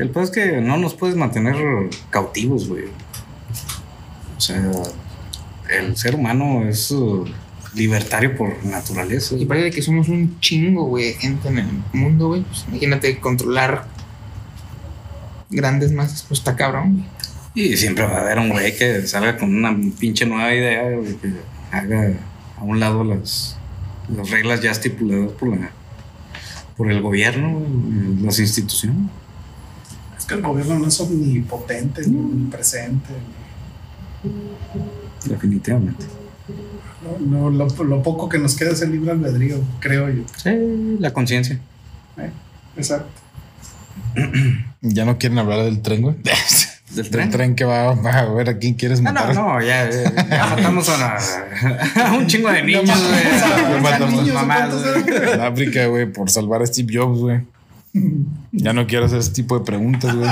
El 0.00 0.10
peor 0.10 0.24
es 0.24 0.30
que 0.32 0.60
no 0.60 0.78
nos 0.78 0.94
puedes 0.94 1.14
mantener 1.14 1.54
cautivos, 2.10 2.66
güey. 2.68 2.86
O 4.36 4.40
sea, 4.40 4.60
el 5.70 5.96
ser 5.96 6.16
humano 6.16 6.68
es 6.68 6.90
uh, 6.90 7.24
libertario 7.74 8.36
por 8.36 8.64
naturaleza. 8.64 9.36
Y 9.36 9.46
parece 9.46 9.70
que 9.70 9.80
somos 9.80 10.08
un 10.08 10.40
chingo, 10.40 10.86
güey, 10.86 11.04
de 11.04 11.14
gente 11.14 11.46
en 11.46 11.58
el 11.60 11.68
mundo, 11.92 12.26
güey. 12.30 12.42
Pues 12.42 12.64
imagínate 12.66 13.20
controlar 13.20 13.86
grandes 15.50 15.92
masas, 15.92 16.24
pues 16.26 16.40
está 16.40 16.56
cabrón, 16.56 16.94
güey. 16.94 17.04
Y 17.54 17.76
siempre 17.76 18.04
va 18.04 18.18
a 18.18 18.20
haber 18.22 18.38
un 18.38 18.48
güey 18.50 18.76
que 18.76 19.06
salga 19.06 19.36
con 19.38 19.54
una 19.54 19.76
pinche 19.98 20.26
nueva 20.26 20.52
idea, 20.52 20.82
que 21.22 21.32
haga 21.70 22.12
a 22.58 22.64
un 22.64 22.80
lado 22.80 23.04
las, 23.04 23.56
las 24.14 24.30
reglas 24.30 24.60
ya 24.60 24.72
estipuladas 24.72 25.30
por, 25.32 25.56
la, 25.56 25.70
por 26.76 26.90
el 26.90 27.00
gobierno, 27.00 27.62
las 28.22 28.40
instituciones. 28.40 29.08
Es 30.18 30.24
que 30.24 30.34
el 30.34 30.42
gobierno 30.42 30.80
no 30.80 30.88
es 30.88 31.00
omnipotente, 31.00 32.02
ni 32.08 32.18
omnipresente. 32.18 33.10
Definitivamente. 35.24 36.06
No, 37.20 37.50
no, 37.50 37.50
lo, 37.50 37.84
lo 37.84 38.02
poco 38.02 38.28
que 38.28 38.38
nos 38.38 38.56
queda 38.56 38.70
es 38.70 38.82
el 38.82 38.90
libre 38.90 39.12
albedrío, 39.12 39.58
creo 39.78 40.08
yo. 40.10 40.24
Sí, 40.42 40.96
la 40.98 41.12
conciencia. 41.12 41.60
¿eh? 42.18 42.30
Exacto. 42.76 43.10
Ya 44.86 45.06
no 45.06 45.16
quieren 45.16 45.38
hablar 45.38 45.64
del 45.64 45.80
tren, 45.80 46.02
güey. 46.02 46.16
¿Del 46.94 47.02
Del 47.04 47.10
tren? 47.10 47.30
tren 47.30 47.54
que 47.56 47.64
va, 47.64 47.94
va 47.94 48.10
a 48.20 48.24
ver 48.32 48.48
a 48.50 48.58
quién 48.58 48.74
quieres 48.74 49.00
Ah, 49.00 49.02
matar. 49.12 49.34
no, 49.34 49.54
no, 49.54 49.60
ya, 49.60 49.90
ya, 49.90 50.26
ya 50.28 50.46
matamos 50.56 50.88
a, 50.88 51.16
a 52.06 52.12
un 52.12 52.26
chingo 52.26 52.50
de 52.50 52.62
niños, 52.62 52.84
Ya 52.86 53.66
güey. 53.68 53.80
matamos 53.80 54.12
niños, 54.22 54.34
mamás. 54.34 54.74
En 55.34 55.40
África, 55.40 55.86
güey, 55.86 56.06
por 56.06 56.30
salvar 56.30 56.62
a 56.62 56.66
Steve 56.66 56.92
Jobs, 56.96 57.18
güey. 57.20 57.40
Ya 58.52 58.72
no 58.72 58.86
quiero 58.86 59.04
hacer 59.06 59.18
ese 59.18 59.30
tipo 59.32 59.58
de 59.58 59.64
preguntas, 59.64 60.14
güey. 60.14 60.30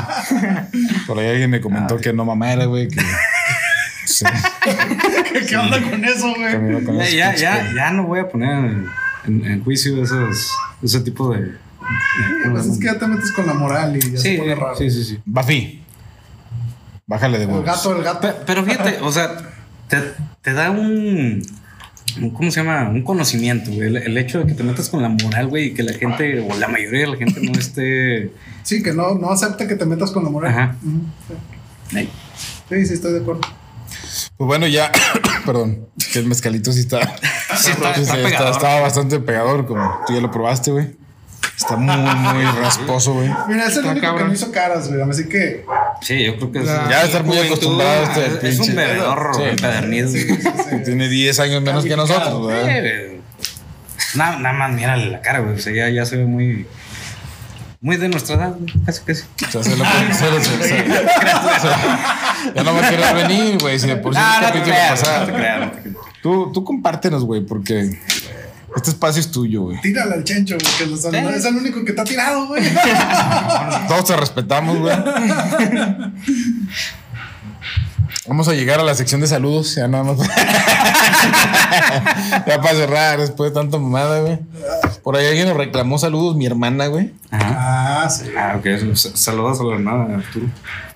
Por 1.06 1.18
ahí 1.18 1.28
alguien 1.30 1.50
me 1.50 1.60
comentó 1.60 1.96
que 1.98 2.12
no 2.12 2.24
mamara, 2.24 2.64
güey. 2.66 2.88
Que, 2.88 3.00
sí, 4.06 4.24
¿Qué 5.48 5.56
onda 5.56 5.80
con 5.80 6.04
eso, 6.04 6.34
güey? 6.34 6.84
con 6.84 6.98
Ya, 6.98 7.34
ya, 7.36 7.72
ya, 7.74 7.90
no 7.92 8.04
voy 8.04 8.20
a 8.20 8.28
poner 8.28 8.50
en, 8.52 8.86
en- 9.26 9.44
en 9.46 9.62
juicio 9.64 10.02
esos, 10.02 10.50
ese 10.82 11.00
tipo 11.00 11.32
de. 11.32 11.52
Pues 12.50 12.66
es 12.66 12.78
que 12.78 12.86
ya 12.86 12.98
te 12.98 13.06
metes 13.06 13.30
con 13.32 13.46
la 13.46 13.54
moral 13.54 13.96
y 13.96 14.00
ya 14.12 14.18
Sí, 14.18 14.32
se 14.34 14.38
pone 14.38 14.54
raro. 14.54 14.76
sí, 14.76 14.90
sí, 14.90 15.04
sí. 15.04 15.18
Buffy. 15.24 15.81
Bájale 17.12 17.36
de 17.38 17.44
El 17.44 17.50
huevos. 17.50 17.66
gato, 17.66 17.96
el 17.96 18.02
gato. 18.02 18.20
Pe- 18.20 18.34
Pero 18.46 18.64
fíjate, 18.64 18.98
o 19.02 19.12
sea, 19.12 19.36
te, 19.88 19.98
te 20.40 20.52
da 20.54 20.70
un, 20.70 21.42
un- 22.20 22.30
¿Cómo 22.30 22.50
se 22.50 22.62
llama? 22.62 22.88
Un 22.88 23.02
conocimiento, 23.02 23.70
güey. 23.70 23.88
El, 23.88 23.96
el 23.98 24.16
hecho 24.18 24.38
de 24.40 24.46
que 24.46 24.54
te 24.54 24.62
metas 24.62 24.88
con 24.88 25.02
la 25.02 25.08
moral, 25.10 25.48
güey, 25.48 25.66
y 25.66 25.74
que 25.74 25.82
la 25.82 25.92
gente, 25.92 26.40
o 26.40 26.56
la 26.56 26.68
mayoría 26.68 27.00
de 27.00 27.06
la 27.08 27.16
gente 27.16 27.40
no 27.42 27.52
esté. 27.52 28.32
Sí, 28.62 28.82
que 28.82 28.92
no, 28.92 29.14
no 29.16 29.30
acepta 29.30 29.68
que 29.68 29.74
te 29.74 29.84
metas 29.84 30.10
con 30.10 30.24
la 30.24 30.30
moral. 30.30 30.52
Ajá. 30.52 30.76
Sí. 31.90 32.08
Sí, 32.70 32.86
sí, 32.86 32.94
estoy 32.94 33.12
de 33.12 33.20
acuerdo. 33.20 33.42
Pues 34.36 34.46
bueno, 34.46 34.66
ya, 34.66 34.90
perdón, 35.46 35.86
que 36.12 36.18
el 36.18 36.26
mezcalito 36.26 36.72
sí 36.72 36.80
está, 36.80 37.00
Sí, 37.56 37.70
está, 37.72 37.94
sí, 37.94 38.00
está 38.02 38.14
está- 38.16 38.22
pegador. 38.28 38.50
estaba 38.52 38.80
bastante 38.80 39.20
pegador, 39.20 39.66
como 39.66 40.00
tú 40.06 40.14
ya 40.14 40.20
lo 40.20 40.30
probaste, 40.30 40.70
güey. 40.70 40.96
Está 41.56 41.76
muy, 41.76 41.96
muy 41.96 42.44
rasposo, 42.60 43.14
güey. 43.14 43.30
Mira, 43.48 43.66
es 43.66 43.76
el 43.76 43.84
único 43.86 44.16
que 44.16 44.24
no 44.24 44.32
hizo 44.32 44.50
caras, 44.50 44.88
güey. 44.88 45.00
Así 45.02 45.28
que. 45.28 45.64
Sí, 46.00 46.24
yo 46.24 46.36
creo 46.36 46.52
que 46.52 46.58
es. 46.60 46.64
La- 46.64 46.88
Ya 46.90 47.00
de 47.00 47.06
estar 47.06 47.24
muy 47.24 47.38
acostumbrado 47.38 48.06
a 48.06 48.12
este 48.16 48.48
es, 48.48 48.54
es 48.54 48.60
un 48.60 48.66
pinche- 48.66 48.74
bebedor 48.74 49.30
empedernido. 49.48 50.08
Sí, 50.08 50.20
sí, 50.20 50.36
sí. 50.42 50.76
Tiene 50.84 51.08
10 51.08 51.40
años 51.40 51.62
menos 51.62 51.84
que 51.84 51.96
nosotros, 51.96 52.40
güey. 52.40 53.20
Nada, 54.14 54.38
nada 54.38 54.54
más 54.54 54.72
mírale 54.72 55.06
la 55.10 55.20
cara, 55.22 55.38
güey. 55.40 55.54
O 55.54 55.58
sea, 55.58 55.72
ya, 55.72 55.88
ya 55.88 56.04
se 56.04 56.16
ve 56.16 56.24
muy. 56.24 56.66
Muy 57.80 57.96
de 57.96 58.08
nuestra 58.08 58.36
edad, 58.36 58.54
güey. 58.58 58.72
Casi, 58.86 59.02
casi. 59.02 59.22
O 59.46 59.50
sea, 59.50 59.62
se 59.62 59.76
lo 59.76 59.84
puede- 59.84 60.84
Ya 62.54 62.62
no 62.62 62.74
va 62.74 62.86
a 62.86 62.90
querer 62.90 63.14
venir, 63.14 63.58
güey. 63.60 63.78
Si 63.78 63.86
de 63.86 63.96
por 63.96 64.14
sí 64.14 64.20
No, 64.20 64.26
el 64.26 64.32
no 64.34 64.38
te 64.40 64.46
capítulo 64.46 64.74
creas, 64.74 65.00
pasado. 65.00 65.20
no 65.20 65.26
te 65.26 65.32
creas, 65.38 65.60
no 65.60 65.70
te 65.70 65.80
creas. 65.82 65.96
Tú, 66.22 66.50
tú 66.52 66.64
compártenos, 66.64 67.24
güey, 67.24 67.40
porque 67.40 67.98
este 68.76 68.90
espacio 68.90 69.20
es 69.20 69.30
tuyo, 69.30 69.62
güey. 69.62 69.80
Tírale 69.80 70.14
al 70.14 70.24
chencho, 70.24 70.56
güey, 70.60 70.72
que 70.78 70.86
los- 70.86 71.04
es 71.04 71.44
el 71.44 71.56
único 71.56 71.84
que 71.84 71.92
te 71.92 72.00
ha 72.00 72.04
tirado, 72.04 72.46
güey. 72.48 72.62
Todos 73.88 74.04
te 74.06 74.16
respetamos, 74.16 74.78
güey. 74.78 74.96
Vamos 78.26 78.46
a 78.46 78.52
llegar 78.52 78.78
a 78.78 78.84
la 78.84 78.94
sección 78.94 79.20
de 79.20 79.26
saludos, 79.26 79.74
ya 79.74 79.88
nada 79.88 80.04
más. 80.04 80.18
ya 82.46 82.60
para 82.62 82.74
cerrar, 82.74 83.18
después 83.18 83.50
de 83.50 83.54
tanta 83.60 83.78
mamada, 83.78 84.20
güey. 84.20 84.38
Por 85.02 85.16
ahí 85.16 85.26
alguien 85.26 85.48
nos 85.48 85.56
reclamó 85.56 85.98
saludos, 85.98 86.36
mi 86.36 86.46
hermana, 86.46 86.86
güey. 86.86 87.10
Ajá. 87.32 88.04
Ah, 88.04 88.08
sí. 88.08 88.26
Ah, 88.38 88.56
ok. 88.58 88.66
Saludos 88.94 89.58
a 89.60 89.64
la 89.64 89.74
hermana 89.74 90.18
Arturo. 90.18 90.46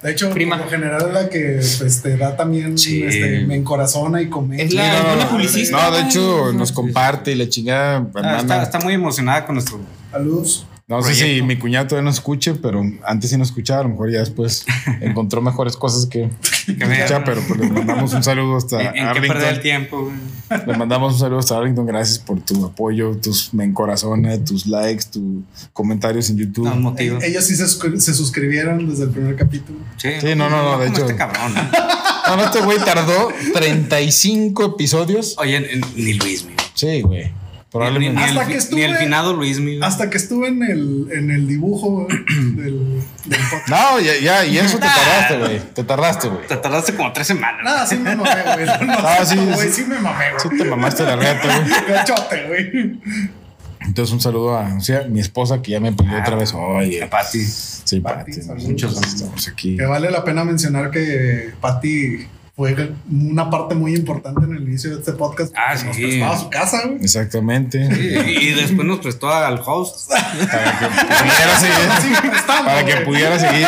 De 0.03 0.13
hecho, 0.13 0.31
Prima. 0.31 0.57
por 0.57 0.67
lo 0.67 0.71
general 0.71 1.03
es 1.09 1.15
la 1.15 1.29
que 1.29 1.61
pues, 1.81 2.01
te 2.03 2.17
da 2.17 2.37
también, 2.37 2.79
Sí. 2.79 3.03
este, 3.03 3.41
me 3.45 3.57
encorazona 3.57 4.23
y 4.23 4.29
comenta. 4.29 4.63
Es 4.63 4.73
la- 4.75 5.17
no, 5.17 5.29
publicista, 5.29 5.77
No, 5.91 5.97
de 5.97 6.03
hecho, 6.03 6.53
nos 6.53 6.71
comparte 6.71 7.33
y 7.33 7.35
la 7.35 7.49
chingada, 7.49 8.07
Ah, 8.23 8.37
está, 8.41 8.63
está 8.63 8.79
muy 8.79 8.95
emocionada 8.95 9.45
con 9.45 9.57
nuestro. 9.57 9.81
Saludos. 10.13 10.65
No 10.89 11.03
sé 11.03 11.15
si 11.15 11.21
proyecto. 11.23 11.47
mi 11.47 11.57
cuñado 11.57 11.87
todavía 11.89 12.05
no 12.05 12.11
escuche, 12.11 12.55
pero 12.55 12.81
antes 13.05 13.31
sí 13.31 13.37
no 13.37 13.43
escuchaba, 13.43 13.81
a 13.81 13.83
lo 13.83 13.89
mejor 13.89 14.13
ya 14.13 14.21
después 14.21 14.65
encontró 15.01 15.43
mejores 15.43 15.77
cosas 15.77 16.07
que, 16.07 16.31
Que 16.67 16.73
escuchar, 16.85 17.25
pero 17.25 17.41
pues 17.49 17.59
le 17.59 17.69
mandamos 17.71 18.15
un 18.15 18.23
saludo 18.23 18.57
hasta 18.57 18.81
En, 18.81 18.97
en 19.09 19.13
que 19.15 19.21
perder 19.23 19.37
el 19.37 19.43
Arlington. 19.43 19.63
tiempo, 19.63 20.03
güey. 20.05 20.67
Le 20.67 20.77
mandamos 20.77 21.15
un 21.15 21.19
saludo 21.19 21.41
hasta 21.41 21.57
Arlington, 21.59 21.87
gracias 21.87 22.21
por 22.21 22.41
tu 22.41 22.65
apoyo, 22.65 23.17
tus 23.17 23.53
me 23.53 23.65
encorazona, 23.65 24.39
tus 24.45 24.67
likes, 24.69 25.07
tus 25.13 25.43
comentarios 25.73 26.31
en 26.31 26.37
YouTube. 26.37 26.67
Nos 26.67 26.79
motiva. 26.79 27.19
Ellos 27.25 27.45
sí 27.45 27.57
se, 27.57 27.67
se 27.67 28.15
suscribieron 28.15 28.89
desde 28.89 29.05
el 29.05 29.11
primer 29.11 29.35
capítulo. 29.35 29.81
Sí, 29.97 30.11
Sí, 30.21 30.35
no, 30.37 30.49
no, 30.49 30.63
no, 30.63 30.79
de 30.79 30.87
como 30.87 30.97
hecho. 30.99 31.07
Este 31.07 31.17
cabrón. 31.17 31.53
¿no? 31.55 31.63
No, 32.27 32.37
no, 32.37 32.45
este 32.45 32.61
güey 32.61 32.77
tardó 32.79 33.29
35 33.55 34.65
episodios. 34.75 35.37
Oye, 35.39 35.57
en- 35.59 35.81
ni 35.97 36.15
Luis, 36.15 36.45
mi. 36.45 36.55
Sí, 36.75 37.01
güey. 37.03 37.31
Ni, 37.79 37.85
Probablemente. 37.85 38.21
ni 38.21 38.25
Hasta 38.29 38.43
el, 38.43 38.49
que 38.49 38.57
estuve- 38.57 38.77
ni 38.77 38.83
el 38.83 38.97
finado 38.97 39.33
Luis, 39.35 39.61
mi. 39.61 39.79
Hasta 39.83 40.11
que 40.11 40.17
estuve 40.17 40.49
en 40.49 40.63
el, 40.63 41.09
en 41.13 41.31
el 41.31 41.47
dibujo 41.47 42.07
del, 42.09 43.03
del 43.25 43.41
podcast. 43.51 43.69
No, 43.69 44.01
ya, 44.01 44.17
ya, 44.23 44.45
y 44.47 44.59
eso 44.59 44.79
te 44.79 44.87
tardaste, 44.87 45.39
güey. 45.39 45.61
Te 45.75 45.85
tardaste, 45.85 46.29
güey. 46.29 46.47
Te 46.47 46.57
tardaste 46.57 46.95
como 46.95 47.13
tres 47.13 47.27
semanas. 47.27 47.61
Nada, 47.65 47.87
sí 47.87 47.97
me 47.97 48.15
mamé, 48.17 48.31
güey. 48.55 48.67
No, 48.87 48.93
Ah, 48.99 49.25
sí, 49.25 49.37
sí, 49.37 49.45
güey, 49.45 49.69
sí. 49.69 49.73
sí 49.83 49.85
me 49.85 49.99
mamé, 49.99 50.25
Sí 50.39 50.49
güey. 50.49 50.59
te 50.61 50.65
mamaste 50.67 51.03
la 51.05 51.17
reata, 51.17 51.59
güey. 51.59 51.71
Gachote, 51.89 52.45
güey. 52.49 53.01
Entonces 53.81 54.13
un 54.13 54.21
saludo 54.21 54.59
a 54.59 54.75
o 54.75 54.81
sea, 54.81 55.03
mi 55.09 55.21
esposa 55.21 55.63
que 55.63 55.71
ya 55.73 55.81
me 55.81 55.93
pidió 55.93 56.19
otra 56.19 56.35
vez. 56.35 56.53
Oye, 56.55 57.07
Pati. 57.07 57.41
sí, 57.45 58.01
Pati, 58.01 58.33
Pati. 58.41 58.67
Muchos 58.67 59.01
estamos 59.01 59.47
aquí. 59.47 59.77
Que 59.77 59.85
vale 59.85 60.11
la 60.11 60.25
pena 60.25 60.43
mencionar 60.45 60.91
que 60.91 61.53
Patty 61.61 62.27
fue 62.57 62.93
una 63.11 63.51
parte 63.51 63.75
muy 63.75 63.95
importante 63.95 64.47
en 64.47 64.57
el 64.57 64.63
inicio 64.63 64.89
de 64.93 65.01
este 65.01 65.13
podcast. 65.13 65.53
Ah, 65.55 65.75
porque 65.75 65.87
Nos 65.89 65.97
sí. 65.97 66.03
prestaba 66.07 66.39
su 66.39 66.49
casa, 66.49 66.81
güey. 66.87 67.03
Exactamente. 67.03 67.79
Y, 67.79 68.49
y 68.49 68.55
después 68.55 68.89
nos 68.89 69.01
prestó 69.01 69.29
al 69.29 69.61
host. 69.65 70.11
Para 70.11 70.79
que 70.79 70.87
pudiera 70.87 71.59
seguir. 71.59 71.77
Sí, 72.01 72.43
Para 72.47 72.85
que 72.87 72.93
güey. 72.95 73.05
pudiera 73.05 73.39
seguir. 73.39 73.67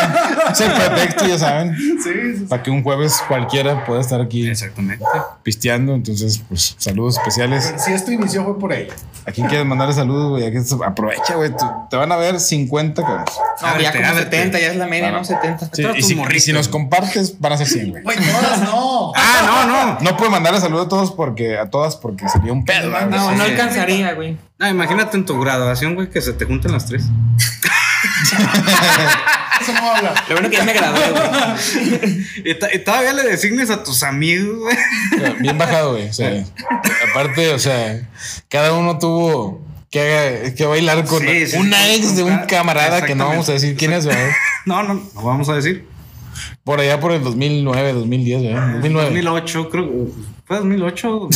Es 0.50 0.60
el 0.62 0.72
pretexto, 0.72 1.26
ya 1.26 1.38
saben. 1.38 1.76
Sí, 1.76 1.98
sí, 2.02 2.10
sí. 2.38 2.44
Para 2.48 2.62
que 2.62 2.70
un 2.70 2.82
jueves 2.82 3.22
cualquiera 3.28 3.84
pueda 3.84 4.00
estar 4.00 4.22
aquí 4.22 4.48
Exactamente. 4.48 5.04
pisteando. 5.42 5.94
Entonces, 5.94 6.42
pues, 6.48 6.74
saludos 6.78 7.18
especiales. 7.18 7.66
Pero 7.66 7.78
si 7.82 7.92
esto 7.92 8.10
inició 8.10 8.42
fue 8.44 8.58
por 8.58 8.72
ella. 8.72 8.94
¿A 9.26 9.32
quién 9.32 9.46
quieres 9.48 9.66
mandarle 9.66 9.92
saludos, 9.94 10.30
güey? 10.30 10.46
¿A 10.46 10.50
quién- 10.50 10.64
Aprovecha, 10.86 11.34
güey. 11.34 11.50
Te 11.90 11.96
van 11.96 12.10
a 12.10 12.16
ver 12.16 12.40
50 12.40 13.02
cabrones. 13.02 13.34
No, 13.60 13.78
ya 13.80 13.92
como 13.92 14.06
ábrete. 14.06 14.30
70, 14.38 14.58
ya 14.60 14.66
es 14.68 14.76
la 14.76 14.86
media. 14.86 15.10
¿no? 15.10 15.22
70. 15.22 15.68
Sí, 15.74 15.82
todas 15.82 15.98
y, 15.98 16.40
si, 16.40 16.52
nos 16.54 16.68
compartes, 16.68 17.38
van 17.38 17.52
a 17.52 17.58
ser 17.58 17.66
100, 17.66 17.90
güey. 17.90 18.02
Güey, 18.04 18.16
todas 18.16 18.62
no. 18.62 18.77
Ah, 19.16 19.42
no, 19.44 19.66
no. 19.66 19.98
No 20.00 20.16
puedo 20.16 20.30
mandarle 20.30 20.60
saludos 20.60 20.86
a 20.86 20.88
todos 20.88 21.12
porque 21.12 21.58
a 21.58 21.70
todas 21.70 21.96
porque 21.96 22.28
sería 22.28 22.52
un 22.52 22.64
pedo. 22.64 22.90
güey. 22.90 23.06
No, 23.06 23.32
no 23.32 23.42
alcanzaría, 23.42 24.14
güey. 24.14 24.36
Ah, 24.58 24.70
imagínate 24.70 25.16
en 25.16 25.24
tu 25.24 25.40
graduación, 25.40 25.94
güey, 25.94 26.10
que 26.10 26.20
se 26.20 26.32
te 26.32 26.44
junten 26.44 26.72
las 26.72 26.86
tres. 26.86 27.04
Eso 29.60 29.72
no 29.72 29.90
habla. 29.90 30.14
Lo 30.28 30.34
bueno 30.34 30.50
que 30.50 30.56
ya 30.56 30.64
me 30.64 30.72
gradué, 30.72 31.10
güey. 31.10 32.26
Y, 32.44 32.54
todavía 32.84 33.12
le 33.12 33.24
designes 33.24 33.70
a 33.70 33.82
tus 33.82 34.02
amigos, 34.02 34.58
güey. 34.58 34.76
Bien 35.40 35.58
bajado, 35.58 35.92
güey. 35.92 36.08
O 36.08 36.12
sea, 36.12 36.44
aparte, 37.10 37.52
o 37.52 37.58
sea, 37.58 38.08
cada 38.48 38.72
uno 38.72 38.98
tuvo 38.98 39.60
que, 39.90 40.54
que 40.56 40.66
bailar 40.66 41.04
con 41.06 41.20
Sí, 41.20 41.46
sí, 41.46 41.56
una 41.56 41.82
sí, 41.84 41.94
ex 41.94 42.16
de 42.16 42.22
un 42.22 42.38
camarada 42.46 43.04
que 43.04 43.14
no 43.14 43.28
vamos 43.28 43.48
a 43.48 43.52
decir 43.52 43.76
quién 43.76 43.92
es, 43.92 44.06
¿verdad? 44.06 44.30
No, 44.66 44.82
no, 44.82 44.94
no 44.94 45.22
vamos 45.22 45.48
a 45.48 45.54
decir. 45.54 45.86
Por 46.64 46.80
allá 46.80 47.00
por 47.00 47.12
el 47.12 47.22
2009, 47.22 47.92
2010, 47.92 48.42
¿verdad? 48.42 48.72
2009. 48.74 49.08
2008, 49.08 49.70
creo. 49.70 49.90
¿Fue 50.44 50.56
2008? 50.58 51.08
¿no? 51.08 51.28
¿Tú, 51.28 51.30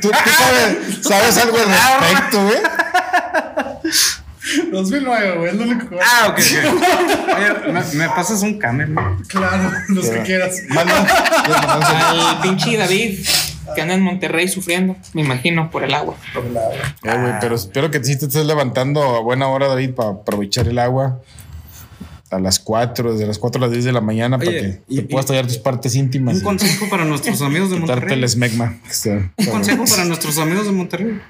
tú 0.00 0.08
sabes, 0.10 0.98
sabes 1.02 1.38
algo 1.38 1.56
al 1.58 1.68
respecto, 2.00 2.42
güey? 2.44 2.58
2009, 4.70 5.38
güey, 5.38 5.48
es 5.50 5.54
lo 5.56 5.62
único 5.64 5.88
que 5.88 5.98
Ah, 6.00 6.28
ok, 6.28 6.38
ok. 6.38 7.66
Oye, 7.66 7.72
¿me, 7.72 7.82
me 7.94 8.08
pasas 8.08 8.42
un 8.42 8.58
camel. 8.58 8.94
Claro, 9.28 9.72
los 9.88 10.08
que 10.08 10.22
quieras. 10.22 10.62
Al 10.70 12.40
pinche 12.40 12.76
David, 12.76 13.26
que 13.74 13.82
anda 13.82 13.94
en 13.94 14.02
Monterrey 14.02 14.48
sufriendo, 14.48 14.96
me 15.14 15.22
imagino, 15.22 15.70
por 15.70 15.82
el 15.84 15.94
agua. 15.94 16.14
Por 16.32 16.44
Eh, 16.44 17.18
güey, 17.18 17.32
pero 17.40 17.56
espero 17.56 17.90
que 17.90 18.02
sí 18.04 18.18
te 18.18 18.26
estés 18.26 18.46
levantando 18.46 19.02
a 19.16 19.20
buena 19.20 19.48
hora, 19.48 19.68
David, 19.68 19.94
para 19.94 20.10
aprovechar 20.10 20.68
el 20.68 20.78
agua. 20.78 21.20
A 22.30 22.40
las 22.40 22.58
4, 22.58 23.12
desde 23.12 23.26
las 23.26 23.38
4 23.38 23.58
a 23.60 23.66
las 23.66 23.70
10 23.72 23.84
de 23.84 23.92
la 23.92 24.00
mañana, 24.00 24.36
para 24.38 24.50
que 24.50 24.80
y- 24.88 24.96
te 24.96 25.02
puedas 25.04 25.26
tallar 25.26 25.46
tus 25.46 25.58
partes 25.58 25.94
íntimas. 25.94 26.36
Un 26.36 26.40
consejo 26.42 26.88
para 26.90 27.04
nuestros 27.04 27.40
amigos 27.40 27.70
de 27.70 27.76
quitarte 27.76 27.92
Monterrey. 27.94 28.18
el 28.18 28.24
esmegma. 28.24 28.74
está- 28.90 29.30
Un 29.36 29.46
consejo 29.46 29.84
para 29.88 30.04
nuestros 30.06 30.36
amigos 30.38 30.66
de 30.66 30.72
Monterrey. 30.72 31.20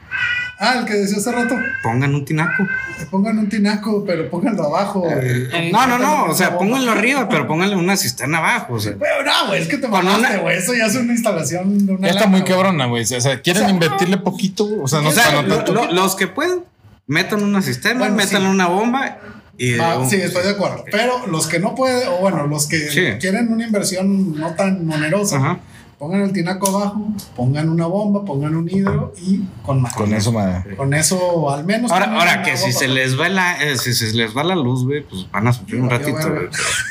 Ah, 0.58 0.76
el 0.78 0.86
que 0.86 0.94
decía 0.94 1.18
hace 1.18 1.30
rato. 1.32 1.54
Pongan 1.82 2.14
un 2.14 2.24
tinaco. 2.24 2.66
Pongan 3.10 3.38
un 3.38 3.46
tinaco, 3.50 4.04
pero 4.06 4.30
pónganlo 4.30 4.64
abajo. 4.64 5.00
güey. 5.00 5.18
Eh, 5.52 5.70
No, 5.70 5.86
no, 5.86 5.98
no. 5.98 6.24
O 6.24 6.34
sea, 6.34 6.56
pónganlo 6.56 6.92
arriba, 6.92 7.28
pero 7.28 7.46
pónganle 7.46 7.76
una 7.76 7.94
cisterna 7.98 8.38
abajo. 8.38 8.72
O 8.72 8.80
sea, 8.80 8.94
Pero 8.98 9.22
no, 9.22 9.48
güey, 9.48 9.60
es 9.60 9.68
que 9.68 9.76
te 9.76 9.86
mamaste, 9.86 10.38
güey. 10.38 10.56
Eso 10.56 10.72
ya 10.72 10.86
es 10.86 10.94
una 10.96 11.12
instalación 11.12 11.84
de 11.86 11.92
una. 11.92 12.06
Ya 12.06 12.14
está 12.14 12.20
lana, 12.24 12.38
muy 12.38 12.46
cabrona, 12.46 12.86
güey. 12.86 13.02
O 13.02 13.20
sea, 13.20 13.42
quieren 13.42 13.68
invertirle 13.68 14.16
poquito. 14.16 14.66
O 14.82 14.88
sea, 14.88 15.02
no 15.02 15.10
o 15.10 15.12
sea, 15.12 15.42
lo- 15.42 15.62
lo- 15.74 15.92
los 15.92 16.16
que 16.16 16.26
pueden, 16.26 16.64
metan 17.06 17.42
una 17.42 17.60
cisterna, 17.60 18.08
Bueno, 18.08 18.22
sí. 18.26 18.34
una 18.36 18.66
bomba 18.68 19.18
y. 19.58 19.78
Ah, 19.78 19.98
un- 19.98 20.08
sí, 20.08 20.16
estoy 20.16 20.42
de 20.44 20.50
acuerdo. 20.50 20.84
Pero 20.90 21.26
los 21.26 21.46
que 21.46 21.58
no 21.58 21.74
pueden, 21.74 22.08
o 22.08 22.18
bueno, 22.18 22.46
los 22.46 22.66
que 22.66 22.78
Sí. 22.90 23.02
quieren 23.20 23.52
una 23.52 23.64
inversión 23.66 24.38
no 24.38 24.54
tan 24.54 24.90
onerosa, 24.90 25.36
Ajá. 25.38 25.58
pongan 25.98 26.20
el 26.20 26.32
tinaco 26.32 26.68
abajo, 26.68 27.08
pongan 27.34 27.68
una 27.70 27.86
bomba, 27.86 28.24
pongan 28.24 28.54
un 28.54 28.68
hidro 28.70 29.14
y 29.20 29.40
con 29.64 29.80
más. 29.80 29.94
Con 29.94 30.12
eso, 30.12 30.30
madre. 30.32 30.76
Con 30.76 30.92
eso, 30.92 31.50
al 31.50 31.64
menos. 31.64 31.90
Ahora, 31.90 32.12
ahora 32.18 32.42
que 32.42 32.56
si 32.58 32.70
se 32.72 32.86
les 32.88 33.18
va 33.18 33.28
la, 33.30 33.62
eh, 33.64 33.78
si 33.78 33.94
se 33.94 34.12
les 34.12 34.36
va 34.36 34.44
la 34.44 34.54
luz, 34.56 34.84
güey, 34.84 35.02
pues 35.02 35.26
van 35.30 35.46
a 35.48 35.52
sufrir 35.54 35.80
un 35.80 35.88
ratito. 35.88 36.18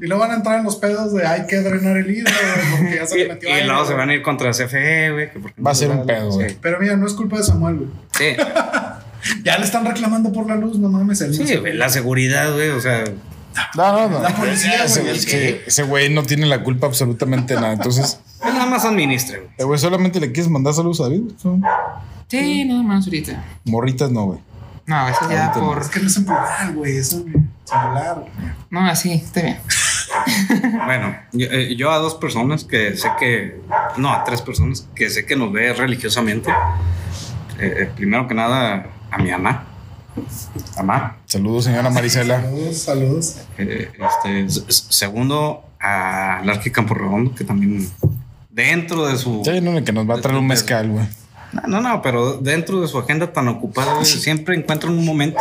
y 0.00 0.06
luego 0.06 0.18
van 0.20 0.30
a 0.32 0.34
entrar 0.36 0.58
en 0.58 0.64
los 0.64 0.76
pedos 0.76 1.12
de 1.14 1.26
hay 1.26 1.46
que 1.46 1.56
drenar 1.56 1.96
el 1.96 2.10
hidro 2.10 2.30
güey, 2.32 2.80
porque 2.82 2.96
ya 2.96 3.06
se 3.06 3.18
Y, 3.18 3.22
le 3.22 3.28
metió 3.30 3.58
y 3.58 3.64
luego 3.64 3.84
se 3.86 3.94
van 3.94 4.10
a 4.10 4.14
ir 4.14 4.22
contra 4.22 4.50
CFE, 4.52 5.10
güey. 5.12 5.28
Va 5.64 5.70
a 5.70 5.74
ser 5.74 5.90
un 5.90 6.06
pedo, 6.06 6.30
Sí. 6.32 6.38
güey. 6.38 6.56
Pero 6.60 6.78
mira, 6.80 6.96
no 6.96 7.06
es 7.06 7.12
culpa 7.14 7.38
de 7.38 7.42
Samuel, 7.44 7.76
güey. 7.76 7.88
Sí, 8.16 8.36
Ya 9.42 9.58
le 9.58 9.64
están 9.64 9.84
reclamando 9.84 10.32
por 10.32 10.46
la 10.46 10.56
luz, 10.56 10.78
no 10.78 10.88
mames. 10.88 11.20
el 11.20 11.34
sí, 11.34 11.56
güey, 11.56 11.74
la 11.74 11.88
seguridad, 11.88 12.52
güey, 12.52 12.70
o 12.70 12.80
sea, 12.80 13.04
No, 13.76 13.92
no, 13.92 14.08
no. 14.10 14.20
La 14.22 14.34
policía, 14.34 14.84
ese, 14.84 15.00
güey, 15.02 15.16
ese- 15.16 15.62
ese 15.66 15.82
güey 15.84 16.12
no 16.12 16.22
tiene 16.22 16.46
la 16.46 16.62
culpa 16.62 16.86
absolutamente 16.86 17.54
de 17.54 17.60
nada. 17.60 17.72
Entonces, 17.72 18.20
él 18.44 18.52
nada 18.54 18.66
más 18.66 18.84
administre, 18.84 19.38
güey. 19.38 19.50
eh, 19.58 19.64
güey, 19.64 19.78
solamente 19.78 20.20
le 20.20 20.30
quieres 20.32 20.50
mandar 20.50 20.74
saludos 20.74 21.00
a 21.00 21.04
David. 21.04 21.22
Sí, 22.28 22.64
nada 22.64 22.82
más 22.82 23.04
ahorita. 23.06 23.42
Morritas, 23.64 24.10
no, 24.10 24.24
güey. 24.26 24.38
No, 24.86 25.08
eso 25.08 25.18
ya 25.30 25.46
Ahorita 25.46 25.60
no. 25.60 25.66
por. 25.66 25.80
Es 25.82 25.88
que 25.88 26.00
no 26.00 26.06
es 26.06 26.16
en 26.16 26.24
plural, 26.26 26.74
güey. 26.74 26.96
Es 26.96 27.12
en 27.12 27.50
singular. 27.64 28.24
No, 28.70 28.80
así, 28.86 29.12
está 29.12 29.42
bien. 29.42 29.58
Bueno, 30.86 31.14
yo, 31.32 31.46
eh, 31.50 31.74
yo 31.76 31.90
a 31.90 31.98
dos 31.98 32.14
personas 32.14 32.64
que 32.64 32.96
sé 32.96 33.08
que, 33.18 33.60
no, 33.96 34.12
a 34.12 34.24
tres 34.24 34.40
personas 34.42 34.86
que 34.94 35.10
sé 35.10 35.26
que 35.26 35.36
nos 35.36 35.52
ve 35.52 35.72
religiosamente. 35.74 36.50
Eh, 37.58 37.74
eh, 37.80 37.90
primero 37.94 38.26
que 38.28 38.34
nada, 38.34 38.86
a 39.16 39.22
mi 39.22 39.30
mamá. 39.30 39.64
Mamá. 40.76 41.16
Saludos, 41.26 41.64
señora 41.64 41.90
Marisela. 41.90 42.42
Saludos, 42.42 42.76
saludos. 42.76 43.36
Eh, 43.58 43.90
este, 43.98 44.62
segundo, 44.70 45.64
a 45.80 46.42
Larky 46.44 46.70
Campo 46.70 46.94
Redondo, 46.94 47.34
que 47.34 47.44
también 47.44 47.88
dentro 48.50 49.06
de 49.06 49.16
su... 49.16 49.42
Sí, 49.44 49.60
no, 49.60 49.82
que 49.82 49.92
nos 49.92 50.08
va 50.08 50.16
a 50.16 50.20
traer 50.20 50.38
un 50.38 50.46
mezcal, 50.46 50.90
güey. 50.90 51.06
No, 51.52 51.62
no, 51.66 51.80
no, 51.80 52.02
pero 52.02 52.34
dentro 52.34 52.80
de 52.80 52.88
su 52.88 52.98
agenda 52.98 53.32
tan 53.32 53.48
ocupada, 53.48 54.04
siempre 54.04 54.56
encuentran 54.56 54.92
un 54.92 55.04
momento 55.04 55.40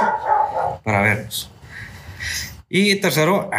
para 0.84 1.02
vernos. 1.02 1.50
Y 2.70 2.96
tercero, 2.96 3.50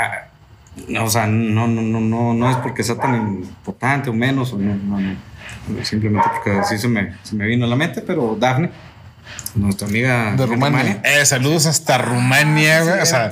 no, 0.88 1.04
o 1.04 1.10
sea, 1.10 1.26
no, 1.26 1.66
no, 1.66 1.82
no, 1.82 2.00
no, 2.00 2.34
no 2.34 2.50
es 2.50 2.56
porque 2.58 2.82
sea 2.82 2.96
tan 2.96 3.38
importante 3.38 4.10
o 4.10 4.14
menos, 4.14 4.52
o 4.52 4.58
no, 4.58 4.74
no, 4.74 4.98
no, 5.00 5.84
simplemente 5.84 6.28
porque 6.32 6.58
así 6.58 6.78
se 6.78 6.88
me, 6.88 7.16
se 7.22 7.34
me 7.36 7.46
vino 7.46 7.66
a 7.66 7.68
la 7.68 7.76
mente, 7.76 8.00
pero 8.00 8.36
Dafne, 8.38 8.70
nuestra 9.56 9.88
amiga 9.88 10.34
De 10.36 10.46
Rumania. 10.46 11.00
Eh, 11.04 11.24
saludos 11.26 11.66
hasta 11.66 11.98
Rumania, 11.98 12.82
güey. 12.82 13.00
O 13.00 13.06
sea, 13.06 13.30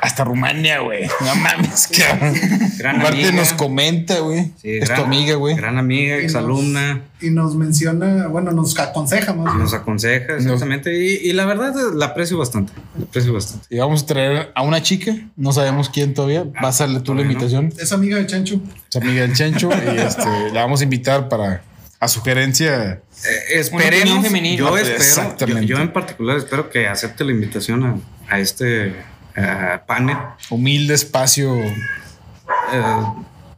hasta 0.00 0.24
Rumania, 0.24 0.80
güey. 0.80 1.06
No 1.24 1.34
mames, 1.36 1.88
cabrón. 1.88 2.34
Gran 2.78 3.00
Aparte 3.00 3.24
amiga. 3.24 3.32
nos 3.32 3.52
comenta, 3.52 4.18
güey. 4.20 4.52
Sí, 4.60 4.78
es 4.78 4.88
gran- 4.88 5.00
tu 5.00 5.04
amiga, 5.06 5.34
güey. 5.36 5.56
Gran 5.56 5.78
amiga, 5.78 6.16
exalumna. 6.16 7.02
Y 7.20 7.30
nos 7.30 7.54
menciona, 7.54 8.26
bueno, 8.26 8.52
nos 8.52 8.78
aconseja 8.78 9.32
más. 9.32 9.54
Nos 9.56 9.72
aconseja, 9.72 10.34
exactamente. 10.36 10.92
Y, 11.02 11.30
y 11.30 11.32
la 11.32 11.46
verdad, 11.46 11.72
la 11.94 12.06
aprecio 12.06 12.36
bastante. 12.38 12.72
La 12.98 13.04
aprecio 13.06 13.32
bastante. 13.32 13.66
Y 13.70 13.78
vamos 13.78 14.02
a 14.02 14.06
traer 14.06 14.52
a 14.54 14.62
una 14.62 14.82
chica. 14.82 15.14
No 15.36 15.52
sabemos 15.52 15.88
quién 15.88 16.12
todavía. 16.12 16.44
Va 16.44 16.66
a 16.66 16.68
hacerle 16.68 17.00
tú 17.00 17.14
la 17.14 17.22
no. 17.24 17.30
invitación. 17.30 17.72
Es 17.78 17.92
amiga 17.92 18.18
de 18.18 18.26
Chancho. 18.26 18.60
Es 18.90 18.96
amiga 18.96 19.22
del 19.22 19.32
Chencho. 19.34 19.70
y 19.70 19.98
este, 19.98 20.26
la 20.52 20.60
vamos 20.60 20.80
a 20.80 20.84
invitar 20.84 21.28
para 21.28 21.62
a 22.06 22.08
sugerencia. 22.08 23.00
Eh, 23.24 23.58
esperemos. 23.60 24.24
femenina. 24.24 24.56
Yo 24.58 24.76
espero. 24.76 24.96
Exactamente. 24.96 25.66
Yo, 25.66 25.76
yo 25.76 25.82
en 25.82 25.92
particular 25.92 26.36
espero 26.38 26.70
que 26.70 26.88
acepte 26.88 27.24
la 27.24 27.32
invitación 27.32 27.84
a, 27.84 28.34
a 28.34 28.38
este 28.40 28.94
eh, 29.36 29.78
panel. 29.86 30.16
Humilde 30.50 30.94
espacio. 30.94 31.54
eh, 31.62 31.72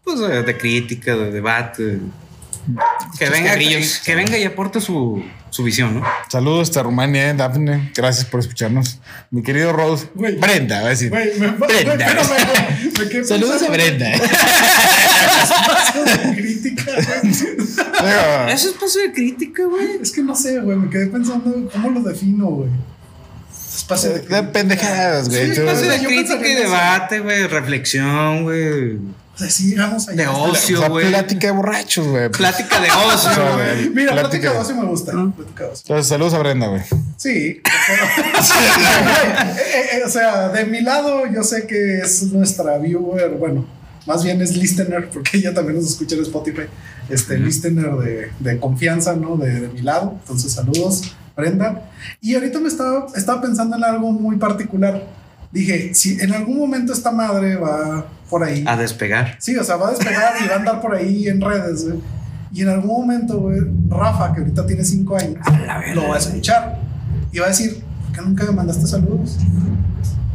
pues 0.03 0.21
de 0.21 0.57
crítica, 0.57 1.15
de 1.17 1.31
debate. 1.31 1.99
Que 3.19 3.31
venga, 3.31 3.45
que, 3.45 3.49
carrillos. 3.51 4.01
que 4.05 4.15
venga 4.15 4.37
y 4.37 4.45
aporte 4.45 4.81
su, 4.81 5.25
su 5.49 5.63
visión, 5.63 6.01
¿no? 6.01 6.07
Saludos 6.29 6.69
hasta 6.69 6.83
Rumania, 6.83 7.31
eh, 7.31 7.35
Dafne. 7.35 7.93
Gracias 7.95 8.27
por 8.27 8.41
escucharnos. 8.41 9.01
Mi 9.31 9.43
querido 9.43 9.73
Rose. 9.73 10.09
Brenda, 10.15 10.83
va 10.83 10.87
a 10.87 10.91
decir. 10.91 11.11
Me, 11.11 11.27
Brenda. 11.29 12.07
Me 13.15 13.25
Saludos 13.25 13.63
a 13.63 13.71
Brenda. 13.71 14.13
espacio 15.25 16.05
de 16.05 16.37
crítica, 16.37 16.85
güey. 16.93 18.53
Es 18.53 18.67
paso 18.81 18.99
de 18.99 19.13
crítica, 19.13 19.65
güey. 19.65 19.99
Es 20.03 20.11
que 20.13 20.23
no 20.23 20.35
sé, 20.35 20.61
güey. 20.61 20.77
Me 20.77 20.91
quedé 20.91 21.07
pensando 21.07 21.69
cómo 21.73 21.91
lo 21.91 22.01
defino, 22.03 22.47
güey. 22.47 22.71
Espacio 23.77 24.11
de 24.11 24.21
de 24.21 24.43
pendejadas, 24.45 25.29
güey. 25.29 25.55
Sí, 25.55 25.61
Paso 25.63 25.83
de 25.83 26.01
yo 26.01 26.09
crítica 26.09 26.47
y 26.49 26.55
debate, 26.55 27.21
güey. 27.21 27.47
Reflexión, 27.47 28.43
güey. 28.45 28.97
O 28.97 29.41
sea, 29.41 29.51
sí, 29.51 29.71
llegamos 29.71 30.09
allá. 30.09 30.17
De 30.23 30.27
o 30.27 30.43
ocio, 30.51 30.79
sea, 30.81 30.89
güey. 30.89 31.09
plática 31.11 31.47
de 31.47 31.53
borrachos, 31.53 32.07
güey. 32.09 32.29
Plática 32.29 32.81
de 32.81 32.91
O 32.91 33.07
ocio, 33.07 33.33
sea, 33.35 33.55
güey. 33.55 33.89
Mira, 33.91 34.11
Plática. 34.13 34.51
plática 34.51 34.53
de 34.53 34.59
ocio 34.59 34.75
me 34.75 34.85
gusta. 34.87 35.13
Plática 35.13 35.65
de 35.65 35.71
ocio. 35.71 35.83
Entonces, 35.87 36.09
saludos 36.09 36.35
a 36.35 36.39
Brenda, 36.41 36.67
güey. 36.67 36.83
Sí. 37.17 37.61
Eh, 39.59 39.99
eh, 39.99 40.03
o 40.05 40.09
sea, 40.09 40.49
de 40.49 40.65
mi 40.65 40.81
lado, 40.81 41.27
yo 41.27 41.43
sé 41.43 41.67
que 41.67 41.99
es 41.99 42.23
nuestra 42.25 42.79
viewer, 42.79 43.31
bueno, 43.33 43.65
más 44.09 44.25
bien 44.25 44.43
es 44.43 44.57
listener, 44.57 45.09
porque 45.13 45.39
ella 45.39 45.55
también 45.55 45.77
nos 45.77 45.89
escucha 45.89 46.17
en 46.17 46.23
Spotify. 46.23 46.63
Este, 47.09 47.39
listener 47.39 47.93
de, 47.93 48.31
de 48.41 48.59
confianza, 48.59 49.15
¿no? 49.15 49.37
De, 49.37 49.61
de 49.61 49.69
mi 49.69 49.83
lado. 49.83 50.17
Entonces, 50.21 50.53
saludos, 50.53 51.15
Brenda. 51.37 51.91
Y 52.21 52.35
ahorita 52.35 52.59
me 52.59 52.69
estaba, 52.69 53.07
estaba 53.15 53.41
pensando 53.41 53.77
en 53.77 53.85
algo 53.85 54.11
muy 54.13 54.37
particular. 54.37 55.07
Dije, 55.53 55.95
si 55.95 56.21
en 56.21 56.33
algún 56.33 56.59
momento 56.59 56.93
esta 56.93 57.13
madre 57.13 57.57
va 57.57 58.07
por 58.29 58.45
ahí. 58.45 58.65
A 58.67 58.77
despegar. 58.77 59.37
Sí, 59.39 59.57
o 59.57 59.65
sea, 59.65 59.77
va 59.77 59.89
a 59.89 59.91
despegar 59.93 60.35
y 60.45 60.49
va 60.49 60.55
a 60.55 60.59
andar 60.59 60.81
por 60.81 60.95
ahí 60.95 61.29
en 61.29 61.41
redes, 61.41 61.85
güey. 61.85 62.01
Y 62.53 62.63
en 62.63 62.69
algún 62.69 62.89
momento, 62.89 63.39
güey, 63.41 63.61
Rafa, 63.89 64.33
que 64.33 64.41
ahorita 64.41 64.67
tiene 64.67 64.83
cinco 64.85 65.17
años, 65.17 65.39
lo 65.95 66.09
va 66.09 66.15
a 66.15 66.19
escuchar 66.19 66.79
y 67.31 67.39
va 67.39 67.47
a 67.47 67.49
decir, 67.49 67.83
¿por 68.07 68.15
qué 68.15 68.23
nunca 68.23 68.45
me 68.47 68.53
mandaste 68.53 68.87
saludos? 68.87 69.37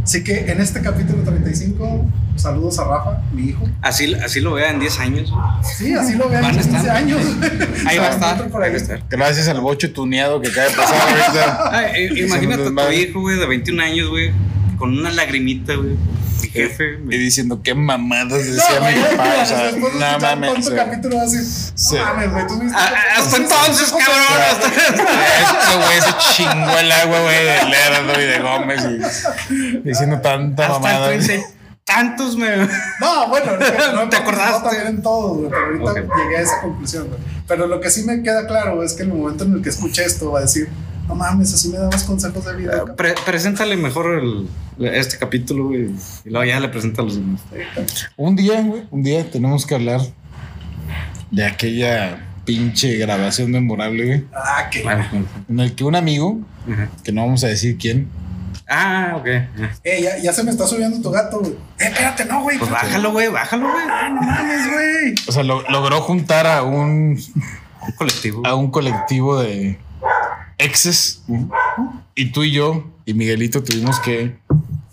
Así 0.03 0.23
que 0.23 0.51
en 0.51 0.59
este 0.59 0.81
capítulo 0.81 1.23
35, 1.23 2.05
saludos 2.35 2.77
a 2.79 2.83
Rafa, 2.83 3.21
mi 3.31 3.49
hijo. 3.49 3.69
Así, 3.81 4.13
así 4.15 4.41
lo 4.41 4.53
vea 4.53 4.71
en 4.71 4.79
10 4.81 4.99
años. 4.99 5.33
Sí, 5.77 5.93
así 5.93 6.15
lo 6.15 6.27
Van 6.27 6.43
en 6.43 6.57
a 6.57 6.59
estar. 6.59 6.81
15 6.81 6.89
años. 6.91 7.21
Ahí 7.85 7.97
va 7.97 8.07
a 8.07 8.09
estar. 8.09 8.49
Por 8.49 8.63
ahí. 8.63 8.73
Gracias 9.09 9.47
al 9.47 9.61
bocho 9.61 9.93
tuneado 9.93 10.41
que 10.41 10.49
acaba 10.49 10.67
de 10.67 10.75
pasar 10.75 10.97
ahorita. 11.09 11.69
Ay, 11.71 11.85
eh, 11.95 12.25
imagínate 12.25 12.63
a 12.63 12.87
tu 12.87 12.91
hijo, 12.91 13.21
güey, 13.21 13.37
de 13.37 13.45
21 13.45 13.81
años, 13.81 14.09
güey, 14.09 14.31
con 14.77 14.97
una 14.97 15.09
lagrimita, 15.09 15.73
güey. 15.75 15.95
Mi 16.43 16.49
jefe. 16.49 16.99
Y 17.09 17.17
diciendo 17.17 17.61
qué 17.63 17.73
mamadas 17.73 18.45
decía 18.45 18.79
No, 18.79 18.85
mi 18.87 19.01
papá. 19.17 19.29
O 19.41 19.45
sea, 19.45 19.71
no 19.71 20.19
mames. 20.19 20.69
capítulo 20.69 21.17
Sí. 21.29 21.95
no 21.95 22.03
mames, 22.05 22.31
güey, 22.31 22.47
tú. 22.47 22.61
Ah, 22.73 22.91
ah, 22.93 23.19
Hasta 23.19 23.37
entonces, 23.37 23.91
cabrón. 23.91 24.41
hasta- 24.51 24.67
Este 24.67 25.75
güey 25.77 26.01
se 26.01 26.33
chingó 26.35 26.77
el 26.79 26.91
agua, 26.91 27.19
güey, 27.21 27.43
de 27.45 27.65
Lerdo 27.69 28.21
y 28.21 28.25
de 28.25 28.39
Gómez 28.39 28.81
y 29.49 29.77
diciendo 29.87 30.19
tanta 30.21 30.67
mamada. 30.69 31.09
tantos 31.85 32.37
me. 32.37 32.55
No, 32.99 33.27
bueno, 33.27 33.51
no 33.93 34.09
¿Te 34.09 34.15
acordaste? 34.15 34.63
también 34.69 34.87
en 34.87 35.01
todo, 35.01 35.35
güey, 35.35 35.49
pero 35.49 35.65
ahorita 35.91 36.15
llegué 36.23 36.37
a 36.37 36.41
esa 36.41 36.61
conclusión, 36.61 37.07
güey. 37.07 37.19
Pero 37.47 37.67
lo 37.67 37.81
que 37.81 37.89
sí 37.89 38.03
me 38.03 38.21
queda 38.23 38.47
claro 38.47 38.81
es 38.83 38.93
que 38.93 39.03
en 39.03 39.11
el 39.11 39.17
momento 39.17 39.43
en 39.43 39.53
el 39.53 39.61
que 39.61 39.69
escuche 39.69 40.03
esto 40.05 40.31
va 40.31 40.39
a 40.39 40.41
decir, 40.43 40.69
no 41.07 41.15
mames, 41.15 41.53
así 41.53 41.69
me 41.69 41.77
dabas 41.77 42.03
consejos 42.03 42.45
de 42.45 42.55
vida. 42.55 42.71
cabrón". 42.71 42.95
Pre- 42.95 43.15
preséntale 43.25 43.75
mejor 43.77 44.15
el- 44.23 44.47
este 44.87 45.17
capítulo, 45.17 45.67
güey. 45.67 45.89
Y 46.25 46.29
luego 46.29 46.45
ya 46.45 46.59
le 46.59 46.69
presenta 46.69 47.01
a 47.01 47.05
los 47.05 47.15
demás. 47.15 47.41
Un 48.17 48.35
día, 48.35 48.61
güey, 48.61 48.83
un 48.91 49.03
día 49.03 49.29
tenemos 49.29 49.65
que 49.65 49.75
hablar 49.75 50.01
de 51.31 51.45
aquella 51.45 52.27
pinche 52.45 52.97
grabación 52.97 53.51
memorable, 53.51 54.05
güey, 54.05 54.25
Ah, 54.33 54.69
que. 54.71 54.83
Bueno, 54.83 55.05
en 55.49 55.59
el 55.59 55.75
que 55.75 55.83
un 55.83 55.95
amigo, 55.95 56.39
que 57.03 57.11
no 57.11 57.21
vamos 57.25 57.43
a 57.43 57.47
decir 57.47 57.77
quién, 57.77 58.09
Ah, 58.69 59.15
ok. 59.17 59.25
Eh, 59.83 60.01
ya, 60.01 60.17
ya 60.19 60.31
se 60.31 60.41
me 60.43 60.49
está 60.49 60.65
subiendo 60.65 60.99
tu 61.01 61.11
gato, 61.11 61.39
güey. 61.39 61.51
Eh, 61.51 61.57
espérate, 61.79 62.23
no, 62.25 62.41
güey. 62.43 62.57
Pues 62.57 62.71
bájalo, 62.71 63.11
güey, 63.11 63.27
bájalo, 63.27 63.69
güey. 63.69 63.85
No 63.85 64.21
mames, 64.21 64.71
güey. 64.71 65.15
o 65.27 65.31
sea, 65.31 65.43
lo- 65.43 65.69
logró 65.69 65.99
juntar 66.01 66.47
a 66.47 66.63
un, 66.63 67.19
Un 67.85 67.91
colectivo. 67.97 68.41
a 68.47 68.55
un 68.55 68.71
colectivo 68.71 69.39
de 69.41 69.77
exes 70.63 71.23
y 72.15 72.31
tú 72.31 72.43
y 72.43 72.51
yo 72.51 72.85
y 73.05 73.13
Miguelito 73.13 73.63
tuvimos 73.63 73.99
que 73.99 74.37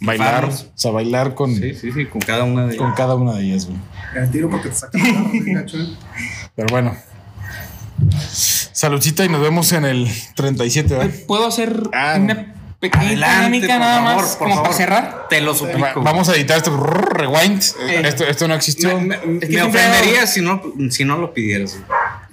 bailar, 0.01 0.47
o 0.47 0.52
sea, 0.74 0.90
bailar 0.90 1.34
con, 1.34 1.55
Sí, 1.55 1.74
sí, 1.74 1.92
sí, 1.92 2.06
con 2.06 2.20
cada 2.20 2.44
una 2.44 2.66
de 2.66 2.76
con 2.76 2.86
ellas. 2.88 2.97
cada 2.98 3.14
una 3.14 3.34
de 3.34 3.44
ellas, 3.44 3.66
güey. 3.66 3.78
El 4.16 4.30
tiro 4.30 4.51
porque 4.51 4.70
te 4.70 4.74
sacan 4.74 5.02
la 5.02 5.12
mano, 5.12 5.28
güey, 5.28 5.52
gacho, 5.55 5.78
eh. 5.78 5.88
Pero 6.56 6.68
bueno. 6.70 6.97
Saludcita 8.72 9.24
y 9.24 9.28
nos 9.28 9.40
vemos 9.42 9.72
en 9.72 9.84
el 9.84 10.09
37, 10.34 10.94
¿verdad? 10.94 11.14
¿Puedo 11.26 11.47
hacer 11.47 11.82
Ah, 11.92 12.16
una 12.18 12.55
pequeña 12.80 13.05
Adelante, 13.09 13.36
dinámica 13.36 13.78
nada 13.78 14.02
favor, 14.02 14.22
más 14.22 14.36
como 14.36 14.51
favor. 14.55 14.62
para 14.64 14.74
cerrar? 14.76 15.26
Te 15.28 15.40
lo 15.42 15.55
suplico. 15.55 16.01
Vamos 16.02 16.28
a 16.30 16.34
editar 16.34 16.56
esto. 16.56 16.74
Rewind. 16.78 17.62
Esto, 18.05 18.24
esto 18.24 18.48
no 18.48 18.55
existió. 18.55 18.98
Me, 18.98 19.06
me- 19.06 19.14
Es 19.16 19.20
que 19.22 19.34
me 19.34 19.47
siempre 19.48 19.80
ofendería 19.86 20.26
si 20.26 20.40
no, 20.40 20.62
si 20.88 21.05
no 21.05 21.18
lo 21.18 21.34
pidieras. 21.34 21.72
güey. 21.74 21.84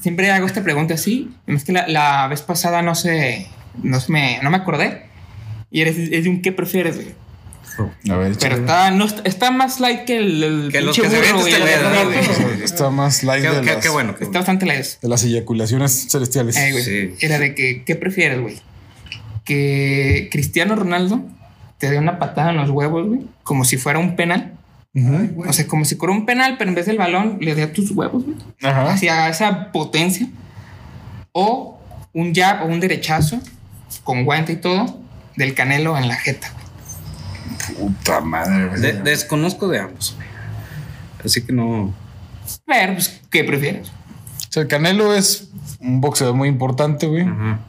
Siempre 0.08 0.32
hago 0.32 0.48
esta 0.48 0.64
pregunta 0.64 0.94
así. 0.94 1.30
Es 1.48 1.66
que 1.66 1.74
la, 1.74 1.86
la 1.90 2.28
vez 2.30 2.42
pasada 2.42 2.82
no 2.82 2.96
sé, 2.96 3.46
no 3.84 4.00
se 4.00 4.10
me, 4.10 4.40
no 4.42 4.50
me 4.50 4.56
acordé. 4.56 5.02
Y 5.70 5.82
eres, 5.82 5.98
es 5.98 6.24
de 6.24 6.30
un 6.30 6.42
qué 6.42 6.54
prefieres, 6.54 6.96
güey. 6.96 7.10
A 8.10 8.16
ver, 8.16 8.38
Pero 8.40 8.56
está, 8.56 8.90
no, 8.92 9.06
está- 9.26 9.52
más 9.52 9.82
light 9.82 10.06
que 10.06 10.16
el, 10.20 10.42
el 10.42 10.70
Que 10.72 10.80
los 10.80 10.96
que 10.98 11.10
se 11.10 11.18
burro, 11.18 11.46
este 11.46 11.60
la 11.60 12.04
güey. 12.06 12.64
Está 12.64 12.90
más 12.90 13.22
light 13.24 13.44
Qué, 13.44 13.50
de, 13.50 13.60
qué- 13.62 13.74
las, 13.74 13.84
qué 13.84 13.90
bueno. 13.90 14.12
Está 14.12 14.24
bueno. 14.28 14.40
bastante 14.40 14.66
light. 14.66 14.86
de 15.02 15.10
las 15.10 15.24
eyaculaciones 15.26 16.08
celestiales. 16.10 16.56
Eh, 16.56 16.72
güey. 16.72 16.84
Sí. 16.86 17.14
Era 17.20 17.38
de 17.38 17.54
que, 17.54 17.84
¿qué 17.84 17.96
prefieres, 17.98 18.40
güey? 18.40 18.56
Que 19.44 20.30
Cristiano 20.32 20.78
Ronaldo 20.78 21.22
te 21.80 21.90
dé 21.92 21.98
una 22.00 22.18
patada 22.18 22.52
en 22.52 22.58
los 22.58 22.70
huevos, 22.70 23.08
güey, 23.08 23.22
como 23.44 23.66
si 23.66 23.76
fuera 23.76 24.00
un 24.00 24.16
penal. 24.16 24.54
Ay. 24.98 25.36
O 25.38 25.54
sea, 25.54 25.68
como 25.68 25.86
si 25.86 25.96
fuera 25.96 26.14
un 26.14 26.26
penal, 26.26 26.56
pero 26.58 26.70
en 26.70 26.76
vez 26.76 26.86
del 26.88 26.98
balón 26.98 27.38
le 27.40 27.54
dé 27.56 27.64
a 27.64 27.74
tus 27.74 27.92
huevos, 27.92 28.24
güey. 28.26 28.36
Ajá. 28.64 28.92
Hacia 28.92 29.30
esa 29.30 29.72
potencia. 29.72 30.28
O 31.32 31.80
un 32.14 32.34
jab 32.34 32.64
o 32.64 32.66
un 32.68 32.80
derechazo 32.80 33.40
con 34.04 34.26
guante 34.26 34.54
y 34.54 34.56
todo 34.58 35.00
del 35.36 35.54
canelo 35.54 35.98
en 35.98 36.08
la 36.08 36.16
jeta. 36.16 36.52
güey. 37.76 37.90
Puta 37.90 38.22
madre. 38.22 38.80
De- 38.80 38.94
desconozco 39.02 39.68
de 39.68 39.80
ambos. 39.80 40.16
güey. 40.16 40.28
Así 41.24 41.44
que 41.46 41.54
no. 41.54 41.94
Pero, 42.66 42.94
pues, 42.94 43.22
¿qué 43.30 43.44
prefieres? 43.44 43.90
O 43.90 44.52
sea, 44.52 44.62
el 44.64 44.68
Canelo 44.70 45.14
es 45.14 45.50
un 45.80 46.00
boxeador 46.00 46.34
muy 46.36 46.48
importante, 46.48 47.06
güey. 47.08 47.24
Ajá. 47.24 47.60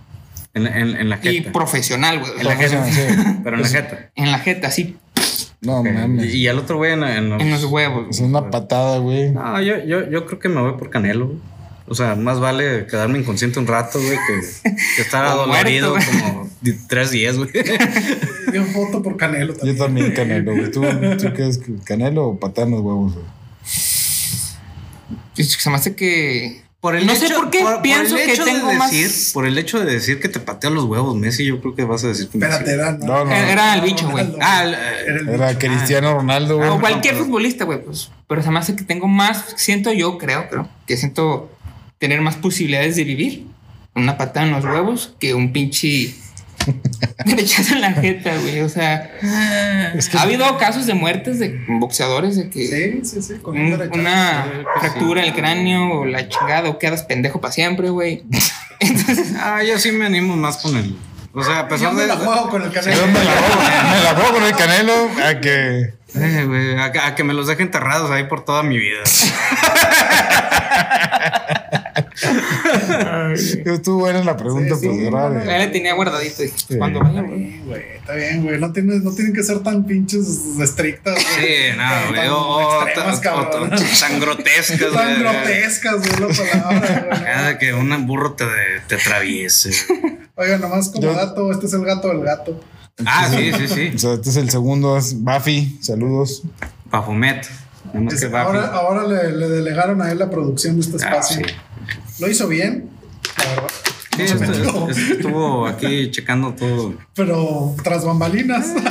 En, 0.54 0.64
la- 0.64 0.78
en, 0.78 0.96
en 0.96 1.08
la 1.08 1.18
Y 1.22 1.38
jeta. 1.38 1.52
profesional, 1.52 2.20
güey. 2.20 2.32
En 2.38 2.46
la 2.46 2.56
jeta. 2.56 2.84
Sí. 2.86 3.00
Pero 3.42 3.56
en 3.56 3.62
la 3.62 3.68
jeta. 3.68 3.98
En 4.14 4.30
la 4.30 4.38
jeta, 4.38 4.68
así, 4.68 4.96
No 5.60 5.80
Ok. 5.80 5.88
mames. 5.92 6.34
Y, 6.34 6.38
y 6.38 6.48
al 6.48 6.58
otro 6.58 6.76
güey 6.76 6.92
en, 6.92 7.02
en 7.02 7.30
los- 7.30 7.40
en 7.42 7.50
los 7.50 7.64
huevos. 7.64 8.06
Es 8.10 8.18
güey. 8.20 8.30
una 8.30 8.50
patada, 8.50 8.98
güey. 8.98 9.30
No, 9.32 9.60
yo, 9.60 9.84
yo, 9.84 10.08
yo 10.08 10.26
creo 10.26 10.38
que 10.38 10.48
me 10.48 10.60
voy 10.60 10.72
por 10.78 10.90
Canelo. 10.90 11.26
güey. 11.26 11.38
O 11.90 11.94
sea, 11.94 12.14
más 12.16 12.38
vale 12.38 12.86
quedarme 12.86 13.18
inconsciente 13.18 13.58
un 13.58 13.66
rato, 13.66 13.98
güey, 13.98 14.18
que, 14.26 14.70
que 14.96 15.02
estar 15.02 15.24
adolorido 15.26 15.90
muerto, 15.92 16.10
como 16.20 16.50
tres 16.86 17.10
días, 17.10 17.36
güey. 17.38 17.48
Yo 18.52 18.62
voto 18.74 19.02
por 19.02 19.16
Canelo 19.16 19.54
Yo 19.54 19.58
también. 19.58 19.78
también 19.78 20.12
Canelo, 20.12 20.52
güey. 20.54 20.70
¿Tú, 20.70 20.82
tú 20.82 21.32
qué 21.34 21.48
es? 21.48 21.60
¿Canelo 21.84 22.26
o 22.28 22.38
patada 22.38 22.66
en 22.66 22.72
los 22.74 22.82
huevos, 22.82 23.14
güey? 23.14 23.24
Pues, 25.34 25.52
Se 25.52 25.70
me 25.70 25.76
hace 25.76 25.94
que. 25.96 26.62
Por 26.80 27.02
No 27.02 27.14
sé 27.16 27.28
por 27.34 27.50
qué 27.50 27.64
pienso 27.82 28.16
el 28.16 28.24
que 28.26 28.32
hecho 28.34 28.44
de 28.44 28.52
tengo 28.52 28.72
más- 28.74 28.92
decir, 28.92 29.32
Por 29.34 29.46
el 29.46 29.58
hecho 29.58 29.80
de 29.80 29.92
decir 29.92 30.20
que 30.20 30.28
te 30.28 30.38
patea 30.38 30.70
los 30.70 30.84
huevos, 30.84 31.16
Messi, 31.16 31.44
yo 31.44 31.60
creo 31.60 31.74
que 31.74 31.82
vas 31.84 32.04
a 32.04 32.08
decir 32.08 32.28
que 32.28 32.38
Espérate, 32.38 32.64
Messi. 32.66 32.74
era, 32.74 32.92
No, 32.92 33.24
no. 33.24 33.32
Era 33.32 33.74
el 33.74 33.80
bicho, 33.80 34.08
güey. 34.08 34.26
Ah, 34.40 34.62
el- 34.64 35.28
Era 35.28 35.50
el. 35.50 35.58
Cristiano 35.58 36.14
Ronaldo, 36.14 36.56
güey. 36.58 36.68
O 36.68 36.78
cualquier 36.78 37.14
pero- 37.14 37.24
futbolista, 37.26 37.64
güey, 37.64 37.82
pues. 37.82 38.10
Pero 38.28 38.42
se 38.44 38.50
me 38.52 38.60
hace 38.60 38.76
que 38.76 38.84
tengo 38.84 39.08
más, 39.08 39.54
siento 39.56 39.92
yo, 39.92 40.18
creo, 40.18 40.48
creo, 40.48 40.68
que 40.86 40.96
siento 40.96 41.50
tener 41.98 42.20
más 42.20 42.36
posibilidades 42.36 42.94
de 42.94 43.02
vivir 43.02 43.46
una 43.96 44.16
patada 44.16 44.46
en 44.46 44.52
los 44.52 44.64
huevos 44.64 45.14
que 45.18 45.34
un 45.34 45.52
pinche 45.52 46.14
derechazo 47.24 47.74
en 47.74 47.80
la 47.80 47.92
jeta, 47.92 48.36
güey. 48.36 48.60
O 48.60 48.68
sea, 48.68 49.10
Es 49.94 50.08
que 50.08 50.18
ha 50.18 50.22
habido 50.22 50.56
casos 50.58 50.86
de 50.86 50.94
muertes 50.94 51.38
de 51.38 51.58
boxeadores 51.68 52.36
de 52.36 52.50
que 52.50 52.66
Sí, 52.66 53.00
sí, 53.04 53.22
sí. 53.22 53.34
Con 53.40 53.58
un 53.58 53.72
una 53.92 54.44
sí, 54.44 54.50
fractura 54.80 55.22
sí. 55.22 55.28
en 55.28 55.34
el 55.34 55.38
cráneo 55.40 56.00
o 56.00 56.04
la 56.04 56.28
chingada 56.28 56.68
o 56.68 56.78
quedas 56.78 57.02
pendejo 57.02 57.40
para 57.40 57.52
siempre, 57.52 57.90
güey. 57.90 58.24
Entonces, 58.80 59.34
Ah, 59.38 59.62
yo 59.62 59.78
sí 59.78 59.92
me 59.92 60.06
animo 60.06 60.36
más 60.36 60.58
con 60.58 60.76
el. 60.76 60.96
O 61.34 61.42
sea, 61.44 61.60
a 61.60 61.62
Yo 61.62 61.68
pesar 61.68 61.92
me 61.94 62.02
de. 62.02 62.06
la 62.08 62.16
juego 62.16 62.48
con 62.48 62.62
el 62.62 62.70
yo 62.70 62.80
Canelo. 62.80 63.06
me 63.06 63.12
la 63.24 63.30
juego, 63.32 63.60
me 63.90 64.02
la 64.02 64.14
juego 64.14 64.32
con 64.34 64.44
el 64.44 64.52
Canelo 64.56 65.10
a 65.24 65.40
que. 65.40 65.94
Eh, 66.14 66.44
güey, 66.46 66.78
a, 66.80 66.90
que- 66.90 66.98
a 67.00 67.14
que 67.14 67.22
me 67.22 67.34
los 67.34 67.46
deje 67.46 67.62
enterrados 67.62 68.10
ahí 68.10 68.24
por 68.24 68.44
toda 68.44 68.62
mi 68.62 68.78
vida. 68.78 69.00
Estuvo 73.34 73.98
buena 74.00 74.22
la 74.24 74.36
pregunta, 74.36 74.74
Sí, 74.76 74.80
sí, 74.82 74.86
pues, 74.88 75.10
no, 75.10 75.10
grave. 75.10 75.46
ya 75.46 75.58
le 75.58 75.66
tenía 75.68 75.94
guardadito. 75.94 76.42
Dije, 76.42 76.54
Sí. 76.56 76.76
cuando 76.78 77.00
vaya, 77.00 77.22
güey. 77.22 77.38
Sí, 77.52 77.62
güey, 77.66 77.82
está 77.96 78.14
bien, 78.14 78.42
güey. 78.42 78.58
No, 78.60 78.72
tienes, 78.72 79.02
no 79.02 79.12
tienen 79.12 79.32
que 79.34 79.42
ser 79.42 79.58
tan 79.60 79.84
pinches 79.86 80.26
estrictas. 80.60 81.14
güey. 81.14 81.46
Sí, 81.46 81.76
no, 81.76 81.82
Tan- 81.82 82.08
güey. 82.08 82.20
tan 82.20 82.30
O, 82.30 82.56
o- 82.56 82.82
extremas, 82.86 83.18
o- 83.18 83.20
cabrón. 83.22 83.72
o- 83.72 83.76
tan 84.00 84.20
grotescas, 84.20 84.92
Tan 84.92 85.08
güey. 85.08 85.18
grotescas, 85.20 85.94
güey, 85.96 86.10
la 86.30 86.60
palabra. 86.60 87.06
güey. 87.10 87.24
Cada 87.24 87.58
que 87.58 87.74
un 87.74 88.06
burro 88.06 88.32
te, 88.34 88.44
te 88.88 88.94
atraviese. 88.96 89.70
Oiga, 90.34 90.58
nomás 90.58 90.88
como 90.88 91.02
Yo- 91.02 91.14
gato, 91.14 91.50
este 91.52 91.66
es 91.66 91.72
el 91.72 91.84
gato 91.84 92.08
del 92.08 92.20
gato. 92.22 92.60
Ah, 93.06 93.28
sí, 93.30 93.52
sí, 93.56 93.68
sí. 93.68 93.92
O 93.94 93.98
sea, 93.98 94.14
este 94.14 94.30
es 94.30 94.36
el 94.36 94.50
segundo, 94.50 94.96
es 94.96 95.14
Buffy. 95.22 95.78
Saludos. 95.80 96.42
Nada 96.90 97.04
Bafi. 97.04 98.34
ahora 98.34 98.66
ahora 98.66 99.06
le, 99.06 99.32
le 99.32 99.48
delegaron 99.48 100.02
a 100.02 100.10
él 100.12 100.18
la 100.18 100.28
producción 100.30 100.74
de 100.74 100.80
este 100.82 100.96
Ah, 101.04 101.08
espacio. 101.20 101.36
sí. 101.46 101.54
Lo 102.20 102.28
hizo 102.28 102.48
bien, 102.48 102.88
la 103.38 103.44
verdad. 103.50 103.68
Sí, 104.94 105.12
estuvo 105.12 105.66
aquí 105.66 106.10
checando 106.10 106.52
todo. 106.54 106.94
Pero 107.14 107.74
tras 107.82 108.04
bambalinas. 108.04 108.72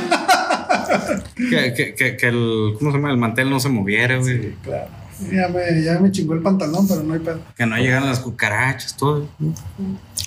Que, 1.36 1.72
que, 1.74 1.94
que, 1.94 2.16
que 2.16 2.26
el, 2.28 2.74
¿cómo 2.78 2.90
se 2.90 2.96
llama? 2.96 3.10
El 3.10 3.18
mantel 3.18 3.50
no 3.50 3.60
se 3.60 3.68
moviera, 3.68 4.16
güey. 4.16 4.54
claro. 4.62 4.88
Ya 5.30 5.48
me, 5.48 5.82
ya 5.82 5.98
me 5.98 6.10
chingó 6.10 6.34
el 6.34 6.40
pantalón, 6.40 6.86
pero 6.88 7.02
no 7.02 7.14
hay 7.14 7.20
pedo. 7.20 7.40
Que 7.56 7.66
no 7.66 7.76
llegaran 7.76 8.08
las 8.08 8.20
cucarachas, 8.20 8.96
todo. 8.96 9.28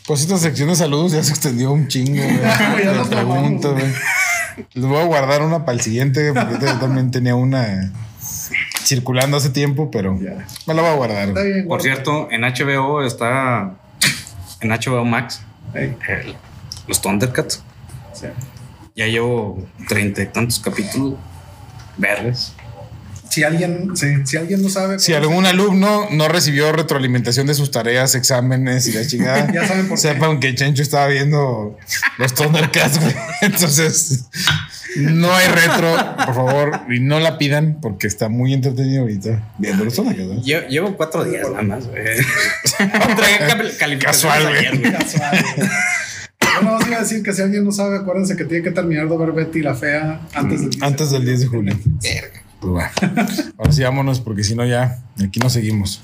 Pues 0.05 0.21
esta 0.21 0.37
sección 0.37 0.69
de 0.69 0.75
saludos 0.75 1.13
ya 1.13 1.23
se 1.23 1.31
extendió 1.31 1.71
un 1.71 1.87
chingo, 1.87 2.21
güey. 2.21 2.39
Ya 2.83 3.03
preguntas, 3.03 3.25
mamamos, 3.25 3.61
güey. 3.71 3.93
Les 4.73 4.85
voy 4.85 4.97
a 4.97 5.05
guardar 5.05 5.41
una 5.41 5.65
para 5.65 5.77
el 5.77 5.81
siguiente, 5.81 6.29
güey, 6.29 6.45
porque 6.47 6.65
yo 6.65 6.77
también 6.79 7.09
tenía 7.09 7.35
una 7.35 7.91
circulando 8.83 9.37
hace 9.37 9.49
tiempo, 9.49 9.89
pero 9.91 10.17
Ya. 10.19 10.45
me 10.67 10.73
la 10.73 10.81
voy 10.81 10.91
a 10.91 10.95
guardar. 10.95 11.27
Está 11.29 11.41
bien, 11.43 11.59
Por 11.59 11.67
guarda. 11.67 11.83
cierto, 11.83 12.27
en 12.31 12.43
HBO 12.43 13.03
está. 13.03 13.75
En 14.61 14.71
HBO 14.71 15.05
Max. 15.05 15.41
Ey, 15.73 15.95
el- 16.07 16.35
los 16.87 17.01
Thundercats. 17.01 17.63
sí. 18.13 18.27
Ya 18.95 19.07
llevo 19.07 19.65
treinta 19.87 20.21
y 20.21 20.25
tantos 20.25 20.59
capítulos. 20.59 21.13
Verdes. 21.97 22.51
Si 23.29 23.43
alguien, 23.45 23.95
sí, 23.95 24.07
si 24.25 24.35
alguien 24.35 24.61
no 24.61 24.67
sabe. 24.67 24.99
Si 24.99 25.13
algún 25.13 25.45
alumno 25.45 26.07
no 26.11 26.27
recibió 26.27 26.73
retroalimentación 26.73 27.47
de 27.47 27.53
sus 27.53 27.71
tareas, 27.71 28.13
exámenes 28.15 28.87
y 28.87 28.91
la 28.91 29.07
chingada, 29.07 29.49
Ya 29.53 29.65
saben 29.65 29.87
por 29.87 29.95
qué. 29.97 30.01
sepan 30.01 30.39
que 30.41 30.53
Chencho 30.55 30.81
estaba 30.83 31.07
viendo 31.07 31.77
los 32.17 32.33
Thundercats, 32.33 32.99
güey. 32.99 33.15
Entonces, 33.41 34.25
no 34.97 35.33
hay 35.33 35.47
retro, 35.47 35.95
por 36.25 36.35
favor, 36.35 36.81
y 36.89 36.99
no 36.99 37.19
la 37.19 37.37
pidan 37.37 37.79
porque 37.81 38.07
está 38.07 38.29
muy 38.29 38.53
entretenido 38.53 39.01
ahorita 39.01 39.53
viendo 39.57 39.85
los. 39.85 39.97
¿no? 39.97 40.11
Llevo, 40.41 40.67
llevo 40.67 40.97
cuatro 40.97 41.23
días 41.23 41.49
nada 41.49 41.63
más, 41.63 41.87
Casual. 43.99 44.43
Casual. 44.91 45.45
Yo 46.41 46.61
no 46.63 46.75
os 46.75 46.87
iba 46.87 46.97
a 46.97 47.01
decir 47.01 47.23
que 47.23 47.33
si 47.33 47.41
alguien 47.41 47.63
no 47.63 47.71
sabe, 47.71 47.97
acuérdense 47.97 48.35
que 48.35 48.45
tiene 48.45 48.63
que 48.63 48.71
terminar 48.71 49.07
de 49.07 49.17
ver 49.17 49.31
Betty 49.31 49.61
la 49.61 49.75
Fea 49.75 50.21
antes 50.33 50.61
del 50.61 50.83
Antes 50.83 51.11
del 51.11 51.25
10 51.25 51.39
de 51.39 51.47
julio. 51.47 51.77
Verga. 52.01 52.41
Pues 52.59 52.73
bueno, 52.73 52.89
ahora 53.57 53.71
sí 53.71 53.83
vámonos 53.83 54.19
porque 54.19 54.43
si 54.43 54.55
no 54.55 54.65
ya 54.65 54.99
aquí 55.23 55.39
no 55.39 55.49
seguimos. 55.49 56.03